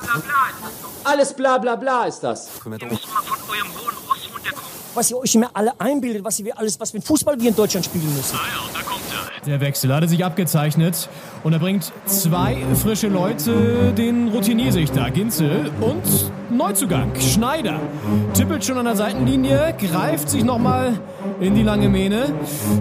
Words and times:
bla 0.00 0.14
bla 0.14 0.48
ist 0.50 0.62
das 0.62 0.72
doch. 0.82 1.10
Alles 1.10 1.34
bla 1.34 1.58
bla 1.58 1.76
bla 1.76 2.04
ist 2.04 2.20
das. 2.20 2.48
Ihr 2.64 2.70
müsst 2.70 2.82
mal 2.82 3.22
von 3.22 3.38
eurem 3.48 3.68
hohen 3.74 3.96
Ross 4.08 4.28
runterkommen. 4.32 4.70
was 4.94 5.10
ihr 5.10 5.16
euch 5.18 5.34
immer 5.34 5.50
alle 5.54 5.72
einbildet, 5.78 6.24
was 6.24 6.42
wir 6.42 6.58
alles, 6.58 6.78
was 6.80 6.94
ein 6.94 7.02
Fußball 7.02 7.40
wir 7.40 7.48
in 7.48 7.56
Deutschland 7.56 7.84
spielen 7.86 8.14
müssen. 8.14 8.36
Ah 8.36 8.46
ja, 8.46 8.80
da 8.80 8.82
kommt 8.82 9.02
er. 9.12 9.46
Der 9.46 9.60
Wechsel 9.60 9.94
hatte 9.94 10.06
sich 10.06 10.22
abgezeichnet 10.24 11.08
und 11.44 11.54
er 11.54 11.58
bringt 11.58 11.92
zwei 12.04 12.58
frische 12.82 13.08
Leute, 13.08 13.92
den 13.96 14.28
Routinier-Sichter 14.28 15.10
Ginzel 15.10 15.70
und 15.80 16.02
Neuzugang 16.50 17.18
Schneider. 17.18 17.80
Tippelt 18.34 18.62
schon 18.64 18.76
an 18.76 18.84
der 18.84 18.96
Seitenlinie, 18.96 19.74
greift 19.78 20.28
sich 20.28 20.44
nochmal 20.44 21.00
in 21.40 21.54
die 21.54 21.62
lange 21.62 21.88
Mähne. 21.88 22.34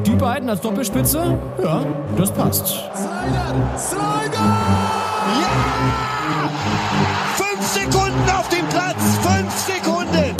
Die 0.05 0.15
beiden 0.15 0.49
als 0.49 0.59
Doppelspitze, 0.59 1.39
ja, 1.63 1.85
das 2.17 2.33
passt. 2.33 2.67
Slider! 2.67 3.77
Slider! 3.77 4.98
Sekunden 7.69 8.29
auf 8.31 8.49
dem 8.49 8.67
Platz! 8.69 9.19
Fünf 9.21 9.53
Sekunden! 9.53 10.35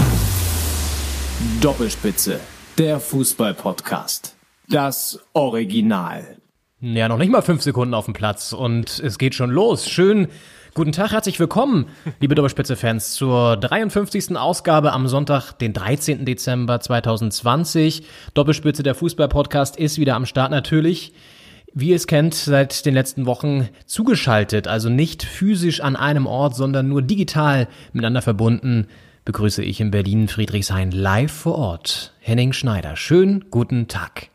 Doppelspitze, 1.62 2.40
der 2.76 3.00
Fußball-Podcast. 3.00 4.36
Das 4.68 5.20
Original. 5.34 6.38
Ja, 6.82 7.08
noch 7.08 7.20
nicht 7.20 7.32
mal 7.32 7.44
fünf 7.44 7.62
Sekunden 7.62 7.94
auf 7.94 8.06
dem 8.06 8.16
Platz 8.16 8.52
und 8.52 9.00
es 9.00 9.20
geht 9.20 9.36
schon 9.36 9.52
los. 9.52 9.88
Schön. 9.88 10.28
Guten 10.74 10.92
Tag, 10.92 11.12
herzlich 11.12 11.40
willkommen, 11.40 11.86
liebe 12.20 12.34
Doppelspitze-Fans, 12.34 13.14
zur 13.14 13.58
53. 13.58 14.36
Ausgabe 14.36 14.92
am 14.92 15.08
Sonntag, 15.08 15.54
den 15.54 15.74
13. 15.74 16.26
Dezember 16.26 16.80
2020. 16.80 18.08
Doppelspitze, 18.34 18.82
der 18.82 18.96
Fußball-Podcast, 18.96 19.78
ist 19.78 20.00
wieder 20.00 20.16
am 20.16 20.26
Start 20.26 20.50
natürlich. 20.50 21.14
Wie 21.74 21.90
ihr 21.90 21.96
es 21.96 22.08
kennt, 22.08 22.34
seit 22.34 22.86
den 22.86 22.94
letzten 22.94 23.26
Wochen 23.26 23.70
zugeschaltet, 23.86 24.68
also 24.68 24.90
nicht 24.90 25.24
physisch 25.24 25.82
an 25.82 25.96
einem 25.96 26.26
Ort, 26.26 26.56
sondern 26.56 26.88
nur 26.88 27.02
digital 27.02 27.68
miteinander 27.94 28.22
verbunden, 28.22 28.88
begrüße 29.26 29.64
ich 29.64 29.80
in 29.80 29.92
Berlin 29.92 30.28
Friedrichshain 30.28 30.92
live 30.92 31.32
vor 31.32 31.56
Ort. 31.56 32.14
Henning 32.20 32.54
Schneider. 32.54 32.96
Schönen 32.96 33.46
guten 33.52 33.88
Tag. 33.88 34.30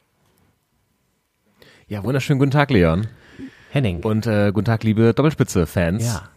Ja, 1.88 2.04
wunderschönen 2.04 2.38
guten 2.38 2.52
Tag, 2.52 2.70
Leon. 2.70 3.08
Henning. 3.70 4.02
Und 4.04 4.26
äh, 4.26 4.52
guten 4.52 4.66
Tag, 4.66 4.84
liebe 4.84 5.12
Doppelspitze-Fans. 5.12 6.04
ja. 6.04 6.28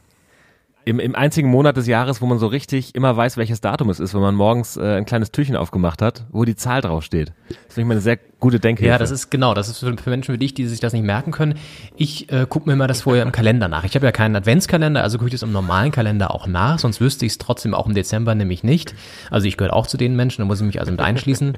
Im, 0.88 1.00
Im 1.00 1.16
einzigen 1.16 1.50
Monat 1.50 1.76
des 1.76 1.86
Jahres, 1.86 2.22
wo 2.22 2.26
man 2.28 2.40
so 2.40 2.48
richtig 2.48 2.96
immer 2.96 3.18
weiß, 3.18 3.36
welches 3.36 3.60
Datum 3.60 3.90
es 3.90 4.00
ist, 4.00 4.14
wenn 4.14 4.22
man 4.22 4.36
morgens 4.36 4.78
äh, 4.78 4.96
ein 4.96 5.04
kleines 5.04 5.34
Türchen 5.34 5.58
aufgemacht 5.58 6.02
hat, 6.02 6.24
wo 6.32 6.46
die 6.46 6.56
Zahl 6.56 6.80
draufsteht. 6.80 7.34
Das 7.50 7.74
finde 7.74 7.82
ich 7.82 7.86
mal 7.88 7.94
eine 7.96 8.02
sehr 8.02 8.18
gute 8.40 8.62
Denkhilfe. 8.62 8.90
Ja, 8.90 8.98
das 8.98 9.12
ist 9.12 9.30
genau, 9.30 9.54
das 9.54 9.68
ist 9.68 9.80
für, 9.80 10.10
Menschen 10.10 10.34
wie 10.34 10.38
dich, 10.38 10.54
die 10.54 10.66
sich 10.66 10.80
das 10.80 10.94
nicht 10.94 11.04
merken 11.04 11.34
können. 11.34 11.56
Ich 11.98 12.32
äh, 12.32 12.46
gucke 12.48 12.70
mir 12.70 12.74
immer 12.74 12.88
das 12.88 13.02
vorher 13.02 13.24
im 13.24 13.34
Kalender 13.34 13.68
nach. 13.68 13.84
Ich 13.84 13.96
habe 13.96 14.06
ja 14.06 14.14
keinen 14.14 14.38
Adventskalender, 14.38 15.04
also 15.04 15.18
gucke 15.18 15.28
ich 15.28 15.34
das 15.34 15.44
im 15.44 15.52
normalen 15.52 15.92
Kalender 15.92 16.34
auch 16.34 16.48
nach, 16.48 16.80
sonst 16.80 17.02
wüsste 17.02 17.26
ich 17.26 17.34
es 17.34 17.38
trotzdem 17.38 17.74
auch 17.74 17.86
im 17.86 17.94
Dezember 17.94 18.34
nämlich 18.34 18.64
nicht. 18.64 18.96
Also 19.30 19.46
ich 19.46 19.58
gehöre 19.58 19.74
auch 19.74 19.88
zu 19.88 19.98
den 19.98 20.16
Menschen, 20.16 20.42
da 20.42 20.46
muss 20.46 20.62
ich 20.62 20.66
mich 20.66 20.80
also 20.80 20.94
mit 20.94 21.02
einschließen. 21.02 21.58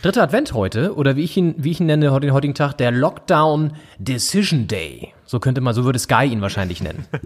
Dritter 0.00 0.22
Advent 0.22 0.54
heute, 0.54 0.94
oder 0.96 1.14
wie 1.16 1.24
ich 1.24 1.36
ihn, 1.36 1.56
wie 1.58 1.72
ich 1.72 1.80
ihn 1.80 1.86
nenne, 1.88 2.18
den 2.20 2.32
heutigen 2.32 2.54
Tag, 2.54 2.78
der 2.78 2.90
Lockdown 2.90 3.74
Decision 3.98 4.66
Day. 4.66 5.12
So 5.32 5.40
könnte 5.40 5.62
man, 5.62 5.72
so 5.72 5.86
würde 5.86 5.98
Sky 5.98 6.26
ihn 6.26 6.42
wahrscheinlich 6.42 6.82
nennen. 6.82 7.06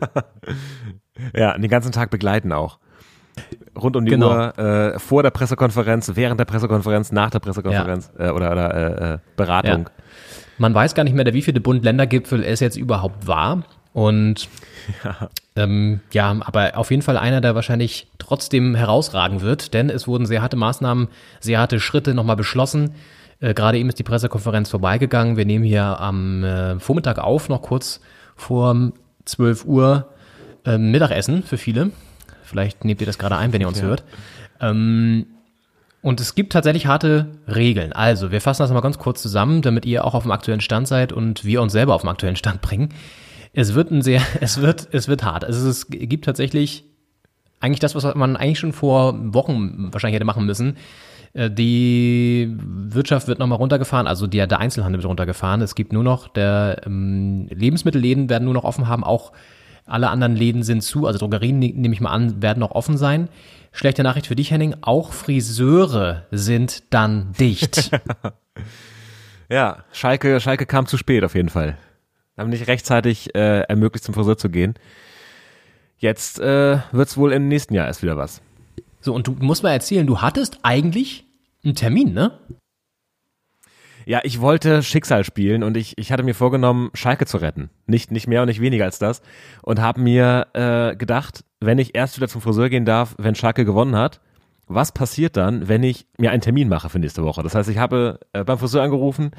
Ja, 1.35 1.57
den 1.57 1.71
ganzen 1.71 1.93
Tag 1.93 2.11
begleiten 2.11 2.53
auch. 2.53 2.79
Rund 3.75 3.97
um 3.97 4.05
die 4.05 4.11
Genau. 4.11 4.29
Uhr, 4.29 4.59
äh, 4.59 4.99
vor 4.99 5.23
der 5.23 5.31
Pressekonferenz, 5.31 6.13
während 6.15 6.39
der 6.39 6.45
Pressekonferenz, 6.45 7.11
nach 7.11 7.31
der 7.31 7.39
Pressekonferenz 7.39 8.13
äh, 8.19 8.29
oder, 8.29 8.53
oder 8.53 8.75
äh, 8.75 9.15
äh, 9.15 9.19
Beratung. 9.35 9.89
Man 10.59 10.75
weiß 10.75 10.95
gar 10.95 11.05
nicht 11.05 11.15
mehr, 11.15 11.25
der 11.25 11.33
wievielte 11.33 11.61
Bund-Länder-Gipfel 11.61 12.45
es 12.45 12.61
jetzt 12.61 12.77
überhaupt 12.77 13.27
war. 13.27 13.65
Und 13.95 14.49
ja. 15.03 15.31
Ähm, 15.57 16.01
ja, 16.13 16.37
aber 16.41 16.77
auf 16.77 16.91
jeden 16.91 17.03
Fall 17.03 17.17
einer, 17.17 17.41
der 17.41 17.55
wahrscheinlich 17.55 18.09
trotzdem 18.19 18.75
herausragen 18.75 19.41
wird, 19.41 19.73
denn 19.73 19.89
es 19.89 20.07
wurden 20.07 20.27
sehr 20.27 20.43
harte 20.43 20.57
Maßnahmen, 20.57 21.09
sehr 21.41 21.59
harte 21.59 21.81
Schritte 21.81 22.13
nochmal 22.13 22.37
beschlossen. 22.37 22.95
Äh, 23.41 23.55
Gerade 23.55 23.79
eben 23.79 23.89
ist 23.89 23.99
die 23.99 24.05
Pressekonferenz 24.05 24.71
vorbeigegangen. 24.71 25.37
Wir 25.37 25.45
nehmen 25.45 25.65
hier 25.65 26.01
am 26.01 26.45
äh, 26.45 26.79
Vormittag 26.79 27.19
auf, 27.19 27.49
noch 27.49 27.63
kurz 27.63 28.01
vor 28.35 28.93
12 29.25 29.65
Uhr 29.65 30.09
äh, 30.65 30.79
Mittagessen 30.79 31.43
für 31.43 31.59
viele. 31.59 31.91
Vielleicht 32.43 32.85
nehmt 32.85 33.01
ihr 33.01 33.07
das 33.07 33.19
gerade 33.19 33.37
ein, 33.37 33.53
wenn 33.53 33.61
ihr 33.61 33.69
uns 33.69 33.83
hört. 33.83 34.05
Ähm, 34.61 35.27
und 36.03 36.21
es 36.21 36.37
gibt 36.37 36.53
tatsächlich 36.53 36.87
harte 36.87 37.27
Regeln. 37.49 37.93
Also, 37.93 38.31
wir 38.31 38.41
fassen 38.41 38.63
das 38.63 38.71
mal 38.71 38.81
ganz 38.81 38.99
kurz 38.99 39.21
zusammen, 39.21 39.63
damit 39.63 39.85
ihr 39.87 40.05
auch 40.05 40.15
auf 40.15 40.23
dem 40.23 40.31
aktuellen 40.31 40.61
Stand 40.61 40.87
seid 40.87 41.13
und 41.13 41.45
wir 41.45 41.61
uns 41.61 41.73
selber 41.73 41.95
auf 41.95 42.03
dem 42.03 42.11
aktuellen 42.11 42.37
Stand 42.37 42.61
bringen. 42.61 42.91
Es 43.53 43.75
wird 43.75 43.91
ein 43.91 44.03
sehr, 44.03 44.23
es 44.41 44.61
wird, 44.61 44.89
es 44.93 45.09
wird 45.09 45.25
hart. 45.25 45.45
Also 45.45 45.69
es 45.69 45.89
gibt 45.89 46.25
tatsächlich 46.25 46.85
eigentlich 47.59 47.81
das, 47.81 47.95
was 47.95 48.15
man 48.15 48.37
eigentlich 48.37 48.59
schon 48.59 48.73
vor 48.73 49.15
Wochen 49.35 49.89
wahrscheinlich 49.93 50.15
hätte 50.15 50.25
machen 50.25 50.47
müssen. 50.47 50.77
Äh, 51.37 51.51
Die 51.51 52.55
Wirtschaft 52.59 53.29
wird 53.29 53.39
nochmal 53.39 53.59
runtergefahren, 53.59 54.07
also 54.07 54.27
der, 54.27 54.47
der 54.47 54.59
Einzelhandel 54.59 55.01
wird 55.03 55.09
runtergefahren. 55.09 55.61
Es 55.61 55.75
gibt 55.75 55.93
nur 55.93 56.03
noch, 56.03 56.29
der 56.29 56.83
ähm, 56.87 57.47
Lebensmittelläden 57.51 58.29
werden 58.31 58.45
nur 58.45 58.55
noch 58.55 58.65
offen 58.65 58.89
haben, 58.89 59.05
auch 59.05 59.33
alle 59.85 60.09
anderen 60.11 60.35
Läden 60.35 60.63
sind 60.65 60.83
zu, 60.83 61.07
also 61.07 61.19
Drogerien 61.21 61.59
ne- 61.61 61.73
nehme 61.75 61.95
ich 61.95 62.01
mal 62.01 62.11
an, 62.11 62.43
werden 62.43 62.59
noch 62.61 62.73
offen 62.73 62.97
sein. 62.97 63.29
Schlechte 63.71 64.03
Nachricht 64.03 64.27
für 64.27 64.35
dich, 64.35 64.51
Henning, 64.51 64.75
auch 64.81 65.13
Friseure 65.13 66.25
sind 66.31 66.93
dann 66.93 67.33
dicht. 67.39 67.91
Ja, 69.49 69.85
Schalke, 69.93 70.41
Schalke 70.41 70.67
kam 70.67 70.87
zu 70.87 70.97
spät 70.97 71.23
auf 71.23 71.37
jeden 71.37 71.51
Fall. 71.51 71.77
Haben 72.37 72.51
nicht 72.51 72.67
rechtzeitig 72.67 73.33
äh, 73.37 73.61
ermöglicht, 73.61 74.05
zum 74.05 74.13
Friseur 74.13 74.37
zu 74.37 74.51
gehen. 74.51 74.75
Jetzt 75.99 76.41
äh, 76.41 76.79
wird's 76.91 77.17
wohl 77.17 77.33
im 77.33 77.47
nächsten 77.47 77.73
Jahr 77.75 77.87
erst 77.87 78.03
wieder 78.03 78.17
was. 78.17 78.43
so, 79.01 79.15
und 79.15 79.29
du 79.29 79.37
musst 79.39 79.63
mal 79.63 79.71
erzählen, 79.71 80.05
du 80.05 80.21
hattest 80.21 80.59
eigentlich 80.65 81.26
einen 81.67 81.75
Termin, 81.75 82.15
ne? 82.15 82.39
Ja, 84.09 84.21
ich 84.23 84.41
wollte 84.41 84.85
Schicksal 84.85 85.25
spielen 85.25 85.65
und 85.65 85.77
ich, 85.77 85.99
ich 85.99 86.13
hatte 86.13 86.23
mir 86.23 86.35
vorgenommen, 86.35 86.91
Schalke 86.95 87.27
zu 87.27 87.39
retten. 87.39 87.71
Nicht, 87.87 88.13
nicht 88.13 88.29
mehr 88.29 88.43
und 88.43 88.47
nicht 88.47 88.61
weniger 88.61 88.85
als 88.85 89.01
das. 89.01 89.21
Und 89.63 89.81
habe 89.81 90.01
mir 90.01 90.47
äh, 90.53 90.95
gedacht, 90.95 91.45
wenn 91.59 91.79
ich 91.79 91.97
erst 91.97 92.17
wieder 92.17 92.29
zum 92.29 92.41
Friseur 92.41 92.69
gehen 92.69 92.85
darf, 92.85 93.17
wenn 93.19 93.35
Schalke 93.35 93.65
gewonnen 93.65 93.97
hat, 93.97 94.21
was 94.69 94.93
passiert 94.93 95.37
dann, 95.37 95.69
wenn 95.69 95.83
ich 95.83 96.07
mir 96.19 96.31
einen 96.31 96.41
Termin 96.41 96.69
mache 96.69 96.89
für 96.89 97.01
nächste 97.01 97.25
Woche? 97.25 97.43
Das 97.43 97.57
heißt, 97.57 97.69
ich 97.69 97.79
habe 97.79 98.21
äh, 98.33 98.45
beim 98.45 98.59
Friseur 98.59 98.83
angerufen, 98.83 99.33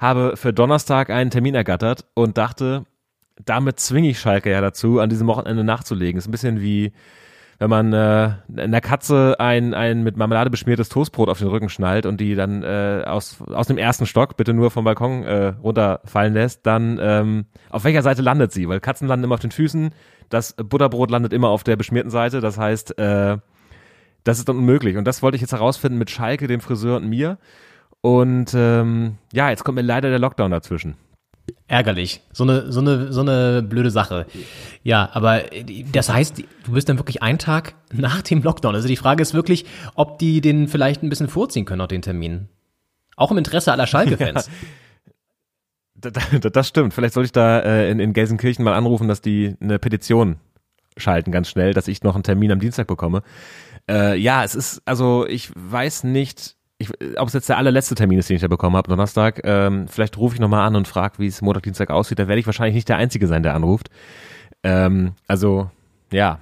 habe 0.00 0.36
für 0.36 0.52
Donnerstag 0.52 1.10
einen 1.10 1.30
Termin 1.30 1.54
ergattert 1.54 2.04
und 2.14 2.38
dachte, 2.38 2.86
damit 3.44 3.78
zwinge 3.78 4.10
ich 4.10 4.18
Schalke 4.18 4.50
ja 4.50 4.60
dazu, 4.60 4.98
an 4.98 5.10
diesem 5.10 5.28
Wochenende 5.28 5.62
nachzulegen. 5.62 6.18
Ist 6.18 6.26
ein 6.26 6.32
bisschen 6.32 6.60
wie, 6.60 6.92
wenn 7.58 7.70
man 7.70 7.92
äh, 7.92 8.34
einer 8.56 8.80
Katze 8.80 9.36
ein, 9.38 9.74
ein 9.74 10.04
mit 10.04 10.16
Marmelade 10.16 10.48
beschmiertes 10.48 10.88
Toastbrot 10.88 11.28
auf 11.28 11.38
den 11.38 11.48
Rücken 11.48 11.68
schnallt 11.68 12.06
und 12.06 12.20
die 12.20 12.36
dann 12.36 12.62
äh, 12.62 13.02
aus, 13.04 13.38
aus 13.42 13.66
dem 13.66 13.78
ersten 13.78 14.06
Stock 14.06 14.36
bitte 14.36 14.54
nur 14.54 14.70
vom 14.70 14.84
Balkon 14.84 15.24
äh, 15.24 15.54
runterfallen 15.62 16.34
lässt, 16.34 16.66
dann 16.66 16.98
ähm, 17.02 17.46
auf 17.70 17.84
welcher 17.84 18.02
Seite 18.02 18.22
landet 18.22 18.52
sie? 18.52 18.68
Weil 18.68 18.80
Katzen 18.80 19.08
landen 19.08 19.24
immer 19.24 19.34
auf 19.34 19.40
den 19.40 19.50
Füßen, 19.50 19.90
das 20.28 20.54
Butterbrot 20.54 21.10
landet 21.10 21.32
immer 21.32 21.48
auf 21.48 21.64
der 21.64 21.76
beschmierten 21.76 22.10
Seite, 22.10 22.40
das 22.40 22.58
heißt, 22.58 22.96
äh, 22.98 23.38
das 24.24 24.38
ist 24.38 24.48
dann 24.48 24.58
unmöglich. 24.58 24.96
Und 24.96 25.04
das 25.04 25.22
wollte 25.22 25.36
ich 25.36 25.40
jetzt 25.40 25.52
herausfinden 25.52 25.98
mit 25.98 26.10
Schalke, 26.10 26.46
dem 26.46 26.60
Friseur 26.60 26.96
und 26.96 27.08
mir. 27.08 27.38
Und 28.00 28.52
ähm, 28.54 29.16
ja, 29.32 29.50
jetzt 29.50 29.64
kommt 29.64 29.76
mir 29.76 29.82
leider 29.82 30.10
der 30.10 30.18
Lockdown 30.18 30.50
dazwischen. 30.50 30.96
Ärgerlich. 31.68 32.22
So 32.32 32.44
eine, 32.44 32.72
so 32.72 32.80
eine, 32.80 33.12
so 33.12 33.20
eine 33.20 33.62
blöde 33.62 33.90
Sache. 33.90 34.26
Ja, 34.82 35.10
aber 35.12 35.52
äh, 35.52 35.84
das 35.92 36.10
heißt, 36.12 36.38
du 36.38 36.72
bist 36.72 36.88
dann 36.88 36.98
wirklich 36.98 37.22
einen 37.22 37.38
Tag 37.38 37.74
nach 37.92 38.22
dem 38.22 38.42
Lockdown. 38.42 38.74
Also 38.74 38.88
die 38.88 38.96
Frage 38.96 39.20
ist 39.22 39.34
wirklich, 39.34 39.66
ob 39.94 40.18
die 40.18 40.40
den 40.40 40.66
vielleicht 40.68 41.02
ein 41.02 41.10
bisschen 41.10 41.28
vorziehen 41.28 41.66
können, 41.66 41.82
auch 41.82 41.86
den 41.88 42.02
Termin. 42.02 42.48
Auch 43.16 43.30
im 43.30 43.38
Interesse 43.38 43.70
aller 43.72 43.86
Schalke-Fans. 43.86 44.48
Da- 46.00 46.10
Das 46.50 46.68
stimmt. 46.68 46.94
Vielleicht 46.94 47.14
sollte 47.14 47.26
ich 47.26 47.32
da 47.32 47.58
äh, 47.58 47.90
in, 47.90 47.98
in 47.98 48.12
Gelsenkirchen 48.12 48.64
mal 48.64 48.74
anrufen, 48.74 49.08
dass 49.08 49.20
die 49.20 49.56
eine 49.60 49.80
Petition 49.80 50.36
schalten 50.96 51.32
ganz 51.32 51.48
schnell, 51.48 51.74
dass 51.74 51.88
ich 51.88 52.02
noch 52.04 52.14
einen 52.14 52.22
Termin 52.22 52.52
am 52.52 52.60
Dienstag 52.60 52.86
bekomme. 52.86 53.22
Äh, 53.90 54.16
ja, 54.16 54.44
es 54.44 54.54
ist, 54.54 54.80
also 54.84 55.26
ich 55.26 55.50
weiß 55.56 56.04
nicht, 56.04 56.54
ich, 56.78 56.90
ob 57.18 57.26
es 57.28 57.34
jetzt 57.34 57.48
der 57.48 57.58
allerletzte 57.58 57.94
Termin 57.96 58.18
ist, 58.18 58.28
den 58.28 58.36
ich 58.36 58.42
da 58.42 58.48
bekommen 58.48 58.76
habe, 58.76 58.88
Donnerstag. 58.88 59.40
Ähm, 59.44 59.88
vielleicht 59.88 60.16
rufe 60.16 60.34
ich 60.36 60.40
nochmal 60.40 60.66
an 60.66 60.76
und 60.76 60.86
frage, 60.86 61.18
wie 61.18 61.26
es 61.26 61.42
Montag, 61.42 61.64
Dienstag 61.64 61.90
aussieht. 61.90 62.18
Da 62.18 62.28
werde 62.28 62.38
ich 62.38 62.46
wahrscheinlich 62.46 62.74
nicht 62.76 62.88
der 62.88 62.96
Einzige 62.98 63.26
sein, 63.26 63.42
der 63.42 63.54
anruft. 63.54 63.90
Ähm, 64.62 65.12
also, 65.26 65.70
ja. 66.12 66.38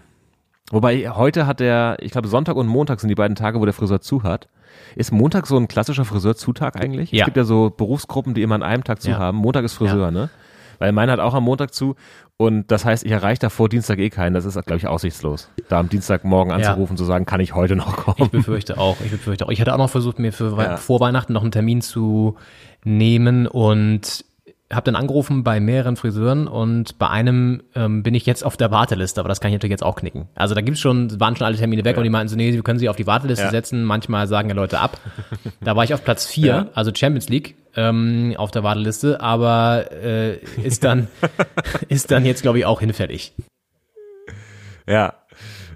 Wobei 0.70 1.08
heute 1.10 1.46
hat 1.46 1.60
der, 1.60 1.96
ich 2.00 2.10
glaube 2.12 2.28
Sonntag 2.28 2.56
und 2.56 2.66
Montag 2.66 3.00
sind 3.00 3.08
die 3.08 3.14
beiden 3.14 3.36
Tage, 3.36 3.60
wo 3.60 3.64
der 3.64 3.74
Friseur 3.74 4.00
zu 4.00 4.24
hat. 4.24 4.48
Ist 4.94 5.12
Montag 5.12 5.46
so 5.46 5.56
ein 5.56 5.68
klassischer 5.68 6.04
Friseurzutag 6.04 6.76
eigentlich? 6.76 7.12
Ja. 7.12 7.20
Es 7.20 7.24
gibt 7.26 7.36
ja 7.36 7.44
so 7.44 7.70
Berufsgruppen, 7.74 8.34
die 8.34 8.42
immer 8.42 8.56
an 8.56 8.62
einem 8.62 8.84
Tag 8.84 9.00
zu 9.00 9.10
Ja. 9.10 9.18
haben. 9.18 9.38
Montag 9.38 9.64
ist 9.64 9.74
Friseur, 9.74 10.10
ne? 10.10 10.28
Weil 10.78 10.93
meiner 10.93 11.12
hat 11.12 11.20
auch 11.20 11.34
am 11.34 11.44
Montag 11.44 11.73
zu. 11.75 11.94
Und 12.38 12.70
das 12.70 12.84
heißt, 12.84 13.05
ich 13.06 13.12
erreiche 13.12 13.40
da 13.40 13.49
vor 13.49 13.69
Dienstag 13.69 13.99
eh 13.99 14.11
keinen. 14.11 14.34
Das 14.34 14.44
ist, 14.44 14.55
glaube 14.55 14.76
ich, 14.76 14.87
aussichtslos. 14.87 15.49
Da 15.69 15.81
am 15.81 15.88
Dienstagmorgen 15.88 16.52
anzurufen, 16.52 16.96
zu 16.96 17.05
sagen, 17.05 17.25
kann 17.25 17.40
ich 17.40 17.55
heute 17.55 17.76
noch 17.76 17.96
Ich 17.96 18.05
kommen. 18.05 18.31
befürchte 18.31 18.76
auch. 18.78 18.96
Ich 19.05 19.11
befürchte 19.11 19.46
auch. 19.46 19.50
Ich 19.50 19.61
hatte 19.61 19.73
auch 19.73 19.78
noch 19.78 19.90
versucht, 19.90 20.19
mir 20.19 20.32
für 20.32 20.56
Ja. 20.62 20.76
vor 20.76 21.00
Weihnachten 21.00 21.32
noch 21.32 21.43
einen 21.43 21.52
Termin 21.52 21.81
zu 21.81 22.37
nehmen 22.84 23.46
und 23.46 24.25
habe 24.72 24.84
dann 24.84 24.96
angerufen 24.96 25.44
bei 25.44 25.60
mehreren 25.60 25.94
Friseuren 25.96 26.48
und 26.48 26.98
bei 26.98 27.08
einem 27.08 27.62
ähm, 27.76 28.02
bin 28.02 28.14
ich 28.14 28.26
jetzt 28.26 28.44
auf 28.44 28.56
der 28.56 28.72
Warteliste, 28.72 29.20
aber 29.20 29.28
das 29.28 29.40
kann 29.40 29.50
ich 29.50 29.54
natürlich 29.54 29.70
jetzt 29.70 29.84
auch 29.84 29.94
knicken. 29.96 30.28
Also 30.34 30.54
da 30.56 30.60
gibt's 30.60 30.80
schon, 30.80 31.20
waren 31.20 31.36
schon 31.36 31.46
alle 31.46 31.56
Termine 31.56 31.84
weg 31.84 31.94
Ja. 31.94 31.98
und 31.98 32.04
die 32.04 32.10
meinten 32.10 32.28
so, 32.28 32.36
nee, 32.36 32.52
wir 32.52 32.62
können 32.64 32.78
sie 32.80 32.88
auf 32.88 32.96
die 32.96 33.06
Warteliste 33.06 33.44
Ja. 33.44 33.50
setzen. 33.50 33.84
Manchmal 33.84 34.26
sagen 34.26 34.48
ja 34.48 34.54
Leute 34.56 34.80
ab. 34.80 34.98
Da 35.60 35.76
war 35.76 35.84
ich 35.84 35.94
auf 35.94 36.02
Platz 36.02 36.26
vier, 36.26 36.46
Ja. 36.46 36.66
also 36.74 36.90
Champions 36.92 37.28
League 37.28 37.54
ähm, 37.76 38.34
auf 38.38 38.50
der 38.50 38.64
Warteliste, 38.64 39.20
aber 39.20 39.86
äh, 39.92 40.38
ist 40.64 40.82
dann 40.82 41.06
ist 41.88 42.10
dann 42.10 42.24
jetzt 42.24 42.42
glaube 42.42 42.58
ich 42.58 42.64
auch 42.64 42.80
hinfällig. 42.80 43.34
Ja, 44.88 45.14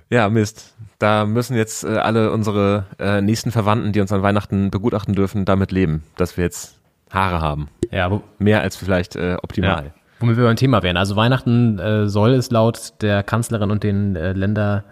ja, 0.09 0.29
Mist. 0.29 0.75
Da 0.99 1.25
müssen 1.25 1.57
jetzt 1.57 1.85
äh, 1.85 1.97
alle 1.97 2.31
unsere 2.33 2.87
äh, 2.99 3.21
nächsten 3.23 3.53
Verwandten, 3.53 3.93
die 3.93 4.01
uns 4.01 4.13
an 4.13 4.23
Weihnachten 4.23 4.71
begutachten 4.71 5.15
dürfen, 5.15 5.45
damit 5.45 5.73
leben, 5.73 6.03
dass 6.17 6.37
wir 6.37 6.45
jetzt 6.45 6.80
Haare 7.11 7.41
haben. 7.41 7.69
Ja, 7.91 8.11
wo, 8.11 8.23
Mehr 8.39 8.61
als 8.61 8.77
vielleicht 8.77 9.17
äh, 9.17 9.37
optimal. 9.43 9.87
Ja. 9.87 9.91
Womit 10.21 10.37
wir 10.37 10.45
beim 10.45 10.57
Thema 10.57 10.83
wären. 10.83 10.97
Also 10.97 11.17
Weihnachten 11.17 11.79
äh, 11.79 12.09
soll 12.09 12.33
es 12.33 12.51
laut 12.51 12.95
der 13.01 13.23
Kanzlerin 13.23 13.71
und 13.71 13.83
den 13.83 14.17
äh, 14.17 14.33
Länder 14.33 14.85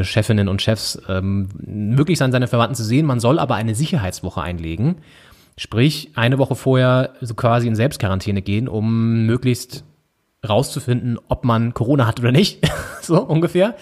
Chefinnen 0.00 0.48
und 0.48 0.62
Chefs 0.62 0.98
ähm, 1.10 1.50
möglich 1.58 2.16
sein, 2.16 2.32
seine 2.32 2.46
Verwandten 2.46 2.74
zu 2.74 2.82
sehen. 2.82 3.04
Man 3.04 3.20
soll 3.20 3.38
aber 3.38 3.56
eine 3.56 3.74
Sicherheitswoche 3.74 4.40
einlegen. 4.40 5.02
Sprich, 5.58 6.12
eine 6.14 6.38
Woche 6.38 6.54
vorher 6.54 7.12
so 7.20 7.34
quasi 7.34 7.68
in 7.68 7.74
Selbstquarantäne 7.74 8.40
gehen, 8.40 8.66
um 8.66 9.26
möglichst 9.26 9.84
rauszufinden, 10.48 11.18
ob 11.28 11.44
man 11.44 11.74
Corona 11.74 12.06
hat 12.06 12.20
oder 12.20 12.32
nicht. 12.32 12.60
so 13.02 13.22
ungefähr. 13.22 13.74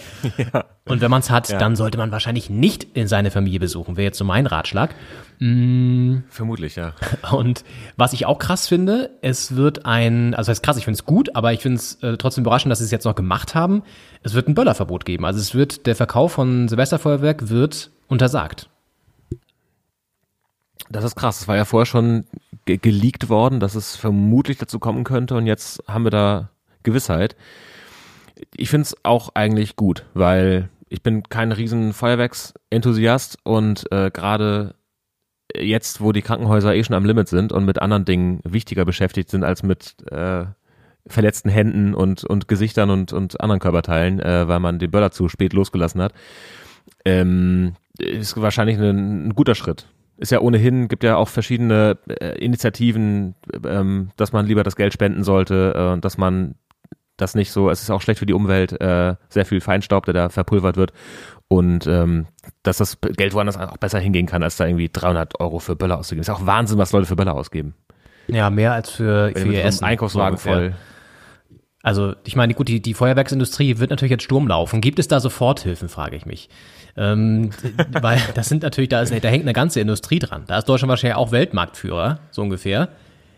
Und 0.85 1.00
wenn 1.00 1.11
man 1.11 1.20
es 1.20 1.31
hat, 1.31 1.49
Ja. 1.49 1.59
dann 1.59 1.76
sollte 1.76 1.99
man 1.99 2.11
wahrscheinlich 2.12 2.50
nicht 2.50 2.85
in 2.94 3.09
seine 3.09 3.31
Familie 3.31 3.61
besuchen. 3.61 3.97
Wäre 3.97 4.05
jetzt 4.06 4.19
so 4.19 4.25
mein 4.25 4.47
Ratschlag. 4.47 4.94
Vermutlich, 5.38 6.76
ja. 6.76 6.93
Und 7.32 7.64
was 7.97 8.12
ich 8.12 8.26
auch 8.26 8.38
krass 8.38 8.69
finde, 8.69 9.11
es 9.23 9.56
wird 9.56 9.87
ein, 9.87 10.35
also 10.35 10.50
das 10.50 10.59
heißt 10.59 10.62
krass, 10.62 10.76
ich 10.76 10.85
finde 10.85 10.97
es 10.99 11.05
gut, 11.05 11.35
aber 11.35 11.53
ich 11.53 11.61
finde 11.61 11.76
es 11.79 11.94
äh, 12.03 12.17
trotzdem 12.17 12.43
überraschend, 12.44 12.70
dass 12.70 12.79
sie 12.79 12.85
es 12.85 12.91
jetzt 12.93 13.05
noch 13.05 13.14
gemacht 13.17 13.55
haben. 13.55 13.82
Es 14.23 14.35
wird 14.35 14.49
ein 14.49 14.55
Böllerverbot 14.55 15.05
geben. 15.05 15.25
Also 15.25 15.41
es 15.41 15.55
wird, 15.55 15.87
der 15.87 15.97
Verkauf 15.97 16.32
von 16.32 16.69
Silvesterfeuerwerk 16.69 17.49
wird 17.49 17.91
untersagt. 18.09 18.69
Das 20.91 21.05
ist 21.05 21.17
krass. 21.17 21.41
Es 21.41 21.49
war 21.49 21.56
ja 21.56 21.64
vorher 21.64 21.87
schon 21.87 22.25
ge 22.64 22.79
geleakt 22.79 23.29
worden, 23.29 23.61
dass 23.61 23.75
es 23.75 23.97
vermutlich 23.97 24.59
dazu 24.59 24.79
kommen 24.79 25.05
könnte 25.05 25.35
und 25.35 25.47
jetzt 25.47 25.82
haben 25.88 26.05
wir 26.05 26.11
da 26.11 26.50
Gewissheit. 26.82 27.37
Ich 28.56 28.70
finde 28.70 28.82
es 28.82 28.97
auch 29.05 29.31
eigentlich 29.35 29.76
gut, 29.76 30.06
weil 30.14 30.69
ich 30.88 31.03
bin 31.03 31.23
kein 31.23 31.53
riesen 31.53 31.93
Feuerwerksenthusiast 31.93 33.38
und 33.44 33.91
äh, 33.93 34.11
gerade 34.11 34.75
jetzt, 35.56 36.00
wo 36.00 36.12
die 36.12 36.23
Krankenhäuser 36.23 36.75
eh 36.75 36.85
schon 36.85 36.97
am 36.97 37.05
Limit 37.05 37.29
sind 37.29 37.53
und 37.53 37.64
mit 37.64 37.81
anderen 37.81 38.05
Dingen 38.05 38.41
wichtiger 38.44 38.85
beschäftigt 38.85 39.31
sind 39.31 39.44
als 39.44 39.62
mit 39.62 39.97
äh, 40.11 40.44
verletzten 41.06 41.49
Händen 41.49 41.94
und, 41.94 42.25
und 42.25 42.49
Gesichtern 42.49 42.91
und, 42.91 43.12
und 43.12 43.41
anderen 43.41 43.61
Körperteilen, 43.61 44.20
äh, 44.20 44.49
weil 44.49 44.61
man 44.61 44.79
den 44.79 44.91
Böller 44.91 45.11
zu 45.11 45.29
spät 45.29 45.53
losgelassen 45.53 46.00
hat, 46.00 46.12
ähm, 47.05 47.75
ist 47.99 48.41
wahrscheinlich 48.41 48.79
ein, 48.79 49.29
ein 49.29 49.35
guter 49.35 49.55
Schritt. 49.55 49.87
Ist 50.19 50.31
ja 50.31 50.41
ohnehin, 50.41 50.88
gibt 50.88 51.05
ja 51.05 51.17
auch 51.17 51.29
verschiedene 51.29 51.99
äh, 52.09 52.38
Initiativen, 52.38 53.35
ähm, 53.67 54.11
dass 54.17 54.32
man 54.32 54.47
lieber 54.47 54.62
das 54.62 54.76
Geld 54.76 54.93
spenden 54.93 55.25
sollte 55.25 55.75
äh, 55.76 55.93
und 55.93 56.05
dass 56.05 56.19
man 56.19 56.55
das 57.17 57.35
nicht 57.35 57.53
so, 57.53 57.70
es 57.70 57.82
ist 57.82 57.91
auch 57.91 58.00
schlecht 58.00 58.19
für 58.19 58.26
die 58.26 58.32
Umwelt, 58.32 58.79
äh, 58.81 59.17
sehr 59.29 59.47
viel 59.47 59.61
Feinstaub, 59.61 60.05
der 60.05 60.14
da 60.14 60.29
verpulvert 60.29 60.76
wird 60.76 60.93
und 61.49 61.87
ähm, 61.87 62.26
dass 62.62 62.79
das 62.79 62.99
Geld 63.00 63.35
woanders 63.35 63.59
auch 63.59 63.76
besser 63.76 63.99
hingehen 63.99 64.26
kann, 64.26 64.43
als 64.43 64.56
da 64.56 64.67
irgendwie 64.67 64.88
300 64.91 65.41
Euro 65.41 65.59
für 65.59 65.76
Böller 65.76 65.99
auszugeben. 65.99 66.23
Ist 66.23 66.31
auch 66.31 66.47
Wahnsinn, 66.47 66.79
was 66.79 66.93
Leute 66.93 67.06
für 67.06 67.17
Böller 67.17 67.35
ausgeben. 67.35 67.75
Ja, 68.29 68.50
mehr 68.50 68.73
als 68.73 68.91
für, 68.91 69.35
Wenn 69.35 69.49
für 69.49 69.53
ihr 69.53 69.64
Essen. 69.64 69.85
Einkaufswagen 69.85 70.38
so 70.38 70.49
voll. 70.50 70.75
Also 71.82 72.14
ich 72.25 72.37
meine, 72.37 72.55
gut, 72.55 72.69
die, 72.69 72.81
die 72.81 72.94
Feuerwerksindustrie 72.94 73.79
wird 73.79 73.91
natürlich 73.91 74.11
jetzt 74.11 74.23
Sturm 74.23 74.47
laufen. 74.47 74.81
Gibt 74.81 74.99
es 74.99 75.09
da 75.09 75.20
Soforthilfen, 75.20 75.88
frage 75.88 76.17
ich 76.17 76.26
mich. 76.26 76.49
Ähm, 76.97 77.50
weil 78.03 78.21
das 78.35 78.49
sind 78.49 78.62
natürlich, 78.62 78.89
da, 78.91 79.00
ist, 79.00 79.12
da 79.12 79.29
hängt 79.29 79.44
eine 79.44 79.53
ganze 79.53 79.81
Industrie 79.81 80.19
dran. 80.19 80.44
Da 80.47 80.59
ist 80.59 80.69
Deutschland 80.69 80.91
wahrscheinlich 80.91 81.17
auch 81.17 81.33
Weltmarktführer, 81.33 82.19
so 82.31 82.43
ungefähr. 82.43 82.89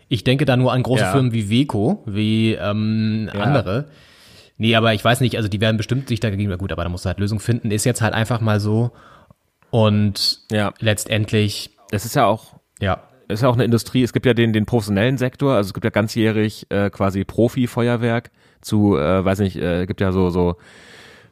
Ich 0.09 0.23
denke 0.23 0.45
da 0.45 0.55
nur 0.57 0.71
an 0.73 0.83
große 0.83 1.03
Ja. 1.03 1.11
Firmen 1.11 1.31
wie 1.33 1.49
Weco, 1.49 2.03
wie 2.05 2.53
ähm, 2.53 3.29
Ja. 3.33 3.39
andere. 3.41 3.85
Nee, 4.57 4.75
aber 4.75 4.93
ich 4.93 5.03
weiß 5.03 5.19
nicht, 5.21 5.35
also 5.37 5.49
die 5.49 5.59
werden 5.61 5.77
bestimmt 5.77 6.07
sich 6.07 6.19
dagegen, 6.19 6.49
na 6.49 6.55
gut, 6.55 6.71
aber 6.71 6.83
da 6.83 6.89
musst 6.89 7.05
du 7.05 7.07
halt 7.07 7.19
Lösung 7.19 7.39
finden. 7.39 7.71
Ist 7.71 7.85
jetzt 7.85 8.01
halt 8.01 8.13
einfach 8.13 8.39
mal 8.41 8.59
so. 8.59 8.91
Und 9.69 10.39
Ja. 10.51 10.73
letztendlich, 10.79 11.71
Das 11.91 12.05
ist 12.05 12.15
ja 12.15 12.25
auch 12.25 12.55
ja, 12.81 13.03
ist 13.27 13.41
ja 13.41 13.47
auch 13.49 13.53
eine 13.55 13.63
Industrie. 13.63 14.03
Es 14.03 14.13
gibt 14.13 14.25
ja 14.25 14.33
den, 14.33 14.53
den 14.53 14.65
professionellen 14.65 15.17
Sektor, 15.17 15.55
also 15.55 15.69
es 15.69 15.73
gibt 15.73 15.83
ja 15.85 15.89
ganzjährig 15.89 16.67
äh, 16.69 16.89
quasi 16.89 17.23
Profi-Feuerwerk 17.23 18.31
zu, 18.61 18.97
äh, 18.97 19.23
weiß 19.25 19.39
nicht, 19.39 19.55
äh, 19.57 19.85
gibt 19.85 20.01
ja 20.01 20.11
so, 20.11 20.29
so 20.29 20.57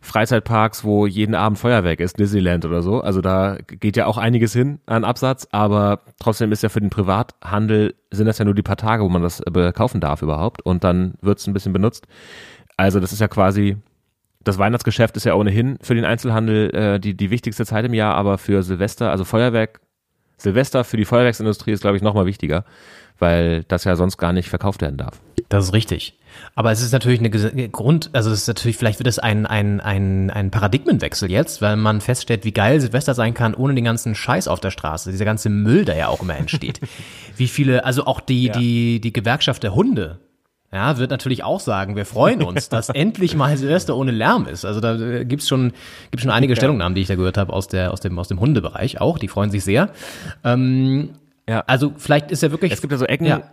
Freizeitparks, 0.04 0.84
wo 0.84 1.08
jeden 1.08 1.34
Abend 1.34 1.58
Feuerwerk 1.58 2.02
ist, 2.02 2.20
Disneyland 2.20 2.66
oder 2.66 2.82
so. 2.82 3.00
Also 3.00 3.22
da 3.22 3.58
geht 3.66 3.96
ja 3.96 4.06
auch 4.06 4.18
einiges 4.18 4.52
hin 4.52 4.80
an 4.86 5.06
Absatz, 5.06 5.48
aber 5.52 6.02
trotzdem 6.20 6.52
ist 6.52 6.62
ja 6.62 6.68
für 6.68 6.82
den 6.82 6.90
Privathandel 6.90 7.96
sind 8.12 8.26
das 8.26 8.38
ja 8.38 8.44
nur 8.44 8.54
die 8.54 8.64
paar 8.64 8.76
Tage, 8.76 9.04
wo 9.04 9.10
man 9.10 9.24
das 9.24 9.40
äh, 9.40 9.72
kaufen 9.72 10.02
darf 10.02 10.22
überhaupt 10.22 10.62
und 10.62 10.84
dann 10.84 11.14
wird 11.22 11.40
es 11.40 11.48
ein 11.48 11.54
bisschen 11.54 11.72
benutzt. 11.72 12.06
Also 12.76 13.00
das 13.00 13.14
ist 13.14 13.22
ja 13.22 13.30
quasi 13.30 13.78
das 14.44 14.58
Weihnachtsgeschäft 14.58 15.16
ist 15.16 15.24
ja 15.24 15.36
ohnehin 15.36 15.78
für 15.82 15.96
den 15.96 16.04
Einzelhandel 16.04 16.76
äh, 16.76 17.00
die, 17.00 17.16
die 17.16 17.32
wichtigste 17.32 17.66
Zeit 17.66 17.86
im 17.86 17.94
Jahr, 17.94 18.16
aber 18.16 18.38
für 18.38 18.62
Silvester, 18.62 19.10
also 19.10 19.24
Feuerwerk, 19.24 19.80
Silvester 20.36 20.84
für 20.84 20.98
die 20.98 21.06
Feuerwerksindustrie 21.06 21.72
ist, 21.72 21.80
glaube 21.80 21.96
ich, 21.96 22.04
nochmal 22.04 22.26
wichtiger, 22.26 22.66
weil 23.20 23.64
das 23.70 23.86
ja 23.86 23.96
sonst 23.96 24.18
gar 24.18 24.34
nicht 24.34 24.50
verkauft 24.50 24.82
werden 24.82 24.98
darf. 24.98 25.22
Das 25.48 25.64
ist 25.64 25.74
richtig. 25.74 26.20
Aber 26.56 26.71
es 26.71 26.81
ist 26.81 26.91
natürlich 26.91 27.19
eine 27.19 27.30
Ges- 27.30 27.68
Grund, 27.69 28.09
also 28.13 28.31
es 28.31 28.41
ist 28.41 28.47
natürlich, 28.47 28.77
vielleicht 28.77 29.00
wird 29.00 29.07
es 29.07 29.19
ein, 29.19 29.45
ein, 29.45 29.80
ein, 29.81 30.30
ein 30.30 30.51
Paradigmenwechsel 30.51 31.31
jetzt, 31.31 31.62
weil 31.62 31.75
man 31.75 32.01
feststellt, 32.01 32.45
wie 32.45 32.51
geil 32.51 32.80
Silvester 32.80 33.13
sein 33.13 33.33
kann, 33.33 33.53
ohne 33.53 33.74
den 33.75 33.83
ganzen 33.83 34.15
Scheiß 34.15 34.47
auf 34.47 34.59
der 34.59 34.71
Straße, 34.71 35.12
dieser 35.12 35.25
ganze 35.25 35.50
Müll, 35.50 35.85
der 35.85 35.95
ja 35.97 36.07
auch 36.07 36.21
immer 36.21 36.35
entsteht. 36.38 36.80
wie 37.38 37.47
viele, 37.47 37.85
also 37.85 38.06
auch 38.06 38.19
die, 38.21 38.50
die, 38.50 39.00
die 39.01 39.13
Gewerkschaft 39.13 39.63
der 39.63 39.74
Hunde, 39.75 40.19
ja, 40.71 40.97
wird 40.97 41.12
natürlich 41.12 41.44
auch 41.44 41.59
sagen, 41.59 41.95
wir 41.95 42.06
freuen 42.06 42.41
uns, 42.41 42.68
dass 42.68 42.89
endlich 42.89 43.35
mal 43.35 43.56
Silvester 43.57 43.95
ohne 43.95 44.09
Lärm 44.12 44.47
ist. 44.47 44.65
Also 44.65 44.80
da 44.80 44.95
äh, 45.00 45.24
gibt's 45.24 45.47
schon, 45.47 45.71
gibt's 46.09 46.24
schon 46.24 46.31
einige 46.31 46.56
Stellungnahmen, 46.56 46.95
die 46.95 47.01
ich 47.01 47.07
da 47.07 47.13
gehört 47.15 47.38
habe 47.38 47.53
aus, 47.53 47.68
der, 47.68 47.91
aus, 47.94 48.00
dem, 48.00 48.18
aus 48.18 48.27
dem 48.27 48.39
Hundebereich 48.39 49.00
auch, 49.00 49.19
die 49.19 49.27
freuen 49.27 49.51
sich 49.51 49.63
sehr. 49.63 49.89
Ähm, 50.44 51.09
Ja. 51.47 51.63
also 51.68 51.94
vielleicht 51.97 52.31
ist 52.31 52.41
er 52.44 52.51
wirklich. 52.51 52.71
Es 52.71 52.81
gibt 52.81 52.91
ja 52.91 52.97
so 52.97 53.06
Ecken, 53.06 53.27
Ja. 53.27 53.44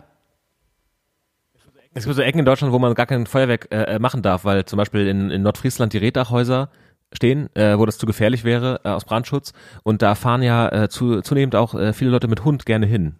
Es 1.93 2.05
gibt 2.05 2.15
so 2.15 2.21
Ecken 2.21 2.39
in 2.39 2.45
Deutschland, 2.45 2.73
wo 2.73 2.79
man 2.79 2.93
gar 2.93 3.05
kein 3.05 3.25
Feuerwerk 3.25 3.67
äh, 3.71 3.95
äh, 3.95 3.99
machen 3.99 4.21
darf, 4.21 4.45
weil 4.45 4.65
zum 4.65 4.77
Beispiel 4.77 5.07
in, 5.07 5.29
in 5.29 5.41
Nordfriesland 5.41 5.93
die 5.93 5.97
Reddachhäuser 5.97 6.69
stehen, 7.13 7.53
äh, 7.55 7.77
wo 7.77 7.85
das 7.85 7.97
zu 7.97 8.05
gefährlich 8.05 8.43
wäre 8.43 8.79
äh, 8.83 8.89
aus 8.89 9.05
Brandschutz. 9.05 9.53
Und 9.83 10.01
da 10.01 10.15
fahren 10.15 10.41
ja 10.41 10.69
äh, 10.69 10.89
zu, 10.89 11.21
zunehmend 11.21 11.55
auch 11.55 11.73
äh, 11.73 11.93
viele 11.93 12.11
Leute 12.11 12.27
mit 12.27 12.45
Hund 12.45 12.65
gerne 12.65 12.85
hin 12.85 13.15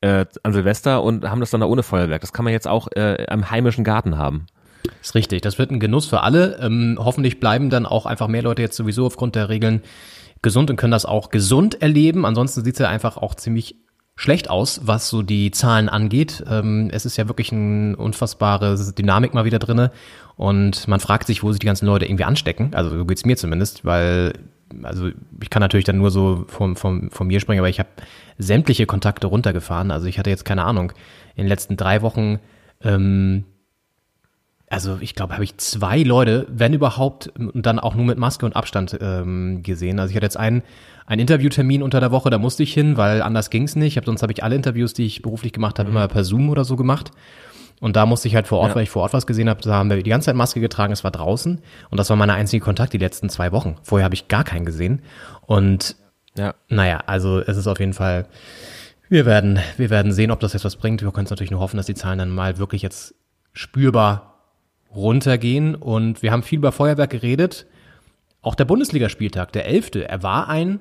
äh, 0.00 0.26
an 0.42 0.52
Silvester 0.52 1.02
und 1.02 1.28
haben 1.28 1.40
das 1.40 1.50
dann 1.50 1.60
da 1.60 1.66
ohne 1.66 1.82
Feuerwerk. 1.82 2.20
Das 2.20 2.32
kann 2.32 2.44
man 2.44 2.52
jetzt 2.52 2.68
auch 2.68 2.88
äh, 2.94 3.26
am 3.28 3.50
heimischen 3.50 3.82
Garten 3.82 4.16
haben. 4.16 4.46
Ist 5.02 5.14
richtig. 5.14 5.40
Das 5.42 5.58
wird 5.58 5.70
ein 5.70 5.80
Genuss 5.80 6.06
für 6.06 6.20
alle. 6.20 6.58
Ähm, 6.60 6.98
hoffentlich 7.00 7.40
bleiben 7.40 7.70
dann 7.70 7.86
auch 7.86 8.06
einfach 8.06 8.28
mehr 8.28 8.42
Leute 8.42 8.62
jetzt 8.62 8.76
sowieso 8.76 9.06
aufgrund 9.06 9.34
der 9.34 9.48
Regeln 9.48 9.82
gesund 10.42 10.70
und 10.70 10.76
können 10.76 10.92
das 10.92 11.06
auch 11.06 11.30
gesund 11.30 11.82
erleben. 11.82 12.24
Ansonsten 12.26 12.64
sieht 12.64 12.74
es 12.74 12.80
ja 12.80 12.88
einfach 12.88 13.16
auch 13.16 13.34
ziemlich 13.34 13.76
schlecht 14.16 14.48
aus, 14.48 14.80
was 14.84 15.08
so 15.08 15.22
die 15.22 15.50
Zahlen 15.50 15.88
angeht. 15.88 16.44
Ähm, 16.48 16.88
es 16.92 17.04
ist 17.04 17.16
ja 17.16 17.28
wirklich 17.28 17.52
eine 17.52 17.96
unfassbare 17.96 18.76
Dynamik 18.96 19.34
mal 19.34 19.44
wieder 19.44 19.58
drinne 19.58 19.90
und 20.36 20.86
man 20.88 21.00
fragt 21.00 21.26
sich, 21.26 21.42
wo 21.42 21.50
sich 21.50 21.58
die 21.58 21.66
ganzen 21.66 21.86
Leute 21.86 22.06
irgendwie 22.06 22.24
anstecken. 22.24 22.74
Also 22.74 22.90
so 22.90 23.04
geht's 23.04 23.24
mir 23.24 23.36
zumindest, 23.36 23.84
weil 23.84 24.32
also 24.82 25.10
ich 25.40 25.50
kann 25.50 25.60
natürlich 25.60 25.84
dann 25.84 25.98
nur 25.98 26.10
so 26.10 26.44
vom, 26.48 26.74
vom, 26.76 27.10
von 27.10 27.26
mir 27.26 27.40
sprechen, 27.40 27.60
aber 27.60 27.68
ich 27.68 27.78
habe 27.78 27.90
sämtliche 28.38 28.86
Kontakte 28.86 29.26
runtergefahren. 29.26 29.90
Also 29.90 30.06
ich 30.06 30.18
hatte 30.18 30.30
jetzt 30.30 30.44
keine 30.44 30.64
Ahnung, 30.64 30.92
in 31.34 31.44
den 31.44 31.48
letzten 31.48 31.76
drei 31.76 32.02
Wochen 32.02 32.40
ähm, 32.82 33.44
also 34.74 34.98
ich 35.00 35.14
glaube, 35.14 35.34
habe 35.34 35.44
ich 35.44 35.56
zwei 35.58 36.02
Leute, 36.02 36.46
wenn 36.48 36.72
überhaupt, 36.72 37.32
dann 37.36 37.78
auch 37.78 37.94
nur 37.94 38.04
mit 38.04 38.18
Maske 38.18 38.44
und 38.44 38.56
Abstand 38.56 38.98
ähm, 39.00 39.62
gesehen. 39.62 40.00
Also 40.00 40.10
ich 40.10 40.16
hatte 40.16 40.26
jetzt 40.26 40.36
einen, 40.36 40.62
einen 41.06 41.20
Interviewtermin 41.20 41.82
unter 41.82 42.00
der 42.00 42.10
Woche, 42.10 42.30
da 42.30 42.38
musste 42.38 42.62
ich 42.62 42.72
hin, 42.72 42.96
weil 42.96 43.20
anders 43.22 43.50
ging's 43.50 43.76
nicht. 43.76 43.92
Ich 43.92 43.96
hab, 43.96 44.06
sonst 44.06 44.22
habe 44.22 44.32
ich 44.32 44.42
alle 44.42 44.56
Interviews, 44.56 44.94
die 44.94 45.04
ich 45.06 45.20
beruflich 45.22 45.52
gemacht 45.52 45.78
habe, 45.78 45.90
immer 45.90 46.08
per 46.08 46.24
Zoom 46.24 46.48
oder 46.48 46.64
so 46.64 46.76
gemacht. 46.76 47.10
Und 47.80 47.96
da 47.96 48.06
musste 48.06 48.28
ich 48.28 48.34
halt 48.34 48.46
vor 48.46 48.58
Ort, 48.60 48.70
Ja. 48.70 48.74
weil 48.76 48.82
ich 48.84 48.90
vor 48.90 49.02
Ort 49.02 49.12
was 49.12 49.26
gesehen 49.26 49.48
habe, 49.48 49.60
da 49.60 49.74
haben 49.74 49.90
wir 49.90 50.02
die 50.02 50.08
ganze 50.08 50.26
Zeit 50.26 50.36
Maske 50.36 50.60
getragen, 50.60 50.92
es 50.92 51.04
war 51.04 51.10
draußen. 51.10 51.60
Und 51.90 51.98
das 51.98 52.08
war 52.08 52.16
meine 52.16 52.32
einzige 52.34 52.64
Kontakt 52.64 52.92
die 52.92 52.98
letzten 52.98 53.28
zwei 53.28 53.52
Wochen. 53.52 53.76
Vorher 53.82 54.04
habe 54.04 54.14
ich 54.14 54.28
gar 54.28 54.44
keinen 54.44 54.64
gesehen. 54.64 55.02
Und 55.42 55.96
Ja. 56.36 56.54
naja, 56.68 57.00
also 57.06 57.40
es 57.40 57.56
ist 57.56 57.66
auf 57.66 57.80
jeden 57.80 57.92
Fall, 57.92 58.26
wir 59.10 59.26
werden, 59.26 59.58
wir 59.76 59.90
werden 59.90 60.12
sehen, 60.12 60.30
ob 60.30 60.40
das 60.40 60.52
jetzt 60.54 60.64
was 60.64 60.76
bringt. 60.76 61.02
Wir 61.02 61.10
können 61.12 61.26
es 61.26 61.30
natürlich 61.30 61.50
nur 61.50 61.60
hoffen, 61.60 61.76
dass 61.76 61.86
die 61.86 61.94
Zahlen 61.94 62.18
dann 62.18 62.30
mal 62.30 62.56
wirklich 62.58 62.80
jetzt 62.80 63.14
spürbar 63.52 64.38
runtergehen. 64.94 65.74
Und 65.74 66.22
wir 66.22 66.32
haben 66.32 66.42
viel 66.42 66.58
über 66.58 66.72
Feuerwerk 66.72 67.10
geredet. 67.10 67.66
Auch 68.40 68.54
der 68.54 68.64
Bundesligaspieltag, 68.64 69.52
der 69.52 69.66
elfte, 69.66 70.08
er 70.08 70.22
war 70.22 70.48
ein 70.48 70.80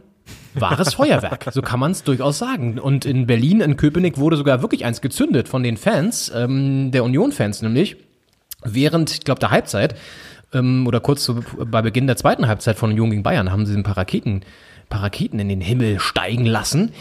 wahres 0.55 0.93
Feuerwerk. 0.93 1.47
So 1.51 1.61
kann 1.61 1.79
man 1.79 1.91
es 1.91 2.03
durchaus 2.03 2.37
sagen. 2.37 2.79
Und 2.79 3.05
in 3.05 3.27
Berlin, 3.27 3.61
in 3.61 3.77
Köpenick 3.77 4.17
wurde 4.17 4.37
sogar 4.37 4.61
wirklich 4.61 4.85
eins 4.85 5.01
gezündet 5.01 5.47
von 5.47 5.63
den 5.63 5.77
Fans, 5.77 6.31
ähm, 6.35 6.91
der 6.91 7.03
Union-Fans 7.03 7.61
nämlich, 7.61 7.97
während, 8.63 9.11
ich 9.11 9.21
glaube, 9.21 9.39
der 9.39 9.51
Halbzeit 9.51 9.95
ähm, 10.53 10.87
oder 10.87 10.99
kurz 10.99 11.23
zu, 11.23 11.43
bei 11.65 11.81
Beginn 11.81 12.07
der 12.07 12.15
zweiten 12.15 12.47
Halbzeit 12.47 12.77
von 12.77 12.91
Union 12.91 13.09
gegen 13.09 13.23
Bayern 13.23 13.51
haben 13.51 13.65
sie 13.65 13.75
ein 13.75 13.83
paar 13.83 13.97
Raketen, 13.97 14.41
paar 14.89 15.03
Raketen 15.03 15.39
in 15.39 15.49
den 15.49 15.61
Himmel 15.61 15.99
steigen 15.99 16.45
lassen. 16.45 16.91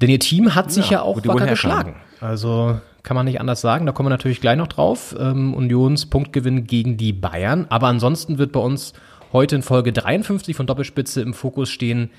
Denn 0.00 0.10
ihr 0.10 0.20
Team 0.20 0.54
hat 0.54 0.70
sich 0.70 0.90
ja, 0.90 0.98
Ja, 0.98 1.02
auch 1.02 1.24
wacker 1.24 1.46
geschlagen. 1.46 1.96
Also 2.20 2.80
kann 3.02 3.14
man 3.14 3.26
nicht 3.26 3.40
anders 3.40 3.60
sagen. 3.60 3.86
Da 3.86 3.92
kommen 3.92 4.06
wir 4.06 4.10
natürlich 4.10 4.40
gleich 4.40 4.56
noch 4.56 4.66
drauf. 4.66 5.14
Ähm, 5.18 5.54
Unions 5.54 6.06
Punktgewinn 6.06 6.66
gegen 6.66 6.96
die 6.96 7.12
Bayern. 7.12 7.66
Aber 7.68 7.86
ansonsten 7.86 8.38
wird 8.38 8.52
bei 8.52 8.60
uns 8.60 8.92
heute 9.32 9.56
in 9.56 9.62
Folge 9.62 9.92
53 9.92 10.54
von 10.56 10.66
Doppelspitze 10.66 11.20
im 11.20 11.34
Fokus 11.34 11.70
stehen 11.70 12.10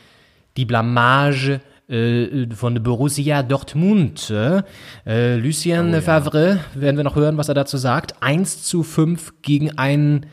die 0.59 0.65
Blamage 0.65 1.61
äh, 1.87 2.45
von 2.53 2.83
Borussia 2.83 3.43
Dortmund. 3.43 4.29
Äh, 4.29 5.35
Lucien 5.37 6.01
Favre, 6.01 6.59
werden 6.75 6.97
wir 6.97 7.05
noch 7.05 7.15
hören, 7.15 7.37
was 7.37 7.47
er 7.47 7.55
dazu 7.55 7.77
sagt. 7.77 8.21
1 8.21 8.63
zu 8.63 8.83
5 8.83 9.41
gegen 9.41 9.77
einen 9.77 10.25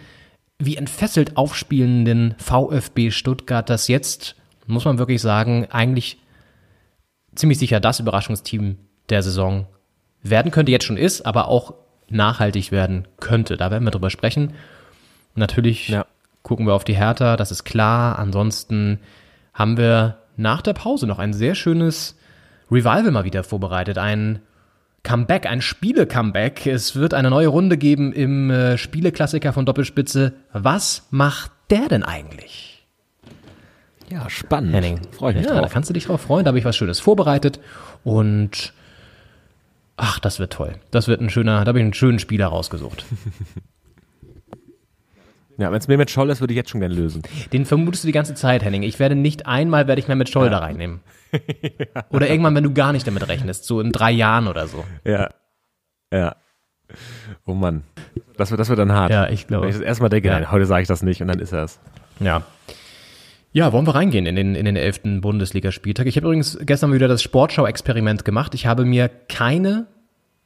wie 0.59 0.77
entfesselt 0.77 1.37
aufspielenden 1.37 2.35
VfB 2.39 3.11
Stuttgart, 3.11 3.69
das 3.69 3.89
jetzt, 3.89 4.37
muss 4.67 4.85
man 4.87 4.99
wirklich 4.99 5.21
sagen, 5.21 5.67
eigentlich 5.71 6.19
ziemlich 7.35 7.59
sicher 7.59 7.79
das 7.79 8.01
Überraschungsteam 8.01 8.79
der 9.11 9.23
Saison 9.23 9.67
werden 10.23 10.51
könnte, 10.51 10.73
jetzt 10.73 10.87
schon 10.87 10.97
ist, 10.97 11.27
aber 11.27 11.49
auch 11.49 11.75
nachhaltig 12.09 12.73
werden 12.73 13.07
könnte. 13.21 13.57
Da 13.57 13.71
werden 13.71 13.85
wir 13.85 13.91
drüber 13.91 14.11
sprechen. 14.11 14.55
Natürlich 15.35 15.89
Ja. 15.89 16.07
gucken 16.43 16.67
wir 16.67 16.75
auf 16.75 16.85
die 16.85 16.97
Hertha, 16.97 17.37
das 17.37 17.51
ist 17.53 17.65
klar. 17.65 18.19
Ansonsten 18.19 18.99
haben 19.57 19.77
wir 19.77 20.19
nach 20.37 20.63
der 20.63 20.75
Pause 20.75 21.07
noch 21.07 21.19
ein 21.19 21.33
sehr 21.33 21.55
schönes 21.55 22.17
Revival 22.71 23.11
mal 23.11 23.25
wieder 23.25 23.43
vorbereitet. 23.43 23.99
Ein 23.99 24.41
Comeback, 25.03 25.47
ein 25.47 25.63
Spiele-Comeback. 25.63 26.67
Es 26.67 26.95
wird 26.95 27.15
eine 27.15 27.31
neue 27.31 27.49
Runde 27.49 27.79
geben 27.79 28.13
im 28.13 28.51
äh, 28.51 28.77
Spieleklassiker 28.77 29.53
von 29.53 29.65
Doppelspitze. 29.65 30.35
Was 30.53 31.07
macht 31.11 31.51
der 31.71 31.89
denn 31.89 32.03
eigentlich? 32.03 32.87
Ja, 34.11 34.29
spannend. 34.29 34.75
Henning. 34.75 35.01
Freue 35.13 35.33
ich 35.33 35.39
mich 35.39 35.47
ja, 35.47 35.55
da 35.55 35.61
drauf. 35.63 35.73
kannst 35.73 35.89
du 35.89 35.95
dich 35.95 36.05
drauf 36.05 36.21
freuen. 36.21 36.45
Da 36.45 36.51
habe 36.51 36.59
ich 36.59 36.65
was 36.65 36.77
Schönes 36.77 37.01
vorbereitet. 37.01 37.59
Und 38.05 38.75
ach, 39.97 40.19
das 40.19 40.39
wird 40.39 40.53
toll. 40.53 40.75
Das 40.91 41.09
wird 41.09 41.21
ein 41.21 41.31
schöner, 41.31 41.65
da 41.65 41.69
habe 41.69 41.79
ich 41.79 41.85
einen 41.85 41.95
schönen 41.95 42.19
Spieler 42.19 42.49
rausgesucht. 42.49 43.05
Ja, 45.59 45.71
wenn 45.73 45.79
es 45.79 45.89
mir 45.89 45.97
mit 45.97 46.11
Scholl 46.11 46.29
ist, 46.31 46.41
würde 46.41 46.53
ich 46.53 46.57
jetzt 46.57 46.71
schon 46.71 46.81
gern 46.81 46.93
lösen. 46.93 47.23
Den 47.53 47.65
vermutest 47.65 48.05
du 48.05 48.09
die 48.09 48.13
ganze 48.13 48.35
Zeit, 48.35 48.63
Henning. 48.63 48.83
Ich 48.83 48.99
werde 48.99 49.15
nicht 49.15 49.47
einmal 49.47 49.87
werde 49.89 50.01
ich 50.01 50.07
mehr 50.09 50.17
mit 50.17 50.29
Scholl 50.29 50.51
da 50.51 50.59
reinnehmen. 50.59 51.01
Oder 52.11 52.29
irgendwann, 52.29 52.55
wenn 52.55 52.65
du 52.65 52.73
gar 52.75 52.93
nicht 52.93 53.07
damit 53.07 53.27
rechnest, 53.27 53.65
so 53.65 53.81
in 53.81 53.91
drei 53.93 54.11
Jahren 54.11 54.47
oder 54.49 54.67
so. 54.69 54.85
Ja. 55.05 55.31
Ja. 56.13 56.37
Oh 57.47 57.55
Mann. 57.55 57.83
Das 58.37 58.51
wird, 58.51 58.61
das 58.61 58.69
wird 58.69 58.79
dann 58.79 58.93
hart. 58.93 59.11
Ja, 59.11 59.29
ich 59.29 59.47
glaube. 59.47 59.63
Wenn 59.65 59.71
ich 59.71 59.77
das 59.77 59.85
erstmal 59.85 60.11
denke, 60.11 60.29
Ja. 60.29 60.35
nein, 60.35 60.51
heute 60.51 60.67
sage 60.67 60.83
ich 60.83 60.89
das 60.89 61.03
nicht 61.03 61.21
und 61.23 61.29
dann 61.29 61.41
ist 61.41 61.53
er 61.53 61.65
es. 61.65 61.81
Ja. 62.21 62.43
Ja, 63.53 63.73
wollen 63.73 63.87
wir 63.87 63.95
reingehen 63.95 64.27
in 64.27 64.37
den, 64.37 64.55
in 64.55 64.67
den 64.67 64.77
11. 64.77 65.21
Bundesligaspieltag. 65.23 66.07
Ich 66.07 66.17
habe 66.17 66.27
übrigens 66.27 66.59
gestern 66.63 66.93
wieder 66.93 67.09
das 67.09 67.23
Sportschau-Experiment 67.23 68.25
gemacht. 68.25 68.55
Ich 68.55 68.67
habe 68.67 68.85
mir 68.85 69.09
keine 69.09 69.87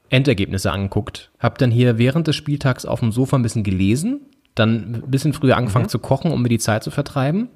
Endergebnisse 0.09 0.71
angeguckt, 0.73 1.31
habe 1.39 1.59
dann 1.59 1.71
hier 1.71 1.99
während 1.99 2.27
des 2.29 2.37
Spieltags 2.37 2.85
auf 2.87 3.01
dem 3.01 3.13
Sofa 3.13 3.37
ein 3.37 3.43
bisschen 3.43 3.65
gelesen, 3.65 4.21
dann 4.61 4.95
ein 5.05 5.11
bisschen 5.11 5.33
früher 5.33 5.57
angefangen 5.57 5.89
zu 5.89 5.99
kochen, 5.99 6.31
um 6.31 6.43
mir 6.43 6.49
die 6.49 6.59
Zeit 6.59 6.85
zu 6.85 6.91
vertreiben 6.93 7.49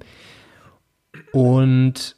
und 1.31 2.15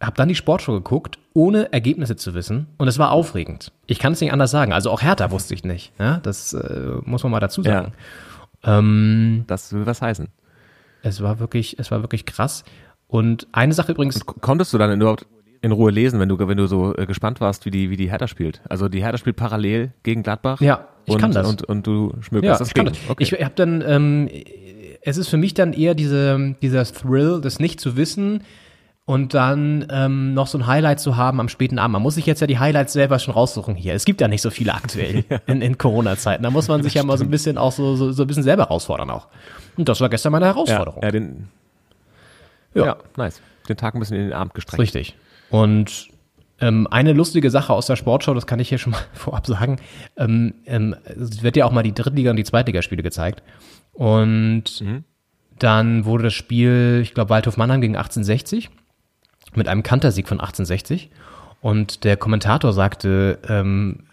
habe 0.00 0.16
dann 0.16 0.28
die 0.28 0.34
Sportschau 0.34 0.72
geguckt, 0.74 1.18
ohne 1.34 1.72
Ergebnisse 1.72 2.16
zu 2.16 2.34
wissen 2.34 2.66
und 2.78 2.88
es 2.88 2.98
war 2.98 3.10
aufregend. 3.10 3.72
Ich 3.86 3.98
kann 3.98 4.12
es 4.12 4.20
nicht 4.20 4.32
anders 4.32 4.50
sagen. 4.50 4.72
Also 4.72 4.90
auch 4.90 5.02
Hertha 5.02 5.30
wusste 5.30 5.54
ich 5.54 5.64
nicht. 5.64 5.92
Ja, 5.98 6.18
das 6.18 6.52
äh, 6.52 6.92
muss 7.04 7.22
man 7.22 7.32
mal 7.32 7.40
dazu 7.40 7.62
sagen. 7.62 7.92
Ähm, 8.64 9.44
Das 9.46 9.72
will 9.72 9.86
was 9.86 10.02
heißen. 10.02 10.28
es 11.02 11.20
war 11.22 11.38
wirklich, 11.40 11.78
es 11.78 11.90
war 11.90 12.02
wirklich 12.02 12.26
krass. 12.26 12.64
Und 13.06 13.46
eine 13.52 13.72
Sache 13.72 13.92
übrigens, 13.92 14.24
K- 14.26 14.34
Konntest 14.40 14.72
du 14.72 14.78
dann 14.78 15.00
überhaupt 15.00 15.26
in 15.60 15.72
Ruhe 15.72 15.90
lesen, 15.90 16.20
wenn 16.20 16.28
du, 16.28 16.38
wenn 16.38 16.56
du 16.56 16.66
so 16.66 16.94
äh, 16.96 17.06
gespannt 17.06 17.40
warst, 17.40 17.64
wie 17.66 17.70
die, 17.70 17.90
wie 17.90 17.96
die 17.96 18.10
Hertha 18.10 18.28
spielt? 18.28 18.60
Also 18.68 18.88
die 18.88 19.02
Hertha 19.02 19.18
spielt 19.18 19.36
parallel 19.36 19.92
gegen 20.02 20.22
Gladbach. 20.22 20.60
Ja, 20.60 20.86
ich 21.04 21.14
und, 21.14 21.20
kann 21.20 21.32
das. 21.32 21.48
Und, 21.48 21.62
und 21.64 21.86
du 21.86 22.12
ja, 22.14 22.22
schmückst 22.22 22.60
das 22.60 22.68
ich 22.68 22.74
kann 22.74 22.86
gegen. 22.86 22.96
das. 23.08 23.16
Ich 23.18 23.32
habe 23.32 23.54
dann, 23.54 23.82
ähm, 23.86 24.28
es 25.02 25.16
ist 25.16 25.28
für 25.28 25.36
mich 25.36 25.54
dann 25.54 25.72
eher 25.72 25.94
diese, 25.94 26.56
dieser 26.62 26.84
Thrill, 26.84 27.40
das 27.40 27.58
nicht 27.58 27.80
zu 27.80 27.96
wissen 27.96 28.42
und 29.04 29.32
dann 29.32 29.86
ähm, 29.90 30.34
noch 30.34 30.46
so 30.46 30.58
ein 30.58 30.66
Highlight 30.66 31.00
zu 31.00 31.16
haben 31.16 31.40
am 31.40 31.48
späten 31.48 31.78
Abend. 31.78 31.94
Man 31.94 32.02
muss 32.02 32.16
sich 32.16 32.26
jetzt 32.26 32.40
ja 32.40 32.46
die 32.46 32.58
Highlights 32.58 32.92
selber 32.92 33.18
schon 33.18 33.32
raussuchen 33.32 33.74
hier. 33.74 33.94
Es 33.94 34.04
gibt 34.04 34.20
ja 34.20 34.28
nicht 34.28 34.42
so 34.42 34.50
viele 34.50 34.74
aktuell 34.74 35.24
in, 35.46 35.62
in 35.62 35.78
Corona-Zeiten. 35.78 36.42
Da 36.42 36.50
muss 36.50 36.68
man 36.68 36.82
sich 36.82 36.94
ja 36.94 37.02
mal 37.02 37.16
so 37.16 37.24
ein 37.24 37.30
bisschen 37.30 37.56
auch 37.56 37.72
so, 37.72 37.96
so, 37.96 38.12
so 38.12 38.24
ein 38.24 38.26
bisschen 38.26 38.42
selber 38.42 38.64
herausfordern 38.64 39.08
auch. 39.10 39.28
Und 39.78 39.88
das 39.88 40.00
war 40.02 40.10
gestern 40.10 40.32
meine 40.32 40.44
ja, 40.44 40.52
Herausforderung. 40.52 41.02
ja, 41.02 41.10
den, 41.10 41.48
Ja. 42.74 42.84
ja. 42.84 42.96
nice. 43.16 43.40
Den 43.66 43.78
Tag 43.78 43.94
ein 43.94 44.00
bisschen 44.00 44.18
in 44.18 44.24
den 44.24 44.32
Abend 44.34 44.52
gestreckt. 44.52 44.82
Richtig. 44.82 45.16
Und 45.50 46.08
ähm, 46.60 46.86
eine 46.90 47.12
lustige 47.12 47.50
Sache 47.50 47.72
aus 47.72 47.86
der 47.86 47.96
Sportschau, 47.96 48.34
das 48.34 48.46
kann 48.46 48.60
ich 48.60 48.68
hier 48.68 48.78
schon 48.78 48.92
mal 48.92 49.04
vorab 49.12 49.46
sagen, 49.46 49.76
ähm, 50.16 50.54
ähm, 50.66 50.94
es 51.04 51.42
wird 51.42 51.56
ja 51.56 51.64
auch 51.64 51.72
mal 51.72 51.82
die 51.82 51.94
Drittliga- 51.94 52.30
und 52.30 52.36
die 52.36 52.44
Zweitligaspiele 52.44 53.02
gezeigt. 53.02 53.42
Und 53.92 54.82
dann 55.58 56.04
wurde 56.04 56.24
das 56.24 56.34
Spiel, 56.34 57.00
ich 57.02 57.14
glaube, 57.14 57.30
Waldhof 57.30 57.56
Mannheim 57.56 57.80
gegen 57.80 57.96
1860 57.96 58.70
mit 59.54 59.68
einem 59.68 59.82
Kantersieg 59.82 60.28
von 60.28 60.40
1860. 60.40 61.10
Und 61.60 62.04
der 62.04 62.16
Kommentator 62.16 62.72
sagte, 62.72 63.38
ähm, 63.48 64.04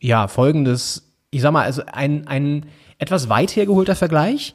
ja, 0.00 0.28
folgendes, 0.28 1.12
ich 1.30 1.42
sag 1.42 1.52
mal, 1.52 1.64
also 1.64 1.82
ein, 1.90 2.26
ein 2.28 2.66
etwas 2.98 3.28
weit 3.28 3.56
hergeholter 3.56 3.96
Vergleich, 3.96 4.54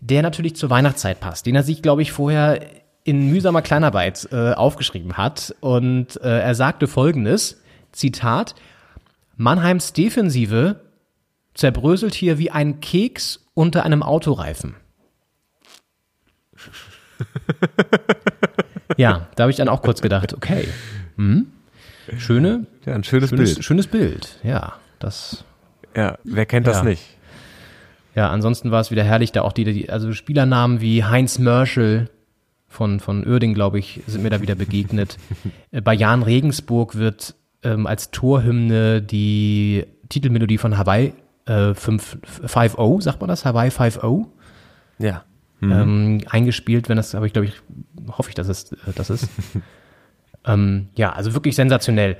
der 0.00 0.22
natürlich 0.22 0.56
zur 0.56 0.68
Weihnachtszeit 0.68 1.20
passt, 1.20 1.46
den 1.46 1.54
er 1.54 1.62
sich, 1.62 1.80
glaube 1.80 2.02
ich, 2.02 2.12
vorher 2.12 2.60
in 3.04 3.30
mühsamer 3.30 3.62
Kleinarbeit 3.62 4.28
äh, 4.32 4.52
aufgeschrieben 4.52 5.16
hat. 5.16 5.54
Und 5.60 6.20
äh, 6.22 6.40
er 6.40 6.54
sagte 6.54 6.86
folgendes, 6.86 7.62
Zitat, 7.92 8.54
Mannheims 9.36 9.92
Defensive 9.92 10.80
zerbröselt 11.54 12.14
hier 12.14 12.38
wie 12.38 12.50
ein 12.50 12.80
Keks 12.80 13.46
unter 13.54 13.84
einem 13.84 14.02
Autoreifen. 14.02 14.74
ja, 18.96 19.26
da 19.36 19.42
habe 19.44 19.50
ich 19.50 19.56
dann 19.56 19.68
auch 19.68 19.82
kurz 19.82 20.00
gedacht, 20.02 20.34
okay, 20.34 20.66
hm, 21.16 21.46
schöne, 22.18 22.66
Ja, 22.86 22.94
ein 22.94 23.04
schönes, 23.04 23.30
schönes, 23.30 23.54
Bild. 23.54 23.64
schönes 23.64 23.86
Bild. 23.86 24.38
Ja, 24.42 24.74
das 24.98 25.44
Ja, 25.96 26.18
wer 26.24 26.46
kennt 26.46 26.66
das 26.66 26.78
Ja. 26.78 26.84
nicht? 26.84 27.02
Ja, 28.16 28.30
ansonsten 28.30 28.70
war 28.70 28.80
es 28.80 28.90
wieder 28.90 29.04
herrlich, 29.04 29.32
da 29.32 29.42
auch 29.42 29.52
die, 29.52 29.64
die 29.64 29.90
also 29.90 30.12
Spielernamen 30.12 30.80
wie 30.80 31.04
Heinz 31.04 31.38
Mörschel 31.38 32.10
von, 32.74 33.00
von 33.00 33.24
Oerding, 33.26 33.54
glaube 33.54 33.78
ich, 33.78 34.02
sind 34.06 34.22
mir 34.22 34.30
da 34.30 34.40
wieder 34.42 34.54
begegnet. 34.56 35.16
Äh, 35.70 35.80
Bei 35.80 35.94
Jan 35.94 36.22
Regensburg 36.22 36.96
wird 36.96 37.34
ähm, 37.62 37.86
als 37.86 38.10
Torhymne 38.10 39.00
die 39.00 39.86
Titelmelodie 40.08 40.58
von 40.58 40.76
Hawaii 40.76 41.14
äh, 41.46 41.72
5, 41.74 42.18
5-0, 42.46 43.00
sagt 43.02 43.20
man 43.20 43.28
das? 43.28 43.44
Hawaii 43.44 43.68
5-0, 43.70 44.26
Ja. 44.98 45.24
ähm, 45.62 46.20
eingespielt, 46.28 46.88
wenn 46.88 46.96
das, 46.96 47.14
aber 47.14 47.26
ich 47.26 47.32
glaube, 47.32 47.46
ich 47.46 47.54
hoffe 48.08 48.28
ich, 48.30 48.34
dass 48.34 48.48
es 48.48 48.72
äh, 48.72 48.76
das 48.94 49.08
ist. 49.10 49.28
ähm, 50.44 50.88
ja, 50.96 51.12
also 51.12 51.32
wirklich 51.34 51.54
sensationell. 51.56 52.16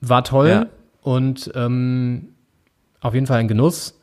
War 0.00 0.22
toll 0.24 0.48
Ja. 0.48 0.66
und 1.02 1.50
ähm, 1.54 2.28
auf 3.00 3.14
jeden 3.14 3.26
Fall 3.26 3.38
ein 3.38 3.48
Genuss. 3.48 3.98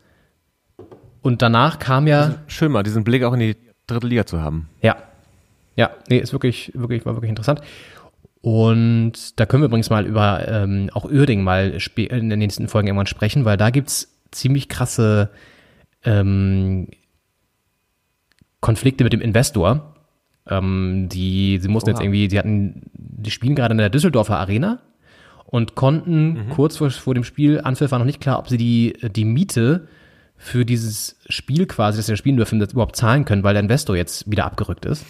Und 1.21 1.41
danach 1.41 1.79
kam 1.79 2.07
ja, 2.07 2.35
Schön 2.47 2.71
mal, 2.71 2.83
diesen 2.83 3.03
Blick 3.03 3.23
auch 3.23 3.33
in 3.33 3.39
die 3.39 3.55
dritte 3.87 4.07
Liga 4.07 4.25
zu 4.25 4.41
haben. 4.41 4.69
ja, 4.81 4.95
ja, 5.77 5.91
nee, 6.09 6.17
ist 6.17 6.33
wirklich, 6.33 6.71
wirklich, 6.73 7.05
war 7.05 7.15
wirklich 7.15 7.29
interessant. 7.29 7.61
Und 8.41 9.39
da 9.39 9.45
können 9.45 9.63
wir 9.63 9.67
übrigens 9.67 9.89
mal 9.89 10.05
über 10.05 10.47
ähm, 10.47 10.89
auch 10.93 11.05
Uerding 11.05 11.43
mal 11.43 11.77
in 11.95 12.29
den 12.29 12.39
nächsten 12.39 12.67
Folgen 12.67 12.87
irgendwann 12.87 13.07
sprechen, 13.07 13.45
weil 13.45 13.57
da 13.57 13.69
gibt's 13.69 14.19
ziemlich 14.31 14.69
krasse 14.69 15.29
ähm, 16.03 16.87
Konflikte 18.59 19.03
mit 19.03 19.13
dem 19.13 19.21
Investor. 19.21 19.95
Ähm, 20.49 21.09
die, 21.11 21.59
sie 21.61 21.67
mussten 21.67 21.89
jetzt 21.89 21.97
Oha. 21.97 22.05
irgendwie, 22.05 22.29
sie 22.29 22.39
hatten, 22.39 22.89
die 22.93 23.31
spielen 23.31 23.55
gerade 23.55 23.73
in 23.73 23.77
der 23.77 23.89
Düsseldorfer 23.89 24.37
Arena 24.37 24.81
und 25.45 25.75
konnten 25.75 26.49
kurz 26.49 26.77
vor, 26.77 26.89
vor 26.89 27.13
dem 27.13 27.23
Spiel, 27.23 27.61
Anpfiff 27.61 27.91
war 27.91 27.99
noch 27.99 28.05
nicht 28.05 28.21
klar, 28.21 28.39
ob 28.39 28.49
sie 28.49 28.57
die, 28.57 28.93
die 29.11 29.25
Miete 29.25 29.87
für 30.35 30.65
dieses 30.65 31.19
Spiel 31.29 31.65
quasi, 31.65 31.97
das 31.97 32.05
sie 32.05 32.11
da 32.11 32.17
spielen 32.17 32.37
dürfen, 32.37 32.59
das 32.59 32.73
überhaupt 32.73 32.95
zahlen 32.95 33.25
können, 33.25 33.43
weil 33.43 33.53
der 33.53 33.63
Investor 33.63 33.95
jetzt 33.95 34.29
wieder 34.29 34.45
abgerückt 34.45 34.85
ist. 34.85 35.05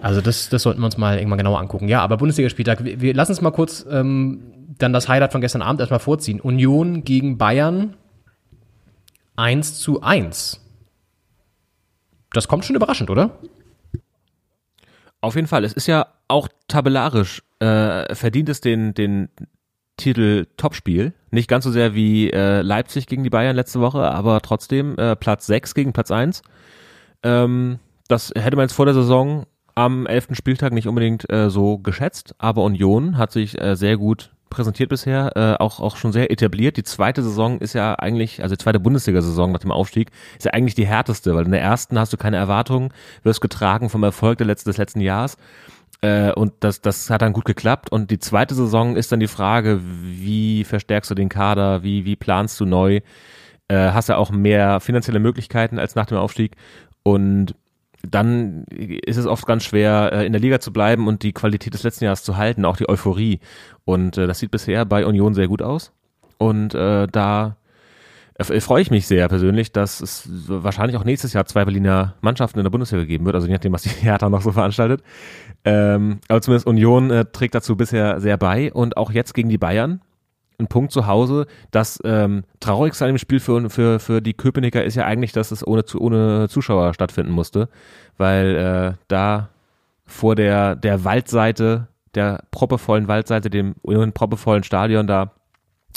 Also 0.00 0.20
das, 0.20 0.48
das 0.48 0.62
sollten 0.62 0.80
wir 0.80 0.86
uns 0.86 0.98
mal 0.98 1.18
irgendwann 1.18 1.38
genauer 1.38 1.58
angucken. 1.58 1.88
Ja, 1.88 2.00
aber 2.00 2.16
Bundesligaspieltag, 2.16 2.84
wir, 2.84 3.00
wir 3.00 3.14
lassen 3.14 3.32
uns 3.32 3.40
mal 3.40 3.50
kurz 3.50 3.84
ähm, 3.90 4.42
dann 4.78 4.92
das 4.92 5.08
Highlight 5.08 5.32
von 5.32 5.40
gestern 5.40 5.62
Abend 5.62 5.80
erstmal 5.80 6.00
vorziehen. 6.00 6.40
Union 6.40 7.04
gegen 7.04 7.38
Bayern 7.38 7.94
1 9.36 9.80
zu 9.80 10.02
1. 10.02 10.60
Das 12.32 12.48
kommt 12.48 12.64
schon 12.64 12.76
überraschend, 12.76 13.10
oder? 13.10 13.38
Auf 15.20 15.34
jeden 15.34 15.48
Fall. 15.48 15.64
Es 15.64 15.72
ist 15.72 15.86
ja 15.86 16.06
auch 16.28 16.48
tabellarisch, 16.68 17.42
äh, 17.58 18.14
verdient 18.14 18.48
es 18.48 18.60
den, 18.60 18.94
den 18.94 19.28
Titel 19.96 20.46
Topspiel. 20.56 21.12
Nicht 21.30 21.48
ganz 21.48 21.64
so 21.64 21.70
sehr 21.70 21.94
wie 21.94 22.30
äh, 22.30 22.62
Leipzig 22.62 23.06
gegen 23.06 23.24
die 23.24 23.30
Bayern 23.30 23.56
letzte 23.56 23.80
Woche, 23.80 24.02
aber 24.02 24.40
trotzdem 24.40 24.96
äh, 24.96 25.16
Platz 25.16 25.46
6 25.46 25.74
gegen 25.74 25.92
Platz 25.92 26.10
1. 26.10 26.42
Ähm, 27.22 27.78
das 28.08 28.32
hätte 28.34 28.56
man 28.56 28.64
jetzt 28.64 28.74
vor 28.74 28.86
der 28.86 28.94
Saison 28.94 29.46
am 29.74 30.06
11. 30.06 30.28
Spieltag 30.32 30.72
nicht 30.72 30.88
unbedingt 30.88 31.30
äh, 31.30 31.50
so 31.50 31.78
geschätzt, 31.78 32.34
aber 32.38 32.64
Union 32.64 33.16
hat 33.16 33.30
sich 33.30 33.60
äh, 33.60 33.76
sehr 33.76 33.96
gut 33.96 34.32
präsentiert 34.50 34.88
bisher, 34.88 35.32
äh, 35.36 35.62
auch, 35.62 35.78
auch 35.80 35.96
schon 35.96 36.12
sehr 36.12 36.30
etabliert. 36.30 36.76
Die 36.76 36.82
zweite 36.82 37.22
Saison 37.22 37.58
ist 37.58 37.74
ja 37.74 37.94
eigentlich, 37.94 38.42
also 38.42 38.54
die 38.54 38.62
zweite 38.62 38.80
Bundesliga-Saison 38.80 39.52
nach 39.52 39.60
dem 39.60 39.70
Aufstieg, 39.70 40.10
ist 40.36 40.46
ja 40.46 40.52
eigentlich 40.52 40.74
die 40.74 40.86
härteste, 40.86 41.34
weil 41.34 41.44
in 41.44 41.52
der 41.52 41.60
ersten 41.60 41.98
hast 41.98 42.12
du 42.12 42.16
keine 42.16 42.38
Erwartungen, 42.38 42.92
wirst 43.22 43.40
getragen 43.40 43.90
vom 43.90 44.02
Erfolg 44.02 44.40
letzten, 44.40 44.70
des 44.70 44.78
letzten 44.78 45.00
Jahres. 45.00 45.36
Äh, 46.00 46.32
und 46.32 46.52
das, 46.60 46.80
das 46.80 47.10
hat 47.10 47.22
dann 47.22 47.32
gut 47.32 47.44
geklappt. 47.44 47.90
Und 47.92 48.10
die 48.10 48.18
zweite 48.18 48.54
Saison 48.54 48.96
ist 48.96 49.12
dann 49.12 49.20
die 49.20 49.28
Frage, 49.28 49.80
wie 49.82 50.64
verstärkst 50.64 51.10
du 51.10 51.14
den 51.14 51.28
Kader, 51.28 51.82
wie, 51.82 52.04
wie 52.04 52.16
planst 52.16 52.58
du 52.60 52.64
neu? 52.64 53.00
Äh, 53.68 53.90
hast 53.90 54.08
ja 54.08 54.16
auch 54.16 54.30
mehr 54.30 54.80
finanzielle 54.80 55.20
Möglichkeiten 55.20 55.78
als 55.78 55.94
nach 55.94 56.06
dem 56.06 56.18
Aufstieg. 56.18 56.56
Und 57.02 57.54
dann 58.10 58.64
ist 58.64 59.16
es 59.16 59.26
oft 59.26 59.46
ganz 59.46 59.64
schwer, 59.64 60.10
äh, 60.12 60.26
in 60.26 60.32
der 60.32 60.40
Liga 60.40 60.60
zu 60.60 60.72
bleiben 60.72 61.06
und 61.06 61.22
die 61.22 61.32
Qualität 61.32 61.74
des 61.74 61.82
letzten 61.82 62.04
Jahres 62.04 62.22
zu 62.22 62.36
halten, 62.36 62.64
auch 62.64 62.76
die 62.76 62.88
Euphorie. 62.88 63.40
Und 63.84 64.18
äh, 64.18 64.26
das 64.26 64.38
sieht 64.38 64.50
bisher 64.50 64.84
bei 64.84 65.06
Union 65.06 65.34
sehr 65.34 65.48
gut 65.48 65.62
aus. 65.62 65.92
Und 66.38 66.74
äh, 66.74 67.06
da 67.06 67.56
freue 68.40 68.82
ich 68.82 68.92
mich 68.92 69.08
sehr 69.08 69.28
persönlich, 69.28 69.72
dass 69.72 70.00
es 70.00 70.28
wahrscheinlich 70.46 70.96
auch 70.96 71.02
nächstes 71.02 71.32
Jahr 71.32 71.46
zwei 71.46 71.64
Berliner 71.64 72.14
Mannschaften 72.20 72.60
in 72.60 72.64
der 72.64 72.70
Bundesliga 72.70 73.04
geben 73.04 73.24
wird, 73.24 73.34
also 73.34 73.48
je 73.48 73.52
nachdem, 73.52 73.72
was 73.72 73.82
die 73.82 73.88
Hertha 74.00 74.28
noch 74.28 74.42
so 74.42 74.52
veranstaltet. 74.52 75.02
Ähm, 75.64 76.20
aber 76.28 76.40
zumindest 76.40 76.68
Union 76.68 77.24
trägt 77.32 77.56
dazu 77.56 77.76
bisher 77.76 78.20
sehr 78.20 78.36
bei 78.36 78.72
und 78.72 78.96
auch 78.96 79.10
jetzt 79.10 79.34
gegen 79.34 79.48
die 79.48 79.58
Bayern. 79.58 80.00
Ein 80.58 80.66
Punkt 80.66 80.92
zu 80.92 81.06
Hause. 81.06 81.46
Das 81.70 82.00
ähm, 82.04 82.44
Traurigste 82.58 83.04
an 83.04 83.12
dem 83.12 83.18
Spiel 83.18 83.38
für, 83.38 83.70
für, 83.70 84.00
für 84.00 84.20
die 84.20 84.34
Köpenicker 84.34 84.82
ist 84.82 84.96
ja 84.96 85.04
eigentlich, 85.04 85.32
dass 85.32 85.52
es 85.52 85.64
ohne, 85.66 85.84
ohne 85.96 86.48
Zuschauer 86.48 86.94
stattfinden 86.94 87.32
musste, 87.32 87.68
weil 88.16 88.56
äh, 88.56 89.02
da 89.06 89.50
vor 90.04 90.34
der, 90.34 90.74
der 90.74 91.04
Waldseite, 91.04 91.86
der 92.14 92.42
proppevollen 92.50 93.06
Waldseite, 93.06 93.50
dem 93.50 93.76
proppevollen 94.14 94.64
Stadion 94.64 95.06
da 95.06 95.32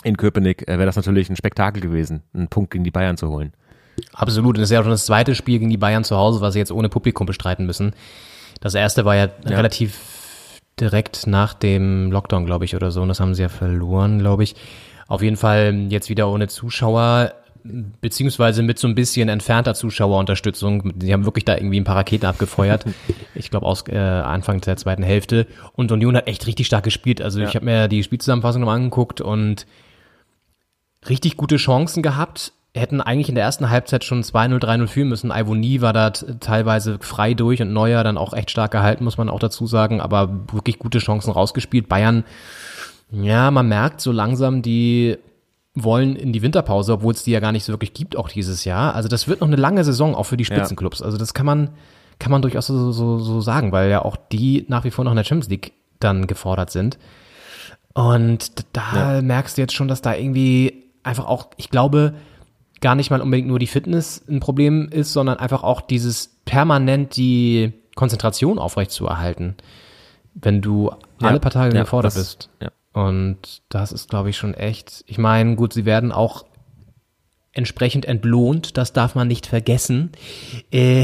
in 0.03 0.18
Köpenick 0.18 0.68
äh, 0.68 0.74
wäre 0.74 0.86
das 0.86 0.96
natürlich 0.96 1.30
ein 1.30 1.36
Spektakel 1.36 1.82
gewesen, 1.82 2.24
einen 2.34 2.48
Punkt 2.48 2.72
gegen 2.72 2.84
die 2.84 2.91
Bayern 2.91 3.18
zu 3.18 3.30
holen. 3.30 3.53
Absolut. 4.13 4.58
Und 4.58 4.62
das 4.62 4.70
ist 4.70 4.75
ja 4.75 4.82
schon 4.82 4.91
das 4.91 5.06
zweite 5.06 5.36
Spiel 5.36 5.60
gegen 5.60 5.70
die 5.70 5.77
Bayern 5.77 6.03
zu 6.03 6.18
Hause, 6.18 6.41
was 6.41 6.53
sie 6.53 6.60
jetzt 6.60 6.72
ohne 6.72 6.89
Publikum 6.89 7.25
bestreiten 7.25 7.65
müssen. 7.65 7.94
Das 8.60 8.75
erste 8.75 9.06
war 9.06 9.15
ja, 9.15 9.25
ja. 9.25 9.56
relativ 9.56 9.98
direkt 10.82 11.28
nach 11.28 11.54
dem 11.54 12.12
Lockdown, 12.12 12.46
glaube 12.46 12.66
ich, 12.66 12.76
oder 12.76 12.92
so. 12.92 13.02
Und 13.02 13.08
das 13.08 13.20
haben 13.20 13.36
sie 13.36 13.44
ja 13.44 13.50
verloren, 13.50 14.20
glaube 14.20 14.44
ich. 14.44 14.56
Auf 15.08 15.22
jeden 15.22 15.38
Fall 15.38 15.88
jetzt 15.90 16.10
wieder 16.10 16.30
ohne 16.30 16.48
Zuschauer, 16.48 17.34
beziehungsweise 17.64 18.64
mit 18.64 18.80
so 18.80 18.88
ein 18.88 18.96
bisschen 18.96 19.30
entfernter 19.30 19.74
Zuschauerunterstützung. 19.76 20.94
Sie 21.00 21.14
haben 21.14 21.26
wirklich 21.26 21.46
da 21.46 21.56
irgendwie 21.56 21.80
ein 21.80 21.84
paar 21.84 21.98
Raketen 21.98 22.26
abgefeuert. 22.26 22.86
ich 23.36 23.50
glaube 23.50 23.66
aus 23.68 23.84
äh, 23.88 23.98
Anfang 23.98 24.62
der 24.62 24.78
zweiten 24.78 25.04
Hälfte. 25.04 25.48
Und 25.74 25.92
Union 25.92 26.16
hat 26.18 26.28
echt 26.28 26.48
richtig 26.48 26.68
stark 26.68 26.84
gespielt. 26.84 27.22
Also 27.22 27.40
ja. 27.40 27.48
ich 27.48 27.56
habe 27.56 27.66
mir 27.66 27.88
die 27.88 28.04
Spielzusammenfassung 28.04 28.62
nochmal 28.62 28.78
angeguckt 28.78 29.22
und 29.22 29.68
richtig 31.08 31.38
gute 31.38 31.58
Chancen 31.58 32.02
gehabt. 32.04 32.54
Hätten 32.74 33.01
eigentlich 33.01 33.28
in 33.28 33.36
der 33.36 33.44
ersten 33.44 33.70
Halbzeit 33.70 34.06
schon 34.06 34.24
2-0, 34.24 34.60
3-0 34.60 34.88
führen 34.88 35.10
müssen. 35.10 35.32
Ivoni 35.32 35.82
war 35.82 35.92
da 35.92 36.12
teilweise 36.12 37.00
frei 37.00 37.34
durch 37.34 37.62
und 37.62 37.74
Neuer 37.74 38.04
dann 38.04 38.18
auch 38.18 38.34
echt 38.34 38.50
stark 38.50 38.72
gehalten, 38.72 39.04
muss 39.04 39.18
man 39.18 39.30
auch 39.30 39.40
dazu 39.40 39.68
sagen. 39.68 40.00
Aber 40.00 40.30
wirklich 40.54 40.80
gute 40.80 41.00
Chancen 41.00 41.32
rausgespielt. 41.32 41.90
Bayern, 41.90 42.24
ja, 43.12 43.51
man 43.51 43.68
merkt 43.68 44.00
so 44.00 44.13
langsam, 44.13 44.62
die 44.62 45.18
wollen 45.74 46.16
in 46.16 46.34
die 46.34 46.42
Winterpause, 46.42 46.94
obwohl 46.94 47.13
es 47.13 47.24
die 47.24 47.32
ja 47.32 47.40
gar 47.40 47.51
nicht 47.51 47.63
so 47.63 47.74
wirklich 47.74 47.94
gibt, 47.94 48.16
auch 48.18 48.30
dieses 48.30 48.66
Jahr. 48.66 48.96
Also 48.96 49.10
das 49.10 49.28
wird 49.28 49.42
noch 49.42 49.48
eine 49.48 49.58
lange 49.58 49.84
Saison, 49.84 50.16
auch 50.16 50.25
für 50.25 50.38
die 50.38 50.46
Spitzenclubs. 50.46 51.01
Also 51.01 51.18
das 51.18 51.34
kann 51.34 51.46
man, 51.46 51.70
kann 52.20 52.32
man 52.32 52.42
durchaus 52.42 52.68
so, 52.68 52.92
so, 52.92 53.20
so 53.20 53.42
sagen, 53.42 53.72
weil 53.72 53.90
ja 53.90 54.03
auch 54.03 54.18
die 54.31 54.66
nach 54.68 54.84
wie 54.84 54.92
vor 54.92 55.05
noch 55.05 55.12
in 55.12 55.18
der 55.18 55.24
Champions 55.24 55.50
League 55.50 55.74
dann 56.00 56.27
gefordert 56.27 56.72
sind. 56.72 56.98
Und 57.94 58.51
da 58.74 59.16
ja. 59.16 59.22
merkst 59.22 59.57
du 59.57 59.62
jetzt 59.62 59.74
schon, 59.74 59.88
dass 59.88 60.01
da 60.01 60.14
irgendwie 60.14 60.86
einfach 61.03 61.25
auch, 61.25 61.48
ich 61.57 61.70
glaube, 61.70 62.14
gar 62.81 62.96
nicht 62.96 63.11
mal 63.11 63.22
unbedingt 63.22 63.48
nur 63.48 63.59
die 63.59 63.67
Fitness 63.67 64.24
ein 64.27 64.39
Problem 64.39 64.89
ist, 64.89 65.13
sondern 65.13 65.37
einfach 65.37 65.63
auch 65.63 65.81
dieses 65.81 66.35
permanent 66.46 67.15
die 67.15 67.74
Konzentration 67.96 68.59
aufrecht 68.59 68.91
zu 68.91 69.05
erhalten, 69.07 69.55
wenn 70.33 70.61
du 70.61 70.91
ja. 71.22 71.27
alle 71.27 71.39
paar 71.39 71.51
Tage 71.51 71.75
ja, 71.75 71.81
gefordert 71.81 72.15
das, 72.15 72.35
bist. 72.35 72.50
Ja. 72.61 72.72
Und 72.94 73.61
das 73.70 73.91
ist, 73.91 74.09
glaube 74.09 74.29
ich, 74.29 74.37
schon 74.37 74.53
echt. 74.53 75.03
Ich 75.07 75.17
meine, 75.17 75.55
gut, 75.55 75.74
sie 75.74 75.85
werden 75.85 76.11
auch 76.11 76.46
entsprechend 77.53 78.05
entlohnt, 78.05 78.77
das 78.77 78.94
darf 78.94 79.13
man 79.13 79.27
nicht 79.27 79.46
vergessen. 79.46 80.11
Äh, 80.72 81.03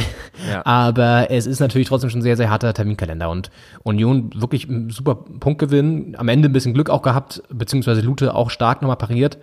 ja. 0.49 0.65
Aber 0.65 1.29
es 1.29 1.45
ist 1.45 1.59
natürlich 1.59 1.89
trotzdem 1.89 2.09
schon 2.09 2.21
sehr, 2.21 2.37
sehr 2.37 2.49
harter 2.49 2.73
Terminkalender 2.73 3.29
und 3.29 3.51
Union 3.83 4.31
wirklich 4.33 4.67
ein 4.67 4.89
super 4.89 5.15
Punktgewinn, 5.15 6.15
am 6.17 6.29
Ende 6.29 6.47
ein 6.47 6.53
bisschen 6.53 6.73
Glück 6.73 6.89
auch 6.89 7.01
gehabt, 7.01 7.43
beziehungsweise 7.49 8.01
Lute 8.01 8.33
auch 8.33 8.49
stark 8.49 8.81
nochmal 8.81 8.97
pariert. 8.97 9.37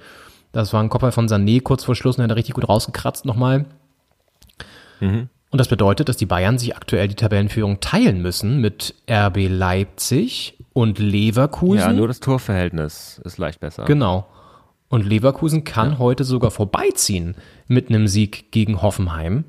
Das 0.55 0.73
war 0.73 0.81
ein 0.81 0.89
Kopfball 0.89 1.13
von 1.13 1.29
Sané 1.29 1.61
kurz 1.61 1.85
vor 1.85 1.97
Schluss 1.97 2.17
und 2.17 2.23
er 2.23 2.29
hat 2.29 2.37
richtig 2.37 2.55
gut 2.55 2.69
rausgekratzt 2.69 3.25
nochmal. 3.25 3.67
Mhm. 5.01 5.29
Und 5.51 5.59
das 5.59 5.69
bedeutet, 5.69 6.09
dass 6.09 6.17
die 6.17 6.27
Bayern 6.27 6.59
sich 6.59 6.77
aktuell 6.77 7.09
die 7.09 7.17
Tabellenführung 7.17 7.81
teilen 7.81 8.23
müssen 8.23 8.61
mit 8.61 8.95
RB 9.11 9.49
Leipzig 9.49 10.59
und 10.73 10.99
Leverkusen. 10.99 11.81
Ja, 11.81 11.93
nur 11.93 12.09
das 12.09 12.21
Torverhältnis 12.21 13.21
ist 13.25 13.37
leicht 13.39 13.61
besser. 13.61 13.85
Genau. 13.85 14.27
Und 14.89 15.05
Leverkusen 15.05 15.65
kann 15.65 15.93
ja. 15.93 15.99
heute 15.99 16.23
sogar 16.23 16.53
vorbeiziehen 16.53 17.35
mit 17.67 17.89
einem 17.89 18.07
Sieg 18.07 18.53
gegen 18.53 18.81
Hoffenheim. 18.81 19.45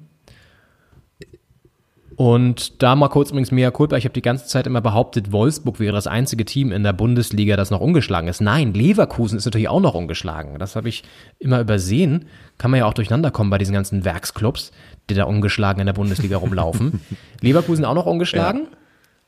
Und 2.15 2.81
da 2.81 2.95
mal 2.95 3.09
kurz 3.09 3.31
übrigens 3.31 3.51
mehr 3.51 3.71
Culpa. 3.71 3.97
Ich 3.97 4.05
habe 4.05 4.13
die 4.13 4.21
ganze 4.21 4.45
Zeit 4.45 4.67
immer 4.67 4.79
behauptet, 4.79 5.33
Wolfsburg 5.33 5.81
wäre 5.81 5.93
das 5.93 6.07
einzige 6.07 6.45
Team 6.45 6.71
in 6.71 6.83
der 6.83 6.93
Bundesliga, 6.93 7.57
das 7.57 7.71
noch 7.71 7.81
ungeschlagen 7.81 8.29
ist. 8.29 8.39
Nein, 8.39 8.73
Leverkusen 8.73 9.37
ist 9.37 9.43
natürlich 9.43 9.67
auch 9.67 9.81
noch 9.81 9.95
ungeschlagen. 9.95 10.57
Das 10.57 10.77
habe 10.77 10.87
ich 10.87 11.03
immer 11.39 11.59
übersehen. 11.59 12.25
Kann 12.57 12.71
man 12.71 12.79
ja 12.79 12.85
auch 12.85 12.93
durcheinander 12.93 13.31
kommen 13.31 13.49
bei 13.49 13.57
diesen 13.57 13.73
ganzen 13.73 14.05
Werksclubs, 14.05 14.71
die 15.09 15.13
da 15.13 15.25
ungeschlagen 15.25 15.81
in 15.81 15.87
der 15.87 15.93
Bundesliga 15.93 16.37
rumlaufen. 16.37 17.01
Leverkusen 17.41 17.83
auch 17.83 17.95
noch 17.95 18.05
ungeschlagen. 18.05 18.67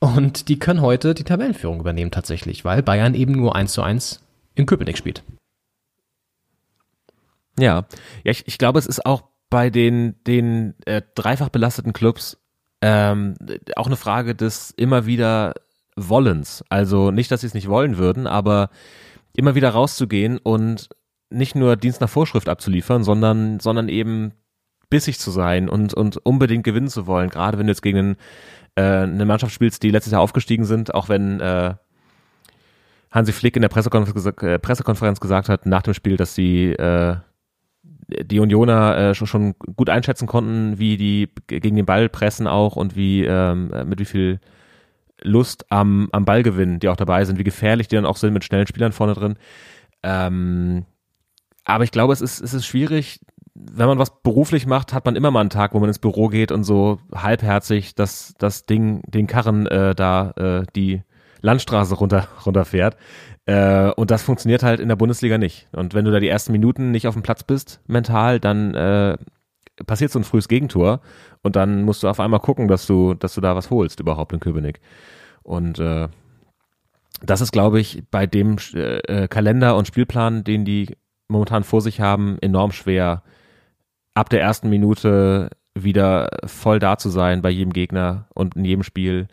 Ja. 0.01 0.09
Und 0.09 0.47
die 0.47 0.57
können 0.57 0.81
heute 0.81 1.13
die 1.13 1.25
Tabellenführung 1.25 1.81
übernehmen 1.81 2.11
tatsächlich, 2.11 2.63
weil 2.63 2.83
Bayern 2.83 3.15
eben 3.15 3.33
nur 3.33 3.55
1 3.55 3.73
zu 3.73 3.81
1 3.81 4.21
in 4.55 4.65
Köpenick 4.65 4.97
spielt. 4.97 5.23
Ja, 7.59 7.85
ja 8.23 8.31
ich, 8.31 8.47
ich 8.47 8.57
glaube, 8.57 8.79
es 8.79 8.85
ist 8.85 9.05
auch 9.05 9.23
bei 9.49 9.69
den, 9.69 10.15
den 10.25 10.75
äh, 10.85 11.01
dreifach 11.15 11.49
belasteten 11.49 11.91
Clubs 11.91 12.37
ähm, 12.81 13.35
auch 13.75 13.87
eine 13.87 13.95
Frage 13.95 14.35
des 14.35 14.71
immer 14.71 15.05
wieder 15.05 15.53
Wollens. 15.95 16.63
Also 16.69 17.11
nicht, 17.11 17.31
dass 17.31 17.41
sie 17.41 17.47
es 17.47 17.53
nicht 17.53 17.69
wollen 17.69 17.97
würden, 17.97 18.27
aber 18.27 18.69
immer 19.35 19.55
wieder 19.55 19.69
rauszugehen 19.69 20.37
und 20.37 20.89
nicht 21.29 21.55
nur 21.55 21.75
Dienst 21.75 22.01
nach 22.01 22.09
Vorschrift 22.09 22.47
abzuliefern, 22.49 23.03
sondern, 23.03 23.59
sondern 23.59 23.89
eben 23.89 24.33
bissig 24.89 25.19
zu 25.19 25.31
sein 25.31 25.67
und, 25.69 25.93
und 25.93 26.17
unbedingt 26.17 26.63
gewinnen 26.63 26.87
zu 26.87 27.07
wollen. 27.07 27.29
Gerade 27.29 27.57
wenn 27.57 27.67
du 27.67 27.71
jetzt 27.71 27.81
gegen 27.81 27.97
einen, 27.97 28.15
äh, 28.75 29.03
eine 29.03 29.25
Mannschaft 29.25 29.53
spielst, 29.53 29.83
die 29.83 29.89
letztes 29.89 30.13
Jahr 30.13 30.21
aufgestiegen 30.21 30.65
sind, 30.65 30.93
auch 30.93 31.09
wenn 31.09 31.39
äh, 31.39 31.75
Hansi 33.11 33.33
Flick 33.33 33.55
in 33.55 33.61
der 33.61 33.69
Pressekonferenz, 33.69 34.41
äh, 34.41 34.59
Pressekonferenz 34.59 35.19
gesagt 35.19 35.49
hat 35.49 35.65
nach 35.65 35.81
dem 35.81 35.93
Spiel, 35.93 36.17
dass 36.17 36.35
sie 36.35 36.71
äh, 36.71 37.17
die 38.07 38.39
Unioner 38.39 38.97
äh, 38.97 39.15
schon, 39.15 39.27
schon 39.27 39.55
gut 39.75 39.89
einschätzen 39.89 40.27
konnten, 40.27 40.79
wie 40.79 40.97
die 40.97 41.29
gegen 41.47 41.75
den 41.75 41.85
Ball 41.85 42.09
pressen 42.09 42.47
auch 42.47 42.75
und 42.75 42.95
wie 42.95 43.25
ähm, 43.25 43.71
mit 43.85 43.99
wie 43.99 44.05
viel 44.05 44.39
Lust 45.21 45.65
am, 45.71 46.09
am 46.11 46.25
Ballgewinn 46.25 46.79
die 46.79 46.89
auch 46.89 46.95
dabei 46.95 47.25
sind, 47.25 47.39
wie 47.39 47.43
gefährlich 47.43 47.87
die 47.87 47.95
dann 47.95 48.05
auch 48.05 48.17
sind 48.17 48.33
mit 48.33 48.43
schnellen 48.43 48.67
Spielern 48.67 48.91
vorne 48.91 49.13
drin. 49.13 49.35
Ähm, 50.03 50.85
aber 51.65 51.83
ich 51.83 51.91
glaube, 51.91 52.13
es 52.13 52.21
ist, 52.21 52.39
es 52.39 52.53
ist 52.53 52.65
schwierig, 52.65 53.19
wenn 53.53 53.87
man 53.87 53.99
was 53.99 54.21
beruflich 54.21 54.67
macht, 54.67 54.93
hat 54.93 55.05
man 55.05 55.15
immer 55.15 55.31
mal 55.31 55.41
einen 55.41 55.49
Tag, 55.49 55.73
wo 55.73 55.79
man 55.79 55.89
ins 55.89 55.99
Büro 55.99 56.27
geht 56.27 56.51
und 56.51 56.63
so 56.63 56.99
halbherzig 57.13 57.95
das, 57.95 58.35
das 58.37 58.65
Ding, 58.65 59.01
den 59.07 59.27
Karren 59.27 59.65
äh, 59.67 59.95
da 59.95 60.31
äh, 60.37 60.63
die 60.75 61.01
Landstraße 61.41 61.95
runter, 61.95 62.27
runterfährt. 62.45 62.95
Äh, 63.47 63.91
und 63.91 64.11
das 64.11 64.23
funktioniert 64.23 64.61
halt 64.61 64.79
in 64.79 64.89
der 64.89 64.97
Bundesliga 64.97 65.37
nicht. 65.37 65.67
Und 65.71 65.93
wenn 65.93 66.05
du 66.05 66.11
da 66.11 66.19
die 66.19 66.27
ersten 66.27 66.51
Minuten 66.51 66.91
nicht 66.91 67.07
auf 67.07 67.15
dem 67.15 67.23
Platz 67.23 67.43
bist, 67.43 67.79
mental, 67.87 68.39
dann 68.39 68.75
äh, 68.75 69.17
passiert 69.85 70.11
so 70.11 70.19
ein 70.19 70.25
frühes 70.25 70.49
Gegentor 70.49 70.99
und 71.43 71.55
dann 71.55 71.83
musst 71.83 72.03
du 72.03 72.09
auf 72.09 72.19
einmal 72.19 72.41
gucken, 72.41 72.67
dass 72.67 72.85
du, 72.85 73.13
dass 73.13 73.35
du 73.35 73.41
da 73.41 73.55
was 73.55 73.69
holst 73.69 74.01
überhaupt 74.01 74.33
in 74.33 74.41
Köpenick. 74.41 74.81
Und 75.43 75.79
äh, 75.79 76.09
das 77.23 77.39
ist, 77.39 77.53
glaube 77.53 77.79
ich, 77.79 78.03
bei 78.11 78.27
dem 78.27 78.57
äh, 78.73 79.29
Kalender 79.29 79.77
und 79.77 79.87
Spielplan, 79.87 80.43
den 80.43 80.65
die 80.65 80.97
momentan 81.29 81.63
vor 81.63 81.81
sich 81.81 82.01
haben, 82.01 82.37
enorm 82.41 82.73
schwer, 82.73 83.23
ab 84.13 84.29
der 84.29 84.41
ersten 84.41 84.69
Minute 84.69 85.51
wieder 85.73 86.29
voll 86.45 86.79
da 86.79 86.97
zu 86.97 87.09
sein 87.09 87.41
bei 87.41 87.49
jedem 87.49 87.71
Gegner 87.71 88.27
und 88.33 88.57
in 88.57 88.65
jedem 88.65 88.83
Spiel 88.83 89.27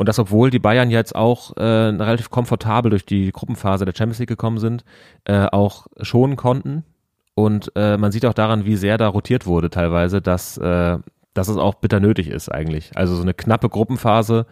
Und 0.00 0.08
das, 0.08 0.18
obwohl 0.18 0.48
die 0.48 0.58
Bayern 0.58 0.90
jetzt 0.90 1.14
auch 1.14 1.54
äh, 1.58 1.62
relativ 1.62 2.30
komfortabel 2.30 2.88
durch 2.88 3.04
die 3.04 3.30
Gruppenphase 3.32 3.84
der 3.84 3.92
Champions 3.94 4.18
League 4.18 4.30
gekommen 4.30 4.56
sind, 4.56 4.82
äh, 5.24 5.44
auch 5.44 5.88
schonen 6.00 6.36
konnten. 6.36 6.84
Und 7.34 7.70
äh, 7.76 7.98
man 7.98 8.10
sieht 8.10 8.24
auch 8.24 8.32
daran, 8.32 8.64
wie 8.64 8.76
sehr 8.76 8.96
da 8.96 9.08
rotiert 9.08 9.44
wurde 9.44 9.68
teilweise, 9.68 10.22
dass, 10.22 10.56
äh, 10.56 10.96
dass 11.34 11.48
es 11.48 11.58
auch 11.58 11.74
bitter 11.74 12.00
nötig 12.00 12.28
ist 12.28 12.48
eigentlich. 12.48 12.96
Also 12.96 13.14
so 13.14 13.20
eine 13.20 13.34
knappe 13.34 13.68
Gruppenphase 13.68 14.46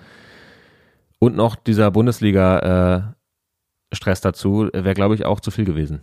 und 1.18 1.34
noch 1.34 1.56
dieser 1.56 1.90
Bundesliga-Stress 1.92 4.20
dazu 4.20 4.68
wäre, 4.74 4.92
glaube 4.92 5.14
ich, 5.14 5.24
auch 5.24 5.40
zu 5.40 5.50
viel 5.50 5.64
gewesen. 5.64 6.02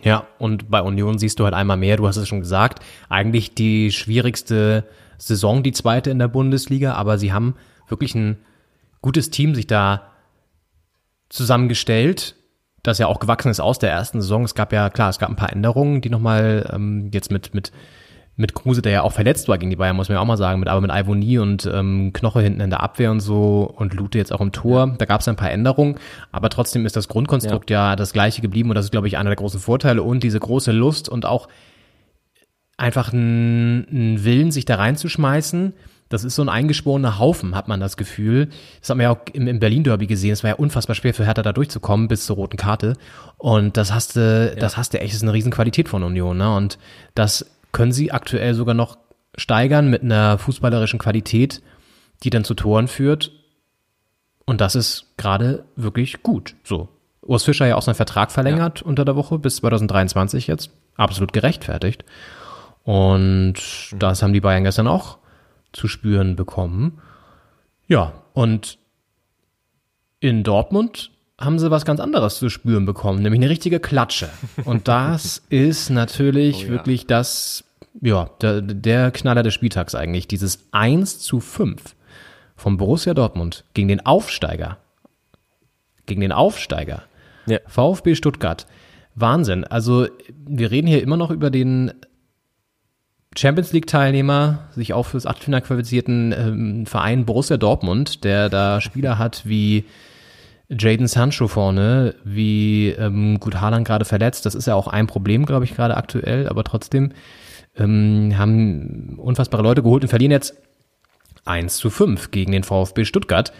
Ja, 0.00 0.26
und 0.38 0.70
bei 0.70 0.80
Union 0.80 1.18
siehst 1.18 1.40
du 1.40 1.44
halt 1.44 1.52
einmal 1.52 1.76
mehr, 1.76 1.98
du 1.98 2.06
hast 2.06 2.16
es 2.16 2.26
schon 2.26 2.40
gesagt, 2.40 2.82
eigentlich 3.10 3.54
die 3.54 3.92
schwierigste 3.92 4.84
Saison, 5.18 5.62
die 5.62 5.72
zweite 5.72 6.08
in 6.08 6.18
der 6.18 6.28
Bundesliga, 6.28 6.94
aber 6.94 7.18
sie 7.18 7.34
haben 7.34 7.54
wirklich 7.90 8.14
ein 8.14 8.38
gutes 9.00 9.30
Team 9.30 9.54
sich 9.54 9.66
da 9.66 10.02
zusammengestellt, 11.28 12.36
das 12.82 12.98
ja 12.98 13.06
auch 13.06 13.20
gewachsen 13.20 13.50
ist 13.50 13.60
aus 13.60 13.78
der 13.78 13.90
ersten 13.90 14.20
Saison. 14.20 14.44
Es 14.44 14.54
gab 14.54 14.72
ja, 14.72 14.90
klar, 14.90 15.10
es 15.10 15.18
gab 15.18 15.28
ein 15.28 15.36
paar 15.36 15.52
Änderungen, 15.52 16.00
die 16.00 16.10
nochmal 16.10 16.70
ähm, 16.72 17.10
jetzt 17.12 17.30
mit, 17.30 17.54
mit 17.54 17.72
mit 18.38 18.54
Kruse, 18.54 18.82
der 18.82 18.92
ja 18.92 19.02
auch 19.02 19.12
verletzt 19.12 19.48
war 19.48 19.58
gegen 19.58 19.68
die 19.68 19.76
Bayern, 19.76 19.96
muss 19.96 20.08
man 20.08 20.14
ja 20.14 20.20
auch 20.20 20.26
mal 20.26 20.36
sagen, 20.36 20.60
mit, 20.60 20.68
aber 20.68 20.80
mit 20.80 20.92
Ivoni 20.92 21.40
und 21.40 21.66
ähm, 21.66 22.12
Knoche 22.12 22.40
hinten 22.40 22.60
in 22.60 22.70
der 22.70 22.84
Abwehr 22.84 23.10
und 23.10 23.18
so 23.18 23.68
und 23.76 23.94
Lute 23.94 24.16
jetzt 24.16 24.32
auch 24.32 24.40
im 24.40 24.52
Tor. 24.52 24.94
Da 24.96 25.06
gab 25.06 25.20
es 25.20 25.28
ein 25.28 25.34
paar 25.34 25.50
Änderungen, 25.50 25.96
aber 26.30 26.48
trotzdem 26.48 26.86
ist 26.86 26.94
das 26.94 27.08
Grundkonstrukt 27.08 27.68
ja. 27.68 27.90
ja 27.90 27.96
das 27.96 28.12
gleiche 28.12 28.40
geblieben 28.40 28.68
und 28.70 28.76
das 28.76 28.84
ist, 28.84 28.92
glaube 28.92 29.08
ich, 29.08 29.18
einer 29.18 29.30
der 29.30 29.36
großen 29.36 29.58
Vorteile 29.58 30.04
und 30.04 30.22
diese 30.22 30.38
große 30.38 30.70
Lust 30.70 31.08
und 31.08 31.26
auch 31.26 31.48
einfach 32.76 33.12
ein, 33.12 33.88
ein 33.90 34.24
Willen, 34.24 34.52
sich 34.52 34.64
da 34.64 34.76
reinzuschmeißen. 34.76 35.74
Das 36.08 36.24
ist 36.24 36.36
so 36.36 36.42
ein 36.42 36.48
eingeschworener 36.48 37.18
Haufen, 37.18 37.54
hat 37.54 37.68
man 37.68 37.80
das 37.80 37.96
Gefühl. 37.96 38.48
Das 38.80 38.90
hat 38.90 38.96
man 38.96 39.04
ja 39.04 39.10
auch 39.10 39.18
im, 39.32 39.46
im 39.46 39.58
Berlin-Derby 39.58 40.06
gesehen. 40.06 40.32
Es 40.32 40.42
war 40.42 40.50
ja 40.50 40.56
unfassbar 40.56 40.94
schwer 40.94 41.12
für 41.12 41.26
Hertha 41.26 41.42
da 41.42 41.52
durchzukommen 41.52 42.08
bis 42.08 42.24
zur 42.24 42.36
roten 42.36 42.56
Karte. 42.56 42.94
Und 43.36 43.76
das 43.76 43.92
hast 43.92 44.16
du, 44.16 44.52
ja. 44.54 44.58
das 44.58 44.76
hast 44.76 44.94
du 44.94 45.00
echt, 45.00 45.12
das 45.12 45.16
ist 45.16 45.22
eine 45.22 45.34
Riesenqualität 45.34 45.88
von 45.88 46.02
Union. 46.02 46.38
Ne? 46.38 46.54
Und 46.54 46.78
das 47.14 47.46
können 47.72 47.92
sie 47.92 48.10
aktuell 48.10 48.54
sogar 48.54 48.74
noch 48.74 48.96
steigern 49.36 49.90
mit 49.90 50.02
einer 50.02 50.38
fußballerischen 50.38 50.98
Qualität, 50.98 51.62
die 52.22 52.30
dann 52.30 52.44
zu 52.44 52.54
Toren 52.54 52.88
führt. 52.88 53.30
Und 54.46 54.62
das 54.62 54.74
ist 54.74 55.12
gerade 55.18 55.64
wirklich 55.76 56.22
gut. 56.22 56.54
So. 56.64 56.88
Urs 57.20 57.44
Fischer 57.44 57.66
ja 57.66 57.76
auch 57.76 57.82
seinen 57.82 57.96
Vertrag 57.96 58.32
verlängert 58.32 58.80
ja. 58.80 58.86
unter 58.86 59.04
der 59.04 59.14
Woche 59.14 59.38
bis 59.38 59.56
2023 59.56 60.46
jetzt. 60.46 60.70
Absolut 60.96 61.34
gerechtfertigt. 61.34 62.06
Und 62.82 63.54
mhm. 63.92 63.98
das 63.98 64.22
haben 64.22 64.32
die 64.32 64.40
Bayern 64.40 64.64
gestern 64.64 64.88
auch 64.88 65.18
zu 65.78 65.88
spüren 65.88 66.36
bekommen. 66.36 67.00
Ja, 67.86 68.12
und 68.34 68.78
in 70.20 70.42
Dortmund 70.42 71.10
haben 71.38 71.58
sie 71.58 71.70
was 71.70 71.84
ganz 71.84 72.00
anderes 72.00 72.38
zu 72.38 72.50
spüren 72.50 72.84
bekommen, 72.84 73.22
nämlich 73.22 73.40
eine 73.40 73.50
richtige 73.50 73.80
Klatsche. 73.80 74.28
Und 74.64 74.88
das 74.88 75.42
ist 75.48 75.88
natürlich 75.90 76.56
oh, 76.56 76.64
ja. 76.64 76.68
wirklich 76.70 77.06
das, 77.06 77.64
ja, 78.00 78.28
der, 78.40 78.60
der 78.60 79.10
Knaller 79.12 79.42
des 79.42 79.54
Spieltags 79.54 79.94
eigentlich. 79.94 80.26
Dieses 80.26 80.68
1 80.72 81.20
zu 81.20 81.40
5 81.40 81.94
vom 82.56 82.76
Borussia 82.76 83.14
Dortmund 83.14 83.64
gegen 83.74 83.88
den 83.88 84.04
Aufsteiger. 84.04 84.78
Gegen 86.06 86.20
den 86.20 86.32
Aufsteiger. 86.32 87.04
Ja. 87.46 87.58
VfB 87.66 88.16
Stuttgart. 88.16 88.66
Wahnsinn. 89.14 89.64
Also, 89.64 90.08
wir 90.46 90.70
reden 90.70 90.88
hier 90.88 91.02
immer 91.02 91.16
noch 91.16 91.30
über 91.30 91.50
den 91.50 91.92
Champions 93.36 93.72
League 93.72 93.86
Teilnehmer, 93.86 94.68
sich 94.74 94.92
auch 94.92 95.04
fürs 95.04 95.26
Achtelfinale 95.26 95.62
qualifizierten 95.62 96.32
ähm, 96.32 96.86
Verein 96.86 97.24
Borussia 97.24 97.56
Dortmund, 97.56 98.24
der 98.24 98.48
da 98.48 98.80
Spieler 98.80 99.18
hat 99.18 99.42
wie 99.44 99.84
Jaden 100.68 101.06
Sancho 101.06 101.48
vorne, 101.48 102.14
wie 102.24 102.90
ähm, 102.90 103.38
gut 103.40 103.60
Haaland 103.60 103.86
gerade 103.86 104.04
verletzt. 104.04 104.44
Das 104.44 104.54
ist 104.54 104.66
ja 104.66 104.74
auch 104.74 104.88
ein 104.88 105.06
Problem, 105.06 105.46
glaube 105.46 105.64
ich, 105.64 105.74
gerade 105.74 105.96
aktuell, 105.96 106.48
aber 106.48 106.64
trotzdem 106.64 107.12
ähm, 107.76 108.34
haben 108.36 109.18
unfassbare 109.18 109.62
Leute 109.62 109.82
geholt 109.82 110.02
und 110.02 110.08
verlieren 110.08 110.32
jetzt 110.32 110.56
1 111.44 111.76
zu 111.76 111.90
5 111.90 112.30
gegen 112.30 112.52
den 112.52 112.64
VfB 112.64 113.04
Stuttgart. 113.04 113.52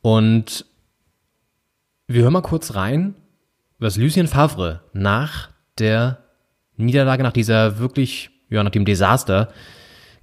Und 0.00 0.64
wir 2.06 2.22
hören 2.22 2.32
mal 2.32 2.42
kurz 2.42 2.74
rein, 2.74 3.14
was 3.78 3.96
Lucien 3.96 4.26
Favre 4.26 4.82
nach 4.92 5.50
der 5.78 6.24
Niederlage, 6.76 7.22
nach 7.22 7.32
dieser 7.32 7.78
wirklich, 7.78 8.30
ja, 8.50 8.62
nach 8.62 8.70
dem 8.70 8.84
Desaster 8.84 9.52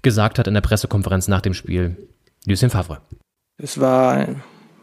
gesagt 0.02 0.38
hat 0.38 0.48
in 0.48 0.54
der 0.54 0.62
Pressekonferenz 0.62 1.28
nach 1.28 1.42
dem 1.42 1.54
Spiel. 1.54 1.98
Lucien 2.46 2.70
Favre. 2.70 3.02
Es 3.58 3.80
war 3.80 4.28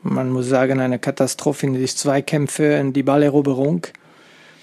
man 0.04 0.30
muss 0.30 0.48
sagen, 0.48 0.80
eine 0.80 0.98
Katastrophe 0.98 1.66
in 1.66 1.74
die 1.74 1.86
Zweikämpfe, 1.86 2.64
in 2.74 2.92
die 2.92 3.02
Balleroberung. 3.02 3.86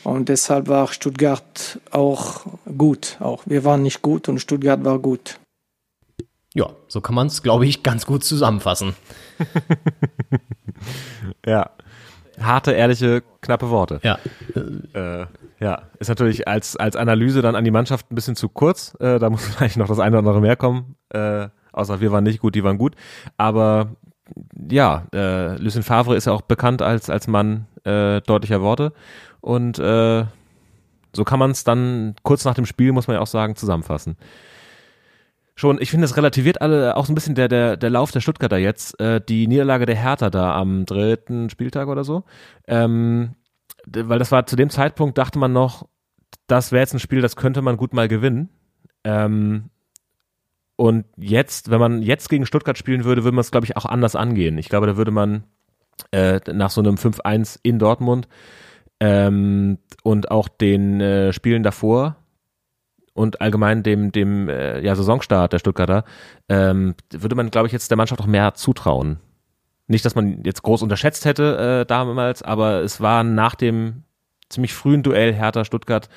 Und 0.04 0.30
deshalb 0.30 0.68
war 0.68 0.88
Stuttgart 0.88 1.80
auch 1.92 2.46
gut. 2.78 3.18
Auch 3.20 3.44
wir 3.46 3.64
waren 3.64 3.82
nicht 3.82 4.02
gut 4.02 4.30
und 4.30 4.40
Stuttgart 4.40 4.84
war 4.84 5.00
gut. 5.00 5.40
Ja, 6.54 6.70
so 6.88 7.02
kann 7.02 7.16
man 7.16 7.28
es, 7.28 7.44
glaube 7.44 7.66
ich, 7.66 7.84
ganz 7.84 8.06
gut 8.06 8.24
zusammenfassen. 8.24 8.96
ja. 11.46 11.70
Harte, 12.46 12.72
ehrliche, 12.72 13.24
knappe 13.42 13.70
Worte. 13.70 14.00
Ja. 14.04 14.18
Äh, 14.94 15.26
ja, 15.60 15.84
ist 16.00 16.10
natürlich 16.10 16.48
als, 16.48 16.76
als 16.76 16.96
Analyse 16.96 17.42
dann 17.42 17.56
an 17.56 17.64
die 17.64 17.72
Mannschaft 17.72 18.12
ein 18.12 18.16
bisschen 18.16 18.36
zu 18.36 18.50
kurz. 18.50 18.96
Äh, 19.00 19.20
da 19.20 19.30
muss 19.30 19.46
vielleicht 19.56 19.78
noch 19.78 19.88
das 19.88 20.00
eine 20.00 20.18
oder 20.18 20.28
andere 20.28 20.42
mehr 20.42 20.56
kommen. 20.56 20.96
Äh, 21.10 21.48
außer 21.72 22.02
wir 22.02 22.12
waren 22.12 22.24
nicht 22.24 22.40
gut, 22.40 22.56
die 22.56 22.64
waren 22.64 22.78
gut. 22.78 22.96
Aber 23.38 23.90
ja, 24.70 25.06
äh, 25.14 25.58
Lucien 25.58 25.84
Favre 25.84 26.16
ist 26.16 26.26
ja 26.26 26.34
auch 26.34 26.42
bekannt 26.42 26.82
als, 26.82 27.10
als 27.10 27.28
Mann 27.28 27.68
äh, 27.84 28.22
deutlicher 28.22 28.62
Worte. 28.62 28.94
Und 29.40 29.80
äh, 29.80 30.26
so 31.14 31.24
kann 31.24 31.40
man 31.40 31.52
es 31.52 31.64
dann 31.64 32.16
kurz 32.24 32.46
nach 32.46 32.54
dem 32.54 32.66
Spiel, 32.66 32.92
muss 32.92 33.08
man 33.08 33.16
ja 33.16 33.22
auch 33.22 33.28
sagen, 33.28 33.56
zusammenfassen. 33.56 34.18
Schon, 35.62 35.80
ich 35.80 35.92
finde, 35.92 36.06
es 36.06 36.18
relativiert 36.18 36.60
alle 36.60 36.98
auch 36.98 37.06
so 37.06 37.12
ein 37.12 37.14
bisschen 37.14 37.36
der, 37.36 37.48
der, 37.48 37.78
der 37.78 37.92
Lauf 37.92 38.10
der 38.10 38.20
Stuttgarter 38.20 38.58
jetzt, 38.58 39.00
äh, 39.00 39.22
die 39.22 39.46
Niederlage 39.46 39.86
der 39.86 39.96
Hertha 39.96 40.32
da 40.32 40.56
am 40.56 40.88
dritten 40.88 41.52
Spieltag 41.52 41.88
oder 41.88 42.04
so. 42.04 42.24
Ähm, 42.68 43.36
weil 43.86 44.18
das 44.18 44.32
war 44.32 44.48
zu 44.48 44.56
dem 44.56 44.72
Zeitpunkt, 44.72 45.20
dachte 45.20 45.38
man 45.38 45.54
noch, 45.54 45.88
das 46.48 46.72
wäre 46.72 46.82
jetzt 46.82 46.96
ein 46.96 47.00
Spiel, 47.00 47.22
das 47.22 47.36
könnte 47.36 47.62
man 47.62 47.78
gut 47.78 47.94
mal 47.94 48.08
gewinnen. 48.08 48.50
Ähm, 49.04 49.70
und 50.78 51.06
jetzt, 51.16 51.70
wenn 51.70 51.80
man 51.80 52.02
jetzt 52.02 52.30
gegen 52.30 52.48
Stuttgart 52.48 52.80
spielen 52.80 53.04
würde, 53.04 53.24
würde 53.24 53.36
man 53.36 53.42
es, 53.42 53.52
glaube 53.52 53.68
ich, 53.68 53.78
auch 53.78 53.86
anders 53.86 54.16
angehen. 54.16 54.58
Ich 54.58 54.68
glaube, 54.68 54.88
da 54.88 54.98
würde 54.98 55.12
man 55.12 55.44
äh, 56.12 56.40
nach 56.52 56.72
so 56.72 56.82
einem 56.82 56.96
5-1 56.96 57.60
in 57.62 57.78
Dortmund 57.78 58.28
ähm, 59.00 59.78
und 60.02 60.32
auch 60.32 60.48
den 60.48 61.02
äh, 61.02 61.34
Spielen 61.34 61.62
davor 61.62 62.16
und 63.14 63.42
allgemein 63.42 63.84
dem, 63.84 64.12
dem 64.12 64.50
äh, 64.50 64.80
ja, 64.82 64.96
Saisonstart 64.96 65.54
der 65.54 65.60
Stuttgarter, 65.60 66.04
ähm, 66.50 66.96
würde 67.12 67.36
man, 67.36 67.52
glaube 67.52 67.68
ich, 67.68 67.74
jetzt 67.74 67.92
der 67.92 67.98
Mannschaft 67.98 68.22
auch 68.22 68.28
mehr 68.28 68.54
zutrauen. 68.54 69.20
Nicht, 69.88 70.06
dass 70.06 70.16
man 70.16 70.44
jetzt 70.44 70.64
groß 70.64 70.82
unterschätzt 70.84 71.26
hätte 71.26 71.82
äh, 71.82 71.86
damals, 71.86 72.42
aber 72.42 72.82
es 72.82 73.02
war 73.02 73.24
nach 73.24 73.56
dem 73.56 74.04
ziemlich 74.50 74.74
frühen 74.74 75.04
Duell 75.04 75.34
Hertha-Stuttgart 75.34 76.10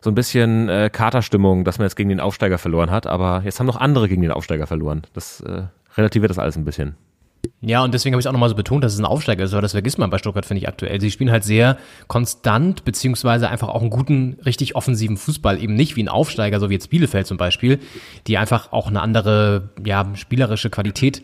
so 0.00 0.10
ein 0.10 0.14
bisschen 0.14 0.68
äh, 0.68 0.90
Katerstimmung, 0.92 1.64
dass 1.64 1.78
man 1.78 1.86
jetzt 1.86 1.96
gegen 1.96 2.10
den 2.10 2.20
Aufsteiger 2.20 2.58
verloren 2.58 2.90
hat, 2.90 3.06
aber 3.06 3.42
jetzt 3.44 3.58
haben 3.58 3.66
noch 3.66 3.76
andere 3.76 4.08
gegen 4.08 4.22
den 4.22 4.30
Aufsteiger 4.30 4.66
verloren. 4.66 5.02
Das 5.14 5.40
äh, 5.40 5.62
relativiert 5.96 6.30
das 6.30 6.38
alles 6.38 6.56
ein 6.56 6.64
bisschen. 6.64 6.94
Ja, 7.60 7.82
und 7.82 7.94
deswegen 7.94 8.14
habe 8.14 8.20
ich 8.20 8.28
auch 8.28 8.32
nochmal 8.32 8.48
so 8.48 8.54
betont, 8.54 8.84
dass 8.84 8.92
es 8.92 8.98
ein 8.98 9.04
Aufsteiger 9.04 9.44
ist, 9.44 9.52
aber 9.52 9.62
das 9.62 9.72
vergisst 9.72 9.98
man 9.98 10.10
bei 10.10 10.18
Stuttgart, 10.18 10.46
finde 10.46 10.60
ich, 10.60 10.68
aktuell. 10.68 11.00
Sie 11.00 11.10
spielen 11.10 11.30
halt 11.30 11.44
sehr 11.44 11.78
konstant, 12.08 12.84
beziehungsweise 12.84 13.48
einfach 13.48 13.68
auch 13.68 13.80
einen 13.80 13.90
guten, 13.90 14.38
richtig 14.44 14.76
offensiven 14.76 15.16
Fußball, 15.16 15.62
eben 15.62 15.74
nicht 15.74 15.96
wie 15.96 16.02
ein 16.02 16.08
Aufsteiger, 16.08 16.60
so 16.60 16.70
wie 16.70 16.74
jetzt 16.74 16.90
Bielefeld 16.90 17.26
zum 17.26 17.36
Beispiel, 17.36 17.80
die 18.26 18.38
einfach 18.38 18.72
auch 18.72 18.88
eine 18.88 19.00
andere, 19.00 19.70
ja, 19.84 20.06
spielerische 20.14 20.70
Qualität 20.70 21.22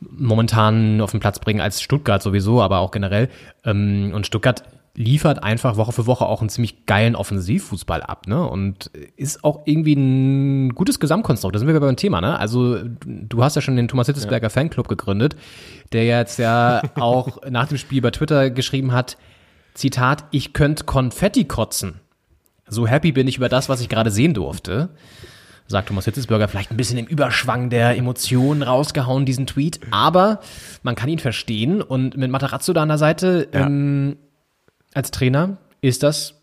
momentan 0.00 1.00
auf 1.00 1.10
den 1.10 1.20
Platz 1.20 1.38
bringen 1.38 1.60
als 1.60 1.82
Stuttgart 1.82 2.22
sowieso, 2.22 2.62
aber 2.62 2.78
auch 2.78 2.90
generell. 2.90 3.28
Ähm, 3.64 4.12
und 4.14 4.26
Stuttgart 4.26 4.62
liefert 4.98 5.44
einfach 5.44 5.76
Woche 5.76 5.92
für 5.92 6.06
Woche 6.06 6.26
auch 6.26 6.40
einen 6.40 6.50
ziemlich 6.50 6.84
geilen 6.84 7.14
Offensivfußball 7.14 8.02
ab, 8.02 8.26
ne? 8.26 8.44
Und 8.44 8.90
ist 9.16 9.44
auch 9.44 9.62
irgendwie 9.64 9.94
ein 9.94 10.74
gutes 10.74 10.98
Gesamtkonstrukt. 10.98 11.54
Da 11.54 11.60
sind 11.60 11.68
wir 11.68 11.78
beim 11.78 11.94
Thema, 11.94 12.20
ne? 12.20 12.36
Also 12.36 12.80
du 13.06 13.44
hast 13.44 13.54
ja 13.54 13.62
schon 13.62 13.76
den 13.76 13.86
Thomas 13.86 14.08
Hitzesberger 14.08 14.46
ja. 14.46 14.50
Fanclub 14.50 14.88
gegründet, 14.88 15.36
der 15.92 16.04
jetzt 16.04 16.40
ja 16.40 16.82
auch 16.96 17.38
nach 17.48 17.68
dem 17.68 17.78
Spiel 17.78 18.02
bei 18.02 18.10
Twitter 18.10 18.50
geschrieben 18.50 18.90
hat, 18.90 19.16
Zitat, 19.72 20.24
ich 20.32 20.52
könnte 20.52 20.82
Konfetti 20.82 21.44
kotzen. 21.44 22.00
So 22.66 22.88
happy 22.88 23.12
bin 23.12 23.28
ich 23.28 23.36
über 23.36 23.48
das, 23.48 23.68
was 23.68 23.80
ich 23.80 23.88
gerade 23.88 24.10
sehen 24.10 24.34
durfte. 24.34 24.88
Sagt 25.68 25.88
Thomas 25.88 26.06
Hitzesberger 26.06 26.48
vielleicht 26.48 26.72
ein 26.72 26.76
bisschen 26.76 26.98
im 26.98 27.06
Überschwang 27.06 27.70
der 27.70 27.96
Emotionen 27.96 28.62
rausgehauen, 28.62 29.26
diesen 29.26 29.46
Tweet. 29.46 29.78
Aber 29.92 30.40
man 30.82 30.96
kann 30.96 31.08
ihn 31.08 31.20
verstehen. 31.20 31.82
Und 31.82 32.16
mit 32.16 32.32
Matarazzo 32.32 32.72
da 32.72 32.82
an 32.82 32.88
der 32.88 32.98
Seite, 32.98 33.48
ja. 33.52 33.66
ähm, 33.66 34.16
als 34.94 35.10
Trainer 35.10 35.58
ist 35.80 36.02
das 36.02 36.34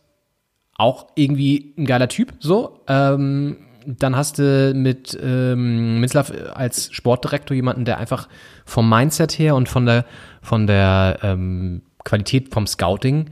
auch 0.78 1.08
irgendwie 1.16 1.74
ein 1.78 1.86
geiler 1.86 2.10
Typ, 2.10 2.34
so. 2.40 2.82
Ähm, 2.88 3.58
dann 3.86 4.16
hast 4.16 4.40
du 4.40 4.74
mit 4.74 5.18
ähm, 5.22 6.00
Mislav 6.00 6.32
als 6.54 6.92
Sportdirektor 6.92 7.56
jemanden, 7.56 7.86
der 7.86 8.00
einfach 8.00 8.28
vom 8.66 8.90
Mindset 8.90 9.38
her 9.38 9.56
und 9.56 9.70
von 9.70 9.86
der 9.86 10.06
von 10.42 10.66
der 10.66 11.20
ähm, 11.22 11.84
Qualität 12.04 12.52
vom 12.54 12.66
Scouting 12.68 13.30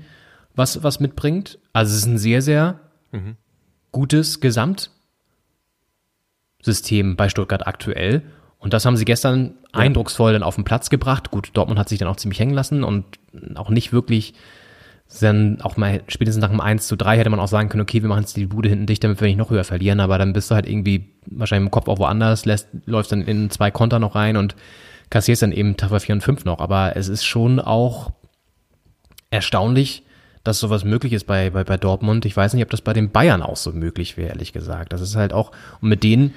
was 0.56 0.84
was 0.84 1.00
mitbringt. 1.00 1.58
Also 1.74 1.94
es 1.94 2.00
ist 2.00 2.06
ein 2.06 2.18
sehr 2.20 2.42
sehr 2.44 2.80
gutes 3.92 4.42
Gesamtsystem 4.42 4.92
bei 7.16 7.30
Stuttgart 7.30 7.66
aktuell. 7.66 8.24
Und 8.60 8.74
das 8.74 8.86
haben 8.86 8.96
sie 8.96 9.06
gestern 9.06 9.56
eindrucksvoll 9.74 10.34
dann 10.34 10.44
auf 10.44 10.56
den 10.56 10.64
Platz 10.64 10.90
gebracht. 10.90 11.32
Gut, 11.32 11.50
Dortmund 11.54 11.80
hat 11.80 11.90
sich 11.90 12.00
dann 12.00 12.08
auch 12.08 12.16
ziemlich 12.16 12.40
hängen 12.40 12.54
lassen 12.54 12.84
und 12.84 13.06
auch 13.56 13.70
nicht 13.70 13.92
wirklich 13.92 14.36
dann 15.20 15.62
auch 15.62 15.78
mal 15.78 16.02
spätestens 16.08 16.42
nach 16.42 16.50
dem 16.50 16.62
1 16.62 16.88
zu 16.88 16.96
3 16.96 17.18
hätte 17.18 17.30
man 17.30 17.40
auch 17.40 17.48
sagen 17.48 17.70
können, 17.70 17.84
okay, 17.84 18.02
wir 18.02 18.10
machen 18.10 18.22
jetzt 18.22 18.38
die 18.38 18.46
Bude 18.46 18.70
hinten 18.70 18.86
dicht, 18.86 19.04
damit 19.04 19.20
wir 19.22 19.28
nicht 19.28 19.38
noch 19.38 19.50
höher 19.50 19.64
verlieren, 19.64 20.00
aber 20.00 20.18
dann 20.18 20.34
bist 20.34 20.50
du 20.50 20.56
halt 20.56 20.68
irgendwie 20.68 21.10
wahrscheinlich 21.28 21.68
im 21.68 21.72
Kopf 21.72 21.88
auch 21.88 22.00
woanders, 22.00 22.46
lässt, 22.46 22.68
läufst 22.86 23.12
dann 23.12 23.22
in 23.22 23.50
zwei 23.50 23.72
Konter 23.72 24.00
noch 24.00 24.16
rein 24.16 24.38
und 24.38 24.56
kassierst 25.10 25.42
dann 25.42 25.52
eben 25.52 25.78
Treffer 25.78 26.00
4 26.00 26.16
und 26.16 26.22
5 26.22 26.46
noch. 26.46 26.60
Aber 26.60 26.96
es 26.96 27.08
ist 27.08 27.24
schon 27.24 27.60
auch 27.60 28.12
erstaunlich, 29.30 30.04
dass 30.44 30.60
sowas 30.60 30.84
möglich 30.84 31.14
ist 31.14 31.26
bei, 31.26 31.50
bei, 31.50 31.64
bei 31.64 31.78
Dortmund. 31.78 32.26
Ich 32.26 32.36
weiß 32.36 32.54
nicht, 32.54 32.64
ob 32.64 32.70
das 32.70 32.82
bei 32.82 32.94
den 32.94 33.12
Bayern 33.12 33.42
auch 33.42 33.58
so 33.58 33.72
möglich 33.72 34.18
wäre, 34.18 34.30
ehrlich 34.30 34.54
gesagt. 34.54 34.94
Das 34.94 35.02
ist 35.02 35.16
halt 35.16 35.34
auch, 35.34 35.52
und 35.82 35.90
mit 35.90 36.04
denen 36.04 36.34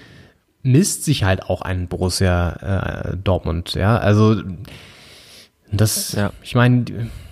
misst 0.62 1.04
sich 1.04 1.24
halt 1.24 1.44
auch 1.44 1.62
ein 1.62 1.88
Borussia 1.88 3.12
äh, 3.12 3.16
Dortmund, 3.16 3.74
ja. 3.74 3.96
Also 3.98 4.42
das, 5.72 6.12
Ja. 6.12 6.32
ich 6.42 6.54
meine, 6.54 6.84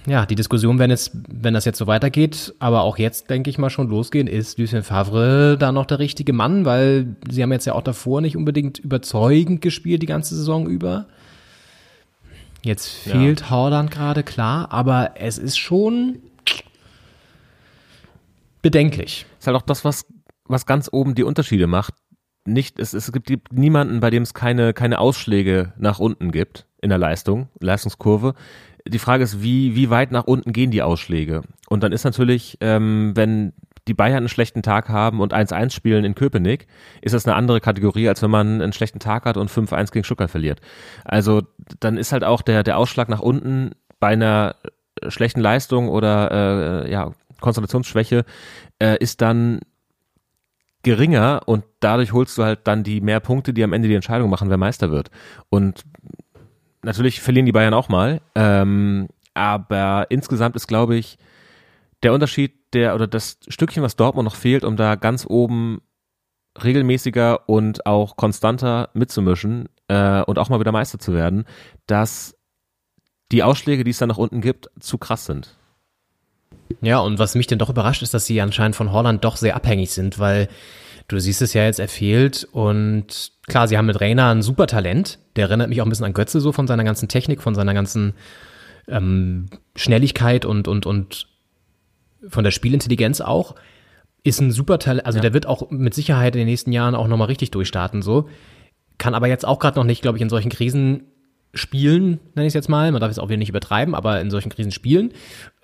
ja, 0.06 0.26
die 0.26 0.34
Diskussion, 0.34 0.78
wenn 0.78 0.90
es, 0.90 1.12
wenn 1.28 1.54
das 1.54 1.64
jetzt 1.64 1.78
so 1.78 1.86
weitergeht, 1.86 2.54
aber 2.58 2.82
auch 2.82 2.98
jetzt, 2.98 3.30
denke 3.30 3.48
ich 3.48 3.58
mal, 3.58 3.70
schon 3.70 3.88
losgehen, 3.88 4.26
ist 4.26 4.58
Lucien 4.58 4.82
Favre 4.82 5.56
da 5.58 5.72
noch 5.72 5.86
der 5.86 5.98
richtige 5.98 6.32
Mann, 6.32 6.64
weil 6.64 7.16
sie 7.30 7.42
haben 7.42 7.52
jetzt 7.52 7.64
ja 7.64 7.74
auch 7.74 7.82
davor 7.82 8.20
nicht 8.20 8.36
unbedingt 8.36 8.78
überzeugend 8.78 9.60
gespielt 9.62 10.02
die 10.02 10.06
ganze 10.06 10.34
Saison 10.36 10.66
über. 10.66 11.06
Jetzt 12.62 12.88
fehlt 12.88 13.50
Haaland 13.50 13.90
gerade, 13.90 14.22
klar, 14.22 14.72
aber 14.72 15.12
es 15.16 15.36
ist 15.38 15.58
schon 15.58 16.18
bedenklich. 18.62 19.26
ist 19.38 19.46
halt 19.46 19.56
auch 19.56 19.62
das, 19.62 19.84
was, 19.84 20.06
was 20.46 20.64
ganz 20.66 20.88
oben 20.90 21.14
die 21.14 21.24
Unterschiede 21.24 21.66
macht. 21.66 21.94
Nicht, 22.46 22.78
es, 22.78 22.92
es 22.92 23.10
gibt 23.12 23.52
niemanden, 23.52 24.00
bei 24.00 24.10
dem 24.10 24.22
es 24.22 24.34
keine, 24.34 24.74
keine 24.74 24.98
Ausschläge 24.98 25.72
nach 25.78 25.98
unten 25.98 26.30
gibt 26.30 26.66
in 26.82 26.90
der 26.90 26.98
Leistung, 26.98 27.48
Leistungskurve. 27.60 28.34
Die 28.86 28.98
Frage 28.98 29.24
ist, 29.24 29.42
wie, 29.42 29.74
wie 29.74 29.88
weit 29.88 30.12
nach 30.12 30.24
unten 30.24 30.52
gehen 30.52 30.70
die 30.70 30.82
Ausschläge? 30.82 31.42
Und 31.68 31.82
dann 31.82 31.92
ist 31.92 32.04
natürlich, 32.04 32.58
ähm, 32.60 33.12
wenn 33.14 33.54
die 33.88 33.94
Bayern 33.94 34.18
einen 34.18 34.28
schlechten 34.28 34.62
Tag 34.62 34.88
haben 34.88 35.20
und 35.20 35.34
1-1 35.34 35.72
spielen 35.72 36.04
in 36.04 36.14
Köpenick, 36.14 36.66
ist 37.02 37.14
das 37.14 37.26
eine 37.26 37.34
andere 37.34 37.60
Kategorie, 37.60 38.08
als 38.08 38.22
wenn 38.22 38.30
man 38.30 38.60
einen 38.60 38.72
schlechten 38.72 38.98
Tag 38.98 39.24
hat 39.24 39.36
und 39.36 39.50
5-1 39.50 39.92
gegen 39.92 40.04
Stuttgart 40.04 40.30
verliert. 40.30 40.60
Also 41.04 41.42
dann 41.80 41.96
ist 41.96 42.12
halt 42.12 42.24
auch 42.24 42.42
der, 42.42 42.62
der 42.62 42.78
Ausschlag 42.78 43.08
nach 43.08 43.20
unten 43.20 43.72
bei 44.00 44.08
einer 44.08 44.56
schlechten 45.08 45.40
Leistung 45.40 45.88
oder 45.88 46.84
äh, 46.84 46.90
ja, 46.90 47.12
Konzentrationsschwäche 47.40 48.24
äh, 48.78 48.96
ist 48.98 49.20
dann 49.20 49.60
geringer 50.84 51.40
und 51.46 51.64
dadurch 51.80 52.12
holst 52.12 52.38
du 52.38 52.44
halt 52.44 52.60
dann 52.64 52.84
die 52.84 53.00
mehr 53.00 53.20
Punkte, 53.20 53.52
die 53.52 53.64
am 53.64 53.72
Ende 53.72 53.88
die 53.88 53.94
Entscheidung 53.94 54.30
machen, 54.30 54.50
wer 54.50 54.56
Meister 54.56 54.90
wird. 54.90 55.10
Und 55.48 55.84
natürlich 56.82 57.20
verlieren 57.20 57.46
die 57.46 57.52
Bayern 57.52 57.74
auch 57.74 57.88
mal, 57.88 58.20
ähm, 58.34 59.08
aber 59.34 60.06
insgesamt 60.10 60.54
ist, 60.54 60.68
glaube 60.68 60.96
ich, 60.96 61.18
der 62.02 62.12
Unterschied, 62.12 62.52
der 62.72 62.94
oder 62.94 63.06
das 63.06 63.38
Stückchen, 63.48 63.82
was 63.82 63.96
Dortmund 63.96 64.26
noch 64.26 64.36
fehlt, 64.36 64.64
um 64.64 64.76
da 64.76 64.94
ganz 64.94 65.26
oben 65.28 65.80
regelmäßiger 66.62 67.48
und 67.48 67.86
auch 67.86 68.16
konstanter 68.16 68.90
mitzumischen 68.94 69.68
äh, 69.88 70.22
und 70.22 70.38
auch 70.38 70.48
mal 70.50 70.60
wieder 70.60 70.72
Meister 70.72 70.98
zu 70.98 71.14
werden, 71.14 71.44
dass 71.86 72.36
die 73.32 73.42
Ausschläge, 73.42 73.84
die 73.84 73.90
es 73.90 73.98
da 73.98 74.06
nach 74.06 74.18
unten 74.18 74.40
gibt, 74.40 74.70
zu 74.78 74.98
krass 74.98 75.26
sind. 75.26 75.56
Ja, 76.80 76.98
und 76.98 77.18
was 77.18 77.34
mich 77.34 77.46
denn 77.46 77.58
doch 77.58 77.70
überrascht, 77.70 78.02
ist, 78.02 78.14
dass 78.14 78.26
sie 78.26 78.40
anscheinend 78.40 78.76
von 78.76 78.92
Holland 78.92 79.24
doch 79.24 79.36
sehr 79.36 79.56
abhängig 79.56 79.90
sind, 79.90 80.18
weil 80.18 80.48
du 81.08 81.18
siehst 81.18 81.42
es 81.42 81.54
ja 81.54 81.64
jetzt, 81.64 81.80
er 81.80 81.88
fehlt 81.88 82.48
und 82.52 83.32
klar, 83.46 83.68
sie 83.68 83.76
haben 83.76 83.86
mit 83.86 84.00
Reina 84.00 84.30
ein 84.30 84.42
super 84.42 84.66
Talent, 84.66 85.18
der 85.36 85.48
erinnert 85.48 85.68
mich 85.68 85.80
auch 85.80 85.86
ein 85.86 85.90
bisschen 85.90 86.06
an 86.06 86.14
Götze 86.14 86.40
so 86.40 86.52
von 86.52 86.66
seiner 86.66 86.84
ganzen 86.84 87.08
Technik, 87.08 87.42
von 87.42 87.54
seiner 87.54 87.74
ganzen 87.74 88.14
ähm, 88.88 89.46
Schnelligkeit 89.76 90.44
und, 90.44 90.68
und, 90.68 90.86
und 90.86 91.28
von 92.26 92.44
der 92.44 92.50
Spielintelligenz 92.50 93.20
auch. 93.20 93.54
Ist 94.22 94.40
ein 94.40 94.50
super 94.50 94.78
Talent, 94.78 95.06
also 95.06 95.20
der 95.20 95.34
wird 95.34 95.46
auch 95.46 95.70
mit 95.70 95.92
Sicherheit 95.92 96.34
in 96.34 96.40
den 96.40 96.48
nächsten 96.48 96.72
Jahren 96.72 96.94
auch 96.94 97.08
nochmal 97.08 97.28
richtig 97.28 97.50
durchstarten 97.50 98.00
so. 98.00 98.28
Kann 98.96 99.14
aber 99.14 99.26
jetzt 99.26 99.44
auch 99.44 99.58
gerade 99.58 99.78
noch 99.78 99.84
nicht, 99.84 100.00
glaube 100.00 100.16
ich, 100.16 100.22
in 100.22 100.30
solchen 100.30 100.50
Krisen 100.50 101.08
spielen, 101.54 102.20
nenne 102.34 102.46
ich 102.46 102.50
es 102.50 102.54
jetzt 102.54 102.68
mal. 102.68 102.90
Man 102.92 103.00
darf 103.00 103.10
es 103.10 103.18
auch 103.18 103.28
wieder 103.28 103.36
nicht 103.38 103.48
übertreiben, 103.48 103.94
aber 103.94 104.20
in 104.20 104.30
solchen 104.30 104.50
Krisen 104.50 104.72
spielen. 104.72 105.12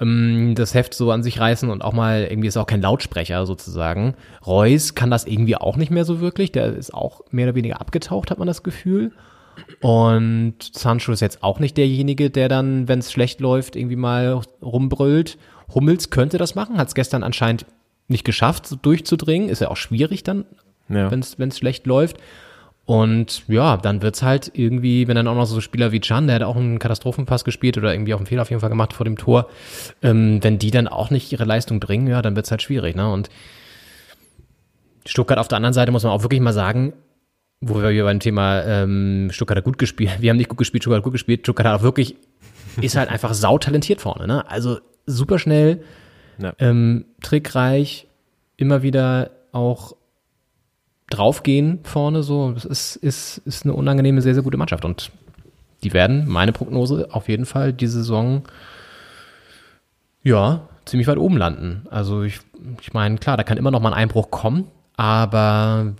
Ähm, 0.01 0.55
das 0.55 0.75
Heft 0.75 0.95
so 0.95 1.11
an 1.11 1.23
sich 1.23 1.39
reißen 1.41 1.69
und 1.71 1.83
auch 1.83 1.93
mal, 1.93 2.27
irgendwie 2.31 2.49
ist 2.49 2.57
auch 2.57 2.67
kein 2.67 2.83
Lautsprecher 2.83 3.45
sozusagen. 3.47 4.15
Reus 4.47 4.95
kann 4.95 5.11
das 5.11 5.27
irgendwie 5.27 5.57
auch 5.57 5.77
nicht 5.77 5.91
mehr 5.91 6.05
so 6.05 6.21
wirklich. 6.21 6.53
Der 6.53 6.75
ist 6.75 6.95
auch 6.95 7.21
mehr 7.31 7.47
oder 7.47 7.55
weniger 7.55 7.81
abgetaucht, 7.81 8.31
hat 8.31 8.39
man 8.39 8.47
das 8.49 8.63
Gefühl. 8.63 9.13
Und 9.81 10.55
Sancho 10.73 11.13
ist 11.13 11.21
jetzt 11.21 11.43
auch 11.43 11.59
nicht 11.61 11.77
derjenige, 11.77 12.31
der 12.31 12.49
dann, 12.49 12.89
wenn 12.89 12.99
es 12.99 13.13
schlecht 13.13 13.41
läuft, 13.41 13.77
irgendwie 13.77 13.97
mal 13.97 14.41
rumbrüllt. 14.63 15.39
Hummels 15.75 16.11
könnte 16.11 16.39
das 16.39 16.55
machen, 16.55 16.79
hat 16.79 16.89
es 16.89 16.95
gestern 16.95 17.23
anscheinend 17.23 17.67
nicht 18.09 18.25
geschafft, 18.25 18.67
so 18.67 18.77
durchzudringen. 18.77 19.49
Ist 19.49 19.61
ja 19.61 19.69
auch 19.69 19.77
schwierig 19.77 20.23
dann, 20.25 20.45
Ja. 20.89 21.11
wenn 21.11 21.21
es 21.49 21.59
schlecht 21.59 21.87
läuft. 21.87 22.17
Und 22.87 23.45
ja, 23.47 23.77
dann 23.77 24.03
wird's 24.03 24.23
halt 24.23 24.51
irgendwie, 24.55 25.07
wenn 25.07 25.15
dann 25.15 25.29
auch 25.29 25.37
noch 25.37 25.47
so 25.47 25.61
Spieler 25.61 25.93
wie 25.93 26.01
Can, 26.01 26.27
der 26.27 26.37
hat 26.37 26.43
auch 26.43 26.57
einen 26.57 26.81
Katastrophenpass 26.81 27.45
gespielt 27.45 27.79
oder 27.79 27.93
irgendwie 27.95 28.15
auch 28.15 28.19
einen 28.19 28.27
Fehler 28.27 28.43
auf 28.43 28.51
jeden 28.51 28.61
Fall 28.61 28.69
gemacht 28.71 28.93
vor 28.95 29.05
dem 29.05 29.17
Tor, 29.17 29.49
ähm, 30.03 30.43
wenn 30.43 30.59
die 30.59 30.73
dann 30.73 30.89
auch 30.89 31.11
nicht 31.11 31.31
ihre 31.31 31.45
Leistung 31.45 31.79
bringen, 31.79 32.09
ja, 32.09 32.21
dann 32.21 32.35
wird's 32.35 32.51
halt 32.51 32.63
schwierig, 32.63 32.97
ne? 32.97 33.13
Und 33.13 33.29
Stuttgart 35.07 35.39
auf 35.39 35.49
der 35.49 35.57
anderen 35.57 35.73
Seite 35.73 35.93
muss 35.93 36.03
man 36.03 36.13
auch 36.13 36.23
wirklich 36.23 36.41
mal 36.41 36.53
sagen, 36.53 36.93
wo 37.61 37.81
wir 37.81 37.91
hier 37.91 38.05
beim 38.05 38.21
Thema 38.21 38.63
ähm, 38.65 39.29
Stuttgart 39.33 39.59
hat 39.59 39.65
gut 39.65 39.79
gespielt, 39.79 40.11
wir 40.21 40.31
haben 40.31 40.37
nicht 40.37 40.49
gut 40.49 40.59
gespielt, 40.59 40.83
Stuttgart 40.83 40.99
hat 40.99 41.05
gut 41.05 41.13
gespielt, 41.13 41.41
Stuttgart 41.43 41.67
hat 41.69 41.79
auch 41.81 41.85
wirklich, 41.85 42.17
ist 42.81 42.97
halt 42.97 43.09
einfach 43.09 43.35
sautalentiert 43.35 44.01
vorne, 44.01 44.27
ne? 44.27 44.49
Also 44.51 44.79
super 45.07 45.39
schnell, 45.39 45.83
Ja. 46.39 46.55
ähm, 46.59 47.05
trickreich, 47.23 48.09
immer 48.57 48.83
wieder 48.83 49.31
auch 49.53 49.95
draufgehen 51.11 51.81
vorne 51.83 52.23
so. 52.23 52.53
Das 52.53 52.65
ist, 52.65 52.97
ist, 52.97 53.39
ist 53.39 53.65
eine 53.65 53.75
unangenehme, 53.75 54.23
sehr, 54.23 54.35
sehr 54.35 54.43
gute 54.43 54.57
Mannschaft. 54.57 54.85
Und 54.85 55.11
die 55.83 55.93
werden, 55.93 56.27
meine 56.29 56.53
Prognose, 56.53 57.09
auf 57.11 57.29
jeden 57.29 57.47
Fall 57.47 57.73
die 57.73 57.87
Saison 57.87 58.43
ja, 60.23 60.69
ziemlich 60.85 61.07
weit 61.09 61.19
oben 61.19 61.37
landen. 61.37 61.87
Also 61.91 62.23
ich, 62.23 62.41
ich 62.81 62.93
meine, 62.93 63.17
klar, 63.19 63.37
da 63.37 63.43
kann 63.43 63.59
immer 63.59 63.71
noch 63.71 63.81
mal 63.81 63.91
ein 63.91 63.99
Einbruch 64.03 64.31
kommen, 64.31 64.67
aber 64.97 65.95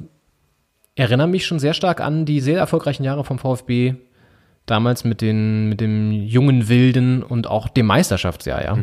erinnere 0.95 1.29
mich 1.29 1.47
schon 1.47 1.59
sehr 1.59 1.75
stark 1.75 2.01
an 2.01 2.25
die 2.27 2.41
sehr 2.41 2.59
erfolgreichen 2.59 3.05
Jahre 3.05 3.25
vom 3.25 3.39
VfB. 3.39 3.95
Damals 4.67 5.05
mit, 5.05 5.21
den, 5.23 5.69
mit 5.71 5.81
dem 5.81 6.13
jungen 6.13 6.69
Wilden 6.69 7.23
und 7.23 7.47
auch 7.49 7.69
dem 7.69 7.87
Meisterschaftsjahr, 7.87 8.63
ja. 8.63 8.79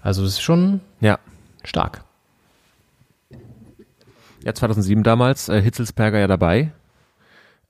Also 0.00 0.22
es 0.24 0.32
ist 0.32 0.40
schon 0.42 0.80
Ja. 1.00 1.18
stark. 1.64 2.04
Ja, 4.46 4.54
2007 4.54 5.02
damals, 5.02 5.48
äh, 5.48 5.60
Hitzelsperger 5.60 6.20
ja 6.20 6.28
dabei. 6.28 6.70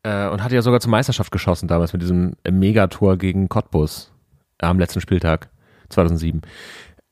Äh, 0.03 0.29
und 0.29 0.45
hatte 0.45 0.55
ja 0.55 0.61
sogar 0.61 0.79
zur 0.79 0.91
Meisterschaft 0.91 1.33
geschossen 1.33 1.69
damals 1.69 1.95
mit 1.95 2.03
diesem 2.03 2.35
äh, 2.45 2.51
Megator 2.51 3.17
gegen 3.17 3.49
Cottbus 3.49 4.13
am 4.61 4.79
letzten 4.79 5.01
Spieltag 5.01 5.49
2007. 5.89 6.43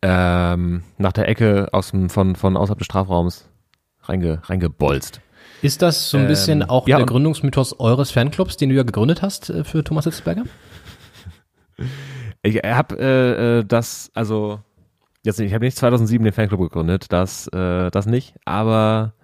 Ähm, 0.02 0.82
nach 0.98 1.12
der 1.12 1.30
Ecke 1.30 1.68
aus 1.72 1.92
dem, 1.92 2.10
von, 2.10 2.36
von 2.36 2.58
außerhalb 2.58 2.76
des 2.78 2.84
Strafraums 2.84 3.48
reinge, 4.02 4.42
reingebolzt. 4.44 5.22
Ist 5.62 5.80
das 5.80 6.10
so 6.10 6.18
ein 6.18 6.24
Ähm, 6.24 6.28
bisschen 6.28 6.62
auch 6.62 6.86
ja, 6.86 6.98
der 6.98 7.06
Gründungsmythos 7.06 7.80
eures 7.80 8.10
Fanclubs, 8.10 8.58
den 8.58 8.68
du 8.68 8.74
ja 8.74 8.82
gegründet 8.82 9.22
hast 9.22 9.48
äh, 9.48 9.64
für 9.64 9.82
Thomas 9.82 10.04
Hitzelsberger? 10.04 10.42
Ich 12.42 12.56
habe 12.56 12.98
äh, 12.98 13.60
äh, 13.60 13.64
das, 13.64 14.10
also 14.12 14.60
jetzt 15.24 15.40
ich 15.40 15.54
habe 15.54 15.64
nicht 15.64 15.78
2007 15.78 16.22
den 16.22 16.34
Fanclub 16.34 16.60
gegründet, 16.60 17.06
das, 17.08 17.48
äh, 17.48 17.90
das 17.90 18.04
nicht, 18.04 18.34
aber 18.44 19.14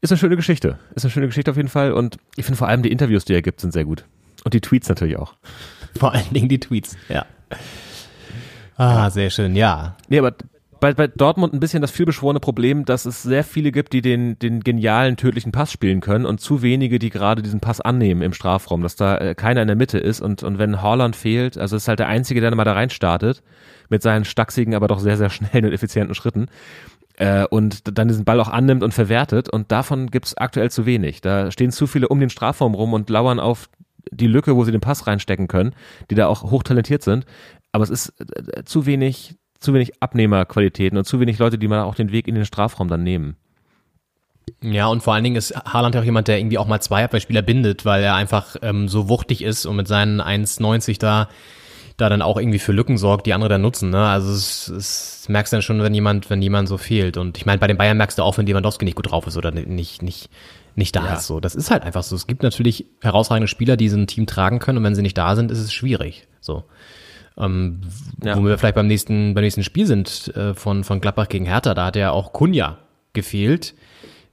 ist 0.00 0.10
eine 0.12 0.18
schöne 0.18 0.36
Geschichte. 0.36 0.78
Ist 0.94 1.04
eine 1.04 1.10
schöne 1.10 1.26
Geschichte 1.26 1.50
auf 1.50 1.56
jeden 1.56 1.68
Fall 1.68 1.92
und 1.92 2.16
ich 2.36 2.44
finde 2.44 2.58
vor 2.58 2.68
allem 2.68 2.82
die 2.82 2.90
Interviews, 2.90 3.24
die 3.24 3.34
er 3.34 3.42
gibt, 3.42 3.60
sind 3.60 3.72
sehr 3.72 3.84
gut. 3.84 4.04
Und 4.44 4.54
die 4.54 4.60
Tweets 4.60 4.88
natürlich 4.88 5.16
auch. 5.16 5.34
Vor 5.98 6.12
allen 6.12 6.32
Dingen 6.32 6.48
die 6.48 6.60
Tweets, 6.60 6.96
ja. 7.08 7.26
Ah, 8.76 9.10
sehr 9.10 9.28
schön, 9.28 9.54
ja. 9.56 9.96
Nee, 10.08 10.18
aber 10.18 10.34
bei, 10.80 10.94
bei 10.94 11.06
Dortmund 11.06 11.52
ein 11.52 11.60
bisschen 11.60 11.82
das 11.82 11.90
vielbeschworene 11.90 12.40
Problem, 12.40 12.86
dass 12.86 13.04
es 13.04 13.22
sehr 13.22 13.44
viele 13.44 13.70
gibt, 13.70 13.92
die 13.92 14.00
den, 14.00 14.38
den 14.38 14.60
genialen, 14.60 15.16
tödlichen 15.16 15.52
Pass 15.52 15.70
spielen 15.70 16.00
können 16.00 16.24
und 16.24 16.40
zu 16.40 16.62
wenige, 16.62 16.98
die 16.98 17.10
gerade 17.10 17.42
diesen 17.42 17.60
Pass 17.60 17.82
annehmen 17.82 18.22
im 18.22 18.32
Strafraum, 18.32 18.82
dass 18.82 18.96
da 18.96 19.18
äh, 19.18 19.34
keiner 19.34 19.60
in 19.60 19.68
der 19.68 19.76
Mitte 19.76 19.98
ist 19.98 20.20
und, 20.22 20.42
und 20.42 20.58
wenn 20.58 20.80
Haaland 20.80 21.16
fehlt, 21.16 21.58
also 21.58 21.76
ist 21.76 21.88
halt 21.88 21.98
der 21.98 22.08
Einzige, 22.08 22.40
der 22.40 22.54
mal 22.54 22.64
da 22.64 22.72
rein 22.72 22.88
startet, 22.88 23.42
mit 23.90 24.02
seinen 24.02 24.24
stachsigen, 24.24 24.74
aber 24.74 24.88
doch 24.88 25.00
sehr, 25.00 25.18
sehr 25.18 25.28
schnellen 25.30 25.66
und 25.66 25.72
effizienten 25.72 26.14
Schritten, 26.14 26.46
äh, 27.20 27.44
und 27.44 27.98
dann 27.98 28.08
diesen 28.08 28.24
Ball 28.24 28.40
auch 28.40 28.48
annimmt 28.48 28.82
und 28.82 28.94
verwertet. 28.94 29.50
Und 29.50 29.70
davon 29.70 30.10
gibt's 30.10 30.36
aktuell 30.36 30.70
zu 30.70 30.86
wenig. 30.86 31.20
Da 31.20 31.50
stehen 31.50 31.70
zu 31.70 31.86
viele 31.86 32.08
um 32.08 32.18
den 32.18 32.30
Strafraum 32.30 32.74
rum 32.74 32.94
und 32.94 33.10
lauern 33.10 33.38
auf 33.38 33.68
die 34.10 34.26
Lücke, 34.26 34.56
wo 34.56 34.64
sie 34.64 34.72
den 34.72 34.80
Pass 34.80 35.06
reinstecken 35.06 35.46
können, 35.46 35.74
die 36.10 36.14
da 36.14 36.28
auch 36.28 36.50
hochtalentiert 36.50 37.02
sind. 37.02 37.26
Aber 37.72 37.84
es 37.84 37.90
ist 37.90 38.14
äh, 38.20 38.64
zu 38.64 38.86
wenig, 38.86 39.36
zu 39.58 39.74
wenig 39.74 40.02
Abnehmerqualitäten 40.02 40.96
und 40.96 41.04
zu 41.04 41.20
wenig 41.20 41.38
Leute, 41.38 41.58
die 41.58 41.68
mal 41.68 41.82
auch 41.82 41.94
den 41.94 42.10
Weg 42.10 42.26
in 42.26 42.34
den 42.34 42.46
Strafraum 42.46 42.88
dann 42.88 43.02
nehmen. 43.02 43.36
Ja, 44.62 44.86
und 44.86 45.02
vor 45.02 45.12
allen 45.12 45.24
Dingen 45.24 45.36
ist 45.36 45.54
Haaland 45.54 45.94
ja 45.94 46.00
auch 46.00 46.04
jemand, 46.04 46.26
der 46.26 46.38
irgendwie 46.38 46.58
auch 46.58 46.66
mal 46.66 46.80
zwei 46.80 47.04
Abwehrspieler 47.04 47.42
bindet, 47.42 47.84
weil 47.84 48.02
er 48.02 48.14
einfach 48.14 48.56
ähm, 48.62 48.88
so 48.88 49.10
wuchtig 49.10 49.42
ist 49.42 49.66
und 49.66 49.76
mit 49.76 49.88
seinen 49.88 50.22
1,90 50.22 50.98
da 50.98 51.28
da 52.00 52.08
dann 52.08 52.22
auch 52.22 52.36
irgendwie 52.36 52.58
für 52.58 52.72
Lücken 52.72 52.98
sorgt, 52.98 53.26
die 53.26 53.34
andere 53.34 53.48
dann 53.48 53.62
nutzen. 53.62 53.90
Ne? 53.90 54.04
Also 54.06 54.32
es, 54.32 54.68
es 54.68 55.28
merkst 55.28 55.52
du 55.52 55.56
dann 55.56 55.62
schon, 55.62 55.82
wenn 55.82 55.94
jemand, 55.94 56.30
wenn 56.30 56.42
jemand 56.42 56.68
so 56.68 56.78
fehlt. 56.78 57.16
Und 57.16 57.36
ich 57.36 57.46
meine, 57.46 57.58
bei 57.58 57.66
den 57.66 57.76
Bayern 57.76 57.96
merkst 57.96 58.18
du 58.18 58.22
auch, 58.22 58.38
wenn 58.38 58.46
Lewandowski 58.46 58.84
nicht 58.84 58.96
gut 58.96 59.10
drauf 59.10 59.26
ist 59.26 59.36
oder 59.36 59.50
nicht, 59.50 60.02
nicht, 60.02 60.30
nicht 60.74 60.96
da 60.96 61.06
ja. 61.06 61.14
ist. 61.14 61.26
So, 61.26 61.40
das 61.40 61.54
ist 61.54 61.70
halt 61.70 61.82
einfach 61.82 62.02
so. 62.02 62.16
Es 62.16 62.26
gibt 62.26 62.42
natürlich 62.42 62.86
herausragende 63.00 63.48
Spieler, 63.48 63.76
die 63.76 63.88
so 63.88 63.96
ein 63.96 64.06
Team 64.06 64.26
tragen 64.26 64.58
können 64.58 64.78
und 64.78 64.84
wenn 64.84 64.94
sie 64.94 65.02
nicht 65.02 65.18
da 65.18 65.36
sind, 65.36 65.50
ist 65.50 65.58
es 65.58 65.72
schwierig. 65.72 66.26
So. 66.40 66.64
Ähm, 67.36 67.80
ja. 68.22 68.36
Wo 68.36 68.44
wir 68.44 68.58
vielleicht 68.58 68.74
beim 68.74 68.86
nächsten, 68.86 69.34
beim 69.34 69.44
nächsten 69.44 69.64
Spiel 69.64 69.86
sind 69.86 70.34
äh, 70.36 70.54
von, 70.54 70.84
von 70.84 71.00
Gladbach 71.00 71.28
gegen 71.28 71.46
Hertha, 71.46 71.74
da 71.74 71.86
hat 71.86 71.96
ja 71.96 72.10
auch 72.10 72.32
Kunja 72.32 72.78
gefehlt. 73.12 73.74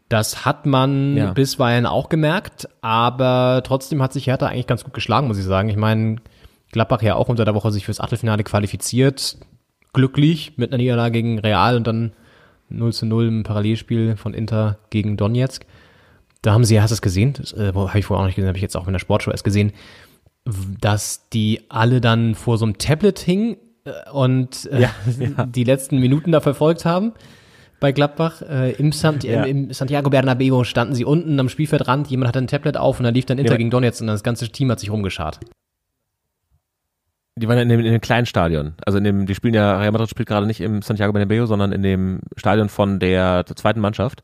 Das 0.09 0.45
hat 0.45 0.65
man 0.65 1.17
ja. 1.17 1.31
bisweilen 1.33 1.85
auch 1.85 2.07
gemerkt, 2.07 2.69
aber 2.81 3.61
trotzdem 3.65 4.01
hat 4.01 4.13
sich 4.13 4.27
Hertha 4.27 4.47
eigentlich 4.47 4.67
ganz 4.67 4.85
gut 4.85 4.93
geschlagen, 4.93 5.27
muss 5.27 5.37
ich 5.37 5.43
sagen. 5.43 5.67
Ich 5.67 5.75
meine, 5.75 6.17
Gladbach 6.71 7.01
ja 7.01 7.15
auch 7.15 7.29
unter 7.29 7.45
der 7.45 7.55
Woche 7.55 7.71
sich 7.71 7.85
fürs 7.85 7.99
Achtelfinale 7.99 8.43
qualifiziert. 8.43 9.37
Glücklich 9.93 10.53
mit 10.57 10.71
einer 10.71 10.77
Niederlage 10.77 11.13
gegen 11.13 11.39
Real 11.39 11.77
und 11.77 11.87
dann 11.87 12.11
0 12.69 12.93
zu 12.93 13.05
0 13.05 13.27
im 13.27 13.43
Parallelspiel 13.43 14.17
von 14.17 14.33
Inter 14.33 14.77
gegen 14.89 15.17
Donetsk. 15.17 15.65
Da 16.41 16.53
haben 16.53 16.65
sie, 16.65 16.79
hast 16.81 16.91
du 16.91 16.95
es 16.95 17.01
gesehen? 17.01 17.33
Das 17.33 17.53
äh, 17.53 17.71
habe 17.73 17.99
ich 17.99 18.05
vorher 18.05 18.21
auch 18.21 18.27
nicht 18.27 18.35
gesehen, 18.35 18.47
habe 18.47 18.57
ich 18.57 18.61
jetzt 18.61 18.77
auch 18.77 18.87
in 18.87 18.93
der 18.93 18.99
Sportshow 18.99 19.31
erst 19.31 19.43
gesehen, 19.43 19.71
dass 20.79 21.29
die 21.29 21.61
alle 21.69 22.01
dann 22.01 22.35
vor 22.35 22.57
so 22.57 22.65
einem 22.65 22.77
Tablet 22.77 23.19
hingen 23.19 23.57
äh, 23.85 24.09
und 24.11 24.69
äh, 24.71 24.81
ja, 24.81 24.89
ja. 25.19 25.45
die 25.45 25.63
letzten 25.63 25.99
Minuten 25.99 26.31
da 26.31 26.41
verfolgt 26.41 26.85
haben 26.85 27.13
bei 27.79 27.91
Gladbach. 27.91 28.41
Äh, 28.41 28.73
im, 28.73 28.91
Sant 28.91 29.23
ja. 29.23 29.43
im, 29.43 29.73
Santiago 29.73 30.09
Bernabeo 30.09 30.63
standen 30.63 30.95
sie 30.95 31.05
unten 31.05 31.39
am 31.39 31.49
Spielfeldrand, 31.49 32.07
jemand 32.07 32.29
hatte 32.29 32.39
ein 32.39 32.47
Tablet 32.47 32.77
auf 32.77 32.99
und 32.99 33.03
da 33.03 33.09
lief 33.09 33.25
dann 33.25 33.39
Inter 33.39 33.53
ja. 33.53 33.57
gegen 33.57 33.71
Donetsk 33.71 34.01
und 34.01 34.07
das 34.07 34.23
ganze 34.23 34.49
Team 34.49 34.71
hat 34.71 34.79
sich 34.79 34.91
rumgeschart. 34.91 35.39
Die 37.37 37.47
waren 37.47 37.59
in 37.59 37.69
dem, 37.69 37.79
in 37.79 37.91
dem 37.91 38.01
kleinen 38.01 38.25
Stadion. 38.25 38.73
Also 38.85 38.97
in 38.97 39.03
dem, 39.03 39.25
die 39.27 39.35
spielen 39.35 39.53
ja, 39.53 39.77
Real 39.77 39.91
Madrid 39.91 40.09
spielt 40.09 40.27
gerade 40.27 40.47
nicht 40.47 40.59
im 40.59 40.81
Santiago 40.81 41.13
Bernabeo, 41.13 41.45
sondern 41.45 41.71
in 41.71 41.83
dem 41.83 42.21
Stadion 42.35 42.67
von 42.67 42.99
der, 42.99 43.43
der 43.43 43.55
zweiten 43.55 43.79
Mannschaft. 43.79 44.23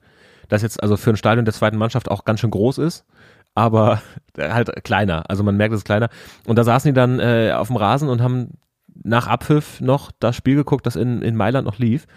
Das 0.49 0.63
jetzt 0.63 0.81
also 0.81 0.97
für 0.97 1.11
ein 1.11 1.17
Stadion 1.17 1.45
der 1.45 1.53
zweiten 1.53 1.77
Mannschaft 1.77 2.09
auch 2.09 2.25
ganz 2.25 2.39
schön 2.39 2.49
groß 2.51 2.79
ist, 2.79 3.05
aber 3.53 4.01
halt 4.37 4.83
kleiner. 4.83 5.29
Also 5.29 5.43
man 5.43 5.57
merkt, 5.57 5.73
es 5.73 5.81
ist 5.81 5.85
kleiner. 5.85 6.09
Und 6.47 6.57
da 6.57 6.63
saßen 6.63 6.89
die 6.89 6.95
dann 6.95 7.19
äh, 7.19 7.51
auf 7.55 7.67
dem 7.67 7.77
Rasen 7.77 8.09
und 8.09 8.21
haben 8.21 8.57
nach 9.03 9.27
Abpfiff 9.27 9.79
noch 9.79 10.11
das 10.19 10.35
Spiel 10.35 10.55
geguckt, 10.55 10.85
das 10.85 10.95
in, 10.95 11.21
in 11.21 11.35
Mailand 11.35 11.67
noch 11.67 11.77
lief. 11.77 12.07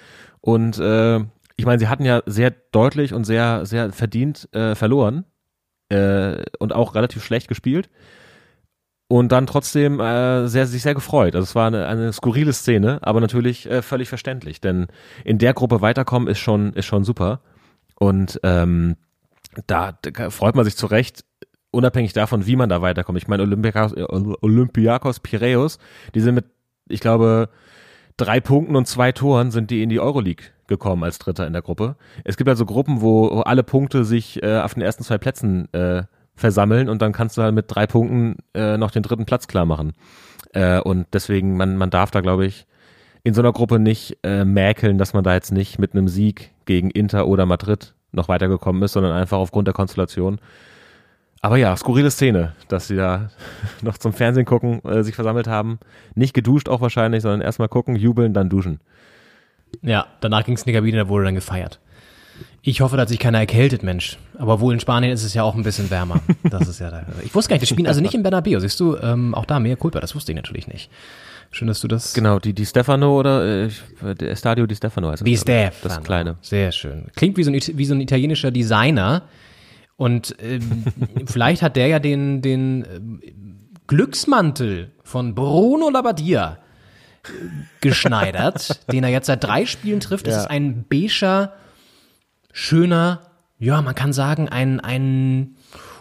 Und 0.40 0.78
äh, 0.78 1.18
ich 1.56 1.66
meine, 1.66 1.78
sie 1.78 1.88
hatten 1.88 2.04
ja 2.04 2.22
sehr 2.26 2.52
deutlich 2.72 3.12
und 3.12 3.24
sehr, 3.24 3.66
sehr 3.66 3.92
verdient 3.92 4.48
äh, 4.54 4.74
verloren 4.74 5.24
äh, 5.88 6.42
und 6.58 6.72
auch 6.72 6.94
relativ 6.94 7.22
schlecht 7.22 7.48
gespielt 7.48 7.90
und 9.08 9.30
dann 9.30 9.46
trotzdem 9.46 10.00
äh, 10.00 10.48
sehr, 10.48 10.66
sich 10.66 10.82
sehr 10.82 10.94
gefreut. 10.94 11.34
Also 11.34 11.44
es 11.44 11.54
war 11.54 11.68
eine, 11.68 11.86
eine 11.86 12.12
skurrile 12.12 12.52
Szene, 12.52 12.98
aber 13.02 13.20
natürlich 13.20 13.70
äh, 13.70 13.82
völlig 13.82 14.08
verständlich, 14.08 14.60
denn 14.60 14.86
in 15.24 15.38
der 15.38 15.54
Gruppe 15.54 15.80
weiterkommen 15.80 16.28
ist 16.28 16.38
schon, 16.38 16.72
ist 16.72 16.86
schon 16.86 17.04
super. 17.04 17.40
Und 17.98 18.40
ähm, 18.42 18.96
da, 19.66 19.96
freut 20.30 20.54
man 20.54 20.64
sich 20.64 20.76
zu 20.76 20.86
Recht, 20.86 21.24
unabhängig 21.70 22.12
davon, 22.12 22.46
wie 22.46 22.56
man 22.56 22.68
da 22.68 22.82
weiterkommt. 22.82 23.18
Ich 23.18 23.28
meine, 23.28 23.42
Olympiakos, 23.42 23.94
Olympiakos 23.96 25.20
Piraeus, 25.20 25.78
die 26.14 26.20
sind 26.20 26.34
mit, 26.34 26.46
ich 26.88 27.00
glaube, 27.00 27.48
drei 28.16 28.40
Punkten 28.40 28.76
und 28.76 28.86
zwei 28.86 29.12
Toren 29.12 29.50
sind 29.50 29.70
die 29.70 29.82
in 29.82 29.88
die 29.88 30.00
Euroleague 30.00 30.46
gekommen 30.66 31.04
als 31.04 31.18
Dritter 31.18 31.46
in 31.46 31.52
der 31.52 31.62
Gruppe. 31.62 31.96
Es 32.24 32.36
gibt 32.36 32.48
also 32.48 32.66
Gruppen, 32.66 33.00
wo, 33.00 33.30
wo 33.30 33.40
alle 33.40 33.62
Punkte 33.62 34.04
sich 34.04 34.42
äh, 34.42 34.58
auf 34.58 34.74
den 34.74 34.82
ersten 34.82 35.04
zwei 35.04 35.18
Plätzen 35.18 35.72
äh, 35.72 36.04
versammeln 36.36 36.88
und 36.88 37.02
dann 37.02 37.12
kannst 37.12 37.36
du 37.36 37.42
halt 37.42 37.54
mit 37.54 37.66
drei 37.68 37.86
Punkten 37.86 38.36
äh, 38.54 38.76
noch 38.76 38.90
den 38.90 39.02
dritten 39.02 39.24
Platz 39.24 39.48
klar 39.48 39.64
machen. 39.64 39.94
Äh, 40.52 40.80
und 40.80 41.06
deswegen, 41.12 41.56
man, 41.56 41.76
man 41.76 41.90
darf 41.90 42.10
da, 42.10 42.20
glaube 42.20 42.46
ich, 42.46 42.66
in 43.24 43.34
so 43.34 43.42
einer 43.42 43.52
Gruppe 43.52 43.78
nicht 43.78 44.18
äh, 44.22 44.44
mäkeln, 44.44 44.98
dass 44.98 45.12
man 45.12 45.24
da 45.24 45.34
jetzt 45.34 45.50
nicht 45.50 45.78
mit 45.78 45.94
einem 45.94 46.06
Sieg 46.06 46.52
gegen 46.64 46.90
Inter 46.90 47.26
oder 47.26 47.46
Madrid 47.46 47.94
noch 48.12 48.28
weitergekommen 48.28 48.82
ist, 48.82 48.92
sondern 48.92 49.12
einfach 49.12 49.38
aufgrund 49.38 49.66
der 49.66 49.74
Konstellation. 49.74 50.38
Aber 51.42 51.56
ja, 51.56 51.76
skurrile 51.76 52.10
Szene, 52.10 52.54
dass 52.68 52.88
sie 52.88 52.96
da 52.96 53.30
noch 53.82 53.98
zum 53.98 54.12
Fernsehen 54.12 54.46
gucken, 54.46 54.84
äh, 54.84 55.02
sich 55.02 55.14
versammelt 55.14 55.48
haben. 55.48 55.78
Nicht 56.14 56.34
geduscht 56.34 56.68
auch 56.68 56.80
wahrscheinlich, 56.80 57.22
sondern 57.22 57.40
erstmal 57.40 57.68
gucken, 57.68 57.96
jubeln, 57.96 58.32
dann 58.32 58.48
duschen. 58.48 58.80
Ja, 59.82 60.06
danach 60.20 60.44
ging 60.44 60.54
es 60.54 60.62
in 60.62 60.66
die 60.66 60.74
Kabine, 60.74 60.98
da 60.98 61.08
wurde 61.08 61.24
dann 61.24 61.34
gefeiert. 61.34 61.80
Ich 62.68 62.80
hoffe, 62.80 62.96
dass 62.96 63.10
sich 63.10 63.20
keiner 63.20 63.38
erkältet, 63.38 63.84
Mensch. 63.84 64.18
Aber 64.38 64.58
wohl 64.58 64.74
in 64.74 64.80
Spanien 64.80 65.12
ist 65.12 65.22
es 65.22 65.34
ja 65.34 65.44
auch 65.44 65.54
ein 65.54 65.62
bisschen 65.62 65.88
wärmer. 65.88 66.20
Das 66.50 66.66
ist 66.66 66.80
ja 66.80 66.90
da. 66.90 67.06
Ich 67.24 67.32
wusste 67.32 67.50
gar 67.50 67.54
nicht, 67.54 67.62
wir 67.62 67.68
spielen 67.68 67.86
also 67.86 68.00
nicht 68.00 68.14
in 68.14 68.24
Bernabeu. 68.24 68.58
Siehst 68.58 68.80
du, 68.80 68.96
ähm, 68.96 69.36
auch 69.36 69.44
da 69.44 69.60
mehr 69.60 69.76
Culpa, 69.76 70.00
das 70.00 70.16
wusste 70.16 70.32
ich 70.32 70.36
natürlich 70.36 70.66
nicht. 70.66 70.90
Schön, 71.52 71.68
dass 71.68 71.80
du 71.80 71.86
das. 71.86 72.12
Genau, 72.12 72.40
die, 72.40 72.54
die 72.54 72.66
Stefano 72.66 73.16
oder 73.16 73.66
äh, 73.66 73.70
der 74.18 74.34
Stadio 74.34 74.66
di 74.66 74.74
Stefano 74.74 75.10
heißt 75.10 75.22
es. 75.22 75.24
Di 75.24 75.36
Stefano. 75.36 75.94
Das 75.94 76.02
kleine. 76.02 76.38
Sehr 76.40 76.72
schön. 76.72 77.06
Klingt 77.14 77.36
wie 77.36 77.44
so 77.44 77.52
ein, 77.52 77.54
wie 77.54 77.84
so 77.84 77.94
ein 77.94 78.00
italienischer 78.00 78.50
Designer. 78.50 79.22
Und 79.96 80.34
ähm, 80.40 80.86
vielleicht 81.26 81.62
hat 81.62 81.76
der 81.76 81.86
ja 81.86 82.00
den, 82.00 82.42
den 82.42 82.82
äh, 82.82 83.32
Glücksmantel 83.86 84.90
von 85.04 85.36
Bruno 85.36 85.88
Labbadia 85.88 86.58
geschneidert, 87.80 88.80
den 88.92 89.04
er 89.04 89.10
jetzt 89.10 89.26
seit 89.26 89.44
drei 89.44 89.66
Spielen 89.66 90.00
trifft. 90.00 90.26
Das 90.26 90.34
ja. 90.34 90.40
ist 90.40 90.50
ein 90.50 90.84
beiger 90.88 91.52
schöner, 92.56 93.20
ja, 93.58 93.82
man 93.82 93.94
kann 93.94 94.14
sagen, 94.14 94.48
ein, 94.48 94.80
ein 94.80 95.56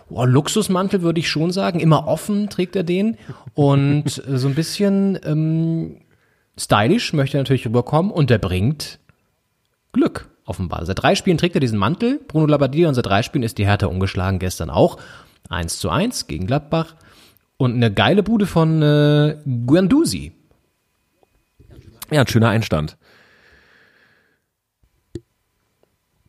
oh, 0.10 0.24
Luxusmantel 0.24 1.02
würde 1.02 1.20
ich 1.20 1.30
schon 1.30 1.52
sagen. 1.52 1.82
Immer 1.82 2.08
offen 2.08 2.50
trägt 2.50 2.78
er 2.78 2.84
den 2.84 3.18
und 3.54 4.10
so 4.10 4.48
ein 4.48 4.56
bisschen 4.56 5.20
ähm, 5.26 5.98
stylisch 6.58 7.12
möchte 7.12 7.38
er 7.38 7.41
natürlich 7.41 7.65
rüberkommen 7.65 8.10
und 8.10 8.30
der 8.30 8.38
bringt 8.38 9.00
Glück 9.91 10.30
offenbar. 10.46 10.86
Seit 10.86 11.04
drei 11.04 11.15
Spielen 11.15 11.38
trägt 11.38 11.56
er 11.56 11.62
diesen 11.62 11.78
Mantel, 11.78 12.22
Bruno 12.26 12.46
Labbadia, 12.46 12.88
und 12.88 12.96
seit 12.96 13.06
drei 13.06 13.22
Spielen 13.22 13.44
ist 13.44 13.58
die 13.58 13.65
Hertha 13.65 13.88
ungeschlagen, 13.88 14.39
gestern 14.39 14.70
auch. 14.70 14.98
1 15.50 15.80
zu 15.80 15.89
1 15.89 16.28
gegen 16.28 16.48
Gladbach. 16.48 16.96
Und 17.58 17.74
eine 17.74 17.91
geile 17.91 18.24
Bude 18.24 18.46
von 18.46 18.82
äh, 18.82 19.38
Guendouzi. 19.65 20.32
Ja, 22.12 22.22
ein 22.22 22.28
schöner 22.28 22.50
Einstand. 22.50 22.98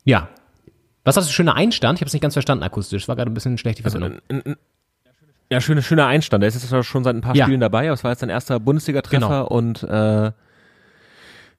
Ja. 0.07 0.29
Was 1.05 1.17
hast 1.17 1.29
du, 1.29 1.33
schöner 1.33 1.55
Einstand? 1.55 1.99
Ich 1.99 2.01
habe 2.01 2.07
es 2.07 2.15
nicht 2.15 2.23
ganz 2.23 2.35
verstanden 2.35 2.65
akustisch. 2.65 3.07
War 3.07 3.17
gerade 3.17 3.31
ein 3.31 3.35
bisschen 3.35 3.59
schlecht 3.59 3.81
die 3.81 3.85
also, 3.85 3.99
Verbindung. 3.99 4.23
Also, 4.29 4.55
ja, 5.51 5.61
schöner, 5.61 5.83
schöner 5.83 6.07
Einstand. 6.07 6.43
Er 6.43 6.49
ist 6.49 6.55
jetzt 6.55 6.87
schon 6.87 7.05
seit 7.05 7.15
ein 7.15 7.21
paar 7.21 7.37
ja. 7.37 7.45
Spielen 7.45 7.61
dabei, 7.61 7.87
aber 7.87 7.95
es 7.95 8.03
war 8.03 8.13
jetzt 8.13 8.21
sein 8.21 8.31
erster 8.31 8.59
Bundesliga-Treffer 8.59 9.29
genau. 9.29 9.47
und 9.47 9.83
äh, 9.85 10.33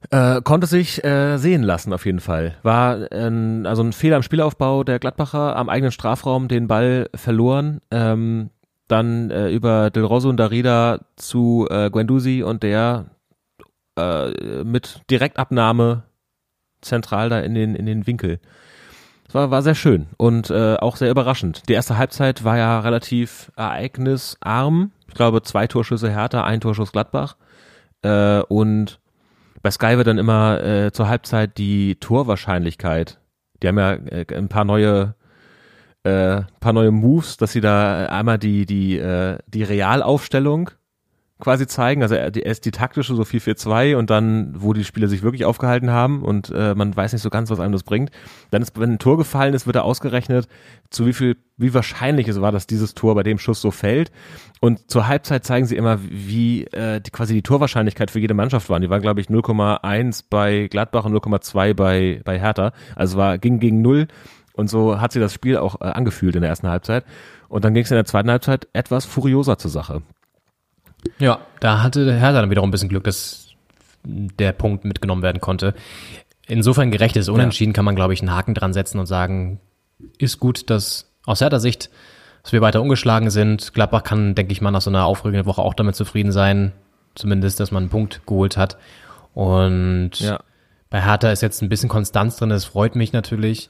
äh, 0.10 0.42
konnte 0.42 0.68
sich 0.68 1.04
äh, 1.04 1.38
sehen 1.38 1.64
lassen 1.64 1.94
auf 1.94 2.06
jeden 2.06 2.20
Fall. 2.20 2.56
War 2.64 3.12
ein, 3.12 3.66
also 3.66 3.84
ein 3.84 3.94
Fehler 3.94 4.18
im 4.18 4.24
Spielaufbau 4.24 4.84
der 4.84 5.00
Gladbacher 5.00 5.56
am 5.56 5.70
eigenen 5.70 5.92
Strafraum 5.92 6.48
den 6.48 6.68
Ball 6.68 7.10
verloren. 7.16 7.80
Ähm, 7.92 8.50
dann 8.88 9.30
äh, 9.32 9.50
über 9.50 9.90
Del 9.90 10.04
Rosso 10.04 10.30
und 10.30 10.38
Darida 10.38 11.00
zu 11.18 11.68
äh, 11.70 11.90
Guendouzi 11.90 12.44
und 12.44 12.64
der 12.64 13.06
äh, 13.98 14.64
mit 14.64 15.02
Direktabnahme 15.10 16.04
zentral 16.88 17.30
da 17.30 17.40
in 17.40 17.54
den, 17.54 17.76
in 17.76 17.86
den 17.86 18.08
Winkel. 18.08 18.40
Es 19.28 19.36
war, 19.36 19.52
war 19.52 19.62
sehr 19.62 19.76
schön 19.76 20.08
und 20.18 20.50
äh, 20.50 20.76
auch 20.76 20.96
sehr 20.96 21.12
überraschend. 21.12 21.64
Die 21.68 21.74
erste 21.74 21.98
Halbzeit 21.98 22.44
war 22.44 22.58
ja 22.58 22.80
relativ 22.80 23.52
ereignisarm. 23.58 24.92
Ich 25.08 25.16
glaube, 25.16 25.42
zwei 25.42 25.68
Torschüsse 25.68 26.10
Hertha, 26.10 26.44
ein 26.44 26.62
Torschuss 26.62 26.94
Gladbach. 26.94 27.36
Äh, 28.04 28.40
und 28.44 29.00
bei 29.62 29.72
Sky 29.72 29.98
wird 29.98 30.08
dann 30.08 30.18
immer 30.18 30.64
äh, 30.64 30.92
zur 30.92 31.10
Halbzeit 31.10 31.58
die 31.58 31.96
Torwahrscheinlichkeit. 31.96 33.20
Die 33.62 33.68
haben 33.68 33.78
ja 33.78 33.94
äh, 33.94 34.26
ein 34.34 34.48
paar 34.48 34.64
neue 34.64 35.16
äh, 36.04 36.44
paar 36.62 36.74
neue 36.74 36.92
Moves, 36.92 37.38
dass 37.38 37.52
sie 37.52 37.62
da 37.62 38.06
einmal 38.06 38.38
die 38.38 38.66
die 38.66 38.98
äh, 38.98 39.40
die 39.48 39.64
Realaufstellung 39.64 40.70
quasi 41.40 41.68
zeigen. 41.68 42.02
Also 42.02 42.16
er- 42.16 42.36
erst 42.36 42.66
die 42.66 42.72
taktische 42.72 43.14
so 43.16 43.24
4-4-2 43.24 43.96
und 43.96 44.10
dann, 44.10 44.54
wo 44.58 44.74
die 44.74 44.84
Spieler 44.84 45.08
sich 45.08 45.22
wirklich 45.24 45.46
aufgehalten 45.46 45.92
haben 45.92 46.24
und 46.24 46.50
äh, 46.50 46.74
man 46.76 46.96
weiß 46.96 47.14
nicht 47.14 47.22
so 47.22 47.30
ganz, 47.30 47.50
was 47.50 47.60
einem 47.60 47.74
das 47.74 47.84
bringt. 47.84 48.10
Dann 48.52 48.62
ist, 48.62 48.80
wenn 48.80 48.94
ein 48.94 49.00
Tor 49.00 49.18
gefallen 49.18 49.54
ist, 49.54 49.66
wird 49.68 49.76
er 49.76 49.84
ausgerechnet, 49.84 50.48
zu 50.90 51.06
wie 51.06 51.14
viel, 51.14 51.38
wie 51.58 51.74
wahrscheinlich 51.74 52.28
es 52.28 52.42
war, 52.42 52.52
dass 52.52 52.66
dieses 52.66 52.94
Tor 52.96 53.14
bei 53.16 53.24
dem 53.24 53.38
Schuss 53.38 53.62
so 53.62 53.72
fällt. 53.72 54.12
Und 54.62 54.90
zur 54.90 55.08
Halbzeit 55.08 55.46
zeigen 55.46 55.66
sie 55.68 55.76
immer, 55.76 56.00
wie 56.10 56.64
äh, 56.68 57.00
die, 57.02 57.12
quasi 57.12 57.34
die 57.34 57.44
Torwahrscheinlichkeit 57.44 58.10
für 58.10 58.20
jede 58.20 58.34
Mannschaft 58.34 58.70
war. 58.70 58.80
Die 58.80 58.90
waren, 58.90 59.02
glaube 59.02 59.22
ich, 59.22 59.28
0,1 59.28 60.24
bei 60.30 60.68
Gladbach 60.70 61.06
und 61.06 61.14
0,2 61.14 61.74
bei, 61.74 62.22
bei 62.24 62.40
Hertha. 62.40 62.72
Also 62.96 63.18
war, 63.18 63.38
ging 63.38 63.60
gegen 63.60 63.82
null. 63.82 64.08
Und 64.54 64.72
so 64.72 65.00
hat 65.00 65.12
sie 65.12 65.20
das 65.20 65.34
Spiel 65.34 65.58
auch 65.58 65.82
äh, 65.82 65.86
angefühlt 65.86 66.36
in 66.36 66.42
der 66.42 66.50
ersten 66.50 66.68
Halbzeit. 66.68 67.06
Und 67.48 67.64
dann 67.64 67.76
ging 67.76 67.84
es 67.84 67.92
in 67.92 67.96
der 67.96 68.06
zweiten 68.06 68.32
Halbzeit 68.32 68.68
etwas 68.74 69.06
furioser 69.06 69.60
zur 69.60 69.70
Sache. 69.70 70.02
Ja, 71.20 71.40
da 71.60 71.84
hatte 71.84 72.06
der 72.06 72.16
Hertha 72.20 72.42
dann 72.42 72.50
wiederum 72.50 72.70
ein 72.70 72.72
bisschen 72.72 72.90
Glück, 72.90 73.04
dass 73.04 73.50
der 74.04 74.52
Punkt 74.52 74.86
mitgenommen 74.86 75.22
werden 75.22 75.42
konnte. 75.42 75.74
Insofern 76.48 76.92
gerechtes 76.92 77.30
Unentschieden 77.30 77.74
kann 77.74 77.86
man, 77.86 77.96
glaube 77.96 78.14
ich, 78.14 78.22
einen 78.22 78.32
Haken 78.34 78.54
dran 78.54 78.74
setzen 78.74 79.00
und 79.00 79.06
sagen, 79.06 79.60
ist 80.18 80.40
gut, 80.40 80.70
dass 80.70 81.12
aus 81.26 81.42
Hertha 81.42 81.60
Sicht, 81.60 81.90
dass 82.44 82.54
wir 82.54 82.62
weiter 82.62 82.82
ungeschlagen 82.82 83.30
sind. 83.30 83.74
Gladbach 83.74 84.04
kann, 84.04 84.34
denke 84.34 84.54
ich 84.54 84.62
mal, 84.62 84.72
nach 84.72 84.82
so 84.82 84.90
einer 84.90 85.06
aufregenden 85.06 85.46
Woche 85.46 85.62
auch 85.62 85.74
damit 85.74 85.96
zufrieden 85.96 86.32
sein, 86.32 86.72
zumindest, 87.16 87.60
dass 87.60 87.72
man 87.72 87.84
einen 87.84 87.90
Punkt 87.90 88.22
geholt 88.26 88.56
hat. 88.56 88.78
Und 89.34 90.12
Ja. 90.20 90.40
bei 90.90 91.02
Hertha 91.04 91.32
ist 91.32 91.42
jetzt 91.42 91.62
ein 91.62 91.70
bisschen 91.70 91.90
Konstanz 91.90 92.38
drin, 92.38 92.50
das 92.50 92.64
freut 92.66 92.96
mich 92.96 93.12
natürlich. 93.12 93.70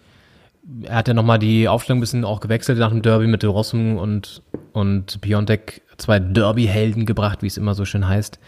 Er 0.83 0.95
hat 0.95 1.07
ja 1.07 1.13
nochmal 1.13 1.39
die 1.39 1.67
Aufstellung 1.67 1.99
ein 1.99 2.01
bisschen 2.01 2.25
auch 2.25 2.39
gewechselt 2.41 2.77
nach 2.79 2.89
dem 2.89 3.01
Derby 3.01 3.27
mit 3.27 3.41
De 3.43 3.49
Rossum 3.49 3.97
und, 3.97 4.41
und 4.73 5.21
Piontek, 5.21 5.81
zwei 5.97 6.19
Derby-Helden 6.19 7.05
gebracht, 7.05 7.41
wie 7.41 7.47
es 7.47 7.57
immer 7.57 7.73
so 7.73 7.85
schön 7.85 8.07
heißt. 8.07 8.39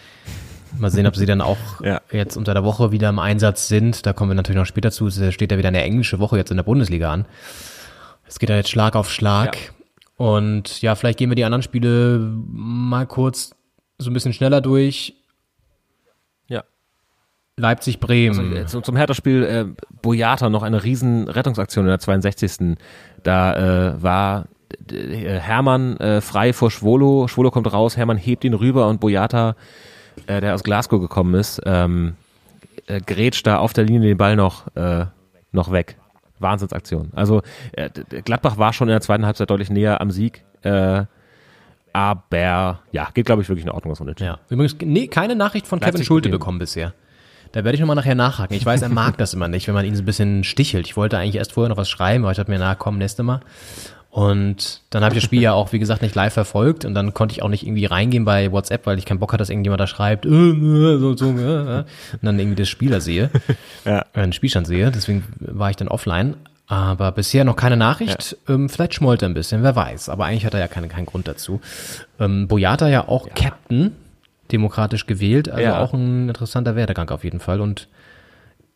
Mal 0.77 0.91
sehen, 0.91 1.07
ob 1.07 1.15
sie 1.15 1.25
dann 1.25 1.41
auch 1.41 1.57
Ja. 1.81 2.01
jetzt 2.11 2.35
unter 2.37 2.53
der 2.53 2.63
Woche 2.63 2.91
wieder 2.91 3.09
im 3.09 3.19
Einsatz 3.19 3.67
sind. 3.69 4.05
Da 4.05 4.13
kommen 4.13 4.31
wir 4.31 4.35
natürlich 4.35 4.59
noch 4.59 4.65
später 4.65 4.91
zu. 4.91 5.07
Es 5.07 5.33
steht 5.33 5.51
ja 5.51 5.57
wieder 5.57 5.69
eine 5.69 5.81
englische 5.81 6.19
Woche 6.19 6.37
jetzt 6.37 6.51
in 6.51 6.57
der 6.57 6.63
Bundesliga 6.63 7.11
an. 7.11 7.25
Es 8.27 8.37
geht 8.37 8.49
ja 8.49 8.55
jetzt 8.57 8.69
Schlag 8.69 8.95
auf 8.95 9.09
Schlag. 9.11 9.57
Und 10.17 10.81
ja, 10.81 10.95
vielleicht 10.95 11.17
gehen 11.17 11.29
wir 11.31 11.35
die 11.35 11.45
anderen 11.45 11.63
Spiele 11.63 12.19
mal 12.19 13.07
kurz 13.07 13.51
so 13.97 14.11
ein 14.11 14.13
bisschen 14.13 14.33
schneller 14.33 14.61
durch. 14.61 15.15
Leipzig-Bremen. 17.59 18.57
Also, 18.57 18.65
zum, 18.65 18.83
zum 18.83 18.95
Hertha-Spiel 18.95 19.43
äh, 19.43 19.65
Boyata 20.01 20.49
noch 20.49 20.63
eine 20.63 20.83
riesen 20.83 21.27
Rettungsaktion 21.27 21.85
in 21.85 21.89
der 21.89 21.99
62. 21.99 22.77
Da 23.23 23.91
äh, 23.91 24.01
war 24.01 24.45
äh, 24.91 25.39
Hermann 25.39 25.97
äh, 25.97 26.21
frei 26.21 26.53
vor 26.53 26.71
Schwolo. 26.71 27.27
Schwolo 27.27 27.51
kommt 27.51 27.71
raus, 27.71 27.97
Hermann 27.97 28.17
hebt 28.17 28.43
ihn 28.43 28.53
rüber 28.53 28.87
und 28.87 28.99
Boyata, 28.99 29.55
äh, 30.27 30.41
der 30.41 30.55
aus 30.55 30.63
Glasgow 30.63 30.99
gekommen 30.99 31.35
ist, 31.35 31.61
ähm, 31.65 32.15
äh, 32.87 33.01
grätscht 33.01 33.45
da 33.45 33.57
auf 33.57 33.73
der 33.73 33.83
Linie 33.83 34.09
den 34.09 34.17
Ball 34.17 34.35
noch, 34.35 34.75
äh, 34.75 35.05
noch 35.51 35.71
weg. 35.71 35.97
Wahnsinnsaktion. 36.39 37.09
Also 37.13 37.41
äh, 37.73 37.89
Gladbach 38.23 38.57
war 38.57 38.71
schon 38.73 38.87
in 38.87 38.93
der 38.93 39.01
zweiten 39.01 39.25
Halbzeit 39.25 39.49
deutlich 39.49 39.69
näher 39.69 39.99
am 39.99 40.09
Sieg. 40.11 40.43
Äh, 40.61 41.03
aber 41.91 42.79
ja, 42.91 43.09
geht 43.13 43.25
glaube 43.25 43.41
ich 43.41 43.49
wirklich 43.49 43.65
in 43.65 43.71
Ordnung, 43.71 43.91
was 43.91 43.99
unentschieden. 43.99 44.33
Ja. 44.33 44.39
Übrigens, 44.49 44.75
nee, 44.81 45.07
keine 45.07 45.35
Nachricht 45.35 45.67
von 45.67 45.79
Kevin 45.79 45.93
Leipzig 45.93 46.07
Schulte 46.07 46.29
Bremen. 46.29 46.39
bekommen 46.39 46.59
bisher. 46.59 46.93
Da 47.51 47.63
werde 47.63 47.73
ich 47.75 47.79
nochmal 47.79 47.95
nachher 47.95 48.15
nachhaken. 48.15 48.55
Ich 48.55 48.65
weiß, 48.65 48.81
er 48.83 48.89
mag 48.89 49.17
das 49.17 49.33
immer 49.33 49.47
nicht, 49.47 49.67
wenn 49.67 49.73
man 49.73 49.85
ihn 49.85 49.95
so 49.95 50.03
ein 50.03 50.05
bisschen 50.05 50.43
stichelt. 50.43 50.85
Ich 50.85 50.95
wollte 50.95 51.17
eigentlich 51.17 51.35
erst 51.35 51.53
vorher 51.53 51.69
noch 51.69 51.77
was 51.77 51.89
schreiben, 51.89 52.23
aber 52.23 52.31
ich 52.31 52.37
dachte 52.37 52.51
mir, 52.51 52.59
na 52.59 52.75
komm, 52.75 52.97
nächste 52.97 53.23
Mal. 53.23 53.39
Und 54.11 54.81
dann 54.89 55.03
habe 55.03 55.13
ich 55.13 55.19
das 55.21 55.25
Spiel 55.25 55.41
ja 55.41 55.53
auch, 55.53 55.71
wie 55.71 55.77
gesagt, 55.79 56.01
nicht 56.01 56.15
live 56.15 56.33
verfolgt 56.33 56.83
und 56.83 56.95
dann 56.95 57.13
konnte 57.13 57.33
ich 57.33 57.43
auch 57.43 57.47
nicht 57.47 57.65
irgendwie 57.65 57.85
reingehen 57.85 58.25
bei 58.25 58.51
WhatsApp, 58.51 58.85
weil 58.87 58.97
ich 58.97 59.05
keinen 59.05 59.19
Bock 59.19 59.31
hatte, 59.33 59.41
dass 59.41 59.49
irgendjemand 59.51 59.79
da 59.79 59.85
schreibt, 59.87 60.25
äh, 60.25 60.29
äh, 60.29 60.97
so, 60.99 61.15
so, 61.15 61.29
äh, 61.37 61.79
äh, 61.79 61.83
und 62.13 62.23
dann 62.23 62.39
irgendwie 62.39 62.55
das 62.55 62.69
Spieler 62.69 63.01
sehe, 63.01 63.29
Ja. 63.85 64.03
äh, 64.13 64.21
den 64.21 64.33
Spielstand 64.33 64.65
sehe. 64.65 64.89
Deswegen 64.91 65.23
war 65.39 65.69
ich 65.69 65.75
dann 65.75 65.87
offline. 65.89 66.35
Aber 66.65 67.11
bisher 67.11 67.45
noch 67.45 67.55
keine 67.55 67.77
Nachricht. 67.77 68.37
Ähm, 68.47 68.69
vielleicht 68.69 68.93
schmollt 68.95 69.23
er 69.23 69.29
ein 69.29 69.33
bisschen, 69.33 69.63
wer 69.63 69.75
weiß. 69.75 70.09
Aber 70.09 70.25
eigentlich 70.25 70.45
hat 70.45 70.53
er 70.53 70.59
ja 70.59 70.67
keine, 70.67 70.87
keinen 70.87 71.07
Grund 71.07 71.27
dazu. 71.27 71.61
Ähm, 72.19 72.47
Boyata 72.47 72.87
ja 72.89 73.07
auch 73.07 73.27
Captain, 73.33 73.91
demokratisch 74.51 75.05
gewählt. 75.05 75.49
Also 75.49 75.61
Ja. 75.63 75.79
auch 75.79 75.93
ein 75.93 76.29
interessanter 76.29 76.75
Werdegang 76.75 77.09
auf 77.09 77.23
jeden 77.23 77.39
Fall. 77.39 77.61
Und 77.61 77.87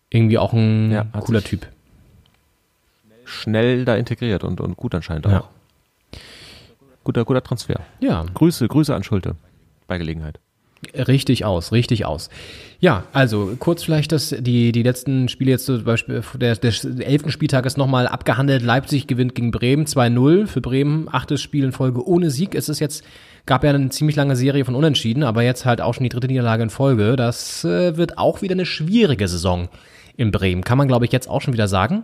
irgendwie 0.10 0.38
auch 0.38 0.54
ein 0.54 0.92
Ja, 0.92 1.04
cooler 1.20 1.44
Typ. 1.44 1.68
Schnell 3.26 3.86
da 3.86 3.96
integriert 3.96 4.44
und, 4.44 4.60
und 4.62 4.76
gut 4.78 4.94
anscheinend 4.96 5.28
auch. 5.28 5.32
Ja. 5.32 5.44
Guter, 7.04 7.26
guter 7.26 7.42
Transfer. 7.42 7.80
Ja, 8.00 8.26
Grüße, 8.34 8.68
Grüße 8.68 8.94
an 8.94 9.04
Schulte 9.04 9.36
bei 9.88 9.98
Gelegenheit. 9.98 10.40
Richtig 10.96 11.46
aus, 11.46 11.72
richtig 11.72 12.06
aus. 12.06 12.30
Ja, 12.82 13.06
also 13.14 13.56
kurz 13.58 13.84
vielleicht 13.84 14.12
das, 14.12 14.36
die, 14.38 14.74
die 14.74 14.84
letzten 14.84 15.30
Spiele 15.30 15.52
jetzt 15.52 15.66
zum 15.66 15.82
Beispiel 15.86 16.22
der, 16.36 16.58
des 16.58 16.84
elften 16.84 17.32
Spieltages 17.32 17.78
nochmal 17.78 18.06
abgehandelt. 18.08 18.62
Leipzig 18.64 19.08
gewinnt 19.08 19.34
gegen 19.34 19.52
Bremen 19.52 19.86
2-0. 19.86 20.46
Für 20.48 20.60
Bremen 20.60 21.08
achtes 21.10 21.42
Spiel 21.42 21.64
in 21.64 21.72
Folge 21.72 22.06
ohne 22.06 22.30
Sieg. 22.30 22.54
Es 22.54 22.68
ist 22.68 22.80
jetzt, 22.80 23.06
gab 23.46 23.64
ja 23.64 23.72
eine 23.72 23.90
ziemlich 23.90 24.16
lange 24.16 24.36
Serie 24.36 24.66
von 24.66 24.76
Unentschieden, 24.76 25.24
aber 25.24 25.44
jetzt 25.44 25.66
halt 25.66 25.82
auch 25.82 25.94
schon 25.94 26.04
die 26.04 26.10
dritte 26.10 26.28
Niederlage 26.28 26.64
in 26.64 26.70
Folge. 26.70 27.16
Das 27.16 27.64
äh, 27.64 27.98
wird 27.98 28.18
auch 28.18 28.42
wieder 28.42 28.54
eine 28.54 28.66
schwierige 28.66 29.28
Saison 29.28 29.70
in 30.16 30.32
Bremen. 30.32 30.64
Kann 30.64 30.78
man, 30.78 30.88
glaube 30.88 31.06
ich, 31.06 31.12
jetzt 31.12 31.30
auch 31.30 31.42
schon 31.42 31.54
wieder 31.54 31.68
sagen. 31.68 32.04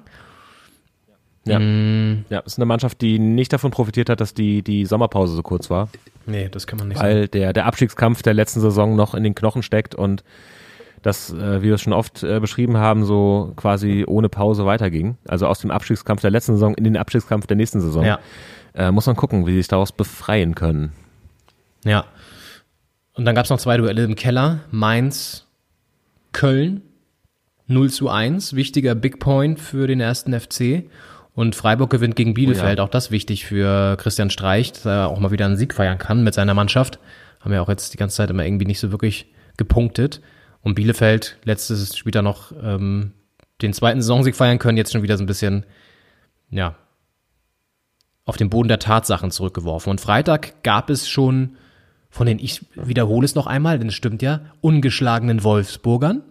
Ja. 1.45 1.59
Mm. 1.59 2.25
Ja, 2.29 2.39
ist 2.39 2.57
eine 2.57 2.65
Mannschaft, 2.65 3.01
die 3.01 3.17
nicht 3.17 3.53
davon 3.53 3.71
profitiert 3.71 4.09
hat, 4.09 4.19
dass 4.19 4.33
die, 4.33 4.61
die 4.61 4.85
Sommerpause 4.85 5.35
so 5.35 5.41
kurz 5.41 5.69
war, 5.69 5.89
Nee, 6.29 6.49
das 6.49 6.67
kann 6.67 6.77
man 6.77 6.89
nicht 6.89 7.01
weil 7.01 7.27
der, 7.27 7.53
der 7.53 7.65
Abstiegskampf 7.65 8.21
der 8.21 8.33
letzten 8.33 8.61
Saison 8.61 8.95
noch 8.95 9.15
in 9.15 9.23
den 9.23 9.35
Knochen 9.35 9.63
steckt 9.63 9.95
und 9.95 10.23
das, 11.01 11.31
äh, 11.31 11.61
wie 11.61 11.67
wir 11.67 11.75
es 11.75 11.81
schon 11.81 11.93
oft 11.93 12.23
äh, 12.23 12.39
beschrieben 12.39 12.77
haben, 12.77 13.05
so 13.05 13.53
quasi 13.55 14.03
ohne 14.05 14.27
Pause 14.27 14.65
weiterging. 14.65 15.17
Also 15.27 15.47
aus 15.47 15.59
dem 15.59 15.71
Abstiegskampf 15.71 16.21
der 16.21 16.29
letzten 16.29 16.53
Saison 16.53 16.73
in 16.75 16.83
den 16.83 16.97
Abstiegskampf 16.97 17.47
der 17.47 17.55
nächsten 17.55 17.79
Saison. 17.79 18.05
Ja. 18.05 18.19
Äh, 18.73 18.91
muss 18.91 19.07
man 19.07 19.15
gucken, 19.15 19.45
wie 19.45 19.51
sie 19.51 19.57
sich 19.57 19.67
daraus 19.69 19.93
befreien 19.93 20.55
können. 20.55 20.91
Ja. 21.85 22.05
Und 23.13 23.25
dann 23.25 23.35
gab 23.35 23.45
es 23.45 23.49
noch 23.49 23.59
zwei 23.59 23.77
Duelle 23.77 24.03
im 24.03 24.15
Keller. 24.15 24.61
Mainz, 24.71 25.45
Köln, 26.31 26.81
0 27.67 27.89
zu 27.89 28.09
1. 28.09 28.55
Wichtiger 28.55 28.95
Big 28.95 29.19
Point 29.19 29.59
für 29.59 29.87
den 29.87 29.99
ersten 29.99 30.37
FC. 30.37 30.89
Und 31.33 31.55
Freiburg 31.55 31.89
gewinnt 31.89 32.15
gegen 32.15 32.33
Bielefeld. 32.33 32.79
Auch 32.79 32.89
das 32.89 33.11
wichtig 33.11 33.45
für 33.45 33.95
Christian 33.97 34.29
Streich, 34.29 34.71
dass 34.71 34.85
er 34.85 35.07
auch 35.09 35.19
mal 35.19 35.31
wieder 35.31 35.45
einen 35.45 35.57
Sieg 35.57 35.73
feiern 35.73 35.97
kann 35.97 36.23
mit 36.23 36.33
seiner 36.33 36.53
Mannschaft. 36.53 36.99
Haben 37.39 37.53
ja 37.53 37.61
auch 37.61 37.69
jetzt 37.69 37.93
die 37.93 37.97
ganze 37.97 38.17
Zeit 38.17 38.29
immer 38.29 38.45
irgendwie 38.45 38.65
nicht 38.65 38.79
so 38.79 38.91
wirklich 38.91 39.27
gepunktet. 39.55 40.21
Und 40.61 40.75
Bielefeld, 40.75 41.37
letztes 41.45 41.95
Spieltag 41.95 42.23
noch 42.23 42.51
ähm, 42.61 43.13
den 43.61 43.73
zweiten 43.73 44.01
Saisonsieg 44.01 44.35
feiern 44.35 44.59
können, 44.59 44.77
jetzt 44.77 44.91
schon 44.91 45.03
wieder 45.03 45.17
so 45.17 45.23
ein 45.23 45.27
bisschen, 45.27 45.65
ja, 46.49 46.75
auf 48.25 48.37
den 48.37 48.49
Boden 48.49 48.67
der 48.67 48.79
Tatsachen 48.79 49.31
zurückgeworfen. 49.31 49.89
Und 49.89 50.01
Freitag 50.01 50.63
gab 50.63 50.89
es 50.89 51.07
schon 51.07 51.55
von 52.19 52.27
den, 52.27 52.37
ich 52.37 52.59
wiederhole 52.75 53.23
es 53.23 53.33
noch 53.33 53.47
einmal, 53.47 53.79
denn 53.79 53.87
es 53.87 53.93
stimmt 53.93 54.21
ja, 54.21 54.41
ungeschlagenen 54.59 55.41
Wolfsburgern, 55.41 56.21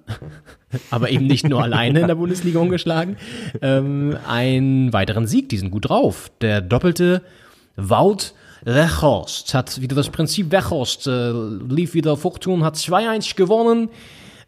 aber 0.91 1.09
eben 1.09 1.27
nicht 1.27 1.49
nur 1.49 1.63
alleine 1.65 2.01
in 2.01 2.07
der 2.07 2.15
Bundesliga 2.15 2.59
ungeschlagen, 2.59 3.17
ähm, 3.63 4.15
einen 4.29 4.93
weiteren 4.93 5.27
Sieg, 5.27 5.49
die 5.49 5.57
sind 5.57 5.71
gut 5.71 5.89
drauf. 5.89 6.31
Der 6.43 6.61
doppelte 6.61 7.23
Wout 7.77 8.35
Weghorst 8.65 9.55
hat 9.55 9.81
wieder 9.81 9.97
das 9.97 10.11
Prinzip 10.11 10.53
Weghorst, 10.53 11.07
äh, 11.07 11.31
lief 11.31 11.95
wieder 11.95 12.19
Fortun, 12.19 12.65
hat 12.65 12.77
2-1 12.77 13.35
gewonnen. 13.35 13.89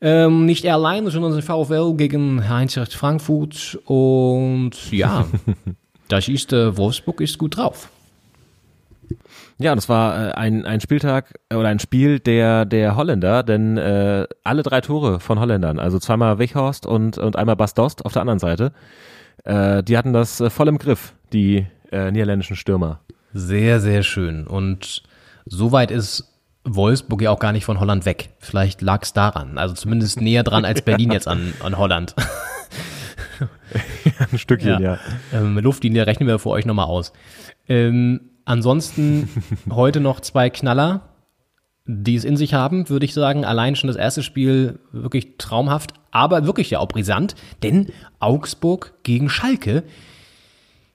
Ähm, 0.03 0.45
nicht 0.45 0.67
er 0.67 0.75
alleine, 0.75 1.11
sondern 1.11 1.33
der 1.33 1.43
VfL 1.43 1.95
gegen 1.95 2.43
Eintracht 2.43 2.93
Frankfurt. 2.93 3.79
Und 3.87 4.73
ja, 4.91 5.27
das 6.09 6.29
ist, 6.29 6.53
äh, 6.53 6.77
Wolfsburg 6.77 7.23
ist 7.23 7.39
gut 7.39 7.57
drauf. 7.57 7.89
Ja, 9.61 9.73
und 9.73 9.79
es 9.79 9.91
war 9.91 10.29
äh, 10.29 10.33
ein, 10.33 10.65
ein 10.65 10.81
Spieltag 10.81 11.35
äh, 11.51 11.55
oder 11.55 11.69
ein 11.69 11.79
Spiel 11.81 12.19
der, 12.19 12.65
der 12.65 12.97
Holländer, 12.97 13.43
denn 13.43 13.77
äh, 13.77 14.27
alle 14.43 14.63
drei 14.63 14.81
Tore 14.81 15.21
von 15.21 15.39
Holländern, 15.39 15.79
also 15.79 15.99
zweimal 15.99 16.39
Weghorst 16.39 16.87
und, 16.87 17.19
und 17.19 17.37
einmal 17.37 17.57
Bas 17.57 17.75
Dost 17.75 18.07
auf 18.07 18.15
der 18.15 18.23
anderen 18.23 18.39
Seite, 18.39 18.73
äh, 19.45 19.83
die 19.83 19.99
hatten 19.99 20.15
das 20.15 20.41
äh, 20.41 20.49
voll 20.49 20.69
im 20.69 20.79
Griff, 20.79 21.13
die 21.35 21.67
äh, 21.93 22.11
niederländischen 22.11 22.57
Stürmer. 22.57 23.01
Sehr, 23.35 23.81
sehr 23.81 24.03
schön. 24.03 24.47
Und 24.47 25.03
soweit 25.45 25.91
ist 25.91 26.25
Wolfsburg 26.65 27.21
ja 27.21 27.31
auch 27.31 27.39
gar 27.39 27.53
nicht 27.53 27.67
von 27.67 27.81
Holland 27.81 28.07
weg. 28.07 28.31
Vielleicht 28.39 28.81
lag 28.81 29.03
es 29.03 29.13
daran. 29.13 29.59
Also 29.59 29.75
zumindest 29.75 30.21
näher 30.23 30.43
dran 30.43 30.65
als 30.65 30.81
Berlin 30.81 31.13
jetzt 31.13 31.29
an, 31.29 31.53
an 31.63 31.77
Holland. 31.77 32.15
ein 34.33 34.39
Stückchen, 34.39 34.81
ja. 34.81 34.99
Ähm, 35.35 35.59
Luftlinie 35.59 36.07
rechnen 36.07 36.27
wir 36.27 36.39
für 36.39 36.49
euch 36.49 36.65
nochmal 36.65 36.87
aus. 36.87 37.13
Ähm, 37.69 38.30
ansonsten 38.45 39.29
heute 39.71 40.01
noch 40.01 40.21
zwei 40.21 40.51
Knaller, 40.51 41.03
die 41.87 42.15
es 42.15 42.25
in 42.25 42.37
sich 42.37 42.55
haben, 42.55 42.89
würde 42.89 43.05
ich 43.05 43.15
sagen. 43.15 43.45
Allein 43.45 43.77
schon 43.77 43.89
das 43.89 43.97
erste 43.97 44.23
Spiel 44.23 44.79
wirklich 44.93 45.39
traumhaft, 45.39 45.95
aber 46.11 46.47
wirklich 46.47 46.71
ja 46.71 46.79
auch 46.79 46.89
brisant, 46.89 47.35
denn 47.63 47.89
Augsburg 48.19 48.95
gegen 49.03 49.29
Schalke. 49.29 49.83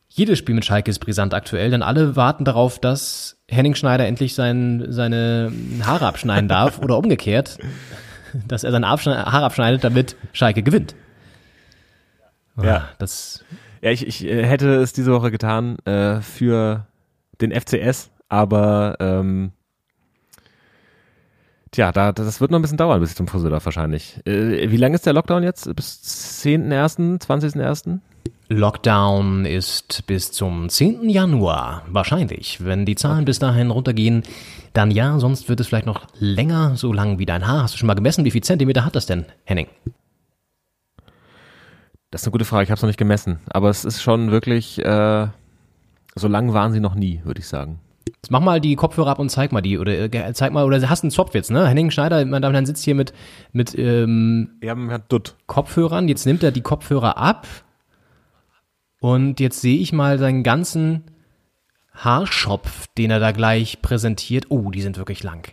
Jedes 0.08 0.40
Spiel 0.40 0.56
mit 0.56 0.64
Schalke 0.64 0.90
ist 0.90 1.00
brisant 1.00 1.34
aktuell, 1.34 1.72
denn 1.72 1.84
alle 1.84 2.16
warten 2.16 2.46
darauf, 2.46 2.80
dass 2.80 3.38
Henning 3.50 3.76
Schneider 3.76 4.08
endlich 4.08 4.34
sein, 4.34 4.86
seine 4.88 5.52
Haare 5.84 6.06
abschneiden 6.06 6.48
darf 6.48 6.80
oder 6.82 6.98
umgekehrt, 6.98 7.58
dass 8.48 8.64
er 8.64 8.72
seine 8.72 8.88
Haare 8.88 9.46
abschneidet, 9.46 9.84
damit 9.84 10.16
Schalke 10.32 10.64
gewinnt. 10.64 10.96
Ja. 12.62 12.88
Das, 13.00 13.44
Ja, 13.82 13.92
ich, 13.92 14.08
ich 14.08 14.26
äh, 14.26 14.46
hätte 14.46 14.76
es 14.76 14.94
diese 14.94 15.12
Woche 15.12 15.32
getan 15.32 15.78
äh, 15.86 16.22
für 16.22 16.88
den 17.42 17.52
FCS, 17.52 18.12
aber 18.30 18.96
ähm, 19.00 19.52
tja, 21.72 21.92
da, 21.92 22.12
das 22.12 22.42
wird 22.42 22.52
noch 22.52 22.60
ein 22.60 22.62
bisschen 22.62 22.78
dauern, 22.78 23.00
bis 23.00 23.12
ich 23.12 23.16
zum 23.16 23.28
Friseur 23.28 23.50
darf 23.50 23.66
wahrscheinlich. 23.66 24.20
Äh, 24.26 24.72
wie 24.72 24.78
lange 24.78 24.96
ist 24.96 25.06
der 25.06 25.14
Lockdown 25.14 25.44
jetzt? 25.44 25.74
Bis 25.76 26.44
10.01., 26.44 27.22
20.01.? 27.26 28.00
Lockdown 28.48 29.46
ist 29.46 30.06
bis 30.06 30.32
zum 30.32 30.70
10. 30.70 31.10
Januar 31.10 31.84
wahrscheinlich. 31.88 32.64
Wenn 32.64 32.86
die 32.86 32.96
Zahlen 32.96 33.26
bis 33.26 33.40
dahin 33.40 33.72
runtergehen, 33.72 34.22
dann 34.74 34.92
ja, 34.92 35.18
sonst 35.20 35.50
wird 35.50 35.60
es 35.60 35.68
vielleicht 35.68 35.88
noch 35.88 36.06
länger, 36.20 36.76
so 36.76 36.94
lang 36.94 37.18
wie 37.18 37.26
dein 37.26 37.48
Haar. 37.48 37.64
Hast 37.64 37.74
du 37.74 37.80
schon 37.80 37.88
mal 37.88 37.96
gemessen? 37.96 38.24
Wie 38.24 38.32
viel 38.32 38.44
Zentimeter 38.44 38.86
hat 38.86 38.96
das 38.96 39.08
denn, 39.08 39.26
Henning? 39.46 39.68
Das 42.12 42.22
ist 42.22 42.28
eine 42.28 42.34
gute 42.34 42.46
Frage, 42.46 42.66
ich 42.66 42.70
habe 42.70 42.78
es 42.78 42.82
noch 42.84 42.88
nicht 42.88 43.00
gemessen. 43.00 43.40
Aber 43.50 43.70
es 43.70 43.84
ist 43.84 44.02
schon 44.04 44.30
wirklich, 44.30 44.78
äh, 44.80 45.28
so 46.16 46.28
lang 46.28 46.54
waren 46.54 46.72
sie 46.72 46.80
noch 46.80 46.96
nie, 46.96 47.22
würde 47.24 47.40
ich 47.40 47.48
sagen. 47.48 47.80
Jetzt 48.08 48.32
mach 48.32 48.40
mal 48.40 48.62
die 48.62 48.76
Kopfhörer 48.76 49.12
ab 49.12 49.20
und 49.20 49.30
zeig 49.30 49.52
mal 49.52 49.62
die. 49.62 49.78
Oder 49.78 50.14
äh, 50.14 50.34
zeig 50.34 50.52
mal, 50.52 50.66
oder 50.66 50.90
hast 50.90 51.04
einen 51.04 51.12
Zopf 51.12 51.34
jetzt, 51.36 51.52
ne? 51.52 51.68
Henning 51.68 51.92
Schneider, 51.92 52.24
meine 52.26 52.42
Damen 52.42 52.52
und 52.52 52.54
Herren, 52.56 52.66
sitzt 52.66 52.84
hier 52.84 52.96
mit, 52.96 53.14
mit 53.52 53.78
ähm, 53.78 54.52
ja 54.64 54.76
Dutt. 54.98 55.36
Kopfhörern. 55.46 56.08
Jetzt 56.08 56.26
nimmt 56.26 56.42
er 56.44 56.52
die 56.52 56.62
Kopfhörer 56.62 57.18
ab. 57.18 57.48
Und 59.00 59.40
jetzt 59.40 59.62
sehe 59.62 59.78
ich 59.78 59.94
mal 59.94 60.18
seinen 60.18 60.44
ganzen 60.44 61.04
Haarschopf, 61.94 62.88
den 62.98 63.12
er 63.12 63.20
da 63.20 63.32
gleich 63.32 63.82
präsentiert. 63.82 64.46
Oh, 64.50 64.72
die 64.72 64.82
sind 64.82 64.98
wirklich 64.98 65.22
lang. 65.22 65.52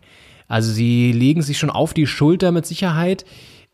Also 0.48 0.72
sie 0.72 1.12
legen 1.12 1.42
sich 1.42 1.58
schon 1.58 1.70
auf 1.70 1.92
die 1.94 2.06
Schulter 2.06 2.52
mit 2.52 2.66
Sicherheit. 2.66 3.24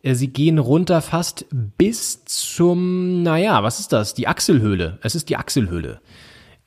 Äh, 0.02 0.14
Sie 0.14 0.28
gehen 0.28 0.58
runter 0.58 1.02
fast 1.02 1.46
bis 1.50 2.24
zum, 2.24 3.22
naja, 3.22 3.62
was 3.62 3.80
ist 3.80 3.92
das? 3.92 4.14
Die 4.14 4.28
Achselhöhle. 4.28 4.98
Es 5.02 5.14
ist 5.14 5.28
die 5.28 5.36
Achselhöhle. 5.36 6.00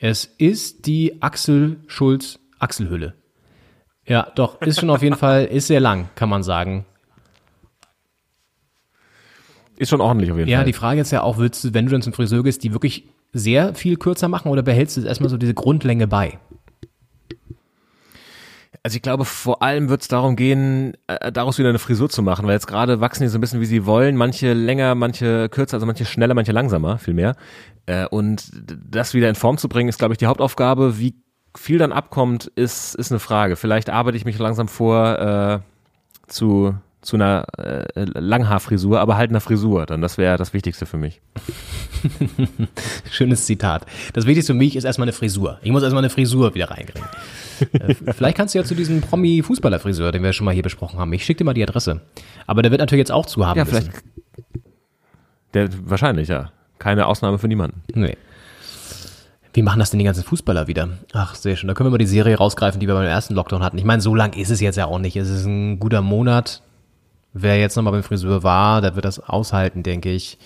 Es 0.04 0.26
ist 0.26 0.88
die 0.88 1.22
Axel 1.22 1.78
Schulz 1.86 2.40
Achselhöhle. 2.58 3.14
Ja, 4.08 4.32
doch, 4.34 4.60
ist 4.62 4.80
schon 4.80 4.90
auf 4.90 5.04
jeden 5.04 5.16
Fall, 5.26 5.46
ist 5.46 5.68
sehr 5.68 5.80
lang, 5.80 6.10
kann 6.16 6.28
man 6.28 6.42
sagen. 6.42 6.86
Ist 9.78 9.90
schon 9.90 10.02
ordentlich 10.02 10.32
auf 10.32 10.38
jeden 10.40 10.50
Ja, 10.50 10.58
Fall. 10.58 10.66
die 10.66 10.74
Frage 10.74 11.02
ist 11.02 11.12
ja 11.12 11.22
auch, 11.22 11.38
willst 11.38 11.64
du, 11.64 11.74
wenn 11.76 11.86
du 11.86 11.92
dann 11.92 12.02
zum 12.02 12.14
Friseur 12.14 12.44
gehst, 12.44 12.64
die 12.64 12.74
wirklich 12.74 13.10
sehr 13.32 13.76
viel 13.76 13.96
kürzer 13.96 14.28
machen 14.28 14.50
oder 14.50 14.64
behältst 14.64 14.98
du 14.98 15.02
erstmal 15.06 15.30
so 15.30 15.38
diese 15.38 15.54
Grundlänge 15.54 16.08
bei? 16.08 16.40
Also 18.84 18.96
ich 18.96 19.04
glaube, 19.04 19.26
vor 19.26 19.62
allem 19.62 19.90
wird 19.90 20.02
es 20.02 20.08
darum 20.08 20.36
gehen, 20.36 20.98
äh, 21.06 21.32
daraus 21.32 21.60
wieder 21.60 21.70
eine 21.70 21.78
Frisur 21.78 22.10
zu 22.10 22.24
machen, 22.24 22.48
weil 22.48 22.54
jetzt 22.54 22.66
gerade 22.66 23.00
wachsen 23.00 23.22
die 23.22 23.30
so 23.30 23.38
ein 23.38 23.42
bisschen, 23.42 23.62
wie 23.62 23.66
sie 23.68 23.86
wollen. 23.86 24.16
Manche 24.16 24.54
länger, 24.54 24.96
manche 24.96 25.50
kürzer, 25.50 25.76
also 25.76 25.86
manche 25.86 26.06
schneller, 26.06 26.34
manche 26.34 26.52
langsamer, 26.52 26.98
viel 26.98 27.14
mehr. 27.14 27.36
Äh, 27.86 28.06
und 28.08 28.52
das 28.90 29.14
wieder 29.14 29.30
in 29.30 29.36
Form 29.36 29.58
zu 29.58 29.70
bringen, 29.70 29.90
ist, 29.90 30.00
glaube 30.00 30.14
ich, 30.14 30.18
die 30.18 30.28
Hauptaufgabe. 30.28 31.00
Wie 31.00 31.16
viel 31.56 31.78
dann 31.78 31.92
abkommt, 31.92 32.46
ist, 32.56 32.96
ist 32.96 33.12
eine 33.12 33.20
Frage. 33.20 33.56
Vielleicht 33.56 33.90
arbeite 33.90 34.18
ich 34.18 34.26
mich 34.26 34.38
langsam 34.40 34.68
vor 34.68 35.20
äh, 35.20 35.60
zu, 36.28 36.76
zu 37.02 37.18
einer 37.18 37.46
äh, 37.58 37.86
Langhaarfrisur, 37.96 39.00
aber 39.00 39.18
halt 39.18 39.32
einer 39.32 39.42
Frisur. 39.42 39.86
Dann 39.86 40.02
das 40.02 40.18
wäre 40.18 40.38
das 40.38 40.54
Wichtigste 40.54 40.86
für 40.86 40.98
mich. 40.98 41.22
Schönes 43.12 43.46
Zitat. 43.46 43.86
Das 44.14 44.26
Wichtigste 44.26 44.54
für 44.54 44.58
mich 44.58 44.76
ist 44.76 44.86
erstmal 44.86 45.06
eine 45.06 45.14
Frisur. 45.14 45.60
Ich 45.62 45.72
muss 45.72 45.84
erstmal 45.84 46.04
eine 46.04 46.10
Frisur 46.10 46.54
wieder 46.54 46.70
reinkriegen. 46.72 47.08
Äh, 47.74 47.96
Vielleicht 48.14 48.38
kannst 48.38 48.54
du 48.56 48.60
ja 48.60 48.64
zu 48.64 48.76
diesem 48.76 49.02
Promi-Fußballer-Friseur, 49.02 50.12
den 50.12 50.24
wir 50.24 50.34
schon 50.34 50.46
mal 50.46 50.54
hier 50.54 50.64
besprochen 50.64 51.00
haben. 51.00 51.12
Ich 51.14 51.26
schicke 51.26 51.40
dir 51.40 51.46
mal 51.46 51.54
die 51.54 51.64
Adresse. 51.64 52.02
Aber 52.48 52.62
der 52.62 52.72
wird 52.72 52.80
natürlich 52.80 53.02
jetzt 53.02 53.12
auch 53.12 53.26
zu 53.26 53.46
haben 53.46 53.58
Ja, 53.58 53.66
vielleicht. 53.66 53.92
Der, 55.54 55.70
wahrscheinlich, 55.84 56.30
ja. 56.30 56.52
Keine 56.82 57.06
Ausnahme 57.06 57.38
für 57.38 57.48
niemanden. 57.48 57.84
Nee. 57.94 58.18
Wie 59.54 59.62
machen 59.62 59.78
das 59.78 59.92
denn 59.92 60.00
die 60.00 60.06
ganzen 60.06 60.24
Fußballer 60.24 60.66
wieder? 60.66 60.90
Ach, 61.14 61.36
sehr 61.36 61.56
schön. 61.56 61.68
Da 61.68 61.76
können 61.76 61.86
wir 61.86 61.92
mal 61.92 62.00
die 62.00 62.08
Serie 62.08 62.36
rausgreifen, 62.36 62.80
die 62.80 62.88
wir 62.88 62.96
beim 62.96 63.06
ersten 63.06 63.36
Lockdown 63.36 63.64
hatten. 63.64 63.78
Ich 63.78 63.84
meine, 63.84 64.02
so 64.02 64.16
lang 64.16 64.34
ist 64.34 64.50
es 64.50 64.62
jetzt 64.62 64.78
ja 64.78 64.88
auch 64.88 64.98
nicht. 64.98 65.16
Es 65.16 65.30
ist 65.30 65.46
ein 65.46 65.80
guter 65.80 66.02
Monat. 66.02 66.64
Wer 67.34 67.60
jetzt 67.60 67.76
nochmal 67.76 67.94
beim 67.94 68.02
Friseur 68.02 68.42
war, 68.42 68.82
der 68.82 68.96
wird 68.96 69.06
das 69.06 69.20
aushalten, 69.20 69.84
denke 69.84 70.10
ich. 70.10 70.40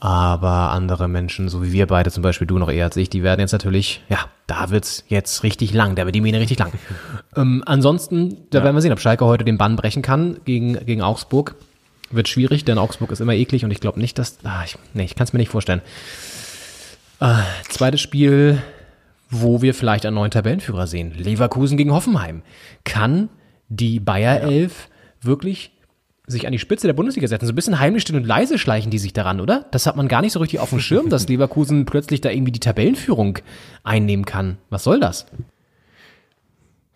Aber 0.00 0.72
andere 0.72 1.06
Menschen, 1.06 1.48
so 1.48 1.62
wie 1.62 1.70
wir 1.70 1.86
beide, 1.86 2.10
zum 2.10 2.24
Beispiel 2.24 2.48
du 2.48 2.58
noch 2.58 2.68
eher 2.68 2.86
als 2.86 2.96
ich, 2.96 3.08
die 3.08 3.22
werden 3.22 3.40
jetzt 3.40 3.52
natürlich, 3.52 4.02
ja, 4.08 4.18
da 4.48 4.70
wird's 4.70 5.04
jetzt 5.06 5.44
richtig 5.44 5.72
lang, 5.72 5.94
da 5.94 6.04
wird 6.04 6.16
die 6.16 6.20
Mähne 6.20 6.40
richtig 6.40 6.58
lang. 6.58 6.72
ähm, 7.36 7.62
ansonsten, 7.64 8.38
da 8.50 8.64
werden 8.64 8.74
wir 8.74 8.82
sehen, 8.82 8.92
ob 8.92 8.98
Schalke 8.98 9.24
heute 9.24 9.44
den 9.44 9.56
Bann 9.56 9.76
brechen 9.76 10.02
kann 10.02 10.40
gegen, 10.44 10.84
gegen 10.84 11.00
Augsburg. 11.00 11.54
Wird 12.10 12.28
schwierig, 12.28 12.64
denn 12.64 12.78
Augsburg 12.78 13.10
ist 13.10 13.20
immer 13.20 13.34
eklig 13.34 13.64
und 13.64 13.70
ich 13.70 13.80
glaube 13.80 14.00
nicht, 14.00 14.18
dass, 14.18 14.38
ah, 14.44 14.62
ich, 14.64 14.76
nee, 14.92 15.04
ich 15.04 15.14
kann 15.14 15.24
es 15.24 15.32
mir 15.32 15.38
nicht 15.38 15.50
vorstellen. 15.50 15.82
Äh, 17.20 17.42
zweites 17.68 18.00
Spiel, 18.00 18.62
wo 19.30 19.62
wir 19.62 19.74
vielleicht 19.74 20.06
einen 20.06 20.16
neuen 20.16 20.30
Tabellenführer 20.30 20.86
sehen. 20.86 21.12
Leverkusen 21.16 21.76
gegen 21.76 21.92
Hoffenheim. 21.92 22.42
Kann 22.84 23.28
die 23.68 24.00
Bayer 24.00 24.40
11 24.40 24.88
wirklich 25.22 25.72
sich 26.26 26.46
an 26.46 26.52
die 26.52 26.58
Spitze 26.58 26.86
der 26.86 26.94
Bundesliga 26.94 27.26
setzen? 27.26 27.46
So 27.46 27.52
ein 27.52 27.56
bisschen 27.56 27.80
heimlich 27.80 28.02
still 28.02 28.16
und 28.16 28.26
leise 28.26 28.58
schleichen 28.58 28.90
die 28.90 28.98
sich 28.98 29.12
daran, 29.12 29.40
oder? 29.40 29.66
Das 29.70 29.86
hat 29.86 29.96
man 29.96 30.08
gar 30.08 30.20
nicht 30.20 30.32
so 30.32 30.40
richtig 30.40 30.60
auf 30.60 30.70
dem 30.70 30.80
Schirm, 30.80 31.08
dass 31.08 31.28
Leverkusen 31.28 31.84
plötzlich 31.84 32.20
da 32.20 32.30
irgendwie 32.30 32.52
die 32.52 32.60
Tabellenführung 32.60 33.38
einnehmen 33.82 34.24
kann. 34.24 34.58
Was 34.70 34.84
soll 34.84 35.00
das? 35.00 35.26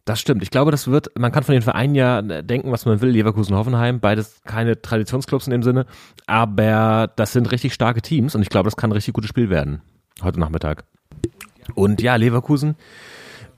Das 0.09 0.21
stimmt. 0.21 0.43
Ich 0.43 0.51
glaube, 0.51 0.71
das 0.71 0.89
wird, 0.89 1.11
man 1.19 1.33
kann 1.33 1.43
von 1.43 1.53
den 1.53 1.61
Vereinen 1.61 1.95
ja 1.95 2.23
denken, 2.23 2.73
was 2.73 2.87
man 2.87 3.03
will, 3.03 3.11
Leverkusen, 3.11 3.55
Hoffenheim, 3.55 4.01
beides 4.01 4.41
keine 4.47 4.81
Traditionsclubs 4.81 5.47
in 5.47 5.51
dem 5.51 5.63
Sinne, 5.63 5.85
aber 6.27 7.13
das 7.15 7.35
sind 7.35 7.53
richtig 7.53 7.75
starke 7.75 8.01
Teams 8.01 8.35
und 8.35 8.41
ich 8.41 8.49
glaube, 8.49 8.69
das 8.69 8.77
kann 8.79 8.89
ein 8.89 8.95
richtig 8.95 9.13
gutes 9.13 9.29
Spiel 9.29 9.51
werden. 9.51 9.83
Heute 10.23 10.41
Nachmittag. 10.41 10.85
Und 11.75 12.01
ja, 12.01 12.17
Leverkusen, 12.17 12.77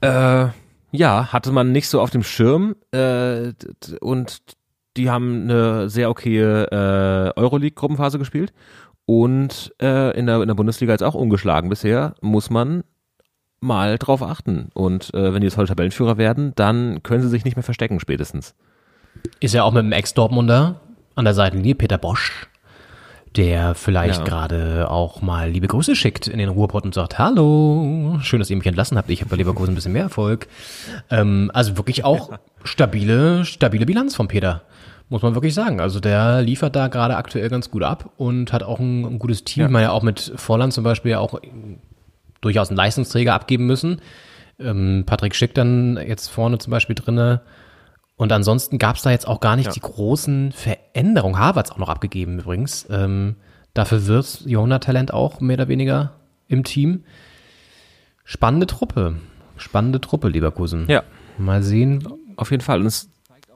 äh, 0.01 0.47
ja, 0.91 1.31
hatte 1.31 1.53
man 1.53 1.71
nicht 1.71 1.87
so 1.87 2.01
auf 2.01 2.09
dem 2.09 2.21
Schirm 2.21 2.75
äh, 2.91 3.53
und 4.01 4.39
die 4.97 5.09
haben 5.09 5.43
eine 5.43 5.89
sehr 5.89 6.09
okaye 6.09 6.65
äh, 6.65 7.39
Euroleague-Gruppenphase 7.39 8.19
gespielt 8.19 8.51
und 9.05 9.73
äh, 9.81 10.19
in, 10.19 10.25
der, 10.25 10.41
in 10.41 10.49
der 10.49 10.55
Bundesliga 10.55 10.91
jetzt 10.91 11.03
auch 11.03 11.15
ungeschlagen 11.15 11.69
bisher, 11.69 12.13
muss 12.19 12.49
man 12.49 12.83
mal 13.61 13.97
drauf 13.97 14.21
achten. 14.21 14.69
Und 14.73 15.13
äh, 15.13 15.33
wenn 15.33 15.41
die 15.41 15.47
jetzt 15.47 15.57
heute 15.57 15.69
Tabellenführer 15.69 16.17
werden, 16.17 16.51
dann 16.55 17.01
können 17.03 17.21
sie 17.21 17.29
sich 17.29 17.45
nicht 17.45 17.55
mehr 17.55 17.63
verstecken 17.63 17.99
spätestens. 17.99 18.53
Ist 19.39 19.53
ja 19.53 19.63
auch 19.63 19.71
mit 19.71 19.83
dem 19.83 19.91
Ex-Dortmunder 19.91 20.81
an 21.15 21.25
der 21.25 21.33
Seitenlinie, 21.33 21.75
Peter 21.75 21.97
Bosch, 21.97 22.47
der 23.35 23.75
vielleicht 23.75 24.19
Ja. 24.19 24.25
gerade 24.25 24.89
auch 24.89 25.21
mal 25.21 25.49
liebe 25.49 25.67
Grüße 25.67 25.95
schickt 25.95 26.27
in 26.27 26.39
den 26.39 26.49
Ruhrpott 26.49 26.83
und 26.85 26.93
sagt, 26.93 27.19
hallo, 27.19 28.17
schön, 28.21 28.39
dass 28.39 28.49
ihr 28.49 28.57
mich 28.57 28.65
entlassen 28.65 28.97
habt, 28.97 29.09
ich 29.09 29.21
habe 29.21 29.29
bei 29.29 29.35
Leverkusen 29.37 29.71
ein 29.73 29.75
bisschen 29.75 29.93
mehr 29.93 30.03
Erfolg. 30.03 30.47
Ähm, 31.09 31.51
also 31.53 31.77
wirklich 31.77 32.03
auch 32.03 32.31
stabile, 32.63 33.45
stabile 33.45 33.85
Bilanz 33.85 34.15
von 34.15 34.27
Peter, 34.27 34.63
muss 35.09 35.21
man 35.21 35.35
wirklich 35.35 35.53
sagen. 35.53 35.79
Also 35.79 35.99
der 35.99 36.41
liefert 36.41 36.75
da 36.75 36.87
gerade 36.87 37.15
aktuell 37.15 37.49
ganz 37.49 37.69
gut 37.69 37.83
ab 37.83 38.09
und 38.17 38.51
hat 38.53 38.63
auch 38.63 38.79
ein, 38.79 39.05
ein 39.05 39.19
gutes 39.19 39.43
Team. 39.43 39.65
Ich 39.65 39.71
meine 39.71 39.85
ja 39.87 39.91
auch 39.91 40.03
mit 40.03 40.33
Vorland 40.35 40.73
zum 40.73 40.83
Beispiel 40.83 41.11
ja 41.11 41.19
auch 41.19 41.39
durchaus 42.41 42.69
einen 42.69 42.77
Leistungsträger 42.77 43.33
abgeben 43.33 43.65
müssen. 43.65 44.01
Ähm, 44.59 45.03
Patrick 45.05 45.35
Schick 45.35 45.53
dann 45.53 45.97
jetzt 45.97 46.27
vorne 46.27 46.57
zum 46.57 46.71
Beispiel 46.71 46.95
drinne. 46.95 47.41
Und 48.15 48.31
ansonsten 48.31 48.77
gab 48.77 48.97
es 48.97 49.01
da 49.01 49.11
jetzt 49.11 49.27
auch 49.27 49.39
gar 49.39 49.55
nicht 49.55 49.75
die 49.75 49.79
großen 49.79 50.51
Veränderungen. 50.51 51.39
Harvards 51.39 51.71
auch 51.71 51.77
noch 51.77 51.89
abgegeben 51.89 52.39
übrigens. 52.39 52.85
Ähm, 52.89 53.37
dafür 53.73 54.05
wird 54.05 54.41
Jahrhunderttalent 54.45 55.13
auch 55.13 55.41
mehr 55.41 55.55
oder 55.55 55.67
weniger 55.67 56.13
im 56.47 56.63
Team. 56.63 57.03
Spannende 58.23 58.67
Truppe. 58.67 59.15
Spannende 59.57 60.01
Truppe, 60.01 60.27
Leverkusen. 60.27 60.85
Ja. 60.87 61.03
Mal 61.37 61.63
sehen. 61.63 62.07
Auf 62.35 62.51
jeden 62.51 62.61
Fall. 62.61 62.79
Und 62.79 62.85
es 62.85 63.09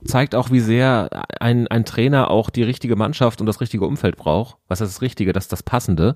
zeigt 0.05 0.35
auch, 0.35 0.51
wie 0.51 0.59
sehr 0.59 1.09
ein, 1.39 1.67
ein 1.67 1.85
Trainer 1.85 2.31
auch 2.31 2.49
die 2.49 2.63
richtige 2.63 2.95
Mannschaft 2.95 3.41
und 3.41 3.47
das 3.47 3.61
richtige 3.61 3.85
Umfeld 3.85 4.17
braucht. 4.17 4.57
Was 4.67 4.81
ist 4.81 4.95
das 4.95 5.01
Richtige, 5.01 5.33
das 5.33 5.45
ist 5.45 5.51
das 5.51 5.63
Passende, 5.63 6.15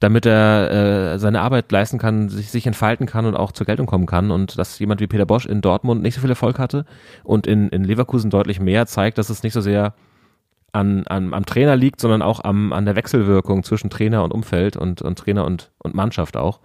damit 0.00 0.26
er 0.26 0.70
äh, 1.14 1.18
seine 1.18 1.40
Arbeit 1.40 1.70
leisten 1.72 1.98
kann, 1.98 2.28
sich, 2.28 2.50
sich 2.50 2.66
entfalten 2.66 3.06
kann 3.06 3.26
und 3.26 3.34
auch 3.34 3.52
zur 3.52 3.66
Geltung 3.66 3.86
kommen 3.86 4.06
kann. 4.06 4.30
Und 4.30 4.58
dass 4.58 4.78
jemand 4.78 5.00
wie 5.00 5.06
Peter 5.06 5.26
Bosch 5.26 5.46
in 5.46 5.60
Dortmund 5.60 6.02
nicht 6.02 6.14
so 6.14 6.20
viel 6.20 6.30
Erfolg 6.30 6.58
hatte 6.58 6.84
und 7.24 7.46
in, 7.46 7.68
in 7.68 7.84
Leverkusen 7.84 8.30
deutlich 8.30 8.60
mehr, 8.60 8.86
zeigt, 8.86 9.18
dass 9.18 9.30
es 9.30 9.42
nicht 9.42 9.52
so 9.52 9.60
sehr 9.60 9.94
an, 10.72 11.06
an, 11.06 11.34
am 11.34 11.46
Trainer 11.46 11.76
liegt, 11.76 12.00
sondern 12.00 12.22
auch 12.22 12.44
am, 12.44 12.72
an 12.72 12.84
der 12.84 12.96
Wechselwirkung 12.96 13.64
zwischen 13.64 13.90
Trainer 13.90 14.22
und 14.22 14.32
Umfeld 14.32 14.76
und, 14.76 15.02
und 15.02 15.18
Trainer 15.18 15.44
und, 15.44 15.70
und 15.78 15.94
Mannschaft 15.94 16.36
auch. 16.36 16.60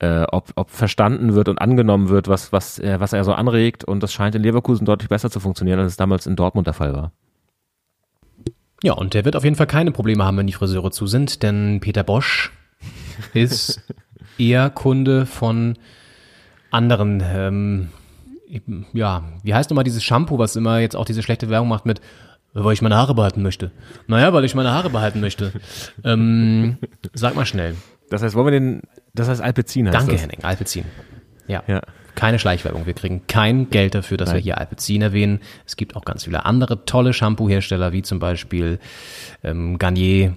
Äh, 0.00 0.24
ob, 0.32 0.50
ob 0.56 0.70
verstanden 0.70 1.34
wird 1.34 1.48
und 1.48 1.60
angenommen 1.60 2.08
wird, 2.08 2.28
was, 2.28 2.52
was, 2.52 2.78
er, 2.78 3.00
was 3.00 3.12
er 3.12 3.24
so 3.24 3.32
anregt. 3.32 3.84
Und 3.84 4.02
das 4.02 4.12
scheint 4.12 4.34
in 4.34 4.42
Leverkusen 4.42 4.86
deutlich 4.86 5.08
besser 5.08 5.30
zu 5.30 5.38
funktionieren, 5.38 5.80
als 5.80 5.92
es 5.92 5.96
damals 5.96 6.26
in 6.26 6.36
Dortmund 6.36 6.66
der 6.66 6.74
Fall 6.74 6.94
war. 6.94 7.12
Ja, 8.84 8.92
und 8.92 9.14
der 9.14 9.24
wird 9.24 9.34
auf 9.34 9.44
jeden 9.44 9.56
Fall 9.56 9.66
keine 9.66 9.92
Probleme 9.92 10.26
haben, 10.26 10.36
wenn 10.36 10.46
die 10.46 10.52
Friseure 10.52 10.90
zu 10.90 11.06
sind, 11.06 11.42
denn 11.42 11.80
Peter 11.80 12.04
Bosch 12.04 12.52
ist 13.32 13.80
eher 14.36 14.68
Kunde 14.68 15.24
von 15.24 15.78
anderen, 16.70 17.22
ähm, 17.24 17.88
ja, 18.92 19.24
wie 19.42 19.54
heißt 19.54 19.70
nochmal 19.70 19.84
dieses 19.84 20.04
Shampoo, 20.04 20.38
was 20.38 20.54
immer 20.54 20.80
jetzt 20.80 20.96
auch 20.96 21.06
diese 21.06 21.22
schlechte 21.22 21.48
Werbung 21.48 21.68
macht 21.68 21.86
mit, 21.86 22.02
weil 22.52 22.74
ich 22.74 22.82
meine 22.82 22.96
Haare 22.96 23.14
behalten 23.14 23.40
möchte. 23.40 23.70
Naja, 24.06 24.34
weil 24.34 24.44
ich 24.44 24.54
meine 24.54 24.72
Haare 24.72 24.90
behalten 24.90 25.20
möchte. 25.20 25.52
ähm, 26.04 26.76
sag 27.14 27.34
mal 27.36 27.46
schnell. 27.46 27.76
Das 28.10 28.22
heißt, 28.22 28.34
wollen 28.34 28.46
wir 28.48 28.60
den, 28.60 28.82
das 29.14 29.30
heißt 29.30 29.40
Alpecin 29.40 29.86
heißt 29.86 29.96
Danke, 29.96 30.12
das. 30.12 30.22
Henning, 30.22 30.44
Alpecin. 30.44 30.84
Ja. 31.48 31.62
Ja. 31.66 31.80
Keine 32.14 32.38
Schleichwerbung. 32.38 32.86
Wir 32.86 32.94
kriegen 32.94 33.26
kein 33.26 33.70
Geld 33.70 33.94
dafür, 33.94 34.16
dass 34.16 34.32
wir 34.32 34.40
hier 34.40 34.58
Alpecin 34.58 35.02
erwähnen. 35.02 35.40
Es 35.66 35.76
gibt 35.76 35.96
auch 35.96 36.04
ganz 36.04 36.24
viele 36.24 36.44
andere 36.44 36.84
tolle 36.84 37.12
Shampoo-Hersteller, 37.12 37.92
wie 37.92 38.02
zum 38.02 38.18
Beispiel 38.18 38.78
ähm, 39.42 39.78
Garnier, 39.78 40.36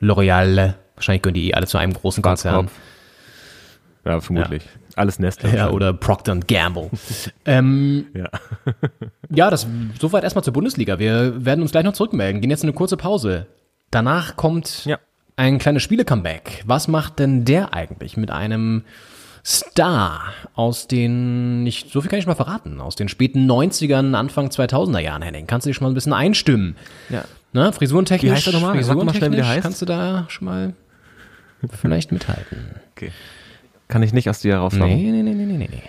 L'Oreal. 0.00 0.74
Wahrscheinlich 0.94 1.22
gehören 1.22 1.34
die 1.34 1.50
eh 1.50 1.54
alle 1.54 1.66
zu 1.66 1.78
einem 1.78 1.92
großen 1.92 2.22
Konzern. 2.22 2.68
Ja, 4.04 4.20
vermutlich. 4.20 4.62
Alles 4.94 5.18
Nestle. 5.18 5.54
Ja, 5.54 5.70
oder 5.70 5.92
Procter 5.92 6.36
Gamble. 6.36 6.90
ähm, 7.44 8.06
Ja. 8.14 8.28
ja, 9.30 9.50
das 9.50 9.66
soweit 10.00 10.24
erstmal 10.24 10.44
zur 10.44 10.52
Bundesliga. 10.54 10.98
Wir 10.98 11.44
werden 11.44 11.60
uns 11.62 11.72
gleich 11.72 11.84
noch 11.84 11.92
zurückmelden. 11.92 12.40
Gehen 12.40 12.50
jetzt 12.50 12.62
in 12.62 12.68
eine 12.70 12.76
kurze 12.76 12.96
Pause. 12.96 13.46
Danach 13.90 14.36
kommt 14.36 14.84
Ja. 14.86 14.98
ein 15.36 15.58
kleines 15.58 15.82
Spiele-Comeback. 15.82 16.62
Was 16.66 16.88
macht 16.88 17.18
denn 17.18 17.44
der 17.44 17.74
eigentlich 17.74 18.16
mit 18.16 18.30
einem 18.30 18.84
Star 19.46 20.32
aus 20.56 20.88
den, 20.88 21.62
nicht, 21.62 21.92
so 21.92 22.00
viel 22.00 22.10
kann 22.10 22.18
ich 22.18 22.26
mal 22.26 22.34
verraten, 22.34 22.80
aus 22.80 22.96
den 22.96 23.08
späten 23.08 23.48
90ern, 23.48 24.14
Anfang 24.14 24.48
2000er 24.48 24.98
Jahren, 24.98 25.22
Henning. 25.22 25.46
Kannst 25.46 25.66
du 25.66 25.70
dich 25.70 25.76
schon 25.76 25.84
mal 25.84 25.92
ein 25.92 25.94
bisschen 25.94 26.12
einstimmen? 26.12 26.74
Ja. 27.10 27.24
Ne, 27.52 27.72
frisurentechnisch, 27.72 28.28
Wie 28.28 28.34
heißt 28.34 28.46
er 28.48 28.54
nochmal? 28.54 28.74
Mal 28.74 28.82
schnell, 28.82 28.96
wie 28.96 29.04
der 29.04 29.14
frisurentechnisch 29.14 29.46
heißt. 29.46 29.62
kannst 29.62 29.82
du 29.82 29.86
da 29.86 30.24
schon 30.28 30.46
mal 30.46 30.74
vielleicht 31.80 32.10
mithalten. 32.10 32.74
Okay. 32.96 33.12
Kann 33.86 34.02
ich 34.02 34.12
nicht 34.12 34.28
aus 34.28 34.40
dir 34.40 34.56
raushauen. 34.56 34.88
Nee, 34.88 35.12
nee, 35.12 35.22
nee, 35.22 35.32
nee, 35.32 35.44
nee, 35.44 35.68
nee. 35.70 35.82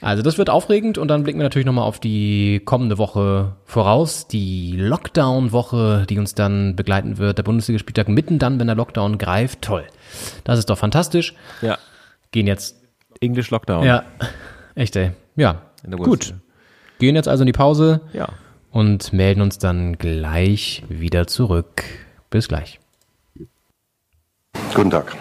Also 0.00 0.24
das 0.24 0.36
wird 0.36 0.50
aufregend 0.50 0.98
und 0.98 1.06
dann 1.06 1.22
blicken 1.22 1.38
wir 1.38 1.44
natürlich 1.44 1.66
nochmal 1.66 1.84
auf 1.84 2.00
die 2.00 2.60
kommende 2.64 2.98
Woche 2.98 3.52
voraus. 3.64 4.26
Die 4.26 4.74
Lockdown-Woche, 4.76 6.06
die 6.10 6.18
uns 6.18 6.34
dann 6.34 6.74
begleiten 6.74 7.18
wird. 7.18 7.38
Der 7.38 7.44
Bundesligaspieltag 7.44 8.08
mitten 8.08 8.40
dann, 8.40 8.58
wenn 8.58 8.66
der 8.66 8.74
Lockdown 8.74 9.18
greift. 9.18 9.62
Toll. 9.62 9.84
Das 10.42 10.58
ist 10.58 10.68
doch 10.68 10.78
fantastisch. 10.78 11.34
Ja. 11.60 11.78
Gehen 12.32 12.46
jetzt. 12.46 12.76
English 13.20 13.50
Lockdown. 13.50 13.84
Ja, 13.84 14.02
echt 14.74 14.96
ey. 14.96 15.12
Ja, 15.36 15.62
In 15.84 15.90
der 15.92 16.00
gut. 16.00 16.34
Gehen 16.98 17.14
jetzt 17.14 17.28
also 17.28 17.42
in 17.42 17.46
die 17.46 17.52
Pause 17.52 18.00
Ja. 18.12 18.28
und 18.70 19.12
melden 19.12 19.40
uns 19.42 19.58
dann 19.58 19.96
gleich 19.98 20.82
wieder 20.88 21.26
zurück. 21.26 21.84
Bis 22.30 22.48
gleich. 22.48 22.80
Guten 24.74 24.90
Tag. 24.90 25.14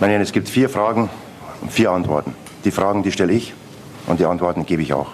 Meine 0.00 0.12
Herren, 0.12 0.22
es 0.22 0.32
gibt 0.32 0.48
vier 0.48 0.68
Fragen 0.68 1.10
und 1.60 1.72
vier 1.72 1.90
Antworten. 1.90 2.34
Die 2.64 2.70
Fragen, 2.70 3.02
die 3.02 3.12
stelle 3.12 3.32
ich 3.32 3.52
und 4.06 4.20
die 4.20 4.24
Antworten 4.24 4.64
gebe 4.64 4.82
ich 4.82 4.92
auch. 4.94 5.10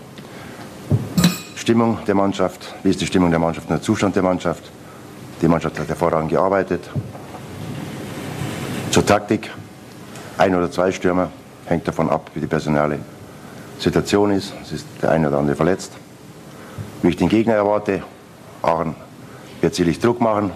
Stimmung 1.56 1.98
der 2.06 2.14
Mannschaft, 2.14 2.74
wie 2.82 2.90
ist 2.90 3.00
die 3.00 3.06
Stimmung 3.06 3.30
der 3.30 3.38
Mannschaft 3.38 3.68
und 3.68 3.74
der 3.76 3.82
Zustand 3.82 4.16
der 4.16 4.22
Mannschaft? 4.22 4.64
Die 5.40 5.48
Mannschaft 5.48 5.78
hat 5.78 5.88
hervorragend 5.88 6.30
gearbeitet. 6.30 6.90
Zur 8.90 9.06
Taktik, 9.06 9.50
ein 10.42 10.56
oder 10.56 10.70
zwei 10.70 10.90
Stürmer, 10.90 11.30
hängt 11.66 11.86
davon 11.86 12.10
ab, 12.10 12.32
wie 12.34 12.40
die 12.40 12.48
personale 12.48 12.98
Situation 13.78 14.32
ist. 14.32 14.52
Es 14.62 14.72
ist 14.72 14.86
der 15.00 15.12
eine 15.12 15.28
oder 15.28 15.38
andere 15.38 15.54
verletzt. 15.54 15.92
Wie 17.00 17.10
ich 17.10 17.16
den 17.16 17.28
Gegner 17.28 17.54
erwarte, 17.54 18.02
Aachen 18.60 18.96
wird 19.60 19.74
sicherlich 19.74 20.00
Druck 20.00 20.20
machen. 20.20 20.50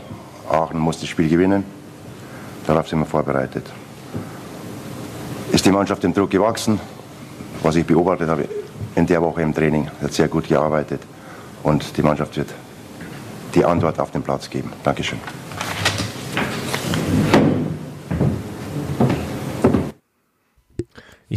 Aachen 0.51 0.81
muss 0.81 0.99
das 0.99 1.09
Spiel 1.09 1.29
gewinnen. 1.29 1.65
Darauf 2.67 2.89
sind 2.89 2.99
wir 2.99 3.07
vorbereitet. 3.07 3.65
Ist 5.53 5.65
die 5.65 5.71
Mannschaft 5.71 6.03
dem 6.03 6.13
Druck 6.13 6.31
gewachsen? 6.31 6.81
Was 7.63 7.77
ich 7.77 7.87
beobachtet 7.87 8.29
habe 8.29 8.49
in 8.97 9.07
der 9.07 9.23
Woche 9.23 9.43
im 9.43 9.55
Training, 9.55 9.89
hat 10.03 10.13
sehr 10.13 10.27
gut 10.27 10.49
gearbeitet 10.49 11.01
und 11.63 11.97
die 11.97 12.03
Mannschaft 12.03 12.37
wird 12.37 12.49
die 13.55 13.65
Antwort 13.65 14.01
auf 14.01 14.11
den 14.11 14.23
Platz 14.23 14.51
geben. 14.51 14.73
Dankeschön. 14.83 15.21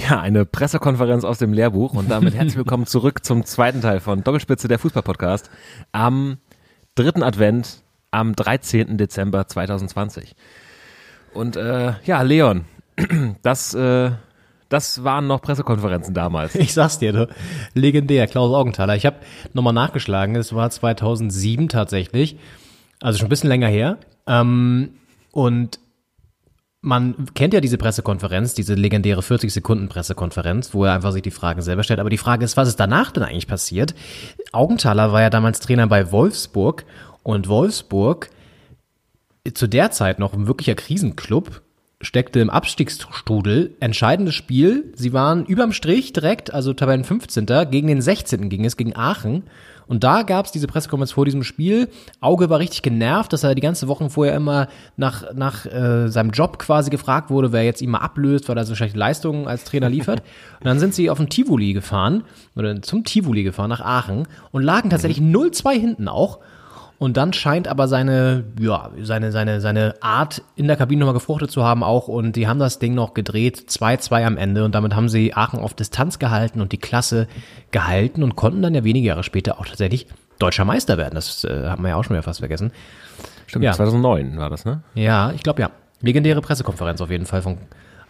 Ja, 0.09 0.21
eine 0.21 0.43
Pressekonferenz 0.43 1.23
aus 1.23 1.37
dem 1.37 1.53
Lehrbuch 1.53 1.93
und 1.93 2.09
damit 2.09 2.33
herzlich 2.33 2.55
willkommen 2.57 2.87
zurück 2.87 3.23
zum 3.23 3.45
zweiten 3.45 3.81
Teil 3.81 3.99
von 3.99 4.23
Doppelspitze 4.23 4.67
der 4.67 4.79
Fußball-Podcast 4.79 5.51
am 5.91 6.37
dritten 6.95 7.21
Advent 7.21 7.83
am 8.09 8.35
13. 8.35 8.97
Dezember 8.97 9.47
2020. 9.47 10.35
Und 11.35 11.57
äh, 11.57 11.93
ja, 12.05 12.23
Leon, 12.23 12.65
das, 13.43 13.75
äh, 13.75 14.09
das 14.67 15.03
waren 15.03 15.27
noch 15.27 15.43
Pressekonferenzen 15.43 16.15
damals. 16.15 16.55
Ich 16.55 16.73
sag's 16.73 16.97
dir, 16.97 17.13
du. 17.13 17.27
legendär, 17.75 18.25
Klaus 18.25 18.51
Augenthaler. 18.51 18.95
Ich 18.95 19.05
habe 19.05 19.17
nochmal 19.53 19.73
nachgeschlagen, 19.73 20.35
es 20.35 20.55
war 20.55 20.71
2007 20.71 21.69
tatsächlich, 21.69 22.37
also 22.99 23.19
schon 23.19 23.27
ein 23.27 23.29
bisschen 23.29 23.49
länger 23.49 23.67
her. 23.67 23.99
Ähm, 24.25 24.89
und 25.31 25.79
man 26.81 27.27
kennt 27.33 27.53
ja 27.53 27.59
diese 27.59 27.77
Pressekonferenz, 27.77 28.53
diese 28.53 28.73
legendäre 28.73 29.21
40-Sekunden-Pressekonferenz, 29.21 30.73
wo 30.73 30.85
er 30.85 30.93
einfach 30.93 31.11
sich 31.11 31.21
die 31.21 31.31
Fragen 31.31 31.61
selber 31.61 31.83
stellt. 31.83 31.99
Aber 31.99 32.09
die 32.09 32.17
Frage 32.17 32.45
ist, 32.45 32.55
was 32.55 32.69
ist 32.69 32.79
danach 32.79 33.11
denn 33.11 33.23
eigentlich 33.23 33.47
passiert? 33.47 33.93
Augenthaler 34.53 35.11
war 35.11 35.21
ja 35.21 35.29
damals 35.29 35.59
Trainer 35.59 35.87
bei 35.87 36.11
Wolfsburg 36.11 36.85
und 37.23 37.49
Wolfsburg 37.49 38.29
zu 39.53 39.67
der 39.67 39.91
Zeit 39.91 40.19
noch 40.19 40.33
ein 40.33 40.47
wirklicher 40.47 40.75
Krisenclub, 40.75 41.61
steckte 42.01 42.39
im 42.39 42.49
Abstiegsstrudel. 42.49 43.75
Entscheidendes 43.81 44.35
Spiel. 44.35 44.93
Sie 44.95 45.11
waren 45.11 45.45
überm 45.45 45.73
Strich 45.73 46.13
direkt, 46.13 46.53
also 46.53 46.73
Tabellen 46.73 47.03
15. 47.03 47.45
Gegen 47.71 47.87
den 47.87 48.01
16. 48.01 48.49
ging 48.49 48.63
es, 48.63 48.77
gegen 48.77 48.95
Aachen. 48.95 49.43
Und 49.89 50.03
da 50.03 50.21
gab 50.21 50.45
es 50.45 50.51
diese 50.51 50.67
Pressekonferenz 50.67 51.11
vor 51.11 51.25
diesem 51.25 51.43
Spiel. 51.43 51.89
Auge 52.21 52.49
war 52.49 52.59
richtig 52.59 52.83
genervt, 52.83 53.33
dass 53.33 53.43
er 53.43 53.55
die 53.55 53.61
ganze 53.61 53.87
Woche 53.87 54.09
vorher 54.09 54.35
immer 54.35 54.67
nach, 54.97 55.33
nach 55.33 55.65
äh, 55.65 56.07
seinem 56.07 56.29
Job 56.29 56.59
quasi 56.59 56.91
gefragt 56.91 57.31
wurde, 57.31 57.51
wer 57.51 57.63
jetzt 57.63 57.81
ihn 57.81 57.89
mal 57.89 57.97
ablöst, 57.97 58.47
weil 58.47 58.57
er 58.57 58.65
so 58.65 58.75
schlechte 58.75 58.99
Leistungen 58.99 59.47
als 59.47 59.63
Trainer 59.63 59.89
liefert. 59.89 60.21
Und 60.59 60.65
dann 60.65 60.79
sind 60.79 60.93
sie 60.93 61.09
auf 61.09 61.17
den 61.17 61.29
Tivoli 61.29 61.73
gefahren, 61.73 62.23
oder 62.55 62.81
zum 62.83 63.03
Tivoli 63.03 63.43
gefahren, 63.43 63.69
nach 63.69 63.81
Aachen, 63.81 64.27
und 64.51 64.61
lagen 64.61 64.89
tatsächlich 64.89 65.25
0-2 65.25 65.71
hinten 65.71 66.07
auch. 66.07 66.39
Und 66.99 67.15
dann 67.15 67.31
scheint 67.31 67.69
aber 67.69 67.87
seine, 67.87 68.43
ja, 68.59 68.91
seine, 69.01 69.31
seine, 69.31 69.61
seine 69.61 69.95
Art 70.01 70.43
in 70.57 70.67
der 70.67 70.75
Kabine 70.75 70.99
nochmal 70.99 71.13
gefruchtet 71.13 71.49
zu 71.49 71.63
haben 71.63 71.81
auch. 71.81 72.09
Und 72.09 72.35
die 72.35 72.45
haben 72.47 72.59
das 72.59 72.77
Ding 72.77 72.93
noch 72.93 73.13
gedreht, 73.13 73.63
2-2 73.69 74.25
am 74.25 74.37
Ende. 74.37 74.65
Und 74.65 74.75
damit 74.75 74.93
haben 74.93 75.07
sie 75.07 75.33
Aachen 75.33 75.59
auf 75.59 75.73
Distanz 75.73 76.19
gehalten 76.19 76.59
und 76.59 76.73
die 76.73 76.77
Klasse 76.77 77.27
gehalten 77.71 78.21
und 78.21 78.35
konnten 78.35 78.61
dann 78.61 78.75
ja 78.75 78.83
wenige 78.83 79.07
Jahre 79.07 79.23
später 79.23 79.59
auch 79.59 79.65
tatsächlich 79.65 80.07
deutscher 80.39 80.65
Meister 80.65 80.97
werden. 80.97 81.15
Das 81.15 81.45
äh, 81.45 81.67
haben 81.67 81.83
wir 81.83 81.89
ja 81.89 81.95
auch 81.95 82.03
schon 82.03 82.15
wieder 82.15 82.23
fast 82.23 82.39
vergessen. 82.39 82.73
Stimmt, 83.47 83.63
Ja. 83.63 83.71
2009 83.71 84.37
war 84.37 84.49
das, 84.49 84.65
ne? 84.65 84.83
Ja, 84.93 85.31
ich 85.31 85.41
glaube 85.41 85.61
ja. 85.61 85.71
Legendäre 86.01 86.41
Pressekonferenz 86.41 86.99
auf 86.99 87.09
jeden 87.09 87.25
Fall 87.25 87.41
von 87.41 87.57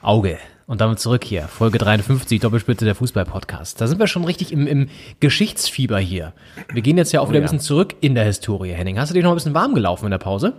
Auge. 0.02 0.38
Und 0.70 0.82
damit 0.82 1.00
zurück 1.00 1.24
hier, 1.24 1.48
Folge 1.48 1.80
53, 1.80 2.42
Doppelspitze 2.42 2.86
der 2.86 2.94
Fußball-Podcast. 2.94 3.82
Da 3.82 3.88
sind 3.88 3.98
wir 3.98 4.06
schon 4.06 4.24
richtig 4.24 4.52
im, 4.52 4.68
im 4.68 4.88
Geschichtsfieber 5.20 5.98
hier. 5.98 6.32
Wir 6.72 6.84
gehen 6.84 6.96
jetzt 6.96 7.12
ja 7.12 7.22
auch 7.22 7.30
wieder 7.30 7.40
ja. 7.40 7.42
ein 7.42 7.46
bisschen 7.46 7.60
zurück 7.60 7.96
in 8.02 8.14
der 8.14 8.24
Historie, 8.24 8.74
Henning. 8.74 9.00
Hast 9.00 9.10
du 9.10 9.16
dich 9.16 9.24
noch 9.24 9.32
ein 9.32 9.36
bisschen 9.36 9.56
warm 9.56 9.74
gelaufen 9.74 10.06
in 10.06 10.12
der 10.12 10.20
Pause? 10.20 10.54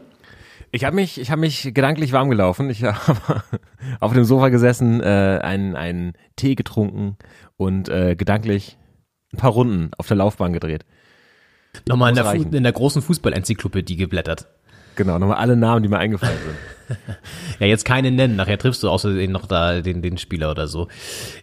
Ich 0.72 0.84
habe 0.84 0.96
mich, 0.96 1.20
ich 1.20 1.30
habe 1.30 1.40
mich 1.40 1.72
gedanklich 1.72 2.10
warm 2.10 2.28
gelaufen. 2.28 2.70
Ich 2.70 2.82
habe 2.82 3.44
auf 4.00 4.12
dem 4.12 4.24
Sofa 4.24 4.48
gesessen, 4.48 5.00
äh, 5.00 5.38
einen, 5.44 5.76
einen 5.76 6.14
Tee 6.34 6.56
getrunken 6.56 7.16
und 7.56 7.88
äh, 7.88 8.16
gedanklich 8.16 8.78
ein 9.32 9.36
paar 9.36 9.52
Runden 9.52 9.92
auf 9.96 10.08
der 10.08 10.16
Laufbahn 10.16 10.52
gedreht. 10.52 10.84
Nochmal 11.86 12.08
in 12.08 12.16
der, 12.16 12.34
in 12.34 12.64
der 12.64 12.72
großen 12.72 13.00
Fußballenzyklopädie 13.00 13.94
geblättert. 13.94 14.48
Genau, 14.96 15.20
nochmal 15.20 15.36
alle 15.36 15.54
Namen, 15.54 15.84
die 15.84 15.88
mir 15.88 15.98
eingefallen 15.98 16.38
sind. 16.44 16.56
Ja, 17.58 17.66
jetzt 17.66 17.84
keine 17.84 18.10
nennen. 18.10 18.36
Nachher 18.36 18.58
triffst 18.58 18.82
du 18.82 18.88
außerdem 18.90 19.30
noch 19.30 19.46
da 19.46 19.80
den, 19.80 20.02
den 20.02 20.18
Spieler 20.18 20.50
oder 20.50 20.66
so. 20.66 20.88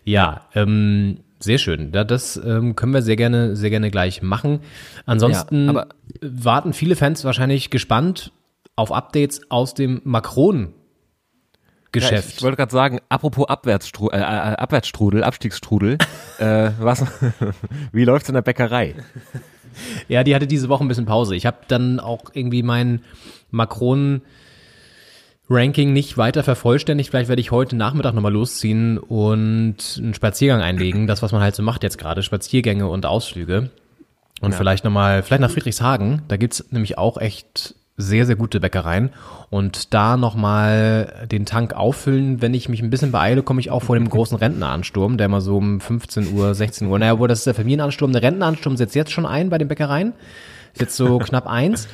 Ja, 0.04 0.48
ähm, 0.56 1.20
sehr 1.40 1.58
schön. 1.58 1.92
Ja, 1.94 2.04
das 2.04 2.38
ähm, 2.38 2.76
können 2.76 2.94
wir 2.94 3.02
sehr 3.02 3.16
gerne, 3.16 3.56
sehr 3.56 3.70
gerne 3.70 3.92
gleich 3.92 4.22
machen. 4.22 4.60
Ansonsten 5.06 5.66
Ja, 5.66 5.70
aber- 5.72 5.88
warten 6.22 6.74
viele 6.74 6.96
Fans 6.96 7.24
wahrscheinlich 7.26 7.70
gespannt 7.70 8.32
auf 8.76 8.92
Updates 8.92 9.42
aus 9.50 9.74
dem 9.74 10.02
Macron. 10.04 10.74
Ja, 11.96 12.02
Geschäft. 12.04 12.30
ich, 12.30 12.36
ich 12.38 12.44
wollte 12.44 12.58
gerade 12.58 12.72
sagen, 12.72 13.00
apropos 13.10 13.48
Abwärtsstru 13.48 14.10
äh, 14.10 14.18
äh, 14.18 14.22
Abwärtsstrudel, 14.22 15.24
Abstiegsstrudel, 15.24 15.98
äh, 16.38 16.72
was, 16.80 17.04
wie 17.92 18.04
läuft's 18.04 18.30
in 18.30 18.36
der 18.36 18.42
Bäckerei? 18.44 18.94
Ja, 20.08 20.24
die 20.24 20.36
hatte 20.36 20.48
diese 20.48 20.70
Woche 20.70 20.84
ein 20.84 20.88
bisschen 20.88 21.06
Pause. 21.06 21.36
Ich 21.36 21.46
habe 21.46 21.58
dann 21.68 22.00
auch 22.00 22.26
irgendwie 22.34 22.62
mein 22.62 23.02
Macron-Ranking 25.48 25.94
nicht 25.94 26.18
weiter 26.18 26.44
vervollständigt. 26.44 27.10
Vielleicht 27.10 27.30
werde 27.30 27.42
ich 27.42 27.52
heute 27.52 27.76
Nachmittag 27.76 28.14
nochmal 28.14 28.34
losziehen 28.34 28.98
und 28.98 29.78
einen 29.98 30.14
Spaziergang 30.14 30.62
einlegen. 30.62 31.08
Das, 31.08 31.22
was 31.22 31.32
man 31.32 31.42
halt 31.42 31.56
so 31.56 31.64
macht 31.64 31.84
jetzt 31.84 31.98
gerade, 31.98 32.24
Spaziergänge 32.24 32.88
und 32.88 33.06
Ausflüge. 33.06 33.70
Und 34.40 34.54
vielleicht 34.54 34.84
nochmal, 34.84 35.24
vielleicht 35.24 35.42
nach 35.42 35.50
Friedrichshagen. 35.50 36.22
Da 36.28 36.38
gibt's 36.38 36.66
nämlich 36.70 36.98
auch 36.98 37.18
echt 37.18 37.74
sehr, 38.00 38.28
sehr 38.28 38.36
gute 38.36 38.60
Bäckereien. 38.60 39.10
Und 39.50 39.96
da 39.96 40.16
nochmal 40.18 41.28
den 41.32 41.48
Tank 41.48 41.74
auffüllen, 41.74 42.42
wenn 42.42 42.54
ich 42.54 42.70
mich 42.70 42.84
ein 42.84 42.92
bisschen 42.92 43.12
beeile, 43.12 43.42
komme 43.42 43.60
ich 43.60 43.72
auch 43.72 43.82
vor 43.82 43.96
dem 43.96 44.08
großen 44.08 44.38
Rentneransturm, 44.38 45.18
der 45.18 45.28
mal 45.30 45.42
so 45.42 45.58
um 45.58 45.80
15 45.82 46.34
Uhr, 46.34 46.54
16 46.54 46.88
Uhr, 46.88 47.00
naja, 47.00 47.18
wo 47.18 47.26
das 47.26 47.40
ist 47.40 47.48
der 47.48 47.56
Familienansturm, 47.56 48.14
der 48.14 48.22
Rentneransturm 48.22 48.78
setzt 48.78 48.94
jetzt 48.94 49.12
schon 49.12 49.26
ein 49.26 49.50
bei 49.50 49.58
den 49.58 49.68
Bäckereien. 49.68 50.14
Ist 50.74 50.82
jetzt 50.82 50.96
so 50.96 51.18
knapp 51.18 51.48
eins. 51.48 51.88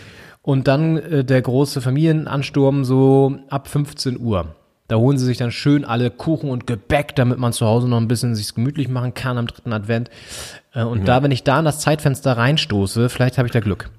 Und 0.43 0.67
dann 0.67 0.97
äh, 0.97 1.23
der 1.25 1.41
große 1.41 1.81
Familienansturm 1.81 2.83
so 2.85 3.37
ab 3.49 3.67
15 3.67 4.19
Uhr. 4.19 4.55
Da 4.89 4.97
holen 4.97 5.17
sie 5.17 5.25
sich 5.25 5.37
dann 5.37 5.51
schön 5.51 5.85
alle 5.85 6.11
Kuchen 6.11 6.49
und 6.49 6.67
Gebäck, 6.67 7.15
damit 7.15 7.39
man 7.39 7.53
zu 7.53 7.65
Hause 7.65 7.87
noch 7.87 7.97
ein 7.97 8.09
bisschen 8.09 8.35
sich 8.35 8.53
gemütlich 8.53 8.89
machen 8.89 9.13
kann 9.15 9.37
am 9.37 9.47
dritten 9.47 9.73
Advent. 9.73 10.11
Äh, 10.73 10.83
und 10.83 11.07
da, 11.07 11.23
wenn 11.23 11.31
ich 11.31 11.43
da 11.43 11.59
in 11.59 11.65
das 11.65 11.79
Zeitfenster 11.79 12.37
reinstoße, 12.37 13.09
vielleicht 13.09 13.37
habe 13.37 13.47
ich 13.47 13.53
da 13.53 13.61
Glück. 13.61 13.89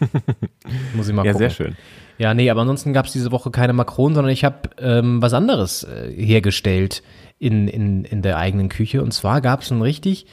Muss 0.94 1.08
ich 1.08 1.14
mal 1.14 1.24
Ja, 1.24 1.32
gucken. 1.32 1.48
sehr 1.48 1.50
schön. 1.50 1.76
Ja, 2.18 2.34
nee, 2.34 2.50
aber 2.50 2.60
ansonsten 2.60 2.92
gab 2.92 3.06
es 3.06 3.12
diese 3.12 3.32
Woche 3.32 3.50
keine 3.50 3.72
Makronen, 3.72 4.14
sondern 4.14 4.32
ich 4.32 4.44
habe 4.44 4.70
ähm, 4.78 5.20
was 5.22 5.32
anderes 5.32 5.84
äh, 5.84 6.12
hergestellt 6.12 7.02
in, 7.38 7.66
in, 7.68 8.04
in 8.04 8.22
der 8.22 8.36
eigenen 8.38 8.68
Küche. 8.68 9.02
Und 9.02 9.12
zwar 9.12 9.40
gab 9.40 9.62
es 9.62 9.72
einen 9.72 9.82
richtig 9.82 10.26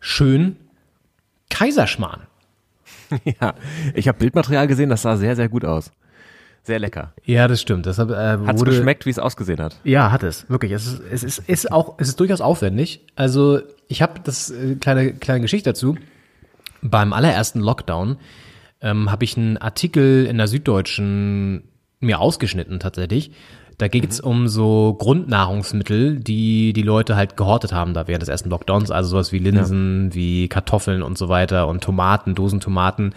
schönen 0.00 0.56
Kaiserschmarrn. 1.50 2.22
Ja, 3.40 3.54
ich 3.94 4.08
habe 4.08 4.18
Bildmaterial 4.18 4.66
gesehen, 4.66 4.90
das 4.90 5.02
sah 5.02 5.16
sehr, 5.16 5.36
sehr 5.36 5.48
gut 5.48 5.64
aus. 5.64 5.92
Sehr 6.62 6.78
lecker. 6.78 7.14
Ja, 7.24 7.48
das 7.48 7.60
stimmt. 7.60 7.86
Deshalb 7.86 8.10
äh, 8.10 8.38
wurde, 8.58 8.70
geschmeckt, 8.70 9.06
wie 9.06 9.10
es 9.10 9.18
ausgesehen 9.18 9.60
hat? 9.60 9.80
Ja, 9.82 10.12
hat 10.12 10.22
es, 10.22 10.48
wirklich. 10.50 10.72
Es 10.72 10.86
ist, 10.86 11.02
es 11.10 11.22
ist, 11.24 11.38
ist 11.48 11.72
auch, 11.72 11.94
es 11.98 12.08
ist 12.08 12.20
durchaus 12.20 12.42
aufwendig. 12.42 13.00
Also 13.16 13.60
ich 13.88 14.02
habe 14.02 14.20
das 14.22 14.50
äh, 14.50 14.76
kleine, 14.76 15.14
kleine 15.14 15.40
Geschichte 15.40 15.70
dazu. 15.70 15.96
Beim 16.82 17.12
allerersten 17.12 17.60
Lockdown 17.60 18.18
ähm, 18.82 19.10
habe 19.10 19.24
ich 19.24 19.36
einen 19.36 19.56
Artikel 19.56 20.26
in 20.26 20.36
der 20.36 20.48
Süddeutschen 20.48 21.64
mir 22.00 22.20
ausgeschnitten 22.20 22.78
tatsächlich. 22.78 23.32
Da 23.80 23.88
geht's 23.88 24.20
um 24.20 24.46
so 24.46 24.94
Grundnahrungsmittel, 24.98 26.20
die 26.20 26.74
die 26.74 26.82
Leute 26.82 27.16
halt 27.16 27.38
gehortet 27.38 27.72
haben 27.72 27.94
da 27.94 28.06
während 28.06 28.20
des 28.20 28.28
ersten 28.28 28.50
Lockdowns. 28.50 28.90
Also 28.90 29.08
sowas 29.08 29.32
wie 29.32 29.38
Linsen, 29.38 30.12
wie 30.12 30.48
Kartoffeln 30.48 31.02
und 31.02 31.16
so 31.16 31.30
weiter 31.30 31.66
und 31.66 31.82
Tomaten, 31.82 32.34
Dosentomaten 32.34 33.14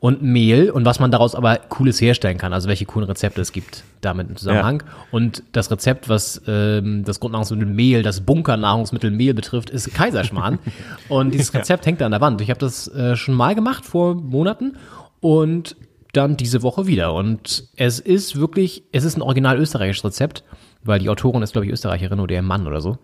und 0.00 0.20
Mehl 0.20 0.68
und 0.70 0.84
was 0.84 0.98
man 0.98 1.12
daraus 1.12 1.36
aber 1.36 1.58
Cooles 1.68 2.00
herstellen 2.00 2.38
kann. 2.38 2.52
Also 2.52 2.68
welche 2.68 2.86
coolen 2.86 3.06
Rezepte 3.06 3.40
es 3.40 3.52
gibt 3.52 3.84
damit 4.00 4.28
im 4.28 4.36
Zusammenhang. 4.36 4.82
Und 5.12 5.44
das 5.52 5.70
Rezept, 5.70 6.08
was 6.08 6.42
ähm, 6.48 7.04
das 7.04 7.20
Grundnahrungsmittel 7.20 7.66
Mehl, 7.66 8.02
das 8.02 8.22
Bunkernahrungsmittel 8.22 9.12
Mehl 9.12 9.32
betrifft, 9.32 9.70
ist 9.70 9.94
Kaiserschmarrn. 9.94 10.58
und 11.08 11.34
dieses 11.34 11.54
Rezept 11.54 11.86
hängt 11.86 12.00
da 12.00 12.06
an 12.06 12.10
der 12.10 12.20
Wand. 12.20 12.40
Ich 12.40 12.50
habe 12.50 12.58
das 12.58 12.88
äh, 12.88 13.14
schon 13.14 13.34
mal 13.34 13.54
gemacht 13.54 13.84
vor 13.84 14.16
Monaten 14.16 14.76
und 15.20 15.76
dann 16.12 16.36
diese 16.36 16.62
Woche 16.62 16.86
wieder. 16.86 17.14
Und 17.14 17.68
es 17.76 18.00
ist 18.00 18.36
wirklich, 18.36 18.84
es 18.92 19.04
ist 19.04 19.16
ein 19.16 19.22
original 19.22 19.58
österreichisches 19.58 20.04
Rezept, 20.04 20.44
weil 20.82 20.98
die 20.98 21.08
Autorin 21.08 21.42
ist, 21.42 21.52
glaube 21.52 21.66
ich, 21.66 21.72
Österreicherin 21.72 22.20
oder 22.20 22.34
ihr 22.34 22.42
Mann 22.42 22.66
oder 22.66 22.80
so. 22.80 22.98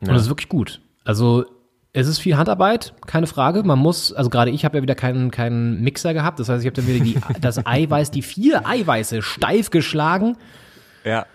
Und 0.00 0.10
es 0.10 0.22
ist 0.22 0.28
wirklich 0.28 0.48
gut. 0.48 0.80
Also 1.04 1.44
es 1.92 2.06
ist 2.06 2.18
viel 2.18 2.36
Handarbeit, 2.36 2.92
keine 3.06 3.26
Frage. 3.26 3.62
Man 3.62 3.78
muss, 3.78 4.12
also 4.12 4.28
gerade 4.28 4.50
ich 4.50 4.64
habe 4.66 4.76
ja 4.76 4.82
wieder 4.82 4.94
keinen, 4.94 5.30
keinen 5.30 5.80
Mixer 5.82 6.12
gehabt. 6.12 6.38
Das 6.38 6.48
heißt, 6.48 6.62
ich 6.62 6.66
habe 6.66 6.76
dann 6.76 6.86
wieder 6.86 7.02
die, 7.02 7.18
das 7.40 7.64
Eiweiß, 7.64 8.10
die 8.10 8.22
vier 8.22 8.66
Eiweiße 8.66 9.22
steif 9.22 9.70
geschlagen. 9.70 10.36
Ja. 11.04 11.26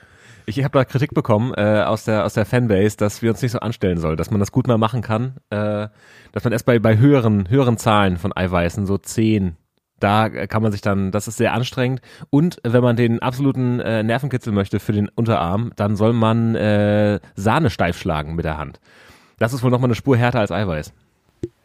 Ich 0.46 0.64
habe 0.64 0.78
da 0.78 0.86
Kritik 0.86 1.14
bekommen 1.14 1.54
äh, 1.56 1.84
aus 1.86 2.06
der 2.06 2.26
aus 2.26 2.34
der 2.34 2.46
Fanbase, 2.46 2.98
dass 2.98 3.22
wir 3.22 3.30
uns 3.30 3.42
nicht 3.42 3.52
so 3.52 3.60
anstellen 3.60 4.00
sollen, 4.00 4.18
dass 4.18 4.32
man 4.32 4.40
das 4.40 4.52
gut 4.52 4.68
mal 4.68 4.80
machen 4.80 5.02
kann, 5.02 5.38
äh, 5.52 5.88
dass 6.32 6.44
man 6.44 6.52
erst 6.52 6.66
bei 6.66 6.80
bei 6.80 6.98
höheren 6.98 7.48
höheren 7.48 7.78
Zahlen 7.78 8.18
von 8.18 8.36
Eiweißen 8.36 8.86
so 8.88 8.98
zehn 8.98 9.56
da 10.02 10.30
kann 10.48 10.62
man 10.62 10.72
sich 10.72 10.82
dann, 10.82 11.12
das 11.12 11.28
ist 11.28 11.38
sehr 11.38 11.54
anstrengend. 11.54 12.02
Und 12.30 12.58
wenn 12.64 12.84
man 12.84 12.96
den 12.96 13.20
absoluten 13.20 13.80
äh, 13.80 14.04
Nervenkitzel 14.04 14.52
möchte 14.52 14.80
für 14.80 14.94
den 14.94 15.10
Unterarm, 15.10 15.72
dann 15.76 15.96
soll 15.96 16.14
man 16.14 16.56
äh, 16.56 17.20
Sahne 17.36 17.70
steif 17.70 17.98
schlagen 17.98 18.36
mit 18.36 18.46
der 18.46 18.58
Hand. 18.58 18.80
Das 19.40 19.54
ist 19.54 19.64
wohl 19.64 19.72
nochmal 19.72 19.88
eine 19.88 19.96
Spur 19.96 20.18
härter 20.18 20.40
als 20.40 20.52
Eiweiß. 20.52 20.94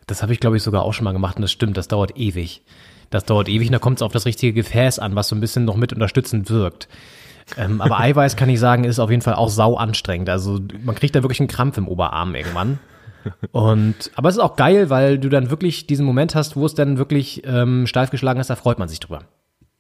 Das 0.07 0.23
habe 0.23 0.33
ich, 0.33 0.41
glaube 0.41 0.57
ich, 0.57 0.63
sogar 0.63 0.83
auch 0.83 0.93
schon 0.93 1.05
mal 1.05 1.13
gemacht 1.13 1.37
und 1.37 1.43
das 1.43 1.51
stimmt, 1.51 1.77
das 1.77 1.89
dauert 1.89 2.17
ewig. 2.17 2.63
Das 3.11 3.25
dauert 3.25 3.49
ewig 3.49 3.69
und 3.69 3.73
da 3.73 3.79
kommt 3.79 3.99
es 3.99 4.03
auf 4.03 4.13
das 4.13 4.27
richtige 4.27 4.53
Gefäß 4.53 4.99
an, 4.99 5.15
was 5.15 5.29
so 5.29 5.37
ein 5.37 5.41
bisschen 5.41 5.65
noch 5.65 5.77
mit 5.77 5.93
unterstützend 5.93 6.51
wirkt. 6.51 6.89
Ähm, 7.57 7.81
aber 7.81 8.01
Eiweiß 8.01 8.37
kann 8.37 8.49
ich 8.49 8.59
sagen, 8.59 8.85
ist 8.85 8.99
auf 8.99 9.11
jeden 9.11 9.23
Fall 9.23 9.35
auch 9.35 9.49
sau 9.49 9.77
anstrengend. 9.77 10.29
Also 10.29 10.61
man 10.85 10.95
kriegt 10.95 11.15
da 11.15 11.23
wirklich 11.23 11.41
einen 11.41 11.49
Krampf 11.49 11.79
im 11.79 11.89
Oberarm 11.89 12.35
irgendwann. 12.35 12.79
Und 13.53 14.11
aber 14.15 14.29
es 14.29 14.37
ist 14.37 14.41
auch 14.43 14.57
geil, 14.57 14.91
weil 14.91 15.19
du 15.19 15.29
dann 15.29 15.51
wirklich 15.51 15.87
diesen 15.87 16.07
Moment 16.07 16.35
hast, 16.35 16.57
wo 16.57 16.67
es 16.67 16.75
dann 16.75 16.99
wirklich 16.99 17.43
ähm, 17.45 17.87
steif 17.87 18.11
geschlagen 18.11 18.41
ist, 18.41 18.51
da 18.51 18.57
freut 18.57 18.79
man 18.79 18.89
sich 18.89 19.01
drüber. 19.01 19.21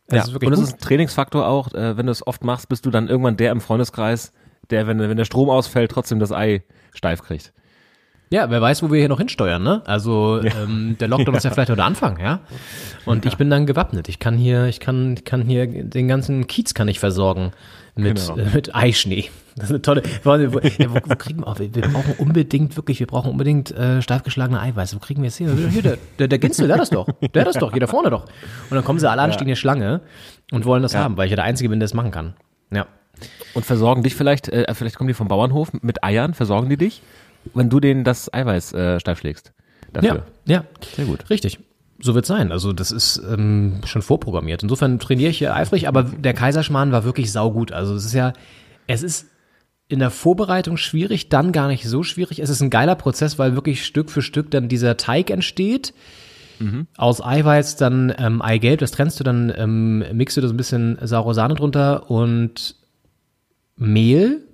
Das 0.09 0.28
ja, 0.30 0.36
und 0.36 0.53
es 0.53 0.61
ist 0.61 0.74
ein 0.74 0.80
Trainingsfaktor 0.80 1.47
auch, 1.47 1.72
äh, 1.74 1.97
wenn 1.97 2.07
du 2.07 2.12
es 2.12 2.26
oft 2.26 2.44
machst, 2.44 2.68
bist 2.68 2.86
du 2.86 2.90
dann 2.90 3.09
irgendwann 3.09 3.36
der 3.36 3.51
im 3.51 3.61
Freundeskreis, 3.61 4.32
der, 4.70 4.86
wenn, 4.86 4.99
wenn 5.01 5.16
der 5.16 5.24
Strom 5.24 5.51
ausfällt, 5.51 5.90
trotzdem 5.90 6.20
das 6.20 6.32
Ei 6.32 6.62
steif 6.92 7.22
kriegt. 7.22 7.53
Ja, 8.30 8.51
wer 8.51 8.61
weiß, 8.61 8.82
wo 8.82 8.90
wir 8.90 8.99
hier 8.99 9.09
noch 9.09 9.18
hinsteuern, 9.18 9.62
ne? 9.62 9.82
Also 9.86 10.40
ähm, 10.42 10.97
der 10.99 11.07
Lockdown 11.07 11.36
ist 11.36 11.44
ja 11.44 11.51
vielleicht 11.51 11.68
der 11.68 11.78
Anfang, 11.84 12.18
ja. 12.18 12.40
Und 13.05 13.24
ich 13.24 13.36
bin 13.36 13.51
dann 13.51 13.66
gewappnet. 13.66 14.09
Ich 14.09 14.18
kann 14.18 14.36
hier, 14.36 14.66
ich 14.66 14.80
kann, 14.80 15.14
ich 15.14 15.24
kann 15.24 15.42
hier 15.42 15.66
den 15.66 16.09
ganzen 16.09 16.49
Kiez 16.49 16.74
kann 16.74 16.88
ich 16.88 16.99
versorgen 16.99 17.53
mit 17.97 18.16
Genau. 18.26 18.36
äh, 18.38 18.55
mit 18.55 18.74
Eischnee. 18.74 19.30
Das 19.57 19.64
ist 19.66 19.70
eine 19.70 19.82
tolle. 19.82 20.03
Wo, 20.22 20.30
wo, 20.30 20.59
ja, 20.61 20.90
wo, 20.90 20.94
wo 21.05 21.16
kriegen 21.16 21.40
wir? 21.40 21.47
auch- 21.49 21.59
Wir, 21.59 21.74
wir 21.74 21.82
brauchen 21.82 22.14
unbedingt 22.18 22.76
wirklich, 22.76 23.01
wir 23.01 23.07
brauchen 23.07 23.30
unbedingt 23.30 23.70
äh, 23.72 24.03
steif 24.03 24.22
geschlagene 24.22 24.61
Eiweiß. 24.61 24.94
Wo 24.94 24.99
kriegen 24.99 25.22
wir 25.22 25.28
es 25.28 25.40
her? 25.40 25.51
Hier 25.70 25.82
der, 25.82 25.99
der, 26.18 26.28
der 26.28 26.38
Ginzel, 26.38 26.66
der 26.66 26.74
hat 26.76 26.82
das 26.82 26.90
doch, 26.90 27.09
der 27.34 27.40
hat 27.40 27.49
das 27.49 27.57
doch, 27.59 27.72
hier 27.72 27.80
da 27.80 27.86
vorne 27.86 28.11
doch. 28.11 28.24
Und 28.24 28.72
dann 28.76 28.84
kommen 28.84 28.99
sie 28.99 29.11
alle 29.11 29.22
an, 29.22 29.32
stehen 29.32 29.47
hier 29.47 29.57
Schlange 29.57 30.03
und 30.53 30.64
wollen 30.66 30.82
das 30.82 30.94
haben, 30.94 31.16
weil 31.16 31.24
ich 31.26 31.30
ja 31.30 31.36
der 31.36 31.44
Einzige 31.47 31.70
bin, 31.70 31.80
der 31.80 31.86
es 31.86 31.94
machen 31.94 32.11
kann. 32.11 32.34
Ja. 32.70 32.86
Und 33.55 33.64
versorgen 33.64 34.03
dich 34.03 34.14
vielleicht, 34.14 34.49
äh, 34.51 34.66
vielleicht 34.74 34.97
kommen 34.97 35.09
die 35.09 35.14
vom 35.14 35.28
Bauernhof 35.28 35.72
mit 35.80 36.05
Eiern, 36.05 36.34
versorgen 36.34 36.68
die 36.68 36.76
dich, 36.76 37.01
wenn 37.55 37.70
du 37.70 37.80
denen 37.80 38.05
das 38.05 38.32
Eiweiß 38.32 38.74
äh, 38.74 39.01
steif 39.01 39.18
schlägst. 39.20 39.53
Dafür. 39.94 40.24
Ja, 40.47 40.55
ja. 40.57 40.64
Sehr 40.94 41.07
gut. 41.07 41.30
Richtig. 41.30 41.59
So 41.99 42.14
wird 42.14 42.26
sein. 42.26 42.53
Also 42.53 42.72
das 42.72 42.90
ist 42.92 43.22
ähm, 43.28 43.80
schon 43.84 44.03
vorprogrammiert. 44.03 44.62
Insofern 44.62 44.99
trainiere 44.99 45.30
ich 45.30 45.38
hier 45.38 45.55
eifrig, 45.55 45.88
aber 45.88 46.03
der 46.03 46.34
Kaiserschmarrn 46.34 46.92
war 46.92 47.05
wirklich 47.05 47.32
saugut. 47.32 47.72
Also 47.72 47.94
es 47.94 48.05
ist 48.05 48.12
ja, 48.12 48.32
es 48.86 49.03
ist 49.03 49.28
in 49.88 50.01
der 50.01 50.11
Vorbereitung 50.11 50.76
schwierig, 50.76 51.28
dann 51.28 51.53
gar 51.53 51.68
nicht 51.68 51.88
so 51.88 52.03
schwierig. 52.03 52.40
Es 52.40 52.51
ist 52.51 52.61
ein 52.61 52.70
geiler 52.70 52.97
Prozess, 52.97 53.38
weil 53.38 53.55
wirklich 53.55 53.84
Stück 53.84 54.11
für 54.11 54.22
Stück 54.22 54.51
dann 54.51 54.68
dieser 54.68 54.97
Teig 54.97 55.30
entsteht. 55.30 55.94
Aus 56.97 57.22
Eiweiß 57.22 57.76
dann 57.76 58.14
ähm, 58.18 58.40
Eigelb, 58.40 58.80
das 58.80 58.90
trennst 58.90 59.20
du, 59.20 59.24
dann 59.24 59.53
ähm, 59.55 60.05
mixt 60.12 60.36
du 60.36 60.40
das 60.40 60.53
ein 60.53 60.57
bisschen 60.57 60.99
saure 61.03 61.34
Sahne 61.34 61.55
drunter 61.55 62.11
und 62.11 62.76
Mehl 63.76 64.47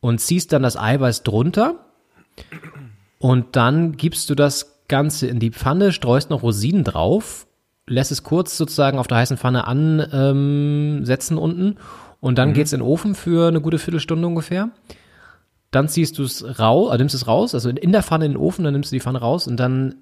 und 0.00 0.20
ziehst 0.20 0.52
dann 0.52 0.62
das 0.62 0.78
Eiweiß 0.78 1.22
drunter 1.22 1.86
und 3.18 3.56
dann 3.56 3.98
gibst 3.98 4.30
du 4.30 4.34
das 4.34 4.79
Ganze 4.90 5.26
in 5.26 5.38
die 5.38 5.50
Pfanne, 5.50 5.92
streust 5.92 6.28
noch 6.28 6.42
Rosinen 6.42 6.84
drauf, 6.84 7.46
lässt 7.86 8.12
es 8.12 8.22
kurz 8.22 8.58
sozusagen 8.58 8.98
auf 8.98 9.06
der 9.06 9.16
heißen 9.16 9.38
Pfanne 9.38 9.66
ansetzen 9.66 11.36
ähm, 11.36 11.42
unten 11.42 11.76
und 12.20 12.36
dann 12.36 12.52
geht's 12.52 12.74
in 12.74 12.80
den 12.80 12.86
Ofen 12.86 13.14
für 13.14 13.48
eine 13.48 13.62
gute 13.62 13.78
Viertelstunde 13.78 14.26
ungefähr. 14.26 14.68
Dann 15.70 15.88
ziehst 15.88 16.18
du 16.18 16.24
es 16.24 16.58
raus, 16.58 16.92
äh, 16.92 16.98
nimmst 16.98 17.14
es 17.14 17.26
raus, 17.26 17.54
also 17.54 17.70
in 17.70 17.92
der 17.92 18.02
Pfanne 18.02 18.26
in 18.26 18.32
den 18.32 18.38
Ofen, 18.38 18.64
dann 18.64 18.74
nimmst 18.74 18.92
du 18.92 18.96
die 18.96 19.00
Pfanne 19.00 19.20
raus 19.20 19.46
und 19.46 19.56
dann 19.56 19.94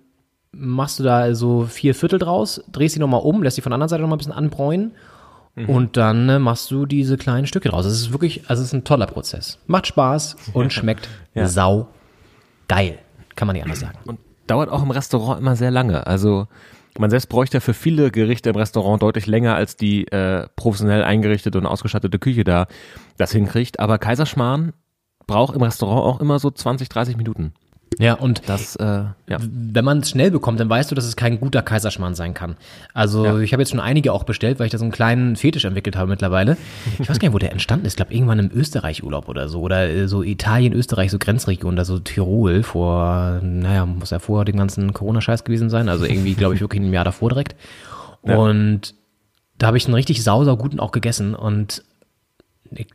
machst 0.50 0.98
du 0.98 1.02
da 1.04 1.18
also 1.18 1.66
vier 1.66 1.94
Viertel 1.94 2.18
draus, 2.18 2.62
drehst 2.72 2.94
sie 2.94 3.00
nochmal 3.00 3.20
um, 3.22 3.42
lässt 3.42 3.54
sie 3.56 3.62
von 3.62 3.70
der 3.70 3.74
anderen 3.74 3.90
Seite 3.90 4.02
nochmal 4.02 4.16
ein 4.16 4.18
bisschen 4.18 4.32
anbräunen 4.32 4.92
und 5.66 5.96
dann 5.96 6.28
äh, 6.28 6.38
machst 6.38 6.70
du 6.70 6.86
diese 6.86 7.16
kleinen 7.16 7.46
Stücke 7.46 7.68
draus. 7.68 7.84
Das 7.84 7.92
ist 7.94 8.12
wirklich, 8.12 8.48
also 8.48 8.62
es 8.62 8.68
ist 8.68 8.74
ein 8.74 8.84
toller 8.84 9.06
Prozess. 9.06 9.58
Macht 9.66 9.88
Spaß 9.88 10.36
und 10.54 10.72
schmeckt 10.72 11.08
Ja. 11.34 11.48
sau 11.48 11.88
geil. 12.68 12.98
Kann 13.34 13.46
man 13.46 13.54
nicht 13.54 13.64
anders 13.64 13.80
sagen. 13.80 13.98
Und 14.06 14.18
dauert 14.50 14.70
auch 14.70 14.82
im 14.82 14.90
Restaurant 14.90 15.40
immer 15.40 15.56
sehr 15.56 15.70
lange. 15.70 16.06
Also 16.06 16.48
man 16.98 17.10
selbst 17.10 17.28
bräuchte 17.28 17.60
für 17.60 17.74
viele 17.74 18.10
Gerichte 18.10 18.50
im 18.50 18.56
Restaurant 18.56 19.02
deutlich 19.02 19.26
länger 19.26 19.54
als 19.54 19.76
die 19.76 20.08
äh, 20.08 20.48
professionell 20.56 21.04
eingerichtete 21.04 21.56
und 21.56 21.66
ausgestattete 21.66 22.18
Küche 22.18 22.44
da 22.44 22.66
das 23.16 23.30
hinkriegt. 23.32 23.78
Aber 23.78 23.98
Kaiserschmarrn 23.98 24.72
braucht 25.26 25.54
im 25.54 25.62
Restaurant 25.62 26.02
auch 26.02 26.20
immer 26.20 26.38
so 26.38 26.50
20, 26.50 26.88
30 26.88 27.16
Minuten. 27.16 27.52
Ja, 27.98 28.14
und 28.14 28.48
Das, 28.48 28.76
äh, 28.76 28.84
ja. 28.84 29.38
wenn 29.40 29.84
man 29.84 29.98
es 29.98 30.10
schnell 30.10 30.30
bekommt, 30.30 30.60
dann 30.60 30.68
weißt 30.70 30.90
du, 30.90 30.94
dass 30.94 31.04
es 31.04 31.16
kein 31.16 31.40
guter 31.40 31.62
Kaiserschmarrn 31.62 32.14
sein 32.14 32.32
kann. 32.32 32.56
Also 32.94 33.24
Ja. 33.24 33.38
ich 33.40 33.52
habe 33.52 33.60
jetzt 33.62 33.70
schon 33.70 33.80
einige 33.80 34.12
auch 34.12 34.22
bestellt, 34.24 34.58
weil 34.60 34.66
ich 34.66 34.72
da 34.72 34.78
so 34.78 34.84
einen 34.84 34.92
kleinen 34.92 35.34
Fetisch 35.36 35.64
entwickelt 35.64 35.96
habe 35.96 36.08
mittlerweile. 36.08 36.56
Ich 36.98 37.08
weiß 37.08 37.18
gar 37.18 37.28
nicht, 37.28 37.34
wo 37.34 37.38
der 37.38 37.50
entstanden 37.52 37.86
ist. 37.86 37.94
Ich 37.94 37.96
glaube, 37.96 38.14
irgendwann 38.14 38.38
im 38.38 38.50
Österreich-Urlaub 38.54 39.28
oder 39.28 39.48
so. 39.48 39.60
Oder 39.60 39.88
äh, 39.90 40.06
so 40.08 40.22
Italien, 40.22 40.72
Österreich, 40.72 41.10
so 41.10 41.18
Grenzregion, 41.18 41.74
da 41.76 41.84
so 41.84 41.98
Tirol 41.98 42.62
vor, 42.62 43.40
naja, 43.42 43.84
muss 43.84 44.10
ja 44.10 44.20
vor 44.20 44.44
dem 44.44 44.56
ganzen 44.56 44.92
Corona-Scheiß 44.92 45.42
gewesen 45.44 45.68
sein. 45.68 45.88
Also 45.88 46.04
irgendwie, 46.04 46.34
glaube 46.34 46.54
ich, 46.54 46.60
wirklich 46.60 46.80
ein 46.82 46.92
Jahr 46.92 47.04
davor 47.04 47.30
direkt. 47.30 47.56
Und 48.22 48.94
da 49.58 49.66
habe 49.68 49.76
ich 49.76 49.86
einen 49.86 49.94
richtig 49.94 50.22
sau, 50.22 50.44
sau 50.44 50.56
guten 50.56 50.78
auch 50.78 50.92
gegessen. 50.92 51.34
Und 51.34 51.82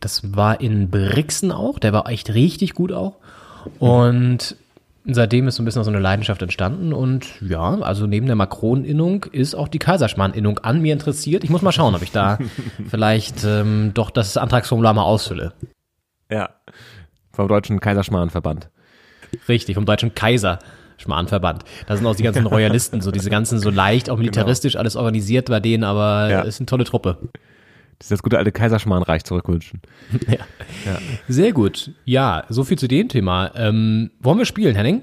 das 0.00 0.34
war 0.36 0.60
in 0.60 0.88
Brixen 0.90 1.52
auch. 1.52 1.78
Der 1.78 1.92
war 1.92 2.08
echt 2.08 2.32
richtig 2.32 2.74
gut 2.74 2.92
auch. 2.92 3.16
Und 3.78 4.56
seitdem 5.06 5.46
ist 5.48 5.56
so 5.56 5.62
ein 5.62 5.66
bisschen 5.66 5.84
so 5.84 5.90
eine 5.90 5.98
Leidenschaft 6.00 6.40
entstanden 6.42 6.92
und 6.92 7.26
ja, 7.42 7.78
also 7.80 8.06
neben 8.06 8.26
der 8.26 8.36
Macron-Innung 8.36 9.24
ist 9.32 9.54
auch 9.54 9.68
die 9.68 9.78
Kaiserschmarrn-Innung 9.78 10.58
an 10.60 10.80
mir 10.80 10.92
interessiert. 10.92 11.44
Ich 11.44 11.50
muss 11.50 11.62
mal 11.62 11.72
schauen, 11.72 11.94
ob 11.94 12.02
ich 12.02 12.12
da 12.12 12.38
vielleicht 12.88 13.44
ähm, 13.44 13.92
doch 13.94 14.10
das 14.10 14.36
Antragsformular 14.36 14.94
mal 14.94 15.02
ausfülle. 15.02 15.52
Ja. 16.30 16.50
Vom 17.32 17.48
Deutschen 17.48 17.80
Kaiserschmarrenverband. 17.80 18.70
Richtig, 19.48 19.74
vom 19.74 19.84
Deutschen 19.84 20.14
Kaiserschmarrenverband. 20.14 21.64
Da 21.86 21.96
sind 21.96 22.06
auch 22.06 22.16
die 22.16 22.22
ganzen 22.22 22.46
Royalisten, 22.46 23.00
so 23.00 23.10
diese 23.10 23.28
ganzen 23.30 23.58
so 23.58 23.70
leicht, 23.70 24.08
auch 24.08 24.16
militaristisch 24.18 24.76
alles 24.76 24.96
organisiert 24.96 25.46
bei 25.50 25.60
denen, 25.60 25.84
aber 25.84 26.30
Ja. 26.30 26.40
ist 26.42 26.60
eine 26.60 26.66
tolle 26.66 26.84
Truppe. 26.84 27.18
Das 27.98 28.06
ist 28.06 28.12
das 28.12 28.22
gute 28.22 28.38
alte 28.38 28.52
Kaiserschmarrenreich 28.52 29.24
zurückwünschen. 29.24 29.80
Ja. 30.84 30.98
Sehr 31.28 31.52
gut. 31.52 31.92
Ja, 32.04 32.44
so 32.48 32.64
viel 32.64 32.78
zu 32.78 32.88
dem 32.88 33.08
Thema. 33.08 33.52
Ähm, 33.54 34.10
wollen 34.20 34.38
wir 34.38 34.44
spielen, 34.44 34.74
Henning? 34.74 35.02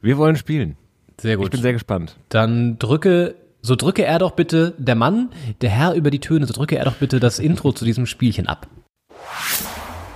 Wir 0.00 0.16
wollen 0.16 0.36
spielen. 0.36 0.76
Sehr 1.20 1.36
gut. 1.36 1.46
Ich 1.46 1.50
bin 1.50 1.60
sehr 1.60 1.72
gespannt. 1.72 2.16
Dann 2.28 2.78
drücke, 2.78 3.34
so 3.60 3.74
drücke 3.76 4.04
er 4.04 4.18
doch 4.18 4.30
bitte, 4.30 4.74
der 4.78 4.94
Mann, 4.94 5.30
der 5.60 5.70
Herr 5.70 5.94
über 5.94 6.10
die 6.10 6.20
Töne, 6.20 6.46
so 6.46 6.54
drücke 6.54 6.78
er 6.78 6.84
doch 6.84 6.94
bitte 6.94 7.20
das 7.20 7.38
Intro 7.38 7.72
zu 7.72 7.84
diesem 7.84 8.06
Spielchen 8.06 8.46
ab. 8.46 8.68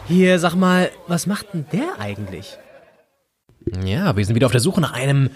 Hier, 0.09 0.39
sag 0.39 0.55
mal, 0.55 0.91
was 1.09 1.27
macht 1.27 1.53
denn 1.53 1.67
der 1.73 1.99
eigentlich? 1.99 2.57
Ja, 3.85 4.17
wir 4.17 4.25
sind 4.25 4.35
wieder 4.35 4.47
auf 4.47 4.53
der 4.53 4.61
Suche 4.61 4.81
nach 4.81 4.93
einem 4.93 5.31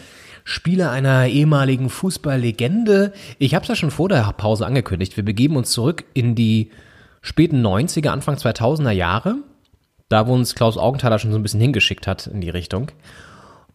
Spieler 0.48 0.92
einer 0.92 1.26
ehemaligen 1.26 1.90
Fußballlegende. 1.90 3.12
Ich 3.40 3.56
habe 3.56 3.64
es 3.64 3.68
ja 3.68 3.74
schon 3.74 3.90
vor 3.90 4.08
der 4.08 4.32
Pause 4.32 4.64
angekündigt. 4.64 5.16
Wir 5.16 5.24
begeben 5.24 5.56
uns 5.56 5.72
zurück 5.72 6.04
in 6.14 6.36
die 6.36 6.70
späten 7.20 7.66
90er, 7.66 8.10
Anfang 8.10 8.36
2000er 8.36 8.92
Jahre. 8.92 9.38
Da, 10.08 10.28
wo 10.28 10.34
uns 10.34 10.54
Klaus 10.54 10.78
Augenthaler 10.78 11.18
schon 11.18 11.32
so 11.32 11.36
ein 11.36 11.42
bisschen 11.42 11.60
hingeschickt 11.60 12.06
hat 12.06 12.28
in 12.28 12.40
die 12.40 12.48
Richtung. 12.48 12.92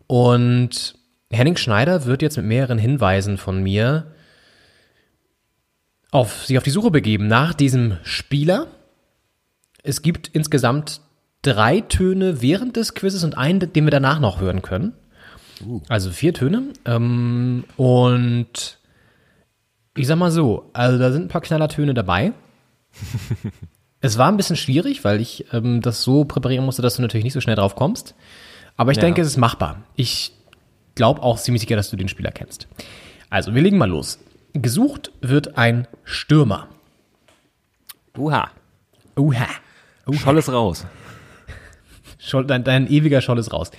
Und 0.08 0.96
Henning 1.30 1.58
Schneider 1.58 2.06
wird 2.06 2.22
jetzt 2.22 2.38
mit 2.38 2.46
mehreren 2.46 2.78
Hinweisen 2.78 3.38
von 3.38 3.62
mir 3.62 4.16
auf 6.10 6.46
sich 6.46 6.58
auf 6.58 6.64
die 6.64 6.70
Suche 6.70 6.90
begeben 6.90 7.28
nach 7.28 7.54
diesem 7.54 7.98
Spieler. 8.04 8.68
Es 9.84 10.02
gibt 10.04 10.30
insgesamt 10.30 11.02
drei 11.42 11.82
Töne 11.82 12.42
während 12.42 12.78
des 12.78 12.94
Quizzes 12.94 13.26
und 13.26 13.38
einen, 13.38 13.74
den 13.74 13.84
wir 13.84 13.92
danach 13.92 14.22
noch 14.22 14.40
hören 14.40 14.62
können. 14.62 14.94
Also 15.90 16.12
vier 16.12 16.34
Töne. 16.34 16.64
Ähm, 16.86 17.64
und 17.78 18.78
ich 19.96 20.08
sag 20.08 20.18
mal 20.18 20.32
so, 20.32 20.70
also 20.74 20.98
da 20.98 21.12
sind 21.12 21.24
ein 21.26 21.28
paar 21.28 21.42
Knallertöne 21.42 21.94
dabei. 21.94 22.34
es 24.02 24.18
war 24.18 24.28
ein 24.30 24.38
bisschen 24.38 24.56
schwierig, 24.56 25.04
weil 25.04 25.20
ich 25.22 25.46
ähm, 25.54 25.82
das 25.82 26.02
so 26.04 26.26
präparieren 26.26 26.66
musste, 26.66 26.82
dass 26.82 26.96
du 26.96 27.02
natürlich 27.02 27.24
nicht 27.24 27.34
so 27.34 27.42
schnell 27.42 27.56
drauf 27.56 27.76
kommst. 27.76 28.16
Aber 28.78 28.92
ich 28.92 28.98
Ja. 28.98 29.02
denke, 29.02 29.22
es 29.22 29.28
ist 29.28 29.38
machbar. 29.38 29.84
Ich 29.96 30.34
glaube 30.96 31.22
auch 31.22 31.38
ziemlich 31.40 31.62
sicher, 31.62 31.76
dass 31.76 31.90
du 31.90 31.98
den 31.98 32.08
Spieler 32.08 32.32
kennst. 32.32 32.68
Also, 33.30 33.54
wir 33.56 33.62
legen 33.62 33.78
mal 33.78 33.90
los. 33.90 34.20
Gesucht 34.54 35.12
wird 35.22 35.58
ein 35.58 35.88
Stürmer. 36.04 36.68
Uha. 38.18 38.50
Uha. 39.18 39.48
Scholl 40.14 40.38
ist 40.38 40.50
raus. 40.52 40.86
Scholl, 42.20 42.46
dein, 42.46 42.64
dein 42.64 42.90
ewiger 42.92 43.22
Scholl 43.22 43.40
ist 43.40 43.54
raus. 43.54 43.72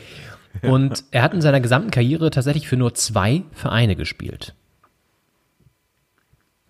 Und 0.63 1.05
er 1.11 1.23
hat 1.23 1.35
in 1.35 1.41
seiner 1.41 1.61
gesamten 1.61 1.91
Karriere 1.91 2.31
tatsächlich 2.31 2.69
für 2.69 2.77
nur 2.77 2.95
zwei 2.95 3.43
Vereine 3.53 3.97
gespielt. 3.97 4.55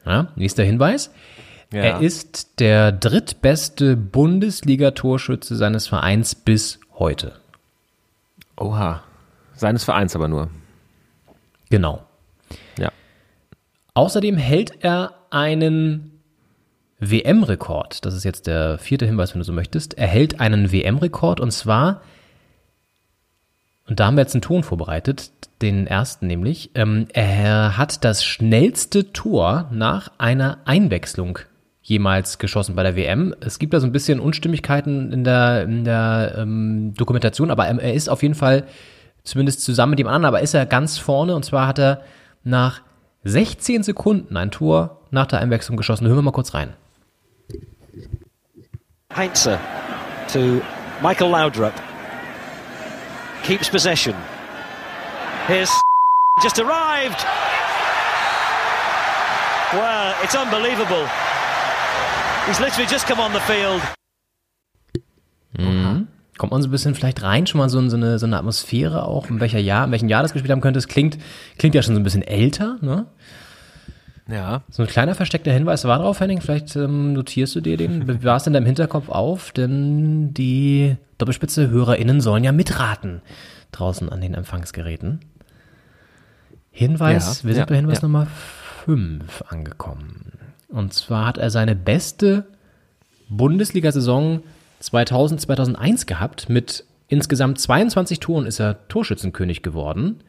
Ja, 0.04 0.28
nächster 0.36 0.64
Hinweis. 0.64 1.12
Ja. 1.72 1.82
Er 1.82 2.00
ist 2.00 2.60
der 2.60 2.92
drittbeste 2.92 3.96
Bundesliga-Torschütze 3.96 5.56
seines 5.56 5.86
Vereins 5.86 6.34
bis 6.34 6.80
heute. 6.98 7.40
Oha. 8.56 9.02
Seines 9.54 9.84
Vereins 9.84 10.14
aber 10.14 10.28
nur. 10.28 10.50
Genau. 11.70 12.04
Ja. 12.78 12.92
Außerdem 13.94 14.36
hält 14.36 14.84
er 14.84 15.14
einen 15.30 16.20
WM-Rekord. 16.98 18.04
Das 18.04 18.14
ist 18.14 18.24
jetzt 18.24 18.46
der 18.46 18.78
vierte 18.78 19.06
Hinweis, 19.06 19.34
wenn 19.34 19.40
du 19.40 19.44
so 19.44 19.52
möchtest. 19.52 19.94
Er 19.94 20.06
hält 20.06 20.40
einen 20.40 20.72
WM-Rekord 20.72 21.40
und 21.40 21.50
zwar, 21.50 22.02
und 23.88 24.00
da 24.00 24.06
haben 24.06 24.16
wir 24.16 24.22
jetzt 24.22 24.34
einen 24.34 24.42
Ton 24.42 24.62
vorbereitet, 24.62 25.30
den 25.60 25.86
ersten 25.86 26.26
nämlich. 26.26 26.70
Ähm, 26.74 27.06
er 27.12 27.76
hat 27.76 28.04
das 28.04 28.24
schnellste 28.24 29.12
Tor 29.12 29.68
nach 29.72 30.10
einer 30.18 30.58
Einwechslung 30.64 31.38
jemals 31.82 32.38
geschossen 32.38 32.76
bei 32.76 32.84
der 32.84 32.96
WM. 32.96 33.34
Es 33.40 33.58
gibt 33.58 33.74
da 33.74 33.80
so 33.80 33.86
ein 33.86 33.92
bisschen 33.92 34.20
Unstimmigkeiten 34.20 35.12
in 35.12 35.24
der, 35.24 35.64
in 35.64 35.84
der 35.84 36.36
ähm, 36.38 36.94
Dokumentation, 36.96 37.50
aber 37.50 37.66
er, 37.66 37.78
er 37.80 37.94
ist 37.94 38.08
auf 38.08 38.22
jeden 38.22 38.36
Fall 38.36 38.64
zumindest 39.24 39.62
zusammen 39.62 39.90
mit 39.90 39.98
dem 39.98 40.06
anderen, 40.06 40.26
aber 40.26 40.40
ist 40.40 40.54
er 40.54 40.66
ganz 40.66 40.98
vorne 40.98 41.34
und 41.34 41.44
zwar 41.44 41.66
hat 41.66 41.78
er 41.78 42.02
nach 42.44 42.82
16 43.24 43.82
Sekunden 43.82 44.36
ein 44.36 44.50
Tor 44.50 45.00
nach 45.10 45.26
der 45.26 45.40
Einwechslung 45.40 45.76
geschossen. 45.76 46.06
Hören 46.06 46.18
wir 46.18 46.22
mal 46.22 46.32
kurz 46.32 46.54
rein. 46.54 46.74
Heinze 49.14 49.58
to 50.32 50.60
Michael 51.02 51.30
Laudrup. 51.30 51.91
Keeps 53.44 53.68
possession. 53.68 54.14
Here's 55.46 55.70
just 56.42 56.58
arrived. 56.58 57.24
Well, 59.72 60.14
it's 60.22 60.34
unbelievable. 60.34 61.08
He's 62.46 62.60
literally 62.60 62.86
just 62.86 63.06
come 63.06 63.20
on 63.20 63.32
the 63.32 63.40
field. 63.40 63.80
Mhm. 65.58 66.06
Kommt 66.38 66.52
man 66.52 66.62
so 66.62 66.68
ein 66.68 66.70
bisschen 66.70 66.94
vielleicht 66.94 67.22
rein, 67.22 67.46
schon 67.46 67.58
mal 67.58 67.68
so 67.68 67.78
in 67.78 67.90
so 67.90 67.96
eine, 67.96 68.18
so 68.18 68.26
eine 68.26 68.38
Atmosphäre 68.38 69.06
auch, 69.06 69.28
in 69.28 69.40
welcher 69.40 69.58
Jahr, 69.58 69.84
in 69.84 69.92
welchem 69.92 70.08
Jahr 70.08 70.22
das 70.22 70.32
gespielt 70.32 70.52
haben 70.52 70.60
könnte. 70.60 70.78
Es 70.78 70.88
klingt, 70.88 71.18
klingt 71.58 71.74
ja 71.74 71.82
schon 71.82 71.94
so 71.94 72.00
ein 72.00 72.04
bisschen 72.04 72.22
älter, 72.22 72.78
ne? 72.80 73.06
Ja. 74.28 74.62
So 74.70 74.82
ein 74.82 74.88
kleiner 74.88 75.14
versteckter 75.14 75.52
Hinweis 75.52 75.84
war 75.84 75.98
drauf, 75.98 76.20
Henning. 76.20 76.40
Vielleicht 76.40 76.76
ähm, 76.76 77.12
notierst 77.12 77.54
du 77.54 77.60
dir 77.60 77.76
den, 77.76 78.06
bewahrst 78.06 78.46
in 78.46 78.52
deinem 78.52 78.66
Hinterkopf 78.66 79.08
auf, 79.08 79.52
denn 79.52 80.32
die 80.34 80.96
Doppelspitze 81.18 81.68
HörerInnen 81.70 82.20
sollen 82.20 82.44
ja 82.44 82.52
mitraten 82.52 83.22
draußen 83.72 84.08
an 84.08 84.20
den 84.20 84.34
Empfangsgeräten. 84.34 85.20
Hinweis, 86.70 87.42
Ja, 87.42 87.48
wir 87.48 87.54
sind 87.54 87.60
ja, 87.60 87.66
bei 87.66 87.76
Hinweis 87.76 87.98
ja. 87.98 88.02
Nummer 88.02 88.26
5 88.84 89.44
angekommen. 89.48 90.32
Und 90.68 90.94
zwar 90.94 91.26
hat 91.26 91.38
er 91.38 91.50
seine 91.50 91.74
beste 91.74 92.46
Bundesliga-Saison 93.28 94.42
2000, 94.80 95.40
2001 95.40 96.06
gehabt. 96.06 96.48
Mit 96.48 96.84
insgesamt 97.08 97.58
22 97.60 98.20
Toren 98.20 98.46
ist 98.46 98.58
er 98.58 98.88
Torschützenkönig 98.88 99.62
geworden. 99.62 100.22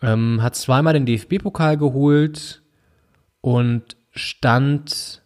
Ähm, 0.00 0.42
hat 0.42 0.56
zweimal 0.56 0.94
den 0.94 1.06
DFB-Pokal 1.06 1.76
geholt 1.76 2.61
und 3.42 3.96
stand 4.12 5.20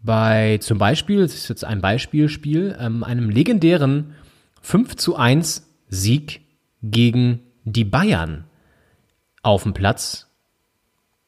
bei 0.00 0.58
zum 0.58 0.78
Beispiel, 0.78 1.22
das 1.22 1.34
ist 1.34 1.48
jetzt 1.48 1.64
ein 1.64 1.80
Beispielspiel, 1.80 2.76
ähm, 2.78 3.02
einem 3.02 3.28
legendären 3.30 4.14
5 4.60 4.94
zu 4.96 5.16
1 5.16 5.66
Sieg 5.88 6.42
gegen 6.82 7.40
die 7.64 7.84
Bayern 7.84 8.44
auf 9.42 9.64
dem 9.64 9.74
Platz. 9.74 10.28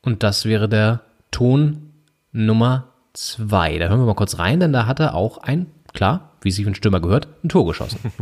Und 0.03 0.23
das 0.23 0.45
wäre 0.45 0.69
der 0.69 1.01
Ton 1.31 1.93
Nummer 2.33 2.93
2. 3.15 3.79
Da 3.79 3.89
hören 3.89 4.01
wir 4.01 4.07
mal 4.07 4.15
kurz 4.15 4.39
rein, 4.39 4.61
denn 4.61 4.73
da 4.73 4.87
hat 4.87 5.01
er 5.01 5.15
auch 5.15 5.39
ein, 5.39 5.67
klar, 5.93 6.33
wie 6.43 6.51
sich 6.51 6.67
ein 6.67 6.75
Stürmer 6.75 7.01
gehört, 7.01 7.29
ein 7.43 7.49
Tor 7.49 7.67
geschossen. 7.67 7.99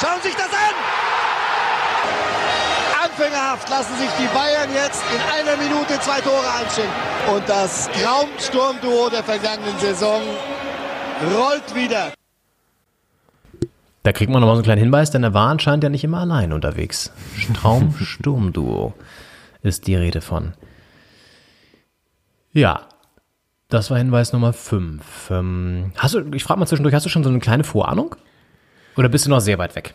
Schauen 0.00 0.20
Sie 0.22 0.28
sich 0.28 0.36
das 0.36 0.52
an! 0.52 1.07
Anfängerhaft 3.18 3.68
lassen 3.68 3.96
sich 3.96 4.10
die 4.10 4.32
Bayern 4.32 4.72
jetzt 4.72 5.02
in 5.12 5.20
einer 5.20 5.56
Minute 5.56 5.98
zwei 5.98 6.20
Tore 6.20 6.48
anstellen. 6.60 6.90
Und 7.34 7.48
das 7.48 7.90
Traum-Sturm-Duo 7.90 9.10
der 9.10 9.24
vergangenen 9.24 9.76
Saison 9.80 10.22
rollt 11.34 11.74
wieder. 11.74 12.12
Da 14.04 14.12
kriegt 14.12 14.30
man 14.30 14.40
nochmal 14.40 14.54
so 14.54 14.58
einen 14.58 14.64
kleinen 14.64 14.82
Hinweis, 14.82 15.10
denn 15.10 15.24
er 15.24 15.34
war 15.34 15.50
anscheinend 15.50 15.82
ja 15.82 15.90
nicht 15.90 16.04
immer 16.04 16.20
allein 16.20 16.52
unterwegs. 16.52 17.10
Traum-Sturm-Duo 17.54 18.94
ist 19.62 19.88
die 19.88 19.96
Rede 19.96 20.20
von. 20.20 20.54
Ja, 22.52 22.82
das 23.68 23.90
war 23.90 23.98
Hinweis 23.98 24.32
Nummer 24.32 24.52
5. 24.52 25.30
Ähm, 25.32 25.92
hast 25.96 26.14
du, 26.14 26.20
ich 26.34 26.44
frage 26.44 26.60
mal 26.60 26.66
zwischendurch, 26.66 26.94
hast 26.94 27.04
du 27.04 27.10
schon 27.10 27.24
so 27.24 27.30
eine 27.30 27.40
kleine 27.40 27.64
Vorahnung? 27.64 28.14
Oder 28.96 29.08
bist 29.08 29.26
du 29.26 29.30
noch 29.30 29.40
sehr 29.40 29.58
weit 29.58 29.74
weg? 29.74 29.94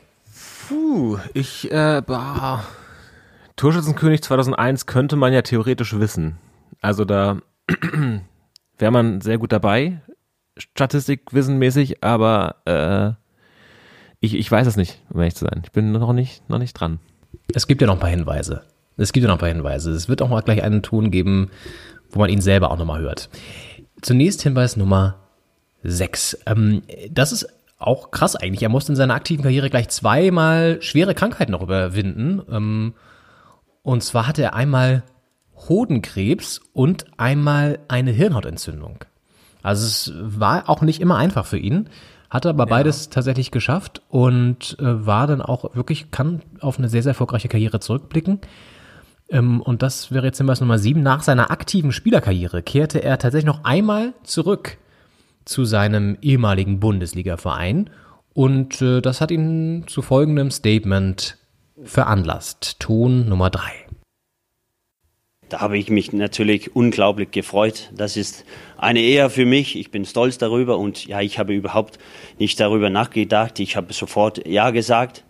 Puh, 0.68 1.20
ich, 1.34 1.72
äh, 1.72 2.02
bah. 2.06 2.66
Torschützenkönig 3.56 4.24
2001 4.24 4.86
könnte 4.86 5.16
man 5.16 5.34
ja 5.34 5.42
theoretisch 5.42 6.00
wissen. 6.00 6.38
Also 6.82 7.06
da 7.06 7.38
wäre 8.78 8.92
man 8.92 9.22
sehr 9.22 9.38
gut 9.38 9.52
dabei, 9.52 10.02
statistikwissenmäßig, 10.58 12.04
aber 12.04 12.56
äh, 12.66 13.14
ich, 14.20 14.36
ich 14.36 14.52
weiß 14.52 14.68
es 14.68 14.78
nicht, 14.78 15.02
um 15.10 15.20
ehrlich 15.20 15.36
zu 15.36 15.46
sein. 15.46 15.62
Ich 15.64 15.72
bin 15.72 15.92
noch 15.92 16.14
nicht, 16.14 16.50
noch 16.50 16.60
nicht 16.60 16.74
dran. 16.74 17.00
Es 17.54 17.68
gibt 17.68 17.82
ja 17.82 17.88
noch 17.88 17.96
ein 17.96 18.00
paar 18.00 18.10
Hinweise. 18.10 18.64
Es 18.98 19.12
gibt 19.12 19.24
ja 19.24 19.28
noch 19.28 19.36
ein 19.36 19.40
paar 19.40 19.50
Hinweise. 19.50 19.92
Es 19.92 20.08
wird 20.08 20.22
auch 20.22 20.30
mal 20.30 20.42
gleich 20.42 20.64
einen 20.64 20.82
Ton 20.82 21.12
geben, 21.12 21.50
wo 22.10 22.20
man 22.20 22.30
ihn 22.30 22.42
selber 22.42 22.72
auch 22.72 22.78
nochmal 22.78 23.02
hört. 23.02 23.30
Zunächst 24.02 24.42
Hinweis 24.42 24.78
Nummer 24.78 25.16
6. 25.84 26.40
Ähm, 26.46 26.84
das 27.10 27.32
ist 27.32 27.48
auch 27.80 28.12
krass 28.12 28.36
eigentlich. 28.36 28.64
Er 28.64 28.70
musste 28.70 28.92
in 28.92 28.96
seiner 28.96 29.16
aktiven 29.16 29.44
Karriere 29.44 29.70
gleich 29.70 29.90
zweimal 29.90 30.82
schwere 30.82 31.16
Krankheiten 31.16 31.52
noch 31.52 31.62
überwinden. 31.62 32.42
Ähm, 32.50 32.94
und 33.84 34.04
zwar 34.04 34.28
hatte 34.28 34.42
er 34.42 34.56
einmal 34.56 35.04
Hodenkrebs 35.70 36.60
und 36.74 37.06
einmal 37.18 37.80
eine 37.88 38.12
Hirnhautentzündung. 38.12 39.06
Also 39.62 39.86
es 39.86 40.14
war 40.16 40.70
auch 40.70 40.82
nicht 40.82 41.00
immer 41.00 41.18
einfach 41.18 41.46
für 41.46 41.58
ihn, 41.58 41.90
hatte 42.30 42.50
aber 42.50 42.66
beides 42.66 43.10
tatsächlich 43.10 43.52
geschafft 43.52 44.02
und 44.10 44.78
äh, 44.80 45.06
war 45.06 45.28
dann 45.28 45.42
auch 45.42 45.76
wirklich, 45.76 46.12
kann 46.12 46.42
auf 46.60 46.80
eine 46.80 46.90
sehr, 46.90 47.04
sehr 47.04 47.12
erfolgreiche 47.12 47.48
Karriere 47.48 47.80
zurückblicken. 47.80 48.42
Ähm, 49.30 49.62
und 49.62 49.84
das 49.84 50.12
wäre 50.12 50.26
jetzt 50.26 50.40
Hinweis 50.40 50.60
Nummer 50.60 50.80
sieben. 50.80 51.04
Nach 51.04 51.22
seiner 51.22 51.52
aktiven 51.52 51.92
Spielerkarriere 51.92 52.64
kehrte 52.64 53.04
er 53.04 53.20
tatsächlich 53.20 53.46
noch 53.46 53.64
einmal 53.64 54.14
zurück 54.24 54.78
zu 55.46 55.64
seinem 55.64 56.18
ehemaligen 56.22 56.80
Bundesliga-Verein 56.80 57.90
und 58.34 58.82
äh, 58.82 59.02
das 59.02 59.22
hat 59.22 59.32
ihn 59.32 59.86
zu 59.88 60.02
folgendem 60.02 60.52
Statement 60.52 61.38
veranlasst. 61.84 62.80
Ton 62.80 63.28
Nummer 63.28 63.50
drei. 63.50 63.72
Da 65.50 65.62
habe 65.62 65.78
ich 65.78 65.90
mich 65.90 66.14
natürlich 66.14 66.76
unglaublich 66.76 67.30
gefreut. 67.32 67.92
Das 67.94 68.18
ist 68.18 68.44
eine 68.78 69.02
Ehre 69.02 69.30
für 69.30 69.46
mich. 69.46 69.76
Ich 69.78 69.92
bin 69.92 70.04
stolz 70.06 70.38
darüber 70.38 70.78
und 70.80 71.06
ja, 71.06 71.22
ich 71.22 71.38
habe 71.38 71.54
überhaupt 71.54 72.00
nicht 72.40 72.60
darüber 72.60 72.90
nachgedacht. 72.90 73.60
Ich 73.60 73.76
habe 73.76 73.94
sofort 73.94 74.48
Ja 74.48 74.72
gesagt. 74.72 75.24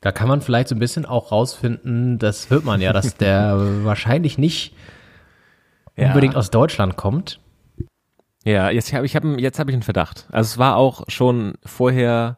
Da 0.00 0.12
kann 0.12 0.28
man 0.28 0.42
vielleicht 0.42 0.68
so 0.68 0.74
ein 0.74 0.80
bisschen 0.80 1.06
auch 1.06 1.32
rausfinden, 1.32 2.18
das 2.18 2.50
hört 2.50 2.64
man 2.64 2.80
ja, 2.82 2.92
dass 2.92 3.16
der 3.16 3.54
wahrscheinlich 3.84 4.36
nicht 4.36 4.74
Ja. 5.96 6.08
unbedingt 6.08 6.36
aus 6.36 6.50
Deutschland 6.50 6.96
kommt. 6.96 7.40
Ja, 8.44 8.68
jetzt 8.68 8.92
habe 8.92 9.06
ich 9.06 9.16
hab, 9.16 9.24
jetzt 9.38 9.58
hab 9.58 9.68
ich 9.68 9.72
einen 9.72 9.82
Verdacht. 9.82 10.26
Also 10.30 10.48
es 10.48 10.58
war 10.58 10.76
auch 10.76 11.04
schon 11.08 11.54
vorher 11.64 12.36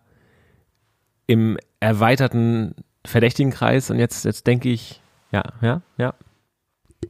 im 1.27 1.59
erweiterten 1.81 2.75
Verdächtigenkreis 3.05 3.91
und 3.91 3.99
jetzt, 3.99 4.25
jetzt 4.25 4.47
denke 4.47 4.69
ich, 4.69 5.01
ja, 5.33 5.43
ja, 5.61 5.83
ja. 5.99 6.15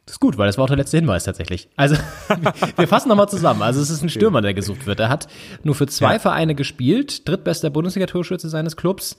Das 0.05 0.15
ist 0.15 0.21
gut, 0.21 0.37
weil 0.37 0.47
das 0.47 0.59
war 0.59 0.65
auch 0.65 0.69
der 0.69 0.77
letzte 0.77 0.99
Hinweis 0.99 1.25
tatsächlich. 1.25 1.69
Also 1.77 1.97
wir 2.77 2.89
fassen 2.89 3.09
nochmal 3.09 3.29
zusammen. 3.29 3.63
Also 3.63 3.81
es 3.81 3.91
ist 3.91 4.03
ein 4.03 4.09
Stürmer, 4.09 4.43
der 4.43 4.53
gesucht 4.53 4.87
wird. 4.87 5.01
Er 5.01 5.09
hat 5.09 5.29
nur 5.63 5.75
für 5.75 5.87
zwei 5.87 6.15
Ja. 6.15 6.19
Vereine 6.19 6.55
gespielt, 6.55 7.27
drittbester 7.29 7.71
Bundesliga-Torschütze 7.71 8.49
seines 8.49 8.77
Clubs 8.77 9.17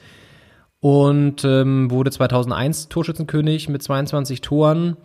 und 0.80 1.43
ähm, 1.45 1.89
wurde 1.89 2.12
2001 2.12 2.89
Torschützenkönig 2.89 3.70
mit 3.70 3.82
22 3.82 4.41
Toren. 4.41 4.98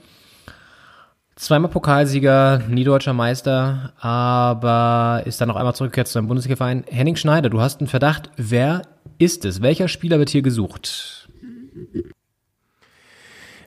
Zweimal 1.37 1.71
Pokalsieger, 1.71 2.63
nie 2.69 2.85
deutscher 2.85 3.15
Meister, 3.15 3.95
aber 3.99 5.23
ist 5.25 5.41
dann 5.41 5.49
noch 5.49 5.57
einmal 5.57 5.75
zurückgekehrt 5.75 6.09
zu 6.09 6.13
seinem 6.15 6.29
Bundesliga-Verein. 6.29 6.85
Henning 6.89 7.17
Schneider, 7.17 7.49
du 7.49 7.61
hast 7.61 7.81
einen 7.81 7.89
Verdacht. 7.89 8.31
Wer 8.37 8.83
ist 9.25 9.45
es? 9.45 9.63
Welcher 9.63 9.89
Spieler 9.89 10.19
wird 10.19 10.31
hier 10.31 10.43
gesucht? 10.43 11.29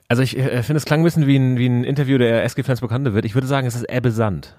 Also 0.08 0.22
ich 0.22 0.38
äh, 0.38 0.62
finde, 0.62 0.78
es 0.78 0.84
klang 0.84 1.00
ein 1.00 1.04
bisschen 1.04 1.26
wie 1.26 1.36
ein, 1.36 1.58
wie 1.58 1.68
ein 1.68 1.84
Interview, 1.84 2.18
der 2.18 2.44
SG-Fans 2.44 2.80
bekannter 2.80 3.14
wird. 3.14 3.24
Ich 3.24 3.34
würde 3.34 3.46
sagen, 3.46 3.66
es 3.66 3.74
ist 3.74 3.90
Ebbe 3.90 4.10
Sand. 4.10 4.54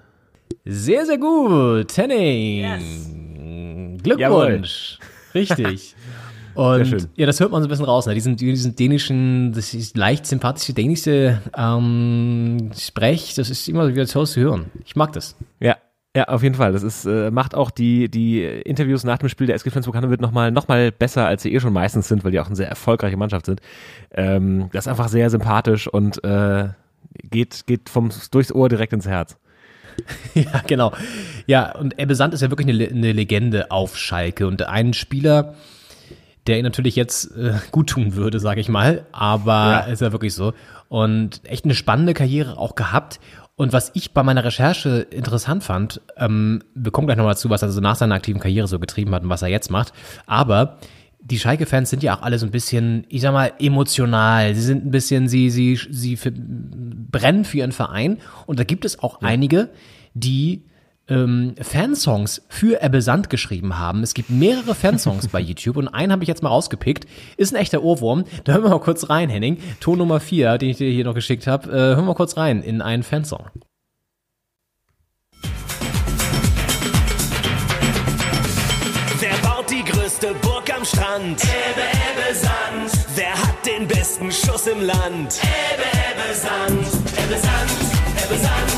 Sehr, 0.64 1.06
sehr 1.06 1.18
gut. 1.18 1.96
Henning. 1.96 3.98
Glückwunsch. 4.02 4.98
Richtig. 5.34 5.94
Und 6.54 6.86
Sehr 6.86 6.98
schön. 6.98 7.08
ja, 7.14 7.26
das 7.26 7.38
hört 7.38 7.52
man 7.52 7.62
so 7.62 7.68
ein 7.68 7.70
bisschen 7.70 7.84
raus, 7.84 8.06
ne? 8.06 8.14
Diesen, 8.14 8.36
diesen 8.36 8.74
dänischen, 8.74 9.52
das 9.52 9.74
ist 9.74 9.96
leicht 9.96 10.26
sympathische 10.26 10.72
dänische 10.72 11.40
ähm, 11.56 12.70
Sprech, 12.76 13.34
das 13.36 13.48
ist 13.48 13.68
immer 13.68 13.86
wieder 13.86 14.04
toll 14.08 14.26
zu 14.26 14.40
hören. 14.40 14.64
Ich 14.84 14.96
mag 14.96 15.12
das. 15.12 15.36
Ja, 15.60 15.76
ja, 16.16 16.24
auf 16.24 16.42
jeden 16.42 16.54
Fall. 16.54 16.72
Das 16.72 16.82
ist, 16.82 17.04
äh, 17.04 17.30
macht 17.30 17.54
auch 17.54 17.70
die, 17.70 18.08
die 18.10 18.42
Interviews 18.42 19.04
nach 19.04 19.18
dem 19.18 19.28
Spiel 19.28 19.46
der 19.46 19.56
SG 19.56 19.70
Flens 19.70 19.86
Pokal 19.86 20.08
wird 20.10 20.20
nochmal 20.20 20.50
noch 20.50 20.66
mal 20.68 20.90
besser, 20.90 21.26
als 21.26 21.42
sie 21.42 21.52
eh 21.52 21.60
schon 21.60 21.72
meistens 21.72 22.08
sind, 22.08 22.24
weil 22.24 22.32
die 22.32 22.40
auch 22.40 22.46
eine 22.46 22.56
sehr 22.56 22.68
erfolgreiche 22.68 23.16
Mannschaft 23.16 23.46
sind. 23.46 23.60
Ähm, 24.10 24.68
das 24.72 24.86
ist 24.86 24.88
einfach 24.88 25.08
sehr 25.08 25.30
sympathisch 25.30 25.86
und 25.86 26.22
äh, 26.24 26.68
geht, 27.22 27.66
geht 27.66 27.88
vom, 27.88 28.10
durchs 28.30 28.52
Ohr 28.52 28.68
direkt 28.68 28.92
ins 28.92 29.06
Herz. 29.06 29.36
Ja, 30.34 30.62
genau. 30.64 30.92
Ja, 31.46 31.74
und 31.76 31.98
Ebbe 31.98 32.14
Sand 32.14 32.32
ist 32.32 32.40
ja 32.40 32.50
wirklich 32.50 32.68
eine, 32.68 32.88
eine 32.88 33.12
Legende 33.12 33.72
auf 33.72 33.96
Schalke 33.96 34.46
und 34.46 34.62
ein 34.62 34.92
Spieler, 34.94 35.54
der 36.46 36.58
ihn 36.58 36.64
natürlich 36.64 36.94
jetzt 36.94 37.36
äh, 37.36 37.54
gut 37.72 37.90
tun 37.90 38.14
würde, 38.14 38.38
sage 38.38 38.60
ich 38.60 38.68
mal, 38.68 39.06
aber 39.10 39.52
Ja. 39.52 39.78
ist 39.80 40.00
ja 40.00 40.12
wirklich 40.12 40.34
so. 40.34 40.52
Und 40.88 41.40
echt 41.44 41.64
eine 41.64 41.74
spannende 41.74 42.14
Karriere 42.14 42.56
auch 42.58 42.76
gehabt. 42.76 43.18
Und 43.58 43.72
was 43.72 43.90
ich 43.94 44.12
bei 44.12 44.22
meiner 44.22 44.44
Recherche 44.44 45.00
interessant 45.10 45.64
fand, 45.64 46.00
ähm, 46.16 46.62
wir 46.76 46.92
kommen 46.92 47.08
gleich 47.08 47.16
nochmal 47.16 47.34
dazu, 47.34 47.50
was 47.50 47.60
er 47.60 47.70
so 47.70 47.80
nach 47.80 47.96
seiner 47.96 48.14
aktiven 48.14 48.40
Karriere 48.40 48.68
so 48.68 48.78
getrieben 48.78 49.12
hat 49.12 49.24
und 49.24 49.30
was 49.30 49.42
er 49.42 49.48
jetzt 49.48 49.68
macht, 49.68 49.92
aber 50.26 50.78
die 51.20 51.40
Schalke-Fans 51.40 51.90
sind 51.90 52.04
ja 52.04 52.16
auch 52.16 52.22
alle 52.22 52.38
so 52.38 52.46
ein 52.46 52.52
bisschen, 52.52 53.04
ich 53.08 53.20
sag 53.20 53.32
mal, 53.32 53.52
emotional. 53.58 54.54
Sie 54.54 54.60
sind 54.60 54.86
ein 54.86 54.92
bisschen, 54.92 55.26
sie, 55.26 55.50
sie, 55.50 55.76
sie 55.90 56.16
für, 56.16 56.30
brennen 56.32 57.44
für 57.44 57.58
ihren 57.58 57.72
Verein. 57.72 58.18
Und 58.46 58.60
da 58.60 58.64
gibt 58.64 58.84
es 58.84 59.00
auch 59.00 59.20
einige, 59.20 59.70
die 60.14 60.62
ähm, 61.08 61.54
Fansongs 61.60 62.42
für 62.48 62.82
Ebbe 62.82 63.02
Sand 63.02 63.30
geschrieben 63.30 63.78
haben. 63.78 64.02
Es 64.02 64.14
gibt 64.14 64.30
mehrere 64.30 64.74
Fansongs 64.74 65.28
bei 65.28 65.40
YouTube 65.40 65.76
und 65.76 65.88
einen 65.88 66.12
habe 66.12 66.22
ich 66.22 66.28
jetzt 66.28 66.42
mal 66.42 66.50
rausgepickt. 66.50 67.06
Ist 67.36 67.52
ein 67.52 67.60
echter 67.60 67.82
Ohrwurm. 67.82 68.24
Da 68.44 68.52
hören 68.52 68.64
wir 68.64 68.70
mal 68.70 68.80
kurz 68.80 69.08
rein, 69.08 69.28
Henning. 69.28 69.58
Ton 69.80 69.98
Nummer 69.98 70.20
4, 70.20 70.58
den 70.58 70.70
ich 70.70 70.76
dir 70.76 70.90
hier 70.90 71.04
noch 71.04 71.14
geschickt 71.14 71.46
habe. 71.46 71.70
Äh, 71.70 71.74
hören 71.74 71.98
wir 71.98 72.08
mal 72.08 72.14
kurz 72.14 72.36
rein 72.36 72.62
in 72.62 72.82
einen 72.82 73.02
Fansong. 73.02 73.46
Wer 79.20 79.36
baut 79.42 79.70
die 79.70 79.84
größte 79.84 80.34
Burg 80.42 80.72
am 80.74 80.84
Strand? 80.84 81.42
Ebbe, 81.42 81.82
Ebbe, 81.82 82.34
Sand. 82.34 83.06
Wer 83.16 83.32
hat 83.32 83.66
den 83.66 83.88
besten 83.88 84.30
Schuss 84.30 84.66
im 84.66 84.82
Land? 84.82 85.40
Ebbe, 85.42 85.82
Ebbe, 85.82 86.34
Sand. 86.34 86.86
Ebbe, 87.16 87.38
Sand. 87.40 87.70
Ebbe, 88.24 88.38
Sand. 88.38 88.77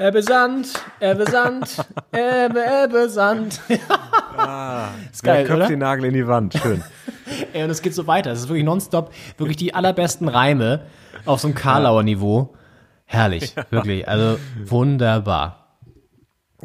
Ebbe 0.00 0.22
Sand, 0.22 0.72
Ebbe 0.98 1.30
Sand, 1.30 1.76
Ebbe, 2.10 2.64
Ebbe 2.84 3.10
Sand. 3.10 3.60
ist 3.68 3.68
Wer 3.68 5.34
geil, 5.34 5.44
köpft 5.44 5.56
oder? 5.58 5.66
den 5.66 5.78
Nagel 5.80 6.06
in 6.06 6.14
die 6.14 6.26
Wand. 6.26 6.54
Schön. 6.54 6.82
Ey, 7.52 7.64
und 7.64 7.68
es 7.68 7.82
geht 7.82 7.94
so 7.94 8.06
weiter. 8.06 8.32
Es 8.32 8.38
ist 8.40 8.48
wirklich 8.48 8.64
nonstop, 8.64 9.12
wirklich 9.36 9.58
die 9.58 9.74
allerbesten 9.74 10.28
Reime 10.28 10.86
auf 11.26 11.40
so 11.40 11.48
einem 11.48 11.54
Karlauer 11.54 12.02
Niveau. 12.02 12.54
Herrlich, 13.04 13.54
wirklich. 13.68 14.08
Also 14.08 14.38
wunderbar. 14.64 15.76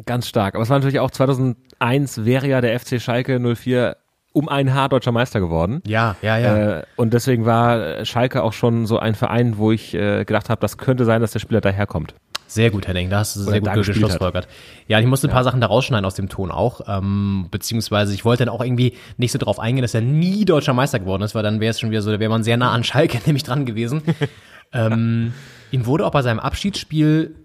Ganz 0.06 0.28
stark. 0.28 0.54
Aber 0.54 0.62
es 0.62 0.70
war 0.70 0.78
natürlich 0.78 1.00
auch 1.00 1.10
2001 1.10 2.24
wäre 2.24 2.48
ja 2.48 2.62
der 2.62 2.80
FC 2.80 3.02
Schalke 3.02 3.38
04 3.38 3.98
um 4.36 4.50
ein 4.50 4.74
Haar 4.74 4.90
deutscher 4.90 5.12
Meister 5.12 5.40
geworden. 5.40 5.80
Ja, 5.86 6.14
ja, 6.20 6.36
ja. 6.36 6.78
Äh, 6.80 6.82
und 6.96 7.14
deswegen 7.14 7.46
war 7.46 8.04
Schalke 8.04 8.42
auch 8.42 8.52
schon 8.52 8.84
so 8.84 8.98
ein 8.98 9.14
Verein, 9.14 9.56
wo 9.56 9.72
ich 9.72 9.94
äh, 9.94 10.26
gedacht 10.26 10.50
habe, 10.50 10.60
das 10.60 10.76
könnte 10.76 11.06
sein, 11.06 11.22
dass 11.22 11.30
der 11.30 11.38
Spieler 11.38 11.62
daherkommt. 11.62 12.14
Sehr 12.46 12.70
gut, 12.70 12.86
Henning, 12.86 13.08
da 13.08 13.20
hast 13.20 13.34
du 13.34 13.40
sehr 13.40 13.60
gut 13.62 13.72
geschlussfolgert. 13.72 14.46
Ja, 14.88 15.00
ich 15.00 15.06
musste 15.06 15.26
ein 15.26 15.32
paar 15.32 15.42
Sachen 15.42 15.62
da 15.62 15.66
rausschneiden 15.68 16.04
aus 16.04 16.16
dem 16.16 16.28
Ton 16.28 16.50
auch, 16.50 16.82
ähm, 16.86 17.48
beziehungsweise 17.50 18.12
ich 18.12 18.26
wollte 18.26 18.44
dann 18.44 18.54
auch 18.54 18.62
irgendwie 18.62 18.92
nicht 19.16 19.32
so 19.32 19.38
drauf 19.38 19.58
eingehen, 19.58 19.82
dass 19.82 19.94
er 19.94 20.02
nie 20.02 20.44
deutscher 20.44 20.74
Meister 20.74 21.00
geworden 21.00 21.22
ist, 21.22 21.34
weil 21.34 21.42
dann 21.42 21.58
wäre 21.60 21.70
es 21.70 21.80
schon 21.80 21.90
wieder 21.90 22.02
so, 22.02 22.12
da 22.12 22.20
wäre 22.20 22.30
man 22.30 22.44
sehr 22.44 22.58
nah 22.58 22.72
an 22.72 22.84
Schalke 22.84 23.18
nämlich 23.26 23.42
dran 23.42 23.64
gewesen. 23.64 24.02
ähm, 24.74 25.32
ihm 25.70 25.86
wurde 25.86 26.04
auch 26.04 26.12
bei 26.12 26.20
seinem 26.20 26.40
Abschiedsspiel 26.40 27.36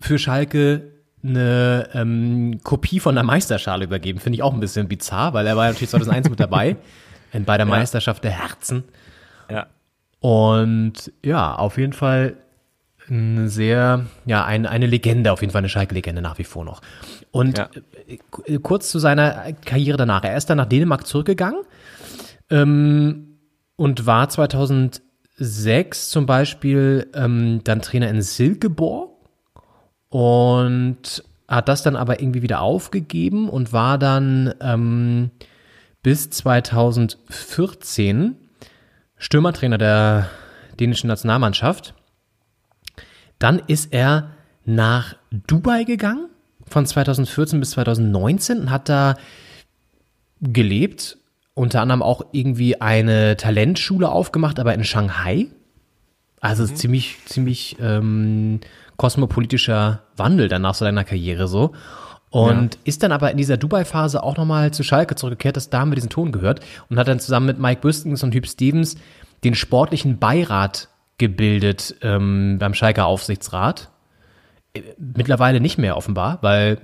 für 0.00 0.18
Schalke 0.20 0.93
eine 1.24 1.88
ähm, 1.94 2.60
Kopie 2.62 3.00
von 3.00 3.14
der 3.14 3.24
Meisterschale 3.24 3.84
übergeben. 3.84 4.20
Finde 4.20 4.36
ich 4.36 4.42
auch 4.42 4.52
ein 4.52 4.60
bisschen 4.60 4.88
bizarr, 4.88 5.32
weil 5.32 5.46
er 5.46 5.56
war 5.56 5.64
ja 5.66 5.70
natürlich 5.72 5.90
2001 5.90 6.28
mit 6.30 6.38
dabei 6.40 6.76
in, 7.32 7.44
bei 7.44 7.56
der 7.56 7.66
Ja. 7.66 7.70
Meisterschaft 7.70 8.22
der 8.24 8.32
Herzen. 8.32 8.84
Ja. 9.50 9.66
Und 10.20 11.12
ja, 11.24 11.54
auf 11.54 11.78
jeden 11.78 11.92
Fall 11.94 12.36
eine 13.08 13.48
sehr, 13.48 14.06
ja, 14.24 14.44
ein, 14.44 14.64
eine 14.66 14.86
Legende, 14.86 15.30
auf 15.32 15.40
jeden 15.42 15.52
Fall 15.52 15.58
eine 15.60 15.68
Schalke-Legende 15.68 16.22
nach 16.22 16.38
wie 16.38 16.44
vor 16.44 16.64
noch. 16.64 16.80
Und 17.30 17.58
Ja. 17.58 17.68
äh, 18.46 18.58
kurz 18.58 18.90
zu 18.90 18.98
seiner 18.98 19.52
Karriere 19.64 19.96
danach. 19.98 20.24
Er 20.24 20.36
ist 20.36 20.48
dann 20.48 20.56
nach 20.58 20.66
Dänemark 20.66 21.06
zurückgegangen 21.06 21.60
ähm, 22.50 23.38
und 23.76 24.06
war 24.06 24.28
2006 24.28 26.08
zum 26.10 26.26
Beispiel 26.26 27.08
ähm, 27.14 27.60
dann 27.64 27.82
Trainer 27.82 28.08
in 28.08 28.22
Silkeborg 28.22 29.10
und 30.14 31.24
hat 31.48 31.68
das 31.68 31.82
dann 31.82 31.96
aber 31.96 32.20
irgendwie 32.20 32.42
wieder 32.42 32.60
aufgegeben 32.60 33.48
und 33.48 33.72
war 33.72 33.98
dann 33.98 34.54
ähm, 34.60 35.32
bis 36.04 36.30
2014 36.30 38.36
Stürmertrainer 39.16 39.76
der 39.76 40.30
dänischen 40.78 41.08
Nationalmannschaft. 41.08 41.94
Dann 43.40 43.60
ist 43.66 43.92
er 43.92 44.30
nach 44.64 45.16
Dubai 45.32 45.82
gegangen, 45.82 46.28
von 46.64 46.86
2014 46.86 47.58
bis 47.58 47.70
2019 47.70 48.60
und 48.60 48.70
hat 48.70 48.88
da 48.88 49.16
gelebt, 50.40 51.18
unter 51.54 51.80
anderem 51.80 52.02
auch 52.02 52.26
irgendwie 52.30 52.80
eine 52.80 53.36
Talentschule 53.36 54.08
aufgemacht, 54.08 54.60
aber 54.60 54.74
in 54.74 54.84
Shanghai. 54.84 55.48
Also 56.40 56.62
mhm. 56.62 56.76
ziemlich, 56.76 57.16
ziemlich 57.26 57.78
ähm, 57.80 58.60
kosmopolitischer 58.96 60.02
Wandel 60.16 60.48
dann 60.48 60.62
nach 60.62 60.74
seiner 60.74 61.04
Karriere 61.04 61.48
so. 61.48 61.72
Und 62.30 62.74
ja. 62.74 62.80
ist 62.84 63.02
dann 63.04 63.12
aber 63.12 63.30
in 63.30 63.36
dieser 63.36 63.56
Dubai-Phase 63.56 64.22
auch 64.22 64.36
nochmal 64.36 64.72
zu 64.72 64.82
Schalke 64.82 65.14
zurückgekehrt, 65.14 65.56
das 65.56 65.70
da 65.70 65.80
haben 65.80 65.92
wir 65.92 65.96
diesen 65.96 66.10
Ton 66.10 66.32
gehört 66.32 66.60
und 66.90 66.98
hat 66.98 67.06
dann 67.06 67.20
zusammen 67.20 67.46
mit 67.46 67.60
Mike 67.60 67.80
Büstens 67.80 68.24
und 68.24 68.34
Hüb 68.34 68.46
Stevens 68.48 68.96
den 69.44 69.54
sportlichen 69.54 70.18
Beirat 70.18 70.88
gebildet 71.18 71.94
ähm, 72.02 72.56
beim 72.58 72.74
Schalker 72.74 73.06
Aufsichtsrat. 73.06 73.90
Äh, 74.74 74.82
mittlerweile 74.98 75.60
nicht 75.60 75.78
mehr 75.78 75.96
offenbar, 75.96 76.38
weil, 76.40 76.78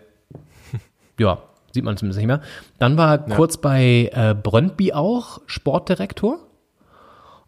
ja, 1.18 1.42
sieht 1.72 1.84
man 1.84 1.96
zumindest 1.96 2.18
nicht 2.18 2.28
mehr. 2.28 2.42
Dann 2.78 2.96
war 2.96 3.28
ja. 3.28 3.34
kurz 3.34 3.56
bei 3.56 4.10
äh, 4.12 4.34
Brøndby 4.40 4.92
auch 4.92 5.40
Sportdirektor 5.46 6.38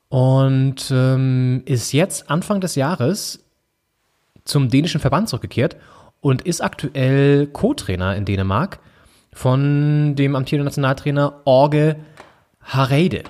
und 0.09 0.91
ähm, 0.91 1.63
ist 1.67 1.93
jetzt 1.93 2.31
Anfang 2.31 2.61
des 2.61 2.75
Jahres 2.75 3.45
zum 4.45 4.69
dänischen 4.69 5.01
Verband 5.01 5.29
zurückgekehrt 5.29 5.77
und 6.21 6.43
ist 6.43 6.63
aktuell 6.63 7.47
Co-Trainer 7.47 8.17
in 8.17 8.25
Dänemark 8.25 8.79
von 9.33 10.15
dem 10.15 10.37
amtierenden 10.37 10.67
Nationaltrainer 10.67 11.41
Orge 11.45 11.97
Hareide. 12.61 13.25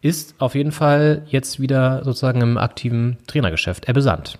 Ist 0.00 0.34
auf 0.38 0.54
jeden 0.54 0.72
Fall 0.72 1.22
jetzt 1.26 1.60
wieder 1.60 2.04
sozusagen 2.04 2.40
im 2.42 2.58
aktiven 2.58 3.18
Trainergeschäft. 3.26 3.86
Er 3.86 3.94
besandt. 3.94 4.38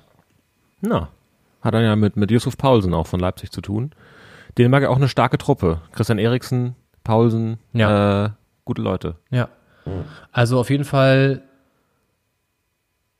Na, 0.80 1.08
hat 1.62 1.74
er 1.74 1.80
ja 1.80 1.96
mit, 1.96 2.16
mit 2.16 2.30
Yusuf 2.30 2.58
Paulsen 2.58 2.92
auch 2.92 3.06
von 3.06 3.20
Leipzig 3.20 3.50
zu 3.50 3.62
tun. 3.62 3.92
Dänemark 4.58 4.82
ja 4.82 4.90
auch 4.90 4.96
eine 4.96 5.08
starke 5.08 5.38
Truppe. 5.38 5.80
Christian 5.92 6.18
Eriksen, 6.18 6.76
Paulsen, 7.02 7.58
ja. 7.72 8.26
äh, 8.26 8.30
gute 8.64 8.82
Leute. 8.82 9.16
Ja. 9.30 9.48
Also 10.30 10.60
auf 10.60 10.70
jeden 10.70 10.84
Fall 10.84 11.42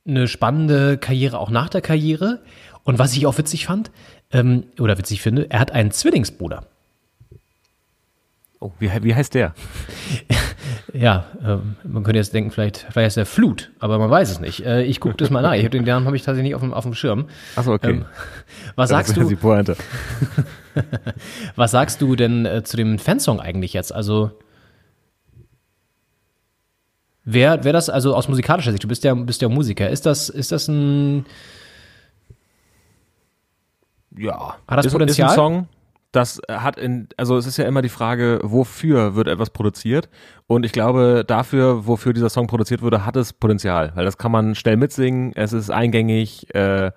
eine 0.07 0.27
spannende 0.27 0.97
Karriere 0.97 1.39
auch 1.39 1.49
nach 1.49 1.69
der 1.69 1.81
Karriere. 1.81 2.41
Und 2.83 2.99
was 2.99 3.13
ich 3.13 3.25
auch 3.25 3.37
witzig 3.37 3.65
fand, 3.65 3.91
ähm, 4.31 4.65
oder 4.79 4.97
witzig 4.97 5.21
finde, 5.21 5.49
er 5.49 5.59
hat 5.59 5.71
einen 5.71 5.91
Zwillingsbruder. 5.91 6.67
Oh, 8.59 8.71
wie, 8.79 8.89
wie 9.01 9.15
heißt 9.15 9.33
der? 9.33 9.53
ja, 10.93 11.25
äh, 11.43 11.57
man 11.87 12.03
könnte 12.03 12.19
jetzt 12.19 12.33
denken, 12.33 12.51
vielleicht, 12.51 12.85
vielleicht 12.89 13.07
ist 13.07 13.17
er 13.17 13.25
Flut, 13.25 13.71
aber 13.79 13.99
man 13.99 14.09
weiß 14.09 14.31
es 14.31 14.39
nicht. 14.39 14.65
Äh, 14.65 14.83
ich 14.83 14.99
gucke 14.99 15.17
das 15.17 15.29
mal 15.29 15.41
nach. 15.41 15.53
Ich 15.53 15.63
hab 15.65 15.71
den 15.71 15.83
Namen 15.83 16.05
habe 16.05 16.15
ich 16.15 16.23
tatsächlich 16.23 16.49
nicht 16.49 16.55
auf 16.55 16.61
dem, 16.61 16.73
auf 16.73 16.83
dem 16.83 16.93
Schirm. 16.93 17.27
Achso, 17.55 17.73
okay. 17.73 17.91
Ähm, 17.91 18.05
was 18.75 18.89
das 18.89 19.07
sagst 19.07 19.17
du? 19.17 19.75
Was 21.55 21.71
sagst 21.71 22.01
du 22.01 22.15
denn 22.15 22.45
äh, 22.45 22.63
zu 22.63 22.75
dem 22.75 22.99
Fansong 22.99 23.39
eigentlich 23.39 23.73
jetzt? 23.73 23.93
Also 23.93 24.31
Wer, 27.25 27.63
wer 27.63 27.73
das, 27.73 27.89
also 27.89 28.15
aus 28.15 28.27
musikalischer 28.27 28.71
Sicht, 28.71 28.83
du 28.83 28.87
bist 28.87 29.03
ja, 29.03 29.13
bist 29.15 29.41
ja 29.41 29.49
Musiker, 29.49 29.89
ist 29.89 30.05
das, 30.05 30.29
ist 30.29 30.51
das 30.51 30.67
ein 30.67 31.25
ja. 34.17 34.55
Hat 34.67 34.77
das 34.77 34.85
ist, 34.85 34.91
Potenzial? 34.93 35.27
Ist 35.27 35.31
ein 35.33 35.35
Song, 35.35 35.67
das 36.11 36.41
hat 36.49 36.77
in, 36.77 37.09
also 37.17 37.37
es 37.37 37.45
ist 37.45 37.57
ja 37.57 37.65
immer 37.65 37.81
die 37.81 37.89
Frage, 37.89 38.39
wofür 38.43 39.15
wird 39.15 39.27
etwas 39.27 39.49
produziert? 39.49 40.09
Und 40.47 40.65
ich 40.65 40.71
glaube, 40.71 41.23
dafür, 41.27 41.87
wofür 41.87 42.13
dieser 42.13 42.29
Song 42.29 42.47
produziert 42.47 42.81
wurde, 42.81 43.05
hat 43.05 43.15
es 43.15 43.33
Potenzial, 43.33 43.91
weil 43.95 44.05
das 44.05 44.17
kann 44.17 44.31
man 44.31 44.55
schnell 44.55 44.77
mitsingen, 44.77 45.33
es 45.35 45.51
ist 45.51 45.69
eingängig, 45.69 46.53
äh, 46.55 46.91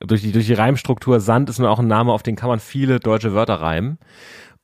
durch 0.00 0.22
die, 0.22 0.32
durch 0.32 0.46
die 0.46 0.54
Reimstruktur, 0.54 1.20
Sand 1.20 1.48
ist 1.48 1.58
nur 1.58 1.70
auch 1.70 1.78
ein 1.78 1.86
Name, 1.86 2.12
auf 2.12 2.22
den 2.22 2.36
kann 2.36 2.48
man 2.48 2.58
viele 2.58 3.00
deutsche 3.00 3.32
Wörter 3.32 3.54
reimen. 3.54 3.98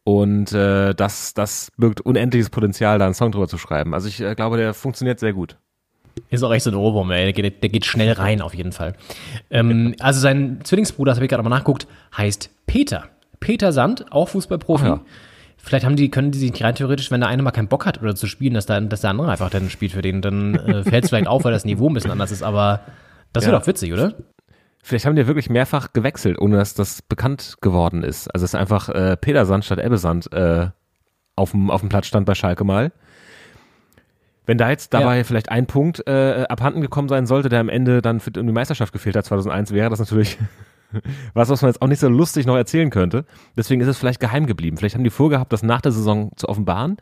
Und 0.04 0.52
äh, 0.52 0.94
das, 0.94 1.34
das 1.34 1.70
birgt 1.76 2.00
unendliches 2.00 2.50
Potenzial, 2.50 2.98
da 2.98 3.04
einen 3.04 3.14
Song 3.14 3.32
drüber 3.32 3.48
zu 3.48 3.58
schreiben. 3.58 3.94
Also 3.94 4.08
ich 4.08 4.20
äh, 4.20 4.34
glaube, 4.34 4.56
der 4.56 4.74
funktioniert 4.74 5.20
sehr 5.20 5.32
gut. 5.32 5.56
Ist 6.28 6.42
auch 6.42 6.52
echt 6.52 6.64
so 6.64 6.70
ein 6.70 6.76
Ohrwurm, 6.76 7.10
ey. 7.10 7.32
Der 7.32 7.32
geht, 7.32 7.62
der 7.62 7.68
geht 7.68 7.86
schnell 7.86 8.12
rein, 8.12 8.40
auf 8.40 8.54
jeden 8.54 8.72
Fall. 8.72 8.94
Ähm, 9.50 9.94
also 10.00 10.20
sein 10.20 10.60
Zwillingsbruder, 10.64 11.10
das 11.10 11.18
habe 11.18 11.26
ich 11.26 11.30
gerade 11.30 11.42
mal 11.42 11.50
nachguckt, 11.50 11.86
heißt 12.16 12.50
Peter. 12.66 13.08
Peter 13.38 13.72
Sand, 13.72 14.12
auch 14.12 14.28
Fußballprofi. 14.28 14.86
Ja. 14.86 15.00
Vielleicht 15.56 15.84
haben 15.84 15.96
die, 15.96 16.10
können 16.10 16.30
die 16.30 16.38
sich 16.38 16.62
rein 16.62 16.74
theoretisch, 16.74 17.10
wenn 17.10 17.20
der 17.20 17.28
eine 17.28 17.42
mal 17.42 17.50
keinen 17.50 17.68
Bock 17.68 17.84
hat 17.84 18.00
oder 18.00 18.14
zu 18.14 18.26
spielen, 18.26 18.54
dass, 18.54 18.66
da, 18.66 18.80
dass 18.80 19.02
der 19.02 19.10
andere 19.10 19.30
einfach 19.30 19.50
dann 19.50 19.68
spielt 19.68 19.92
für 19.92 20.02
den, 20.02 20.22
dann 20.22 20.54
äh, 20.54 20.84
fällt 20.84 21.04
es 21.04 21.10
vielleicht 21.10 21.26
auf, 21.26 21.44
weil 21.44 21.52
das 21.52 21.64
Niveau 21.64 21.88
ein 21.88 21.94
bisschen 21.94 22.10
anders 22.10 22.32
ist, 22.32 22.42
aber 22.42 22.80
das 23.32 23.44
ja. 23.44 23.52
wird 23.52 23.62
auch 23.62 23.66
witzig, 23.66 23.92
oder? 23.92 24.14
Vielleicht 24.82 25.04
haben 25.06 25.16
die 25.16 25.26
wirklich 25.26 25.50
mehrfach 25.50 25.92
gewechselt, 25.92 26.38
ohne 26.40 26.56
dass 26.56 26.74
das 26.74 27.02
bekannt 27.02 27.56
geworden 27.60 28.02
ist. 28.02 28.28
Also 28.28 28.44
es 28.44 28.54
ist 28.54 28.60
einfach 28.60 28.88
äh, 28.88 29.16
Peter 29.16 29.44
Sand 29.44 29.64
statt 29.64 29.78
Ebbe 29.78 29.98
Sand 29.98 30.32
äh, 30.32 30.68
auf 31.36 31.52
dem 31.52 31.70
auf 31.70 31.80
dem 31.80 31.88
Platz 31.88 32.06
stand 32.06 32.26
bei 32.26 32.34
Schalke 32.34 32.64
mal. 32.64 32.92
Wenn 34.46 34.58
da 34.58 34.70
jetzt 34.70 34.94
dabei 34.94 35.18
ja. 35.18 35.24
vielleicht 35.24 35.50
ein 35.50 35.66
Punkt 35.66 36.06
äh, 36.06 36.46
abhanden 36.48 36.80
gekommen 36.80 37.08
sein 37.08 37.26
sollte, 37.26 37.48
der 37.48 37.60
am 37.60 37.68
Ende 37.68 38.02
dann 38.02 38.20
für 38.20 38.30
die 38.30 38.42
Meisterschaft 38.42 38.92
gefehlt 38.92 39.16
hat 39.16 39.26
2001, 39.26 39.72
wäre 39.72 39.90
das 39.90 39.98
natürlich 39.98 40.38
was, 41.34 41.48
was 41.48 41.62
man 41.62 41.70
jetzt 41.70 41.82
auch 41.82 41.86
nicht 41.86 42.00
so 42.00 42.08
lustig 42.08 42.46
noch 42.46 42.56
erzählen 42.56 42.90
könnte. 42.90 43.24
Deswegen 43.56 43.80
ist 43.80 43.88
es 43.88 43.98
vielleicht 43.98 44.20
geheim 44.20 44.46
geblieben. 44.46 44.76
Vielleicht 44.76 44.94
haben 44.94 45.04
die 45.04 45.10
vorgehabt, 45.10 45.52
das 45.52 45.62
nach 45.62 45.80
der 45.80 45.92
Saison 45.92 46.32
zu 46.36 46.48
offenbaren. 46.48 46.96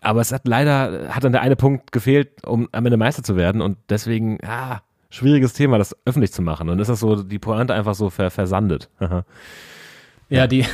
Aber 0.00 0.20
es 0.20 0.32
hat 0.32 0.46
leider, 0.46 1.14
hat 1.14 1.24
dann 1.24 1.32
der 1.32 1.42
eine 1.42 1.56
Punkt 1.56 1.92
gefehlt, 1.92 2.44
um 2.46 2.68
am 2.72 2.86
Ende 2.86 2.96
Meister 2.96 3.22
zu 3.22 3.36
werden. 3.36 3.60
Und 3.60 3.76
deswegen, 3.90 4.38
ja, 4.42 4.82
schwieriges 5.10 5.52
Thema, 5.52 5.78
das 5.78 5.96
öffentlich 6.04 6.32
zu 6.32 6.42
machen. 6.42 6.68
Und 6.68 6.78
ist 6.78 6.88
das 6.88 7.00
so, 7.00 7.22
die 7.22 7.38
Pointe 7.38 7.74
einfach 7.74 7.94
so 7.94 8.10
ver 8.10 8.30
versandet. 8.30 8.88
ja, 10.30 10.46
die, 10.46 10.64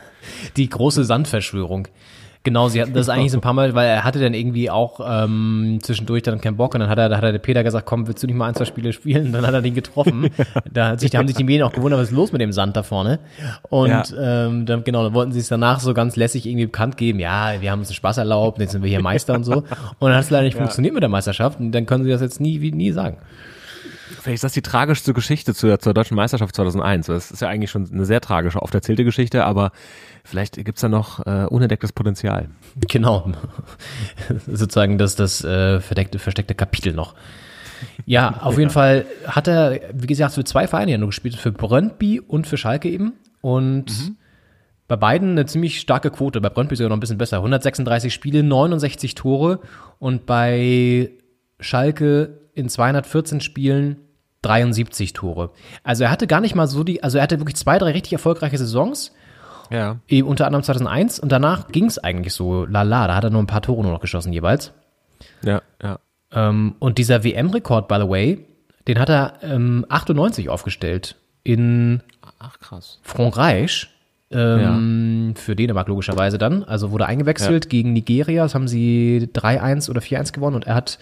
die 0.56 0.68
große 0.68 1.04
Sandverschwörung. 1.04 1.88
Genau, 2.46 2.68
sie 2.68 2.80
hatten 2.80 2.92
das 2.92 3.08
eigentlich 3.08 3.32
so 3.32 3.38
ein 3.38 3.40
paar 3.40 3.54
Mal, 3.54 3.74
weil 3.74 3.88
er 3.88 4.04
hatte 4.04 4.20
dann 4.20 4.32
irgendwie 4.32 4.70
auch 4.70 5.00
ähm, 5.04 5.80
zwischendurch 5.82 6.22
dann 6.22 6.40
keinen 6.40 6.56
Bock 6.56 6.74
und 6.74 6.80
dann 6.80 6.88
hat 6.88 6.96
er, 6.96 7.08
da 7.08 7.16
hat 7.16 7.24
er 7.24 7.32
der 7.32 7.40
Peter 7.40 7.64
gesagt, 7.64 7.86
komm, 7.86 8.06
willst 8.06 8.22
du 8.22 8.28
nicht 8.28 8.36
mal 8.36 8.46
ein, 8.46 8.54
zwei 8.54 8.66
Spiele 8.66 8.92
spielen? 8.92 9.26
Und 9.26 9.32
dann 9.32 9.44
hat 9.44 9.52
er 9.52 9.62
den 9.62 9.74
getroffen. 9.74 10.30
da, 10.72 10.90
hat 10.90 11.00
sich, 11.00 11.10
da 11.10 11.18
haben 11.18 11.26
sich 11.26 11.36
die 11.36 11.42
Medien 11.42 11.64
auch 11.64 11.72
gewundert, 11.72 11.98
was 11.98 12.10
ist 12.10 12.14
los 12.14 12.30
mit 12.30 12.40
dem 12.40 12.52
Sand 12.52 12.76
da 12.76 12.84
vorne? 12.84 13.18
Und 13.68 13.88
ja. 13.88 14.46
ähm, 14.46 14.64
dann, 14.64 14.84
genau, 14.84 15.02
dann 15.02 15.12
wollten 15.12 15.32
sie 15.32 15.40
es 15.40 15.48
danach 15.48 15.80
so 15.80 15.92
ganz 15.92 16.14
lässig 16.14 16.46
irgendwie 16.46 16.66
bekannt 16.66 16.96
geben, 16.96 17.18
ja, 17.18 17.60
wir 17.60 17.72
haben 17.72 17.80
uns 17.80 17.88
einen 17.88 17.96
Spaß 17.96 18.18
erlaubt, 18.18 18.60
jetzt 18.60 18.70
sind 18.70 18.84
wir 18.84 18.90
hier 18.90 19.02
Meister 19.02 19.34
und 19.34 19.42
so. 19.42 19.64
Und 19.98 20.08
dann 20.08 20.14
hat 20.14 20.22
es 20.22 20.30
leider 20.30 20.44
nicht 20.44 20.54
ja. 20.54 20.60
funktioniert 20.60 20.94
mit 20.94 21.02
der 21.02 21.10
Meisterschaft 21.10 21.58
und 21.58 21.72
dann 21.72 21.84
können 21.84 22.04
sie 22.04 22.10
das 22.10 22.20
jetzt 22.20 22.40
nie, 22.40 22.60
wie, 22.60 22.70
nie 22.70 22.92
sagen. 22.92 23.16
Vielleicht 24.26 24.38
ist 24.38 24.44
das 24.44 24.54
die 24.54 24.62
tragischste 24.62 25.14
Geschichte 25.14 25.54
zur, 25.54 25.78
zur 25.78 25.94
deutschen 25.94 26.16
Meisterschaft 26.16 26.56
2001. 26.56 27.06
Das 27.06 27.30
ist 27.30 27.42
ja 27.42 27.46
eigentlich 27.46 27.70
schon 27.70 27.88
eine 27.92 28.04
sehr 28.04 28.20
tragische, 28.20 28.60
oft 28.60 28.74
erzählte 28.74 29.04
Geschichte, 29.04 29.44
aber 29.44 29.70
vielleicht 30.24 30.56
gibt's 30.56 30.80
da 30.80 30.88
noch 30.88 31.24
äh, 31.24 31.44
unentdecktes 31.44 31.92
Potenzial. 31.92 32.48
Genau. 32.88 33.30
Sozusagen 34.48 34.98
das, 34.98 35.14
das 35.14 35.44
äh, 35.44 35.78
verdeckte, 35.78 36.18
versteckte 36.18 36.56
Kapitel 36.56 36.92
noch. 36.92 37.14
Ja, 38.04 38.40
auf 38.40 38.58
jeden 38.58 38.72
Fall 38.72 39.06
hat 39.28 39.46
er, 39.46 39.78
wie 39.94 40.08
gesagt, 40.08 40.34
für 40.34 40.42
zwei 40.42 40.66
Vereine 40.66 40.90
ja 40.90 40.98
nur 40.98 41.10
gespielt, 41.10 41.36
für 41.36 41.52
Brøndby 41.52 42.18
und 42.18 42.48
für 42.48 42.56
Schalke 42.56 42.90
eben. 42.90 43.12
Und 43.42 43.96
mhm. 43.96 44.16
bei 44.88 44.96
beiden 44.96 45.30
eine 45.30 45.46
ziemlich 45.46 45.78
starke 45.78 46.10
Quote. 46.10 46.40
Bei 46.40 46.48
Brøndby 46.48 46.74
sogar 46.74 46.88
noch 46.88 46.96
ein 46.96 47.00
bisschen 47.00 47.18
besser. 47.18 47.36
136 47.36 48.12
Spiele, 48.12 48.42
69 48.42 49.14
Tore 49.14 49.60
und 50.00 50.26
bei 50.26 51.12
Schalke 51.60 52.40
in 52.54 52.68
214 52.68 53.40
Spielen 53.40 53.98
73 54.46 55.12
Tore. 55.12 55.50
Also 55.82 56.04
er 56.04 56.10
hatte 56.10 56.26
gar 56.26 56.40
nicht 56.40 56.54
mal 56.54 56.66
so 56.66 56.84
die, 56.84 57.02
also 57.02 57.18
er 57.18 57.24
hatte 57.24 57.40
wirklich 57.40 57.56
zwei, 57.56 57.78
drei 57.78 57.92
richtig 57.92 58.12
erfolgreiche 58.12 58.58
Saisons. 58.58 59.12
Ja. 59.70 59.98
Unter 60.24 60.46
anderem 60.46 60.62
2001 60.62 61.18
und 61.18 61.32
danach 61.32 61.68
ging 61.68 61.86
es 61.86 61.98
eigentlich 61.98 62.34
so 62.34 62.64
lala. 62.66 63.08
Da 63.08 63.16
hat 63.16 63.24
er 63.24 63.30
nur 63.30 63.42
ein 63.42 63.48
paar 63.48 63.62
Tore 63.62 63.82
nur 63.82 63.92
noch 63.92 64.00
geschossen 64.00 64.32
jeweils. 64.32 64.72
Ja, 65.42 65.62
ja. 65.82 65.98
Ähm, 66.32 66.76
und 66.78 66.98
dieser 66.98 67.24
WM-Rekord, 67.24 67.88
by 67.88 67.96
the 67.96 68.08
way, 68.08 68.46
den 68.86 68.98
hat 68.98 69.08
er 69.08 69.34
ähm, 69.42 69.84
98 69.88 70.48
aufgestellt 70.48 71.16
in 71.42 72.02
Ach, 72.38 72.58
krass. 72.60 73.00
Frankreich. 73.02 73.88
Ähm, 74.30 75.34
ja. 75.34 75.40
Für 75.40 75.54
Dänemark 75.54 75.86
logischerweise 75.86 76.38
dann. 76.38 76.64
Also 76.64 76.90
wurde 76.90 77.06
eingewechselt 77.06 77.66
ja. 77.66 77.68
gegen 77.68 77.92
Nigeria. 77.92 78.42
Das 78.42 78.54
haben 78.54 78.68
sie 78.68 79.28
3-1 79.32 79.88
oder 79.88 80.00
4-1 80.00 80.32
gewonnen 80.32 80.56
und 80.56 80.66
er 80.66 80.74
hat 80.74 80.98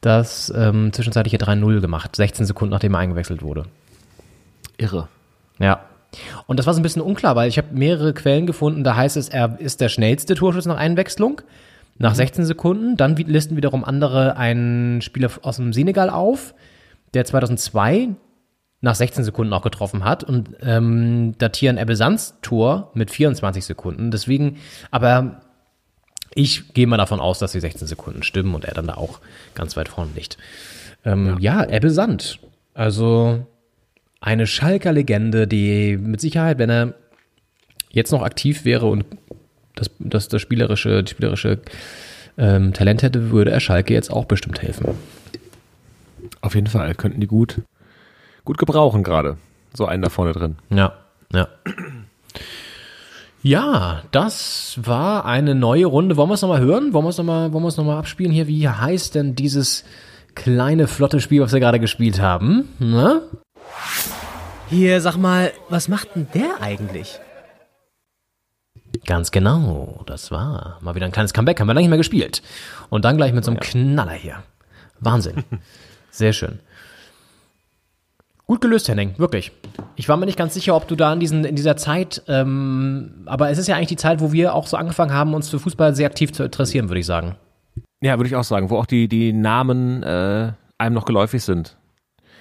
das 0.00 0.52
ähm, 0.56 0.92
zwischenzeitliche 0.92 1.36
3-0 1.36 1.80
gemacht, 1.80 2.16
16 2.16 2.46
Sekunden 2.46 2.72
nachdem 2.72 2.94
er 2.94 3.00
eingewechselt 3.00 3.42
wurde. 3.42 3.64
Irre. 4.78 5.08
Ja. 5.58 5.84
Und 6.46 6.58
das 6.58 6.66
war 6.66 6.74
so 6.74 6.80
ein 6.80 6.82
bisschen 6.82 7.02
unklar, 7.02 7.36
weil 7.36 7.48
ich 7.48 7.58
habe 7.58 7.68
mehrere 7.72 8.14
Quellen 8.14 8.46
gefunden, 8.46 8.82
da 8.82 8.96
heißt 8.96 9.16
es, 9.16 9.28
er 9.28 9.60
ist 9.60 9.80
der 9.80 9.88
schnellste 9.88 10.34
Torschütze 10.34 10.68
nach 10.68 10.76
Einwechslung, 10.76 11.42
nach 11.98 12.14
16 12.14 12.42
mhm. 12.42 12.46
Sekunden. 12.46 12.96
Dann 12.96 13.14
listen 13.16 13.56
wiederum 13.56 13.84
andere 13.84 14.36
einen 14.36 15.02
Spieler 15.02 15.30
aus 15.42 15.56
dem 15.56 15.72
Senegal 15.72 16.10
auf, 16.10 16.54
der 17.14 17.24
2002 17.24 18.08
nach 18.80 18.94
16 18.94 19.24
Sekunden 19.24 19.52
auch 19.52 19.62
getroffen 19.62 20.04
hat 20.04 20.24
und 20.24 20.56
ähm, 20.62 21.34
datieren 21.38 21.76
Ebbe 21.76 21.96
Sands 21.96 22.38
Tor 22.40 22.90
mit 22.94 23.10
24 23.10 23.64
Sekunden. 23.64 24.10
Deswegen, 24.10 24.56
aber 24.90 25.42
ich 26.34 26.72
gehe 26.74 26.86
mal 26.86 26.96
davon 26.96 27.20
aus, 27.20 27.38
dass 27.38 27.52
die 27.52 27.60
16 27.60 27.88
Sekunden 27.88 28.22
stimmen 28.22 28.54
und 28.54 28.64
er 28.64 28.74
dann 28.74 28.86
da 28.86 28.94
auch 28.94 29.20
ganz 29.54 29.76
weit 29.76 29.88
vorne 29.88 30.12
liegt. 30.14 30.38
Ähm, 31.04 31.36
ja. 31.40 31.64
Ebbe 31.68 31.90
Sand. 31.90 32.38
Also 32.74 33.46
eine 34.20 34.46
Schalker 34.46 34.92
Legende, 34.92 35.46
die 35.46 35.96
mit 35.96 36.20
Sicherheit, 36.20 36.58
wenn 36.58 36.70
er 36.70 36.94
jetzt 37.90 38.12
noch 38.12 38.22
aktiv 38.22 38.64
wäre 38.64 38.86
und 38.86 39.04
das, 39.74 39.90
das, 39.98 40.28
das 40.28 40.42
spielerische, 40.42 41.02
die 41.02 41.10
spielerische 41.10 41.60
ähm, 42.38 42.72
Talent 42.72 43.02
hätte, 43.02 43.30
würde 43.30 43.50
er 43.50 43.60
Schalke 43.60 43.94
jetzt 43.94 44.10
auch 44.10 44.26
bestimmt 44.26 44.62
helfen. 44.62 44.94
Auf 46.40 46.54
jeden 46.54 46.68
Fall, 46.68 46.94
könnten 46.94 47.20
die 47.20 47.26
gut, 47.26 47.62
gut 48.44 48.58
gebrauchen 48.58 49.02
gerade. 49.02 49.36
So 49.74 49.86
einen 49.86 50.02
da 50.02 50.10
vorne 50.10 50.32
drin. 50.32 50.56
Ja, 50.70 50.94
ja. 51.32 51.48
Ja, 53.42 54.02
das 54.10 54.78
war 54.82 55.24
eine 55.24 55.54
neue 55.54 55.86
Runde. 55.86 56.16
Wollen 56.16 56.28
wir 56.28 56.34
es 56.34 56.42
nochmal 56.42 56.60
hören? 56.60 56.92
Wollen 56.92 57.04
wir 57.06 57.10
es 57.10 57.18
nochmal, 57.18 57.52
wollen 57.52 57.64
wir 57.64 57.68
es 57.68 57.78
nochmal 57.78 57.98
abspielen 57.98 58.32
hier? 58.32 58.46
Wie 58.46 58.68
heißt 58.68 59.14
denn 59.14 59.34
dieses 59.34 59.84
kleine, 60.34 60.86
flotte 60.86 61.20
Spiel, 61.20 61.40
was 61.40 61.52
wir 61.52 61.60
gerade 61.60 61.80
gespielt 61.80 62.20
haben? 62.20 62.68
Na? 62.78 63.22
Hier, 64.68 65.00
sag 65.00 65.16
mal, 65.16 65.52
was 65.70 65.88
macht 65.88 66.14
denn 66.14 66.28
der 66.34 66.60
eigentlich? 66.60 67.18
Ganz 69.06 69.30
genau, 69.30 70.02
das 70.06 70.30
war 70.30 70.78
mal 70.82 70.94
wieder 70.94 71.06
ein 71.06 71.12
kleines 71.12 71.32
Comeback, 71.32 71.60
haben 71.60 71.66
wir 71.66 71.74
lange 71.74 71.84
nicht 71.84 71.90
mehr 71.90 71.98
gespielt. 71.98 72.42
Und 72.90 73.04
dann 73.04 73.16
gleich 73.16 73.32
mit 73.32 73.44
so 73.44 73.50
einem 73.50 73.60
Knaller 73.60 74.12
hier. 74.12 74.42
Wahnsinn. 75.00 75.44
Sehr 76.10 76.32
schön. 76.32 76.58
Gut 78.50 78.62
gelöst, 78.62 78.88
Henning, 78.88 79.14
wirklich. 79.16 79.52
Ich 79.94 80.08
war 80.08 80.16
mir 80.16 80.26
nicht 80.26 80.36
ganz 80.36 80.54
sicher, 80.54 80.74
ob 80.74 80.88
du 80.88 80.96
da 80.96 81.12
in, 81.12 81.20
diesen, 81.20 81.44
in 81.44 81.54
dieser 81.54 81.76
Zeit, 81.76 82.24
ähm, 82.26 83.22
aber 83.26 83.50
es 83.50 83.58
ist 83.58 83.68
ja 83.68 83.76
eigentlich 83.76 83.90
die 83.90 83.96
Zeit, 83.96 84.20
wo 84.20 84.32
wir 84.32 84.56
auch 84.56 84.66
so 84.66 84.76
angefangen 84.76 85.12
haben, 85.12 85.34
uns 85.34 85.48
für 85.48 85.60
Fußball 85.60 85.94
sehr 85.94 86.08
aktiv 86.08 86.32
zu 86.32 86.42
interessieren, 86.42 86.88
würde 86.88 86.98
ich 86.98 87.06
sagen. 87.06 87.36
Ja, 88.00 88.18
würde 88.18 88.26
ich 88.26 88.34
auch 88.34 88.42
sagen, 88.42 88.68
wo 88.68 88.78
auch 88.78 88.86
die, 88.86 89.06
die 89.06 89.32
Namen 89.32 90.02
äh, 90.02 90.50
einem 90.78 90.94
noch 90.96 91.04
geläufig 91.04 91.44
sind. 91.44 91.76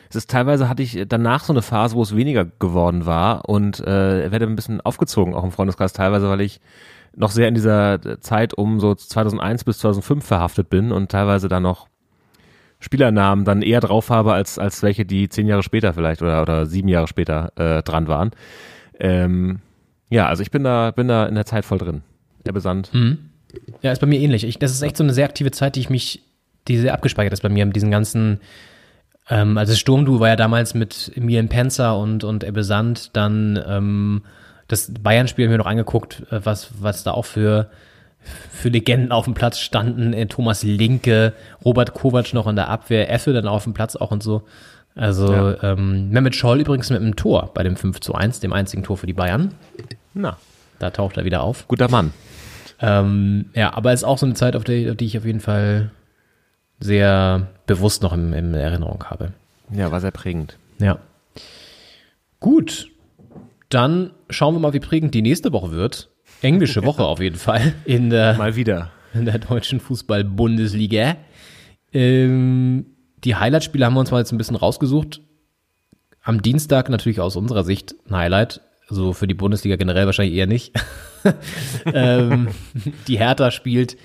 Es 0.09 0.15
ist 0.15 0.31
teilweise 0.31 0.67
hatte 0.67 0.81
ich 0.81 0.99
danach 1.07 1.43
so 1.43 1.53
eine 1.53 1.61
Phase, 1.61 1.95
wo 1.95 2.01
es 2.01 2.15
weniger 2.15 2.43
geworden 2.43 3.05
war 3.05 3.47
und 3.47 3.79
äh, 3.79 4.31
werde 4.31 4.47
ein 4.47 4.55
bisschen 4.55 4.81
aufgezogen, 4.81 5.35
auch 5.35 5.43
im 5.43 5.51
Freundeskreis 5.51 5.93
teilweise, 5.93 6.27
weil 6.27 6.41
ich 6.41 6.59
noch 7.15 7.29
sehr 7.29 7.47
in 7.47 7.53
dieser 7.53 8.19
Zeit 8.19 8.55
um 8.55 8.79
so 8.79 8.95
2001 8.95 9.63
bis 9.63 9.77
2005 9.77 10.25
verhaftet 10.25 10.71
bin 10.71 10.91
und 10.91 11.11
teilweise 11.11 11.49
dann 11.49 11.61
noch 11.61 11.87
Spielernamen 12.79 13.45
dann 13.45 13.61
eher 13.61 13.81
drauf 13.81 14.09
habe, 14.09 14.33
als, 14.33 14.57
als 14.57 14.81
welche, 14.83 15.05
die 15.05 15.27
zehn 15.27 15.47
Jahre 15.47 15.63
später 15.63 15.93
vielleicht 15.93 16.21
oder, 16.21 16.41
oder 16.41 16.65
sieben 16.65 16.87
Jahre 16.87 17.07
später 17.07 17.51
äh, 17.55 17.83
dran 17.83 18.07
waren. 18.07 18.31
Ähm, 18.99 19.59
ja, 20.09 20.27
also 20.27 20.41
ich 20.41 20.51
bin 20.51 20.63
da, 20.63 20.91
bin 20.91 21.07
da 21.07 21.25
in 21.25 21.35
der 21.35 21.45
Zeit 21.45 21.65
voll 21.65 21.77
drin. 21.77 22.01
Der 22.45 22.53
Besandt. 22.53 22.93
Mhm. 22.93 23.17
Ja, 23.81 23.91
ist 23.91 23.99
bei 23.99 24.07
mir 24.07 24.19
ähnlich. 24.19 24.43
Ich, 24.43 24.59
das 24.59 24.71
ist 24.71 24.81
echt 24.81 24.95
so 24.95 25.03
eine 25.03 25.13
sehr 25.13 25.25
aktive 25.25 25.51
Zeit, 25.51 25.75
die 25.75 25.81
ich 25.81 25.89
mich, 25.89 26.23
die 26.67 26.77
sehr 26.77 26.93
abgespeichert 26.93 27.33
ist 27.33 27.41
bei 27.41 27.49
mir, 27.49 27.65
mit 27.65 27.75
diesen 27.75 27.91
ganzen, 27.91 28.39
ähm, 29.29 29.57
also 29.57 29.75
Sturmdu 29.75 30.19
war 30.19 30.29
ja 30.29 30.35
damals 30.35 30.73
mit 30.73 31.11
Emil 31.15 31.45
Penzer 31.47 31.97
und, 31.97 32.23
und 32.23 32.43
Ebbe 32.43 32.63
Sand, 32.63 33.15
dann 33.15 33.61
ähm, 33.67 34.21
das 34.67 34.93
Bayern-Spiel 34.93 35.49
wir 35.49 35.57
noch 35.57 35.65
angeguckt, 35.65 36.23
äh, 36.31 36.39
was, 36.43 36.71
was 36.79 37.03
da 37.03 37.11
auch 37.11 37.25
für 37.25 37.69
für 38.51 38.69
Legenden 38.69 39.11
auf 39.11 39.25
dem 39.25 39.33
Platz 39.33 39.59
standen. 39.59 40.13
Äh, 40.13 40.27
Thomas 40.27 40.63
Linke, 40.63 41.33
Robert 41.63 41.93
Kovac 41.93 42.33
noch 42.33 42.47
in 42.47 42.55
der 42.55 42.69
Abwehr, 42.69 43.11
Effe 43.11 43.33
dann 43.33 43.47
auf 43.47 43.63
dem 43.63 43.73
Platz 43.73 43.95
auch 43.95 44.11
und 44.11 44.23
so. 44.23 44.43
Also 44.95 45.31
ja. 45.31 45.63
ähm, 45.63 46.09
Mehmet 46.09 46.35
Scholl 46.35 46.59
übrigens 46.59 46.89
mit 46.89 46.99
einem 46.99 47.15
Tor 47.15 47.51
bei 47.53 47.63
dem 47.63 47.75
5 47.75 47.99
zu 48.01 48.15
1, 48.15 48.39
dem 48.41 48.53
einzigen 48.53 48.83
Tor 48.83 48.97
für 48.97 49.07
die 49.07 49.13
Bayern. 49.13 49.53
Na. 50.13 50.37
Da 50.79 50.89
taucht 50.89 51.17
er 51.17 51.25
wieder 51.25 51.41
auf. 51.41 51.67
Guter 51.67 51.89
Mann. 51.89 52.13
Ähm, 52.81 53.45
ja, 53.53 53.73
aber 53.73 53.91
es 53.91 54.01
ist 54.01 54.05
auch 54.05 54.17
so 54.17 54.25
eine 54.25 54.35
Zeit, 54.35 54.55
auf 54.55 54.63
die, 54.63 54.89
auf 54.89 54.95
die 54.95 55.05
ich 55.05 55.17
auf 55.17 55.25
jeden 55.25 55.41
Fall 55.41 55.91
sehr 56.79 57.47
bewusst 57.65 58.01
noch 58.01 58.13
in, 58.13 58.33
in 58.33 58.53
Erinnerung 58.53 59.03
habe. 59.05 59.33
Ja, 59.71 59.91
war 59.91 59.99
sehr 59.99 60.11
prägend. 60.11 60.57
Ja. 60.79 60.99
Gut. 62.39 62.89
Dann 63.69 64.11
schauen 64.29 64.55
wir 64.55 64.59
mal, 64.59 64.73
wie 64.73 64.79
prägend 64.79 65.13
die 65.13 65.21
nächste 65.21 65.51
Woche 65.51 65.71
wird 65.71 66.09
englische 66.41 66.83
Woche 66.83 67.03
auf 67.03 67.19
jeden 67.19 67.37
Fall 67.37 67.73
in 67.85 68.09
der, 68.09 68.35
Mal 68.35 68.55
wieder. 68.55 68.91
in 69.13 69.25
der 69.25 69.39
deutschen 69.39 69.79
Fußball-Bundesliga. 69.79 71.17
Ähm, 71.93 72.85
die 73.23 73.35
Highlight-Spiele 73.35 73.85
haben 73.85 73.93
wir 73.93 73.99
uns 73.99 74.11
mal 74.11 74.19
jetzt 74.19 74.31
ein 74.31 74.37
bisschen 74.37 74.55
rausgesucht. 74.55 75.21
Am 76.21 76.41
Dienstag 76.41 76.89
natürlich 76.89 77.19
aus 77.19 77.35
unserer 77.35 77.63
Sicht 77.63 77.95
ein 78.07 78.15
Highlight. 78.15 78.61
So 78.89 79.13
für 79.13 79.27
die 79.27 79.33
Bundesliga 79.33 79.75
generell 79.75 80.05
wahrscheinlich 80.05 80.35
eher 80.35 80.47
nicht. 80.47 80.73
ähm, 81.85 82.49
die 83.07 83.19
Hertha 83.19 83.51
spielt 83.51 83.97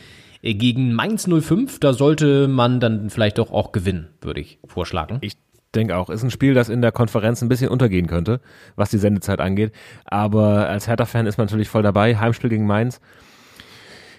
gegen 0.43 0.93
Mainz 0.93 1.27
05. 1.27 1.81
Da 1.81 1.95
sollte 1.95 2.49
man 2.49 2.81
dann 2.81 3.09
vielleicht 3.09 3.39
doch 3.39 3.51
auch 3.51 3.73
gewinnen, 3.73 4.09
würde 4.21 4.41
ich 4.41 4.59
vorschlagen. 4.65 5.19
Ich 5.23 5.35
denke 5.75 5.97
auch. 5.97 6.11
Ist 6.11 6.23
ein 6.23 6.31
Spiel, 6.31 6.55
das 6.55 6.69
in 6.69 6.83
der 6.83 6.93
Konferenz 6.93 7.43
ein 7.43 7.49
bisschen 7.49 7.69
untergehen 7.69 8.07
könnte, 8.07 8.41
was 8.77 8.91
die 8.91 8.99
Sendezeit 8.99 9.41
angeht. 9.41 9.73
Aber 10.05 10.69
als 10.69 10.89
Hertha-Fan 10.89 11.27
ist 11.27 11.39
man 11.39 11.47
natürlich 11.47 11.69
voll 11.69 11.83
dabei. 11.83 12.17
Heimspiel 12.17 12.51
gegen 12.51 12.67
Mainz 12.67 13.01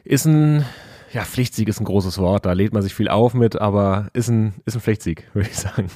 ist 0.03 0.25
ein, 0.25 0.65
ja, 1.11 1.23
Pflichtsieg 1.23 1.67
ist 1.67 1.79
ein 1.79 1.85
großes 1.85 2.17
Wort. 2.19 2.45
Da 2.45 2.53
lädt 2.53 2.73
man 2.73 2.81
sich 2.83 2.93
viel 2.93 3.09
auf 3.09 3.33
mit, 3.33 3.59
aber 3.59 4.09
ist 4.13 4.29
ein, 4.29 4.53
ist 4.65 4.75
ein 4.75 4.81
Pflichtsieg, 4.81 5.29
würde 5.33 5.49
ich 5.49 5.57
sagen. 5.57 5.89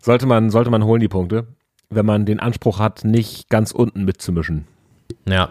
Sollte 0.00 0.26
man, 0.26 0.50
sollte 0.50 0.70
man 0.70 0.84
holen 0.84 1.00
die 1.00 1.08
Punkte, 1.08 1.46
wenn 1.90 2.06
man 2.06 2.24
den 2.24 2.40
Anspruch 2.40 2.78
hat, 2.78 3.04
nicht 3.04 3.50
ganz 3.50 3.72
unten 3.72 4.04
mitzumischen. 4.04 4.66
Ja. 5.26 5.50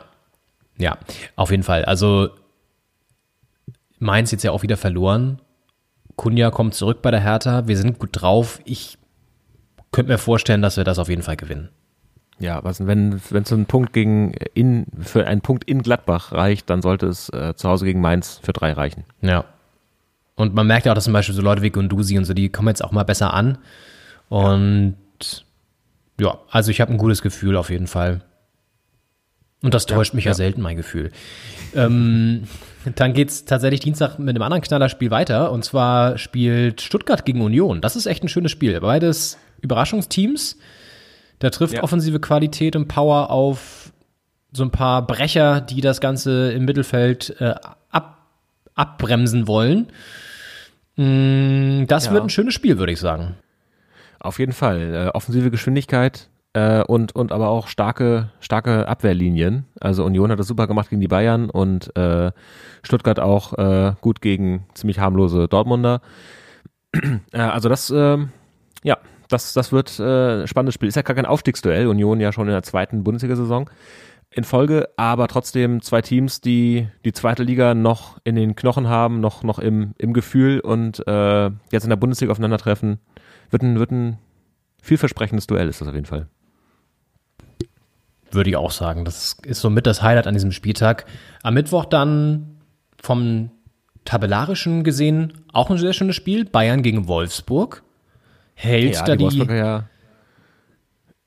Ja, 0.78 0.98
auf 1.36 1.52
jeden 1.52 1.64
Fall. 1.64 1.84
Also 1.86 2.30
Mainz 4.00 4.32
jetzt 4.32 4.44
ja 4.44 4.52
auch 4.52 4.64
wieder 4.64 4.78
verloren. 4.78 5.42
Kunja 6.16 6.52
kommt 6.52 6.74
zurück 6.74 7.02
bei 7.02 7.12
der 7.12 7.20
Hertha. 7.20 7.68
Wir 7.68 7.78
sind 7.78 8.00
gut 8.00 8.10
drauf. 8.14 8.60
Ich 8.64 8.98
könnte 9.92 10.12
mir 10.12 10.18
vorstellen, 10.18 10.62
dass 10.62 10.78
wir 10.78 10.84
das 10.84 11.00
auf 11.00 11.10
jeden 11.10 11.24
Fall 11.24 11.38
gewinnen. 11.38 11.70
Ja, 12.40 12.64
was, 12.64 12.86
wenn, 12.88 13.20
wenn 13.32 13.44
so 13.44 13.56
ein 13.56 13.66
Punkt 13.66 13.92
gegen 13.92 14.32
in, 14.54 14.86
für 15.02 15.28
einen 15.28 15.42
Punkt 15.42 15.66
in 15.66 15.82
Gladbach 15.82 16.32
reicht, 16.32 16.70
dann 16.70 16.82
sollte 16.82 17.08
es 17.08 17.30
äh, 17.30 17.54
zu 17.56 17.68
Hause 17.68 17.86
gegen 17.86 18.00
Mainz 18.00 18.40
für 18.42 18.54
drei 18.54 18.72
reichen. 18.72 19.04
Ja. 19.22 19.44
Und 20.36 20.56
man 20.56 20.66
merkt 20.66 20.86
ja 20.86 20.94
auch, 20.94 20.96
dass 20.96 21.04
zum 21.04 21.12
Beispiel 21.12 21.36
so 21.36 21.42
Leute 21.42 21.62
wie 21.62 21.70
Gundusi 21.70 22.18
und 22.18 22.24
so, 22.24 22.34
die 22.34 22.48
kommen 22.50 22.70
jetzt 22.70 22.82
auch 22.82 22.94
mal 22.94 23.04
besser 23.04 23.34
an. 23.34 23.58
Und 24.30 24.96
ja, 26.18 26.28
ja 26.28 26.40
also 26.50 26.72
ich 26.72 26.80
habe 26.80 26.92
ein 26.94 26.98
gutes 26.98 27.22
Gefühl 27.22 27.58
auf 27.58 27.70
jeden 27.70 27.88
Fall. 27.88 28.22
Und 29.62 29.74
das 29.74 29.86
täuscht 29.86 30.14
ja, 30.14 30.16
mich 30.16 30.26
ja, 30.26 30.32
ja 30.32 30.36
selten, 30.36 30.62
mein 30.62 30.78
Gefühl. 30.78 31.12
Ähm, 31.76 32.44
dann 32.96 33.12
geht's 33.12 33.44
tatsächlich 33.44 33.82
Dienstag 33.82 34.18
mit 34.18 34.30
einem 34.30 34.42
anderen 34.42 34.62
Knallerspiel 34.62 35.12
weiter. 35.12 35.52
Und 35.52 35.66
zwar 35.66 36.18
spielt 36.18 36.80
Stuttgart 36.80 37.26
gegen 37.26 37.42
Union. 37.42 37.82
Das 37.82 37.98
ist 37.98 38.06
echt 38.06 38.24
ein 38.24 38.30
schönes 38.30 38.52
Spiel. 38.52 38.80
Beides 38.80 39.38
Überraschungsteams. 39.62 40.58
Da 41.40 41.50
trifft 41.50 41.76
ja. 41.76 41.84
offensive 41.84 42.20
Qualität 42.20 42.76
und 42.76 42.88
Power 42.88 43.30
auf 43.30 43.94
so 44.52 44.64
ein 44.64 44.72
paar 44.72 45.06
Brecher, 45.06 45.62
die 45.62 45.82
das 45.82 46.02
Ganze 46.02 46.52
im 46.52 46.66
Mittelfeld 46.66 47.36
äh, 47.40 47.56
ab, 47.90 48.26
abbremsen 48.76 49.48
wollen. 49.48 49.88
Mm, 50.96 51.86
das 51.88 52.08
ja. 52.08 52.14
wird 52.14 52.24
ein 52.24 52.30
schönes 52.30 52.54
Spiel, 52.54 52.78
würde 52.78 52.92
ich 52.92 53.00
sagen. 53.00 53.36
Auf 54.20 54.40
jeden 54.40 54.52
Fall. 54.52 54.94
Äh, 54.94 55.16
offensive 55.16 55.50
Geschwindigkeit 55.52 56.30
äh, 56.54 56.84
und, 56.84 57.16
und 57.16 57.32
aber 57.32 57.50
auch 57.50 57.68
starke, 57.68 58.32
starke 58.40 58.88
Abwehrlinien. 58.88 59.66
Also 59.80 60.04
Union 60.04 60.32
hat 60.32 60.40
das 60.40 60.48
super 60.48 60.68
gemacht 60.68 60.90
gegen 60.90 61.02
die 61.02 61.08
Bayern 61.08 61.50
und 61.50 61.96
äh, 61.96 62.32
Stuttgart 62.84 63.20
auch 63.20 63.54
äh, 63.58 63.94
gut 64.02 64.22
gegen 64.22 64.66
ziemlich 64.74 65.00
harmlose 65.00 65.48
Dortmunder. 65.48 66.02
Äh, 67.32 67.38
also 67.38 67.70
das, 67.70 67.92
ähm, 67.92 68.30
ja, 68.82 68.98
das, 69.30 69.54
das 69.54 69.72
wird 69.72 70.00
äh, 70.00 70.46
spannendes 70.48 70.74
Spiel. 70.74 70.90
Ist 70.90 70.96
ja 70.96 71.04
gar 71.04 71.16
kein 71.16 71.26
Aufstiegsduell. 71.26 71.88
Union 71.88 72.20
ja 72.20 72.34
schon 72.34 72.48
in 72.48 72.54
der 72.54 72.64
zweiten 72.64 73.04
Bundesliga-Saison 73.04 73.70
in 74.32 74.44
Folge, 74.44 74.90
aber 74.96 75.28
trotzdem 75.28 75.82
zwei 75.82 76.02
Teams, 76.02 76.42
die 76.42 76.88
die 77.04 77.14
zweite 77.14 77.44
Liga 77.44 77.74
noch 77.74 78.20
in 78.24 78.36
den 78.36 78.56
Knochen 78.56 78.88
haben, 78.88 79.22
noch, 79.22 79.44
noch 79.44 79.58
im, 79.58 79.94
im 79.98 80.14
Gefühl 80.14 80.60
und 80.60 81.06
äh, 81.08 81.50
jetzt 81.72 81.84
in 81.84 81.90
der 81.90 81.96
Bundesliga 81.96 82.32
aufeinandertreffen. 82.32 83.00
Wird 83.50 83.64
ein, 83.64 83.80
wird 83.80 83.92
ein 83.92 84.20
vielversprechendes 84.82 85.48
Duell, 85.48 85.68
ist 85.68 85.82
das 85.82 85.88
auf 85.88 85.96
jeden 85.96 86.06
Fall. 86.06 86.28
Würde 88.32 88.52
ich 88.52 88.56
auch 88.56 88.72
sagen. 88.72 89.06
Das 89.06 89.38
ist 89.44 89.62
somit 89.62 89.88
das 89.88 90.04
Highlight 90.04 90.28
an 90.28 90.36
diesem 90.36 90.52
Spieltag. 90.52 91.06
Am 91.42 91.56
Mittwoch 91.56 91.86
dann 91.86 92.60
vom 93.02 93.50
tabellarischen 94.06 94.84
gesehen 94.84 95.34
auch 95.52 95.72
ein 95.72 95.80
sehr 95.80 95.94
schönes 95.94 96.16
Spiel. 96.16 96.46
Bayern 96.46 96.84
gegen 96.84 97.08
Wolfsburg 97.08 97.84
hält 98.60 98.96
ja, 98.96 99.04
da 99.04 99.16
die. 99.16 99.24
Wolfsburger 99.24 99.56
ja, 99.56 99.90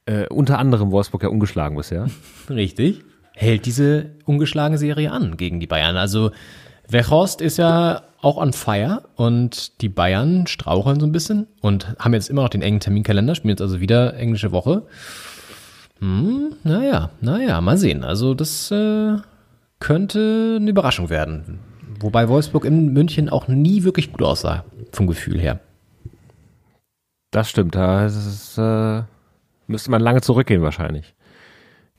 äh, 0.07 0.27
unter 0.29 0.59
anderem 0.59 0.91
Wolfsburg 0.91 1.23
ja 1.23 1.29
ungeschlagen 1.29 1.77
bisher. 1.77 2.07
Richtig. 2.51 3.03
Hält 3.35 3.67
diese 3.67 4.11
ungeschlagene 4.27 4.79
Serie 4.79 5.11
an 5.11 5.37
gegen 5.37 5.59
die 5.59 5.67
Bayern. 5.67 5.97
Also 5.97 6.31
Wechhorst 6.89 7.41
ist 7.41 7.57
ja 7.57 8.03
auch 8.21 8.37
on 8.37 8.53
fire 8.53 9.03
und 9.17 9.81
die 9.81 9.89
Bayern 9.89 10.47
straucheln 10.47 11.01
so 11.01 11.07
ein 11.07 11.13
bisschen 11.13 11.47
und 11.61 11.97
haben 11.99 12.13
jetzt 12.13 12.29
immer 12.29 12.43
noch 12.43 12.51
den 12.51 12.63
engen 12.63 12.81
Terminkalender, 12.81 13.35
spielen 13.35 13.51
jetzt 13.51 13.63
also 13.63 13.81
wieder 13.81 14.15
englische 14.17 14.53
Woche. 14.53 14.83
Hm, 16.01 16.55
naja, 16.65 17.11
naja, 17.21 17.61
mal 17.61 17.79
sehen. 17.79 18.05
Also 18.05 18.35
das 18.35 18.71
äh, 18.71 19.17
könnte 19.79 20.59
eine 20.61 20.71
Überraschung 20.71 21.09
werden. 21.09 21.61
Wobei 22.01 22.29
Wolfsburg 22.29 22.65
in 22.65 22.93
München 22.93 23.29
auch 23.29 23.49
nie 23.49 23.85
wirklich 23.85 24.13
gut 24.13 24.23
aussah, 24.23 24.65
vom 24.93 25.07
Gefühl 25.07 25.41
her. 25.41 25.61
Das 27.33 27.51
stimmt, 27.51 27.75
da 27.75 28.07
ist 28.07 28.57
äh, 28.59 29.03
müsste 29.67 29.91
man 29.91 30.01
lange 30.01 30.21
zurückgehen 30.21 30.63
wahrscheinlich. 30.63 31.15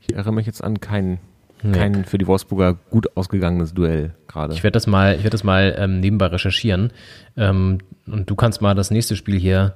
Ich 0.00 0.12
erinnere 0.14 0.32
mich 0.32 0.46
jetzt 0.46 0.64
an 0.64 0.80
kein, 0.80 1.18
Nee. 1.62 1.72
kein 1.78 2.04
für 2.04 2.18
die 2.18 2.26
Wolfsburger 2.26 2.74
gut 2.90 3.16
ausgegangenes 3.16 3.72
Duell 3.74 4.14
gerade. 4.28 4.52
Ich 4.54 4.62
werde 4.62 4.72
das 4.74 4.86
mal, 4.86 5.14
ich 5.14 5.20
werde 5.24 5.30
das 5.30 5.44
mal 5.44 5.74
ähm, 5.78 5.98
nebenbei 6.00 6.26
recherchieren. 6.26 6.92
Ähm, 7.36 7.78
und 8.06 8.28
du 8.30 8.34
kannst 8.36 8.60
mal 8.62 8.74
das 8.74 8.90
nächste 8.90 9.16
Spiel 9.16 9.38
hier 9.40 9.74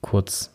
kurz 0.00 0.52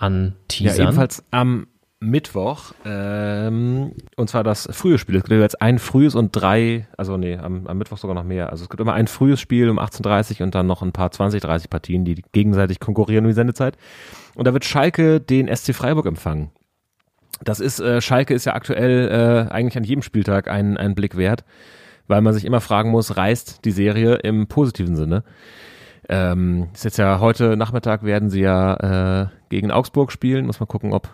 Ja, 0.00 0.06
anteasern. 0.06 0.86
ebenfalls 0.88 1.24
am 1.30 1.66
Mittwoch, 2.00 2.72
ähm, 2.84 3.92
und 4.16 4.30
zwar 4.30 4.44
das 4.44 4.68
frühe 4.70 4.98
Spiel. 4.98 5.16
Es 5.16 5.24
gibt 5.24 5.40
jetzt 5.40 5.60
ein 5.60 5.80
frühes 5.80 6.14
und 6.14 6.30
drei, 6.30 6.86
also 6.96 7.16
nee, 7.16 7.36
am, 7.36 7.66
am 7.66 7.76
Mittwoch 7.76 7.98
sogar 7.98 8.14
noch 8.14 8.24
mehr. 8.24 8.50
Also 8.50 8.62
es 8.62 8.70
gibt 8.70 8.80
immer 8.80 8.92
ein 8.94 9.08
frühes 9.08 9.40
Spiel 9.40 9.68
um 9.68 9.80
18.30 9.80 10.42
und 10.44 10.54
dann 10.54 10.68
noch 10.68 10.82
ein 10.82 10.92
paar 10.92 11.10
20, 11.10 11.42
30 11.42 11.68
Partien, 11.68 12.04
die 12.04 12.22
gegenseitig 12.32 12.78
konkurrieren 12.78 13.24
um 13.24 13.30
die 13.30 13.34
Sendezeit. 13.34 13.76
Und 14.36 14.46
da 14.46 14.52
wird 14.52 14.64
Schalke 14.64 15.20
den 15.20 15.54
SC 15.54 15.74
Freiburg 15.74 16.06
empfangen. 16.06 16.50
Das 17.42 17.58
ist, 17.58 17.80
äh, 17.80 18.00
Schalke 18.00 18.32
ist 18.32 18.44
ja 18.44 18.54
aktuell 18.54 19.08
äh, 19.48 19.52
eigentlich 19.52 19.76
an 19.76 19.84
jedem 19.84 20.02
Spieltag 20.02 20.48
ein, 20.48 20.76
ein 20.76 20.94
Blick 20.94 21.16
wert, 21.16 21.44
weil 22.06 22.20
man 22.20 22.32
sich 22.32 22.44
immer 22.44 22.60
fragen 22.60 22.90
muss, 22.90 23.16
reißt 23.16 23.64
die 23.64 23.72
Serie 23.72 24.14
im 24.16 24.46
positiven 24.46 24.94
Sinne? 24.94 25.24
Ähm, 26.08 26.68
ist 26.72 26.84
jetzt 26.84 26.96
ja 26.96 27.20
heute 27.20 27.56
Nachmittag 27.56 28.02
werden 28.02 28.30
sie 28.30 28.40
ja 28.40 29.24
äh, 29.24 29.26
gegen 29.50 29.70
Augsburg 29.70 30.10
spielen. 30.10 30.46
Muss 30.46 30.58
man 30.58 30.68
gucken, 30.68 30.92
ob, 30.92 31.08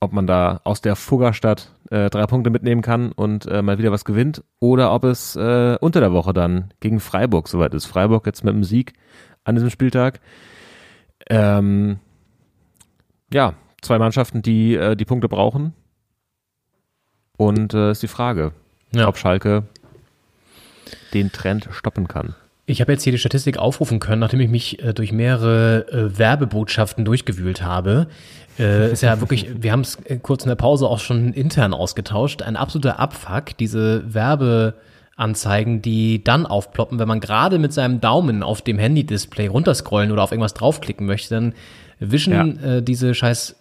ob 0.00 0.12
man 0.12 0.26
da 0.26 0.60
aus 0.64 0.80
der 0.80 0.96
Fuggerstadt 0.96 1.72
äh, 1.90 2.08
drei 2.10 2.26
Punkte 2.26 2.50
mitnehmen 2.50 2.82
kann 2.82 3.12
und 3.12 3.46
äh, 3.46 3.62
mal 3.62 3.78
wieder 3.78 3.90
was 3.92 4.04
gewinnt. 4.04 4.44
Oder 4.60 4.92
ob 4.92 5.04
es 5.04 5.34
äh, 5.36 5.76
unter 5.80 6.00
der 6.00 6.12
Woche 6.12 6.32
dann 6.32 6.72
gegen 6.80 7.00
Freiburg 7.00 7.48
soweit 7.48 7.74
ist. 7.74 7.86
Freiburg 7.86 8.26
jetzt 8.26 8.44
mit 8.44 8.54
einem 8.54 8.64
Sieg 8.64 8.92
an 9.44 9.56
diesem 9.56 9.70
Spieltag. 9.70 10.20
Ähm, 11.28 11.98
ja, 13.32 13.54
zwei 13.82 13.98
Mannschaften, 13.98 14.42
die 14.42 14.74
äh, 14.74 14.94
die 14.94 15.04
Punkte 15.04 15.28
brauchen. 15.28 15.74
Und 17.36 17.74
äh, 17.74 17.92
ist 17.92 18.02
die 18.02 18.08
Frage, 18.08 18.52
ob 18.96 19.16
Schalke 19.16 19.64
den 21.14 21.30
Trend 21.32 21.68
stoppen 21.70 22.08
kann. 22.08 22.34
Ich 22.68 22.82
habe 22.82 22.92
jetzt 22.92 23.02
hier 23.02 23.12
die 23.12 23.18
Statistik 23.18 23.56
aufrufen 23.56 23.98
können, 23.98 24.20
nachdem 24.20 24.40
ich 24.40 24.50
mich 24.50 24.82
äh, 24.82 24.92
durch 24.92 25.10
mehrere 25.10 25.86
äh, 25.90 26.18
Werbebotschaften 26.18 27.02
durchgewühlt 27.06 27.62
habe. 27.62 28.08
Äh, 28.58 28.92
ist 28.92 29.02
ja 29.02 29.20
wirklich, 29.22 29.46
wir 29.62 29.72
haben 29.72 29.80
es 29.80 29.96
äh, 30.04 30.18
kurz 30.18 30.42
in 30.42 30.50
der 30.50 30.56
Pause 30.56 30.86
auch 30.86 30.98
schon 30.98 31.32
intern 31.32 31.72
ausgetauscht. 31.72 32.42
Ein 32.42 32.56
absoluter 32.56 33.00
Abfuck, 33.00 33.56
diese 33.58 34.12
Werbeanzeigen, 34.12 35.80
die 35.80 36.22
dann 36.22 36.44
aufploppen, 36.44 36.98
wenn 36.98 37.08
man 37.08 37.20
gerade 37.20 37.58
mit 37.58 37.72
seinem 37.72 38.02
Daumen 38.02 38.42
auf 38.42 38.60
dem 38.60 38.78
Handy-Display 38.78 39.46
runterscrollen 39.46 40.12
oder 40.12 40.22
auf 40.22 40.32
irgendwas 40.32 40.52
draufklicken 40.52 41.06
möchte, 41.06 41.34
dann 41.34 41.54
wischen 42.00 42.62
äh, 42.62 42.82
diese 42.82 43.14
scheiß 43.14 43.56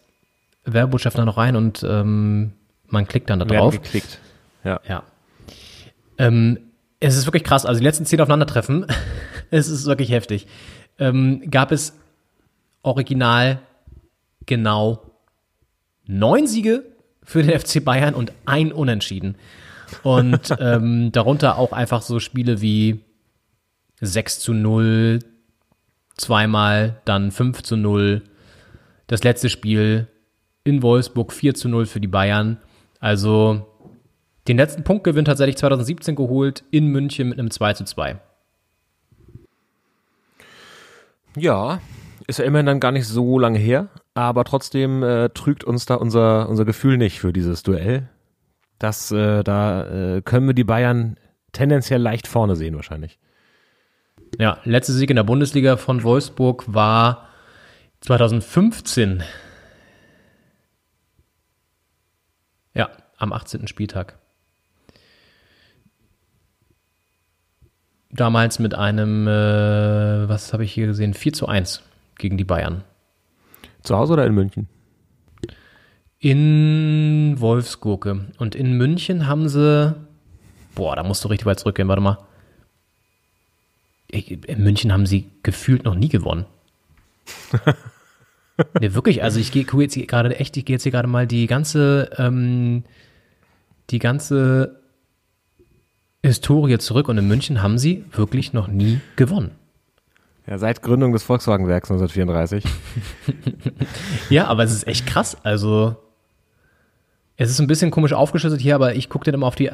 Werbebotschaften 0.65 1.21
da 1.21 1.25
noch 1.25 1.37
rein 1.37 1.55
und 1.55 1.81
ähm, 1.87 2.51
man 2.87 3.07
klickt 3.07 3.29
dann 3.29 3.39
da 3.39 3.45
drauf. 3.45 3.71
geklickt. 3.71 4.19
Ja. 4.65 4.81
Ja. 4.85 5.03
Ähm, 6.17 6.59
es 6.99 7.15
ist 7.15 7.25
wirklich 7.25 7.43
krass. 7.43 7.65
Also 7.65 7.79
die 7.79 7.85
letzten 7.85 8.05
zehn 8.05 8.21
Aufeinandertreffen, 8.21 8.85
es 9.51 9.67
ist 9.67 9.85
wirklich 9.85 10.11
heftig. 10.11 10.47
Ähm, 10.99 11.49
gab 11.49 11.71
es 11.71 11.93
original 12.81 13.59
genau 14.45 15.11
neun 16.05 16.47
Siege 16.47 16.83
für 17.23 17.43
den 17.43 17.57
FC 17.59 17.83
Bayern 17.83 18.13
und 18.13 18.33
ein 18.45 18.71
Unentschieden. 18.71 19.35
Und 20.03 20.55
ähm, 20.59 21.11
darunter 21.11 21.57
auch 21.57 21.71
einfach 21.71 22.01
so 22.01 22.19
Spiele 22.19 22.61
wie 22.61 23.03
6 24.01 24.39
zu 24.39 24.53
0, 24.53 25.19
zweimal, 26.17 27.01
dann 27.05 27.31
5 27.31 27.63
zu 27.63 27.77
0. 27.77 28.23
Das 29.07 29.23
letzte 29.23 29.49
Spiel 29.49 30.07
in 30.63 30.81
Wolfsburg 30.81 31.31
4 31.31 31.53
zu 31.53 31.69
0 31.69 31.85
für 31.85 32.01
die 32.01 32.07
Bayern. 32.07 32.57
Also 32.99 33.67
den 34.47 34.57
letzten 34.57 34.83
Punktgewinn 34.83 35.25
tatsächlich 35.25 35.57
2017 35.57 36.15
geholt 36.15 36.63
in 36.71 36.87
München 36.87 37.29
mit 37.29 37.39
einem 37.39 37.51
2 37.51 37.73
zu 37.73 37.85
2. 37.85 38.19
Ja, 41.35 41.81
ist 42.27 42.39
ja 42.39 42.45
immerhin 42.45 42.65
dann 42.65 42.79
gar 42.79 42.91
nicht 42.91 43.07
so 43.07 43.39
lange 43.39 43.59
her, 43.59 43.89
aber 44.13 44.43
trotzdem 44.43 45.03
äh, 45.03 45.29
trügt 45.29 45.63
uns 45.63 45.85
da 45.85 45.95
unser, 45.95 46.49
unser 46.49 46.65
Gefühl 46.65 46.97
nicht 46.97 47.19
für 47.19 47.31
dieses 47.31 47.63
Duell. 47.63 48.09
Das, 48.79 49.11
äh, 49.11 49.43
da 49.43 50.15
äh, 50.15 50.21
können 50.21 50.47
wir 50.47 50.53
die 50.53 50.63
Bayern 50.63 51.17
tendenziell 51.51 52.01
leicht 52.01 52.27
vorne 52.27 52.55
sehen 52.55 52.75
wahrscheinlich. 52.75 53.19
Ja, 54.39 54.59
letzte 54.63 54.93
Sieg 54.93 55.09
in 55.09 55.15
der 55.15 55.23
Bundesliga 55.23 55.77
von 55.77 56.03
Wolfsburg 56.03 56.65
war 56.67 57.29
2015. 58.01 59.23
Ja, 62.73 62.89
am 63.17 63.33
18. 63.33 63.67
Spieltag. 63.67 64.19
Damals 68.09 68.59
mit 68.59 68.73
einem, 68.73 69.27
äh, 69.27 70.29
was 70.29 70.53
habe 70.53 70.63
ich 70.63 70.71
hier 70.71 70.87
gesehen, 70.87 71.13
4 71.13 71.33
zu 71.33 71.47
1 71.47 71.83
gegen 72.17 72.37
die 72.37 72.45
Bayern. 72.45 72.83
Zu 73.83 73.97
Hause 73.97 74.13
oder 74.13 74.25
in 74.25 74.33
München? 74.33 74.67
In 76.19 77.35
Wolfsgurke. 77.37 78.27
Und 78.37 78.55
in 78.55 78.73
München 78.73 79.27
haben 79.27 79.49
sie, 79.49 79.95
boah, 80.73 80.95
da 80.95 81.03
musst 81.03 81.23
du 81.23 81.27
richtig 81.27 81.45
weit 81.45 81.59
zurückgehen, 81.59 81.87
warte 81.87 82.01
mal. 82.01 82.17
In 84.09 84.63
München 84.63 84.93
haben 84.93 85.05
sie 85.05 85.29
gefühlt 85.43 85.83
noch 85.83 85.95
nie 85.95 86.09
gewonnen. 86.09 86.45
ne, 88.79 88.93
wirklich, 88.93 89.21
also 89.21 89.39
ich 89.39 89.51
gehe 89.51 89.65
jetzt 89.79 89.93
hier 89.93 90.07
gerade 90.07 90.39
echt, 90.39 90.55
ich 90.55 90.65
gehe 90.65 90.75
jetzt 90.75 90.83
hier 90.83 90.93
gerade 90.93 91.09
mal 91.09 91.27
die 91.27 91.45
ganze, 91.45 92.09
ähm, 92.17 92.83
die 93.89 93.99
ganze 93.99 94.76
Historie 96.27 96.77
zurück 96.77 97.09
und 97.09 97.17
in 97.17 97.27
München 97.27 97.61
haben 97.61 97.77
sie 97.77 98.03
wirklich 98.13 98.53
noch 98.53 98.67
nie 98.67 98.99
gewonnen. 99.15 99.51
Ja, 100.47 100.57
seit 100.57 100.81
Gründung 100.81 101.11
des 101.11 101.23
Volkswagenwerks 101.23 101.91
1934. 101.91 102.63
Ja, 104.29 104.47
aber 104.47 104.63
es 104.63 104.71
ist 104.71 104.87
echt 104.87 105.05
krass. 105.07 105.37
Also, 105.43 105.95
es 107.37 107.49
ist 107.49 107.59
ein 107.59 107.67
bisschen 107.67 107.91
komisch 107.91 108.13
aufgeschlüsselt 108.13 108.61
hier, 108.61 108.75
aber 108.75 108.95
ich 108.95 109.09
gucke 109.09 109.25
dann 109.25 109.33
immer 109.33 109.47
auf 109.47 109.55
die, 109.55 109.69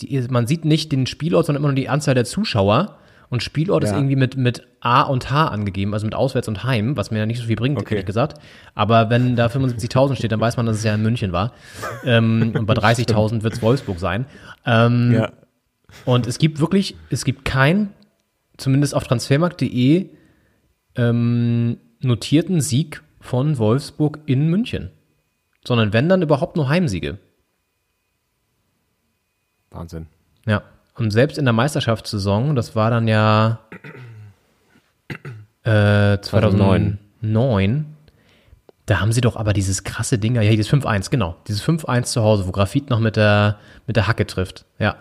die, 0.00 0.20
man 0.30 0.46
sieht 0.46 0.64
nicht 0.64 0.92
den 0.92 1.06
Spielort, 1.06 1.46
sondern 1.46 1.62
immer 1.62 1.68
nur 1.68 1.76
die 1.76 1.88
Anzahl 1.88 2.14
der 2.14 2.24
Zuschauer. 2.24 2.96
Und 3.28 3.42
Spielort 3.42 3.82
ist 3.82 3.90
Ja. 3.90 3.96
irgendwie 3.96 4.14
mit, 4.14 4.36
mit 4.36 4.62
A 4.80 5.02
und 5.02 5.30
H 5.32 5.48
angegeben, 5.48 5.94
also 5.94 6.06
mit 6.06 6.14
Auswärts 6.14 6.46
und 6.46 6.62
Heim, 6.62 6.96
was 6.96 7.10
mir 7.10 7.18
ja 7.18 7.26
nicht 7.26 7.40
so 7.40 7.46
viel 7.46 7.56
bringt, 7.56 7.90
ehrlich 7.90 8.06
gesagt. 8.06 8.38
Aber 8.76 9.10
wenn 9.10 9.34
da 9.34 9.46
75.000 9.46 10.14
steht, 10.14 10.30
dann 10.30 10.40
weiß 10.40 10.56
man, 10.56 10.66
dass 10.66 10.76
es 10.76 10.84
ja 10.84 10.94
in 10.94 11.02
München 11.02 11.32
war. 11.32 11.52
Ähm, 12.04 12.52
und 12.56 12.66
bei 12.66 12.74
30.000 12.74 13.42
wird 13.42 13.54
es 13.54 13.62
Wolfsburg 13.62 13.98
sein. 13.98 14.26
Ähm, 14.64 15.12
Ja. 15.12 15.30
Und 16.04 16.26
es 16.26 16.38
gibt 16.38 16.60
wirklich, 16.60 16.96
es 17.10 17.24
gibt 17.24 17.44
kein, 17.44 17.92
zumindest 18.56 18.94
auf 18.94 19.04
transfermarkt.de, 19.04 20.10
ähm, 20.96 21.78
notierten 22.00 22.60
Sieg 22.60 23.02
von 23.20 23.58
Wolfsburg 23.58 24.20
in 24.26 24.48
München. 24.48 24.90
Sondern 25.66 25.92
wenn 25.92 26.08
dann 26.08 26.22
überhaupt 26.22 26.56
nur 26.56 26.68
Heimsiege. 26.68 27.18
Wahnsinn. 29.70 30.06
Ja. 30.46 30.62
Und 30.94 31.10
selbst 31.10 31.36
in 31.38 31.44
der 31.44 31.52
Meisterschaftssaison, 31.52 32.56
das 32.56 32.74
war 32.74 32.90
dann 32.90 33.06
ja 33.08 33.60
äh, 35.62 36.18
2009, 36.20 36.98
2009, 37.20 37.96
da 38.86 39.00
haben 39.00 39.12
sie 39.12 39.20
doch 39.20 39.36
aber 39.36 39.52
dieses 39.52 39.82
krasse 39.82 40.18
Ding, 40.18 40.36
ja, 40.36 40.42
dieses 40.42 40.70
5-1, 40.70 41.10
genau. 41.10 41.36
Dieses 41.48 41.62
5-1 41.62 42.04
zu 42.04 42.22
Hause, 42.22 42.46
wo 42.46 42.52
Grafit 42.52 42.88
noch 42.88 43.00
mit 43.00 43.16
der, 43.16 43.58
mit 43.86 43.96
der 43.96 44.06
Hacke 44.06 44.26
trifft. 44.26 44.64
Ja. 44.78 44.96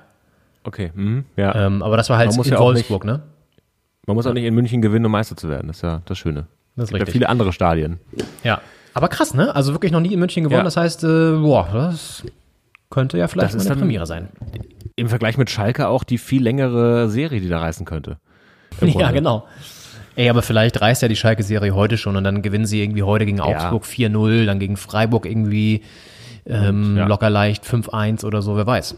Okay, 0.65 0.91
mhm, 0.93 1.25
ja. 1.37 1.53
Ähm, 1.67 1.83
aber 1.83 1.97
das 1.97 2.09
war 2.09 2.17
halt 2.17 2.35
in 2.35 2.43
ja 2.43 2.59
Wolfsburg, 2.59 3.05
nicht, 3.05 3.13
ne? 3.13 3.23
Man 4.07 4.15
muss 4.15 4.27
auch 4.27 4.33
nicht 4.33 4.43
in 4.43 4.53
München 4.53 4.81
gewinnen, 4.81 5.05
um 5.05 5.11
Meister 5.11 5.35
zu 5.35 5.49
werden. 5.49 5.67
Das 5.67 5.77
ist 5.77 5.81
ja 5.83 6.01
das 6.05 6.17
Schöne. 6.17 6.47
Das 6.75 6.85
ist 6.85 6.89
Es 6.89 6.89
gibt 6.89 6.91
ja 6.91 6.97
richtig. 7.03 7.13
viele 7.13 7.29
andere 7.29 7.53
Stadien. 7.53 7.99
Ja. 8.43 8.61
Aber 8.93 9.07
krass, 9.07 9.33
ne? 9.33 9.53
Also 9.55 9.73
wirklich 9.73 9.91
noch 9.91 9.99
nie 9.99 10.13
in 10.13 10.19
München 10.19 10.43
gewonnen. 10.43 10.59
Ja. 10.59 10.63
Das 10.63 10.77
heißt, 10.77 11.03
äh, 11.03 11.31
boah, 11.37 11.67
das 11.71 12.23
könnte 12.89 13.17
ja 13.17 13.27
vielleicht 13.27 13.55
eine 13.55 13.75
Premiere 13.75 14.05
sein. 14.05 14.29
Im 14.95 15.09
Vergleich 15.09 15.37
mit 15.37 15.49
Schalke 15.49 15.87
auch 15.87 16.03
die 16.03 16.17
viel 16.17 16.43
längere 16.43 17.09
Serie, 17.09 17.41
die 17.41 17.49
da 17.49 17.59
reißen 17.59 17.85
könnte. 17.85 18.17
Ja, 18.81 19.11
genau. 19.11 19.47
Ey, 20.17 20.29
aber 20.29 20.41
vielleicht 20.41 20.79
reißt 20.81 21.01
ja 21.01 21.07
die 21.07 21.15
Schalke-Serie 21.15 21.73
heute 21.75 21.97
schon 21.97 22.15
und 22.15 22.23
dann 22.23 22.41
gewinnen 22.41 22.65
sie 22.65 22.81
irgendwie 22.81 23.03
heute 23.03 23.25
gegen 23.25 23.37
Ja. 23.37 23.45
Augsburg 23.45 23.83
4-0, 23.83 24.45
dann 24.45 24.59
gegen 24.59 24.77
Freiburg 24.77 25.25
irgendwie 25.25 25.83
ähm, 26.45 26.95
ja. 26.97 27.05
locker 27.07 27.29
leicht 27.29 27.65
5-1 27.65 28.25
oder 28.25 28.41
so, 28.41 28.55
wer 28.55 28.65
weiß. 28.67 28.95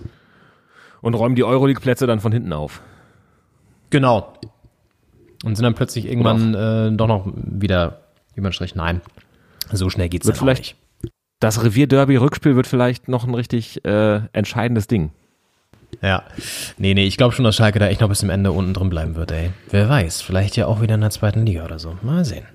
Und 1.01 1.13
räumen 1.13 1.35
die 1.35 1.43
Euroleague-Plätze 1.43 2.07
dann 2.07 2.19
von 2.19 2.31
hinten 2.31 2.53
auf. 2.53 2.81
Genau. 3.89 4.33
Und 5.43 5.55
sind 5.55 5.63
dann 5.63 5.75
plötzlich 5.75 6.05
irgendwann 6.05 6.53
äh, 6.53 6.91
doch 6.95 7.07
noch 7.07 7.27
wieder 7.35 8.01
über 8.35 8.49
den 8.49 8.53
Strich. 8.53 8.75
Nein, 8.75 9.01
so 9.71 9.89
schnell 9.89 10.09
geht's 10.09 10.25
Wird 10.25 10.37
dann 10.37 10.43
vielleicht 10.43 10.75
nicht. 11.03 11.13
das 11.39 11.63
Revier-Derby-Rückspiel 11.63 12.55
wird 12.55 12.67
vielleicht 12.67 13.07
noch 13.07 13.25
ein 13.27 13.33
richtig 13.33 13.85
äh, 13.85 14.21
entscheidendes 14.33 14.87
Ding. 14.87 15.11
Ja. 16.01 16.23
Nee, 16.77 16.93
nee, 16.93 17.05
ich 17.05 17.17
glaube 17.17 17.33
schon, 17.33 17.45
dass 17.45 17.55
Schalke 17.55 17.79
da 17.79 17.87
echt 17.87 18.01
noch 18.01 18.09
bis 18.09 18.19
zum 18.19 18.29
Ende 18.29 18.51
unten 18.51 18.73
drin 18.73 18.89
bleiben 18.89 19.15
wird, 19.15 19.31
ey. 19.31 19.51
Wer 19.69 19.87
weiß, 19.87 20.21
vielleicht 20.21 20.57
ja 20.57 20.65
auch 20.65 20.81
wieder 20.81 20.95
in 20.95 21.01
der 21.01 21.11
zweiten 21.11 21.45
Liga 21.45 21.63
oder 21.63 21.79
so. 21.79 21.97
Mal 22.01 22.25
sehen. 22.25 22.45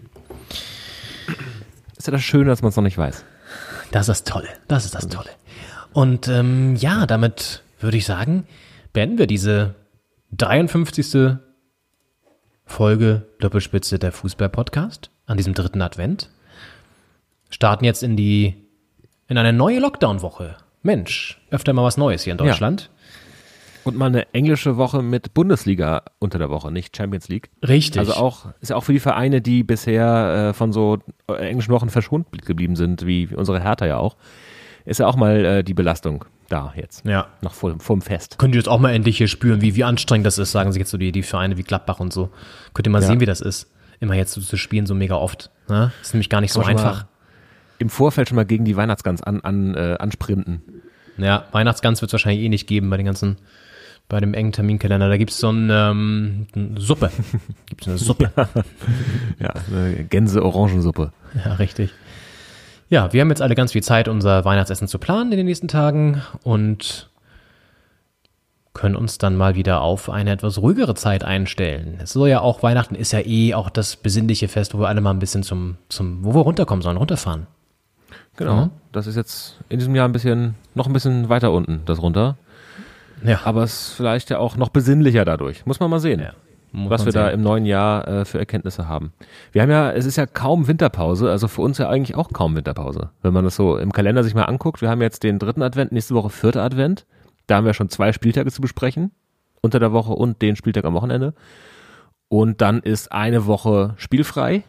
ist 1.96 2.06
ja 2.06 2.10
das 2.12 2.22
Schöne, 2.22 2.46
dass 2.46 2.62
man 2.62 2.70
es 2.70 2.76
noch 2.76 2.82
nicht 2.82 2.98
weiß. 2.98 3.24
Das 3.90 4.02
ist 4.02 4.08
das 4.08 4.24
Tolle. 4.24 4.48
Das 4.68 4.84
ist 4.84 4.94
das 4.94 5.08
Tolle. 5.08 5.30
Und 5.92 6.28
ähm, 6.28 6.76
ja, 6.76 7.06
damit 7.06 7.62
würde 7.82 7.96
ich 7.96 8.06
sagen, 8.06 8.44
beenden 8.92 9.18
wir 9.18 9.26
diese 9.26 9.74
53. 10.36 11.36
Folge 12.64 13.26
Doppelspitze 13.40 13.98
der 13.98 14.12
Fußball-Podcast 14.12 15.10
an 15.26 15.36
diesem 15.36 15.54
dritten 15.54 15.82
Advent. 15.82 16.30
Starten 17.50 17.84
jetzt 17.84 18.02
in 18.02 18.16
die 18.16 18.54
in 19.28 19.38
eine 19.38 19.52
neue 19.52 19.78
Lockdown-Woche. 19.80 20.56
Mensch, 20.82 21.40
öfter 21.50 21.72
mal 21.72 21.84
was 21.84 21.96
Neues 21.96 22.24
hier 22.24 22.32
in 22.32 22.38
Deutschland. 22.38 22.90
Und 23.84 23.96
mal 23.96 24.06
eine 24.06 24.32
englische 24.32 24.76
Woche 24.76 25.02
mit 25.02 25.34
Bundesliga 25.34 26.02
unter 26.18 26.38
der 26.38 26.50
Woche, 26.50 26.70
nicht 26.70 26.96
Champions 26.96 27.28
League. 27.28 27.50
Richtig. 27.66 27.98
Also 27.98 28.14
auch, 28.14 28.46
ist 28.60 28.70
ja 28.70 28.76
auch 28.76 28.84
für 28.84 28.92
die 28.92 29.00
Vereine, 29.00 29.40
die 29.40 29.64
bisher 29.64 30.50
äh, 30.50 30.52
von 30.52 30.72
so 30.72 30.98
äh, 31.28 31.34
englischen 31.34 31.72
Wochen 31.72 31.90
verschont 31.90 32.30
geblieben 32.46 32.76
sind, 32.76 33.06
wie, 33.06 33.30
wie 33.30 33.34
unsere 33.34 33.60
Hertha 33.60 33.86
ja 33.86 33.96
auch, 33.96 34.16
ist 34.84 35.00
ja 35.00 35.06
auch 35.06 35.16
mal 35.16 35.44
äh, 35.44 35.64
die 35.64 35.74
Belastung 35.74 36.24
da 36.52 36.72
jetzt. 36.76 37.04
Ja. 37.04 37.26
Noch 37.40 37.54
vor, 37.54 37.78
vor 37.80 37.96
dem 37.96 38.02
Fest. 38.02 38.38
Könnt 38.38 38.54
ihr 38.54 38.58
jetzt 38.60 38.68
auch 38.68 38.78
mal 38.78 38.92
endlich 38.92 39.18
hier 39.18 39.28
spüren, 39.28 39.60
wie, 39.60 39.74
wie 39.74 39.84
anstrengend 39.84 40.26
das 40.26 40.38
ist, 40.38 40.52
sagen 40.52 40.72
sich 40.72 40.80
jetzt 40.80 40.90
so 40.90 40.98
die, 40.98 41.10
die 41.12 41.22
Vereine 41.22 41.56
wie 41.56 41.62
Gladbach 41.62 41.98
und 42.00 42.12
so. 42.12 42.30
Könnt 42.74 42.86
ihr 42.86 42.90
mal 42.90 43.02
Ja. 43.02 43.08
sehen, 43.08 43.20
wie 43.20 43.26
das 43.26 43.40
ist, 43.40 43.70
immer 44.00 44.14
jetzt 44.14 44.32
so 44.32 44.40
zu 44.40 44.56
spielen, 44.56 44.86
so 44.86 44.94
mega 44.94 45.14
oft. 45.16 45.50
Ne? 45.68 45.92
Ist 46.02 46.14
nämlich 46.14 46.28
gar 46.28 46.40
nicht 46.40 46.52
so 46.52 46.60
einfach. 46.62 47.06
Im 47.78 47.88
Vorfeld 47.88 48.28
schon 48.28 48.36
mal 48.36 48.44
gegen 48.46 48.64
die 48.64 48.76
Weihnachtsgans 48.76 49.22
an, 49.22 49.40
an, 49.40 49.74
äh, 49.74 49.96
ansprinten. 49.98 50.62
Ja, 51.18 51.46
Weihnachtsgans 51.52 52.00
wird 52.00 52.10
es 52.10 52.12
wahrscheinlich 52.12 52.44
eh 52.44 52.48
nicht 52.48 52.66
geben 52.68 52.88
bei 52.90 52.96
den 52.96 53.06
ganzen, 53.06 53.38
bei 54.08 54.20
dem 54.20 54.34
engen 54.34 54.52
Terminkalender. 54.52 55.08
Da 55.08 55.16
gibt's 55.16 55.38
so 55.38 55.50
ein, 55.50 55.68
ähm, 55.70 56.46
eine 56.54 56.80
Suppe. 56.80 57.10
Gibt's 57.66 57.88
eine 57.88 57.98
Suppe. 57.98 58.30
ja, 59.40 59.52
eine 59.70 60.04
Gänse-Orangensuppe. 60.04 61.12
Ja, 61.44 61.54
richtig. 61.54 61.90
Ja, 62.92 63.10
wir 63.10 63.22
haben 63.22 63.30
jetzt 63.30 63.40
alle 63.40 63.54
ganz 63.54 63.72
viel 63.72 63.82
Zeit, 63.82 64.06
unser 64.06 64.44
Weihnachtsessen 64.44 64.86
zu 64.86 64.98
planen 64.98 65.32
in 65.32 65.38
den 65.38 65.46
nächsten 65.46 65.66
Tagen 65.66 66.20
und 66.42 67.08
können 68.74 68.96
uns 68.96 69.16
dann 69.16 69.34
mal 69.34 69.54
wieder 69.54 69.80
auf 69.80 70.10
eine 70.10 70.30
etwas 70.30 70.60
ruhigere 70.60 70.94
Zeit 70.94 71.24
einstellen. 71.24 71.98
Es 72.02 72.12
soll 72.12 72.28
ja 72.28 72.42
auch, 72.42 72.62
Weihnachten 72.62 72.94
ist 72.94 73.12
ja 73.12 73.20
eh 73.20 73.54
auch 73.54 73.70
das 73.70 73.96
besinnliche 73.96 74.46
Fest, 74.46 74.74
wo 74.74 74.78
wir 74.80 74.88
alle 74.88 75.00
mal 75.00 75.08
ein 75.08 75.20
bisschen 75.20 75.42
zum, 75.42 75.78
zum, 75.88 76.22
wo 76.22 76.34
wir 76.34 76.42
runterkommen 76.42 76.82
sollen, 76.82 76.98
runterfahren. 76.98 77.46
Genau. 78.36 78.56
Ja. 78.56 78.70
Das 78.92 79.06
ist 79.06 79.16
jetzt 79.16 79.56
in 79.70 79.78
diesem 79.78 79.94
Jahr 79.94 80.06
ein 80.06 80.12
bisschen, 80.12 80.54
noch 80.74 80.86
ein 80.86 80.92
bisschen 80.92 81.30
weiter 81.30 81.50
unten, 81.50 81.80
das 81.86 82.02
runter. 82.02 82.36
Ja. 83.24 83.40
Aber 83.44 83.62
es 83.62 83.88
ist 83.88 83.92
vielleicht 83.94 84.28
ja 84.28 84.36
auch 84.36 84.58
noch 84.58 84.68
besinnlicher 84.68 85.24
dadurch. 85.24 85.64
Muss 85.64 85.80
man 85.80 85.88
mal 85.88 85.98
sehen. 85.98 86.20
Muss 86.72 86.90
was 86.90 87.04
wir 87.04 87.12
da 87.12 87.26
sehen. 87.26 87.34
im 87.34 87.42
neuen 87.42 87.66
Jahr 87.66 88.08
äh, 88.08 88.24
für 88.24 88.38
Erkenntnisse 88.38 88.88
haben. 88.88 89.12
Wir 89.52 89.62
haben 89.62 89.70
ja, 89.70 89.92
es 89.92 90.06
ist 90.06 90.16
ja 90.16 90.26
kaum 90.26 90.66
Winterpause, 90.66 91.30
also 91.30 91.48
für 91.48 91.62
uns 91.62 91.78
ja 91.78 91.88
eigentlich 91.88 92.16
auch 92.16 92.30
kaum 92.32 92.56
Winterpause. 92.56 93.10
Wenn 93.20 93.32
man 93.32 93.44
das 93.44 93.56
so 93.56 93.76
im 93.76 93.92
Kalender 93.92 94.24
sich 94.24 94.34
mal 94.34 94.44
anguckt, 94.44 94.80
wir 94.80 94.88
haben 94.88 95.02
jetzt 95.02 95.22
den 95.22 95.38
dritten 95.38 95.62
Advent, 95.62 95.92
nächste 95.92 96.14
Woche 96.14 96.30
vierter 96.30 96.62
Advent. 96.62 97.06
Da 97.46 97.56
haben 97.56 97.66
wir 97.66 97.74
schon 97.74 97.88
zwei 97.88 98.12
Spieltage 98.12 98.50
zu 98.50 98.60
besprechen, 98.60 99.12
unter 99.60 99.78
der 99.78 99.92
Woche 99.92 100.12
und 100.12 100.42
den 100.42 100.56
Spieltag 100.56 100.84
am 100.84 100.94
Wochenende. 100.94 101.34
Und 102.28 102.62
dann 102.62 102.80
ist 102.80 103.12
eine 103.12 103.46
Woche 103.46 103.94
spielfrei. 103.98 104.64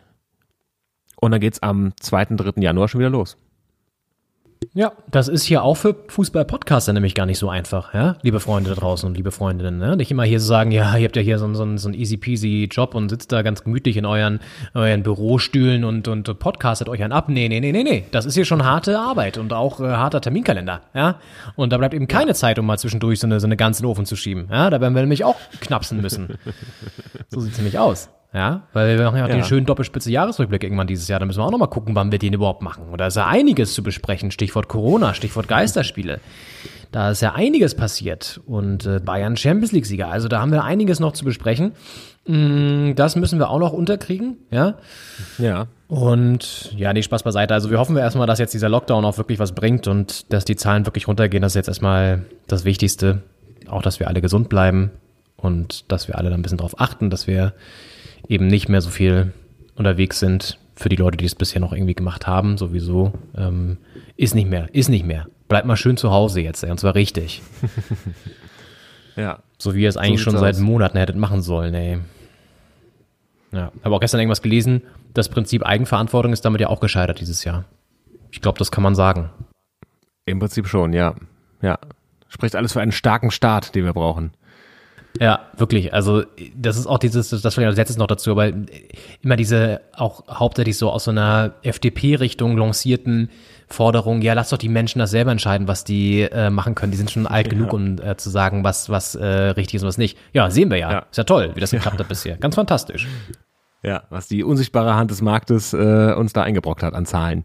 Und 1.15 1.31
dann 1.31 1.39
geht's 1.39 1.63
am 1.63 1.93
2., 1.97 2.25
3. 2.25 2.61
Januar 2.61 2.89
schon 2.89 2.99
wieder 2.99 3.09
los. 3.09 3.37
Ja, 4.73 4.93
das 5.11 5.27
ist 5.27 5.43
hier 5.43 5.63
auch 5.63 5.75
für 5.75 5.95
Fußball-Podcaster 6.07 6.93
nämlich 6.93 7.15
gar 7.15 7.25
nicht 7.25 7.37
so 7.39 7.49
einfach, 7.49 7.93
ja, 7.93 8.17
liebe 8.21 8.39
Freunde 8.39 8.69
da 8.69 8.75
draußen 8.75 9.07
und 9.07 9.15
liebe 9.15 9.31
Freundinnen, 9.31 9.77
ne? 9.77 9.95
Nicht 9.97 10.11
immer 10.11 10.23
hier 10.23 10.39
so 10.39 10.47
sagen, 10.47 10.71
ja, 10.71 10.95
ihr 10.97 11.05
habt 11.05 11.15
ja 11.15 11.21
hier 11.21 11.39
so, 11.39 11.45
einen- 11.45 11.55
so, 11.55 11.77
so 11.77 11.87
einen 11.89 11.97
easy 11.97 12.17
peasy 12.17 12.67
Job 12.71 12.95
und 12.95 13.09
sitzt 13.09 13.31
da 13.31 13.41
ganz 13.41 13.63
gemütlich 13.63 13.97
in 13.97 14.05
euren, 14.05 14.39
euren 14.73 15.03
Bürostühlen 15.03 15.83
und, 15.83 16.07
und 16.07 16.39
podcastet 16.39 16.89
euch 16.89 17.03
einen 17.03 17.13
ab. 17.13 17.29
Nee, 17.29 17.49
nee, 17.49 17.59
nee, 17.59 17.71
nee, 17.71 17.83
nee. 17.83 18.05
Das 18.11 18.25
ist 18.25 18.35
hier 18.35 18.45
schon 18.45 18.63
harte 18.63 18.99
Arbeit 18.99 19.37
und 19.37 19.53
auch 19.53 19.79
äh, 19.79 19.83
harter 19.83 20.21
Terminkalender, 20.21 20.81
ja. 20.93 21.19
Und 21.55 21.71
da 21.73 21.77
bleibt 21.77 21.93
eben 21.93 22.07
keine 22.07 22.33
Zeit, 22.33 22.57
um 22.59 22.65
mal 22.65 22.77
zwischendurch 22.77 23.19
so 23.19 23.27
eine, 23.27 23.39
so 23.39 23.47
eine 23.47 23.57
ganze 23.57 23.85
Ofen 23.85 24.05
zu 24.05 24.15
schieben, 24.15 24.47
ja. 24.51 24.69
Da 24.69 24.79
werden 24.81 24.93
wir 24.95 25.01
nämlich 25.01 25.23
auch 25.23 25.35
knapsen 25.61 26.01
müssen. 26.01 26.37
so 27.29 27.39
sieht's 27.41 27.57
nämlich 27.57 27.77
aus. 27.79 28.09
Ja, 28.33 28.63
weil 28.73 28.97
wir 28.97 29.05
machen 29.05 29.17
ja 29.17 29.25
auch 29.25 29.29
Ja. 29.29 29.35
den 29.35 29.43
schönen 29.43 29.65
Doppelspitze 29.67 30.11
Jahresrückblick 30.11 30.63
irgendwann 30.63 30.87
dieses 30.87 31.07
Jahr. 31.07 31.19
Da 31.19 31.25
müssen 31.27 31.39
wir 31.39 31.45
auch 31.45 31.51
nochmal 31.51 31.69
gucken, 31.69 31.93
wann 31.95 32.11
wir 32.11 32.17
den 32.19 32.33
überhaupt 32.33 32.63
machen. 32.63 32.85
Und 32.91 32.99
da 32.99 33.07
ist 33.07 33.15
ja 33.15 33.27
einiges 33.27 33.73
zu 33.75 33.83
besprechen. 33.83 34.31
Stichwort 34.31 34.67
Corona, 34.69 35.13
Stichwort 35.13 35.47
Geisterspiele. 35.47 36.19
Da 36.91 37.11
ist 37.11 37.21
ja 37.21 37.33
einiges 37.33 37.75
passiert. 37.75 38.41
Und 38.47 38.85
äh, 38.87 38.99
Bayern 38.99 39.37
Champions 39.37 39.71
League-Sieger. 39.71 40.09
Also 40.09 40.27
da 40.29 40.41
haben 40.41 40.51
wir 40.51 40.63
einiges 40.63 40.99
noch 40.99 41.13
zu 41.13 41.25
besprechen. 41.25 41.73
Mm, 42.25 42.93
Das 42.95 43.15
müssen 43.15 43.37
wir 43.37 43.49
auch 43.49 43.59
noch 43.59 43.73
unterkriegen, 43.73 44.37
ja. 44.49 44.75
Ja. 45.37 45.67
Und 45.87 46.71
ja, 46.75 46.91
nee, 46.93 47.03
Spaß 47.03 47.21
beiseite. 47.23 47.53
Also 47.53 47.69
wir 47.69 47.77
hoffen 47.77 47.95
wir 47.95 48.01
erstmal, 48.01 48.25
dass 48.25 48.39
jetzt 48.39 48.53
dieser 48.55 48.69
Lockdown 48.69 49.05
auch 49.05 49.17
wirklich 49.17 49.37
was 49.37 49.53
bringt 49.53 49.87
und 49.87 50.31
dass 50.33 50.43
die 50.45 50.55
Zahlen 50.55 50.87
wirklich 50.87 51.07
runtergehen. 51.07 51.41
Das 51.43 51.51
ist 51.51 51.55
jetzt 51.57 51.67
erstmal 51.67 52.25
das 52.47 52.65
Wichtigste. 52.65 53.21
Auch, 53.69 53.81
dass 53.83 53.99
wir 53.99 54.07
alle 54.07 54.21
gesund 54.21 54.49
bleiben 54.49 54.89
und 55.37 55.91
dass 55.91 56.07
wir 56.07 56.17
alle 56.17 56.29
da 56.29 56.35
ein 56.35 56.41
bisschen 56.41 56.57
drauf 56.57 56.79
achten, 56.79 57.09
dass 57.11 57.27
wir 57.27 57.53
eben 58.27 58.47
nicht 58.47 58.69
mehr 58.69 58.81
so 58.81 58.89
viel 58.89 59.33
unterwegs 59.75 60.19
sind 60.19 60.59
für 60.75 60.89
die 60.89 60.95
Leute, 60.95 61.17
die 61.17 61.25
es 61.25 61.35
bisher 61.35 61.61
noch 61.61 61.73
irgendwie 61.73 61.93
gemacht 61.93 62.27
haben, 62.27 62.57
sowieso. 62.57 63.13
Ähm, 63.35 63.77
ist 64.17 64.35
nicht 64.35 64.49
mehr, 64.49 64.67
ist 64.73 64.89
nicht 64.89 65.05
mehr. 65.05 65.27
Bleibt 65.47 65.67
mal 65.67 65.75
schön 65.75 65.97
zu 65.97 66.11
Hause 66.11 66.41
jetzt, 66.41 66.63
ey, 66.63 66.71
und 66.71 66.79
zwar 66.79 66.95
richtig. 66.95 67.41
Ja. 69.15 69.39
So 69.57 69.75
wie 69.75 69.83
ihr 69.83 69.89
es 69.89 69.97
eigentlich 69.97 70.23
So 70.23 70.31
schon 70.31 70.39
seit 70.39 70.55
aus. 70.55 70.61
Monaten 70.61 70.97
hättet 70.97 71.15
machen 71.15 71.41
sollen, 71.41 71.73
ey. 71.73 71.99
Ja, 73.51 73.71
habe 73.83 73.95
auch 73.95 73.99
gestern 73.99 74.19
irgendwas 74.19 74.41
gelesen, 74.41 74.81
das 75.13 75.29
Prinzip 75.29 75.63
Eigenverantwortung 75.63 76.33
ist 76.33 76.43
damit 76.43 76.61
ja 76.61 76.69
auch 76.69 76.79
gescheitert 76.79 77.19
dieses 77.19 77.43
Jahr. 77.43 77.65
Ich 78.31 78.41
glaube, 78.41 78.57
das 78.57 78.71
kann 78.71 78.83
man 78.83 78.95
sagen. 78.95 79.29
Im 80.25 80.39
Prinzip 80.39 80.67
schon, 80.67 80.93
ja. 80.93 81.15
Ja. 81.61 81.77
Spricht 82.27 82.55
alles 82.55 82.73
für 82.73 82.81
einen 82.81 82.91
starken 82.91 83.29
Staat, 83.29 83.75
den 83.75 83.85
wir 83.85 83.93
brauchen. 83.93 84.31
Ja, 85.19 85.41
wirklich. 85.57 85.93
Also 85.93 86.23
das 86.55 86.77
ist 86.77 86.87
auch 86.87 86.97
dieses, 86.97 87.29
das 87.29 87.41
vielleicht 87.41 87.67
als 87.67 87.77
letztes 87.77 87.97
noch 87.97 88.07
dazu, 88.07 88.31
aber 88.31 88.51
immer 89.21 89.35
diese 89.35 89.81
auch 89.95 90.23
hauptsächlich 90.27 90.77
so 90.77 90.89
aus 90.89 91.03
so 91.03 91.11
einer 91.11 91.53
FDP-Richtung 91.61 92.57
lancierten 92.57 93.29
Forderung, 93.67 94.21
ja, 94.21 94.33
lass 94.33 94.49
doch 94.49 94.57
die 94.57 94.69
Menschen 94.69 94.99
das 94.99 95.11
selber 95.11 95.31
entscheiden, 95.31 95.67
was 95.67 95.83
die 95.83 96.21
äh, 96.21 96.49
machen 96.49 96.75
können. 96.75 96.91
Die 96.91 96.97
sind 96.97 97.11
schon 97.11 97.27
alt 97.27 97.49
genug, 97.49 97.73
um 97.73 97.99
äh, 97.99 98.17
zu 98.17 98.29
sagen, 98.29 98.63
was, 98.63 98.89
was 98.89 99.15
äh, 99.15 99.25
richtig 99.25 99.75
ist 99.75 99.83
und 99.83 99.87
was 99.87 99.97
nicht. 99.97 100.17
Ja, 100.33 100.49
sehen 100.49 100.69
wir 100.69 100.77
ja. 100.77 100.99
Ist 100.99 101.17
ja 101.17 101.23
toll, 101.23 101.51
wie 101.55 101.59
das 101.59 101.71
geklappt 101.71 101.99
hat 101.99 102.07
bisher. 102.07 102.37
Ganz 102.37 102.55
fantastisch. 102.55 103.07
Ja, 103.83 104.03
was 104.09 104.27
die 104.27 104.43
unsichtbare 104.43 104.95
Hand 104.95 105.11
des 105.11 105.21
Marktes 105.21 105.73
äh, 105.73 106.13
uns 106.13 106.33
da 106.33 106.43
eingebrockt 106.43 106.83
hat 106.83 106.93
an 106.93 107.05
Zahlen. 107.05 107.43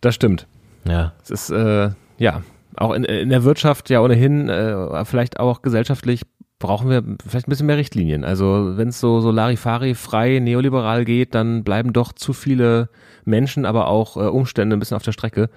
Das 0.00 0.14
stimmt. 0.14 0.46
Ja. 0.84 1.12
Es 1.22 1.30
ist, 1.30 1.50
äh, 1.50 1.90
ja, 2.18 2.42
auch 2.76 2.92
in, 2.92 3.04
in 3.04 3.30
der 3.30 3.44
Wirtschaft 3.44 3.90
ja 3.90 4.00
ohnehin, 4.00 4.48
äh, 4.48 5.04
vielleicht 5.04 5.40
auch 5.40 5.62
gesellschaftlich 5.62 6.22
brauchen 6.58 6.88
wir 6.88 7.02
vielleicht 7.26 7.48
ein 7.48 7.50
bisschen 7.50 7.66
mehr 7.66 7.76
Richtlinien. 7.76 8.24
Also 8.24 8.76
wenn 8.76 8.88
es 8.88 9.00
so, 9.00 9.20
so 9.20 9.30
Larifari 9.30 9.94
frei 9.94 10.38
neoliberal 10.38 11.04
geht, 11.04 11.34
dann 11.34 11.64
bleiben 11.64 11.92
doch 11.92 12.12
zu 12.12 12.32
viele 12.32 12.88
Menschen, 13.24 13.66
aber 13.66 13.88
auch 13.88 14.16
äh, 14.16 14.20
Umstände 14.20 14.76
ein 14.76 14.80
bisschen 14.80 14.96
auf 14.96 15.02
der 15.02 15.12
Strecke. 15.12 15.50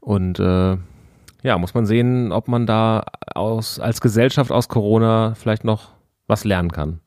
Und 0.00 0.38
äh, 0.38 0.76
ja, 1.42 1.58
muss 1.58 1.74
man 1.74 1.86
sehen, 1.86 2.32
ob 2.32 2.48
man 2.48 2.66
da 2.66 3.04
aus, 3.34 3.78
als 3.78 4.00
Gesellschaft 4.00 4.50
aus 4.52 4.68
Corona 4.68 5.34
vielleicht 5.34 5.64
noch 5.64 5.90
was 6.26 6.44
lernen 6.44 6.72
kann. 6.72 7.00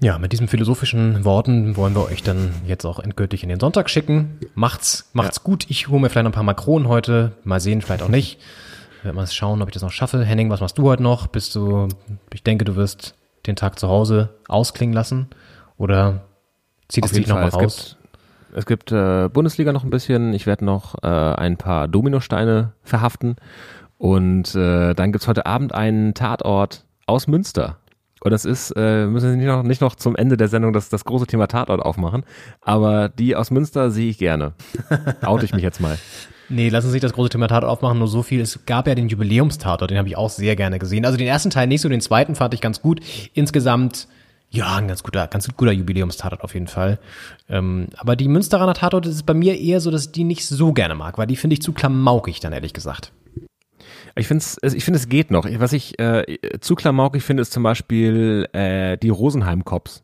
Ja, 0.00 0.18
mit 0.18 0.32
diesen 0.32 0.46
philosophischen 0.46 1.24
Worten 1.24 1.76
wollen 1.76 1.94
wir 1.94 2.04
euch 2.04 2.22
dann 2.22 2.52
jetzt 2.66 2.84
auch 2.84 3.00
endgültig 3.00 3.42
in 3.42 3.48
den 3.48 3.58
Sonntag 3.58 3.90
schicken. 3.90 4.38
Macht's, 4.54 5.10
macht's 5.12 5.42
gut. 5.42 5.66
Ich 5.68 5.88
hole 5.88 6.00
mir 6.00 6.08
vielleicht 6.08 6.24
noch 6.24 6.30
ein 6.30 6.34
paar 6.34 6.44
Makronen 6.44 6.88
heute. 6.88 7.32
Mal 7.42 7.60
sehen, 7.60 7.82
vielleicht 7.82 8.02
auch 8.02 8.08
nicht. 8.08 8.38
Werden 9.02 9.16
mal 9.16 9.26
schauen, 9.26 9.62
ob 9.62 9.68
ich 9.68 9.74
das 9.74 9.82
noch 9.82 9.92
schaffe. 9.92 10.24
Henning, 10.24 10.50
was 10.50 10.60
machst 10.60 10.78
du 10.78 10.82
heute 10.84 11.02
noch? 11.02 11.28
Bist 11.28 11.54
du, 11.54 11.88
ich 12.32 12.42
denke, 12.42 12.64
du 12.64 12.76
wirst 12.76 13.14
den 13.46 13.56
Tag 13.56 13.78
zu 13.78 13.88
Hause 13.88 14.30
ausklingen 14.48 14.94
lassen? 14.94 15.28
Oder 15.76 16.22
zieht 16.88 17.04
es 17.04 17.10
Auf 17.10 17.14
jeden 17.14 17.24
dich 17.24 17.32
noch 17.32 17.40
mal 17.40 17.50
Fall. 17.50 17.62
raus? 17.62 17.96
Es 18.52 18.56
gibt, 18.56 18.58
es 18.58 18.66
gibt 18.66 18.92
äh, 18.92 19.28
Bundesliga 19.28 19.72
noch 19.72 19.84
ein 19.84 19.90
bisschen. 19.90 20.32
Ich 20.34 20.46
werde 20.46 20.64
noch 20.64 20.96
äh, 21.02 21.06
ein 21.06 21.56
paar 21.56 21.86
Dominosteine 21.86 22.72
verhaften. 22.82 23.36
Und 23.98 24.54
äh, 24.54 24.94
dann 24.94 25.12
gibt's 25.12 25.28
heute 25.28 25.46
Abend 25.46 25.74
einen 25.74 26.14
Tatort 26.14 26.84
aus 27.06 27.26
Münster. 27.26 27.78
Und 28.20 28.32
das 28.32 28.44
ist, 28.44 28.72
äh, 28.76 29.06
müssen 29.06 29.30
wir 29.30 29.36
nicht 29.36 29.46
noch, 29.46 29.62
nicht 29.62 29.80
noch 29.80 29.94
zum 29.94 30.16
Ende 30.16 30.36
der 30.36 30.48
Sendung 30.48 30.72
das, 30.72 30.88
das 30.88 31.04
große 31.04 31.26
Thema 31.26 31.46
Tatort 31.46 31.80
aufmachen. 31.80 32.24
Aber 32.60 33.08
die 33.08 33.36
aus 33.36 33.50
Münster 33.50 33.90
sehe 33.90 34.10
ich 34.10 34.18
gerne. 34.18 34.54
Oute 35.24 35.44
ich 35.44 35.52
mich 35.54 35.62
jetzt 35.62 35.80
mal. 35.80 35.96
Nee, 36.50 36.70
lassen 36.70 36.86
Sie 36.86 36.92
sich 36.92 37.02
das 37.02 37.12
große 37.12 37.28
Thema 37.28 37.46
Tatort 37.46 37.70
aufmachen, 37.70 37.98
nur 37.98 38.08
so 38.08 38.22
viel. 38.22 38.40
Es 38.40 38.64
gab 38.64 38.86
ja 38.86 38.94
den 38.94 39.08
Jubiläumstatort, 39.08 39.90
den 39.90 39.98
habe 39.98 40.08
ich 40.08 40.16
auch 40.16 40.30
sehr 40.30 40.56
gerne 40.56 40.78
gesehen. 40.78 41.04
Also 41.04 41.18
den 41.18 41.26
ersten 41.26 41.50
Teil 41.50 41.66
nicht 41.66 41.82
so, 41.82 41.88
den 41.88 42.00
zweiten 42.00 42.34
fand 42.34 42.54
ich 42.54 42.62
ganz 42.62 42.80
gut. 42.80 43.00
Insgesamt, 43.34 44.08
ja, 44.48 44.76
ein 44.76 44.88
ganz 44.88 45.02
guter, 45.02 45.26
ganz 45.26 45.48
guter 45.54 45.72
Jubiläumstatort 45.72 46.42
auf 46.42 46.54
jeden 46.54 46.68
Fall. 46.68 46.98
Ähm, 47.50 47.88
aber 47.98 48.16
die 48.16 48.28
Münsteraner 48.28 48.72
Tatort 48.72 49.06
ist 49.06 49.26
bei 49.26 49.34
mir 49.34 49.58
eher 49.58 49.80
so, 49.80 49.90
dass 49.90 50.06
ich 50.06 50.12
die 50.12 50.24
nicht 50.24 50.46
so 50.46 50.72
gerne 50.72 50.94
mag, 50.94 51.18
weil 51.18 51.26
die 51.26 51.36
finde 51.36 51.54
ich 51.54 51.62
zu 51.62 51.72
klamaukig 51.72 52.40
dann, 52.40 52.54
ehrlich 52.54 52.72
gesagt. 52.72 53.12
Ich 54.16 54.26
finde 54.26 54.42
es, 54.42 54.74
ich 54.74 54.84
finde 54.84 54.98
es 54.98 55.08
geht 55.08 55.30
noch. 55.30 55.46
Was 55.58 55.72
ich 55.72 55.98
äh, 55.98 56.24
zu 56.60 56.74
klamaukig 56.74 57.22
finde, 57.22 57.42
ist 57.42 57.52
zum 57.52 57.62
Beispiel 57.62 58.48
äh, 58.52 58.96
die 58.96 59.10
Rosenheim 59.10 59.64
Cops. 59.64 60.02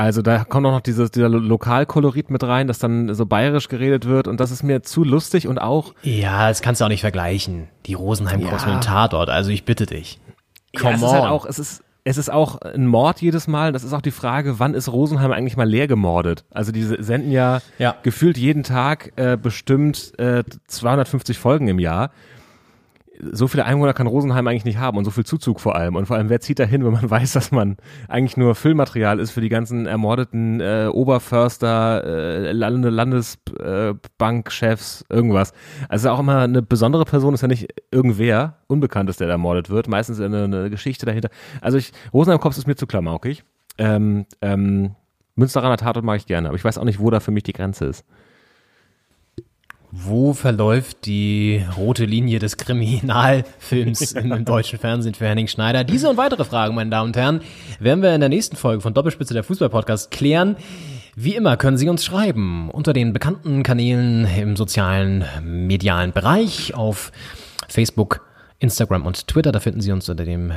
Also 0.00 0.22
da 0.22 0.44
kommt 0.44 0.64
auch 0.64 0.70
noch 0.70 0.80
dieses, 0.80 1.10
dieser 1.10 1.28
Lo- 1.28 1.38
Lokalkolorit 1.40 2.30
mit 2.30 2.44
rein, 2.44 2.68
dass 2.68 2.78
dann 2.78 3.12
so 3.14 3.26
bayerisch 3.26 3.66
geredet 3.68 4.06
wird 4.06 4.28
und 4.28 4.38
das 4.38 4.52
ist 4.52 4.62
mir 4.62 4.82
zu 4.84 5.02
lustig 5.02 5.48
und 5.48 5.58
auch 5.58 5.92
Ja, 6.02 6.48
das 6.48 6.62
kannst 6.62 6.80
du 6.80 6.84
auch 6.84 6.88
nicht 6.88 7.00
vergleichen. 7.00 7.66
Die 7.86 7.94
Rosenheim 7.94 8.40
Ja. 8.40 8.48
Cross 8.48 8.64
mit 8.64 8.74
dem 8.76 8.80
Tatort. 8.80 9.28
Also 9.28 9.50
ich 9.50 9.64
bitte 9.64 9.86
dich. 9.86 10.20
Come 10.78 10.90
ja, 10.92 10.96
es 10.96 11.02
on. 11.02 11.08
ist 11.08 11.14
halt 11.14 11.24
auch, 11.32 11.46
es 11.46 11.58
ist, 11.58 11.82
es 12.04 12.16
ist 12.16 12.30
auch 12.32 12.60
ein 12.62 12.86
Mord 12.86 13.20
jedes 13.20 13.48
Mal. 13.48 13.72
Das 13.72 13.82
ist 13.82 13.92
auch 13.92 14.00
die 14.00 14.12
Frage, 14.12 14.60
wann 14.60 14.74
ist 14.74 14.88
Rosenheim 14.90 15.32
eigentlich 15.32 15.56
mal 15.56 15.68
leer 15.68 15.88
gemordet? 15.88 16.44
Also 16.52 16.70
die 16.70 16.84
senden 16.84 17.32
ja, 17.32 17.58
Ja. 17.78 17.96
gefühlt 18.04 18.38
jeden 18.38 18.62
Tag 18.62 19.12
äh, 19.16 19.36
bestimmt 19.36 20.16
äh, 20.20 20.44
250 20.68 21.38
Folgen 21.40 21.66
im 21.66 21.80
Jahr. 21.80 22.12
So 23.32 23.48
viele 23.48 23.64
Einwohner 23.64 23.94
kann 23.94 24.06
Rosenheim 24.06 24.46
eigentlich 24.46 24.64
nicht 24.64 24.78
haben 24.78 24.96
und 24.96 25.04
so 25.04 25.10
viel 25.10 25.24
Zuzug 25.24 25.60
vor 25.60 25.76
allem. 25.76 25.96
Und 25.96 26.06
vor 26.06 26.16
allem, 26.16 26.28
wer 26.28 26.40
zieht 26.40 26.58
da 26.58 26.64
hin, 26.64 26.84
wenn 26.84 26.92
man 26.92 27.10
weiß, 27.10 27.32
dass 27.32 27.50
man 27.50 27.76
eigentlich 28.08 28.36
nur 28.36 28.54
Füllmaterial 28.54 29.20
ist 29.20 29.30
für 29.30 29.40
die 29.40 29.48
ganzen 29.48 29.86
ermordeten 29.86 30.60
äh, 30.60 30.88
Oberförster, 30.92 32.04
äh, 32.04 32.52
Lande, 32.52 32.90
Landesbankchefs, 32.90 35.04
irgendwas. 35.08 35.52
Also 35.88 36.10
auch 36.10 36.20
immer 36.20 36.38
eine 36.38 36.62
besondere 36.62 37.04
Person 37.04 37.34
ist 37.34 37.42
ja 37.42 37.48
nicht 37.48 37.68
irgendwer, 37.90 38.58
Unbekanntes, 38.66 39.16
der 39.16 39.26
da 39.26 39.34
ermordet 39.34 39.70
wird. 39.70 39.88
Meistens 39.88 40.20
eine, 40.20 40.44
eine 40.44 40.70
Geschichte 40.70 41.06
dahinter. 41.06 41.30
Also 41.60 41.78
ich, 41.78 41.92
Rosenheim 42.12 42.40
Kops 42.40 42.58
ist 42.58 42.66
mir 42.66 42.76
zu 42.76 42.86
klamaukig. 42.86 43.44
Ähm, 43.78 44.26
ähm, 44.42 44.94
Münsteraner 45.36 45.76
Tatort 45.76 46.04
mag 46.04 46.16
ich 46.16 46.26
gerne, 46.26 46.48
aber 46.48 46.56
ich 46.56 46.64
weiß 46.64 46.78
auch 46.78 46.84
nicht, 46.84 46.98
wo 46.98 47.10
da 47.10 47.20
für 47.20 47.30
mich 47.30 47.44
die 47.44 47.52
Grenze 47.52 47.86
ist. 47.86 48.04
Wo 49.90 50.34
verläuft 50.34 51.06
die 51.06 51.64
rote 51.78 52.04
Linie 52.04 52.40
des 52.40 52.58
Kriminalfilms 52.58 54.12
im 54.12 54.44
deutschen 54.44 54.78
Fernsehen 54.78 55.14
für 55.14 55.26
Henning 55.26 55.48
Schneider? 55.48 55.82
Diese 55.82 56.10
und 56.10 56.18
weitere 56.18 56.44
Fragen, 56.44 56.74
meine 56.74 56.90
Damen 56.90 57.08
und 57.08 57.16
Herren, 57.16 57.40
werden 57.80 58.02
wir 58.02 58.14
in 58.14 58.20
der 58.20 58.28
nächsten 58.28 58.56
Folge 58.56 58.82
von 58.82 58.92
Doppelspitze 58.92 59.32
der 59.32 59.44
Fußball-Podcast 59.44 60.10
klären. 60.10 60.56
Wie 61.16 61.34
immer 61.34 61.56
können 61.56 61.78
Sie 61.78 61.88
uns 61.88 62.04
schreiben 62.04 62.70
unter 62.70 62.92
den 62.92 63.14
bekannten 63.14 63.62
Kanälen 63.62 64.26
im 64.36 64.56
sozialen, 64.56 65.24
medialen 65.42 66.12
Bereich 66.12 66.74
auf 66.74 67.10
Facebook, 67.66 68.26
Instagram 68.58 69.06
und 69.06 69.26
Twitter. 69.26 69.52
Da 69.52 69.60
finden 69.60 69.80
Sie 69.80 69.90
uns 69.90 70.06
unter 70.06 70.26
dem 70.26 70.52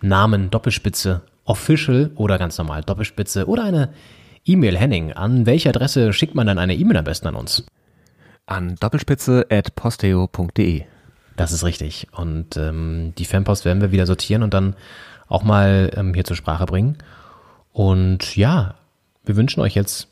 Namen 0.00 0.48
Doppelspitze 0.50 1.20
Official 1.44 2.10
oder 2.14 2.38
ganz 2.38 2.56
normal 2.56 2.82
Doppelspitze 2.84 3.46
oder 3.46 3.64
eine 3.64 3.90
E-Mail 4.46 4.78
Henning. 4.78 5.12
An 5.12 5.44
welche 5.44 5.68
Adresse 5.68 6.14
schickt 6.14 6.34
man 6.34 6.46
dann 6.46 6.58
eine 6.58 6.74
E-Mail 6.74 6.96
am 6.96 7.04
besten 7.04 7.28
an 7.28 7.34
uns? 7.34 7.66
An 8.48 8.76
doppelspitze 8.80 9.46
at 9.50 9.74
posteo.de. 9.74 10.84
Das 11.36 11.52
ist 11.52 11.64
richtig. 11.64 12.08
Und 12.12 12.56
ähm, 12.56 13.12
die 13.18 13.26
Fanpost 13.26 13.66
werden 13.66 13.82
wir 13.82 13.92
wieder 13.92 14.06
sortieren 14.06 14.42
und 14.42 14.54
dann 14.54 14.74
auch 15.28 15.42
mal 15.42 15.90
ähm, 15.94 16.14
hier 16.14 16.24
zur 16.24 16.34
Sprache 16.34 16.64
bringen. 16.64 16.96
Und 17.72 18.36
ja, 18.36 18.74
wir 19.26 19.36
wünschen 19.36 19.60
euch 19.60 19.74
jetzt 19.74 20.08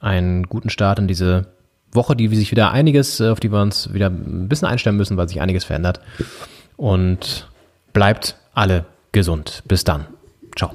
einen 0.00 0.42
guten 0.48 0.70
Start 0.70 0.98
in 0.98 1.06
diese 1.06 1.52
Woche, 1.92 2.16
die 2.16 2.26
sich 2.34 2.50
wieder 2.50 2.72
einiges, 2.72 3.20
äh, 3.20 3.28
auf 3.28 3.38
die 3.38 3.52
wir 3.52 3.62
uns 3.62 3.94
wieder 3.94 4.10
ein 4.10 4.48
bisschen 4.48 4.66
einstellen 4.66 4.96
müssen, 4.96 5.16
weil 5.16 5.28
sich 5.28 5.40
einiges 5.40 5.62
verändert. 5.62 6.00
Und 6.76 7.48
bleibt 7.92 8.36
alle 8.54 8.86
gesund. 9.12 9.62
Bis 9.68 9.84
dann. 9.84 10.06
Ciao. 10.56 10.74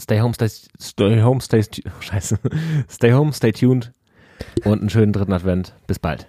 Stay 0.00 0.20
home, 0.20 0.34
stay, 0.34 0.48
stay 0.48 1.22
home, 1.22 1.40
stay, 1.40 1.62
scheiße. 2.00 2.38
Stay 2.88 3.12
home, 3.12 3.32
stay 3.32 3.52
tuned 3.52 3.92
und 4.64 4.80
einen 4.80 4.90
schönen 4.90 5.12
dritten 5.12 5.32
Advent. 5.32 5.72
Bis 5.86 5.98
bald. 5.98 6.26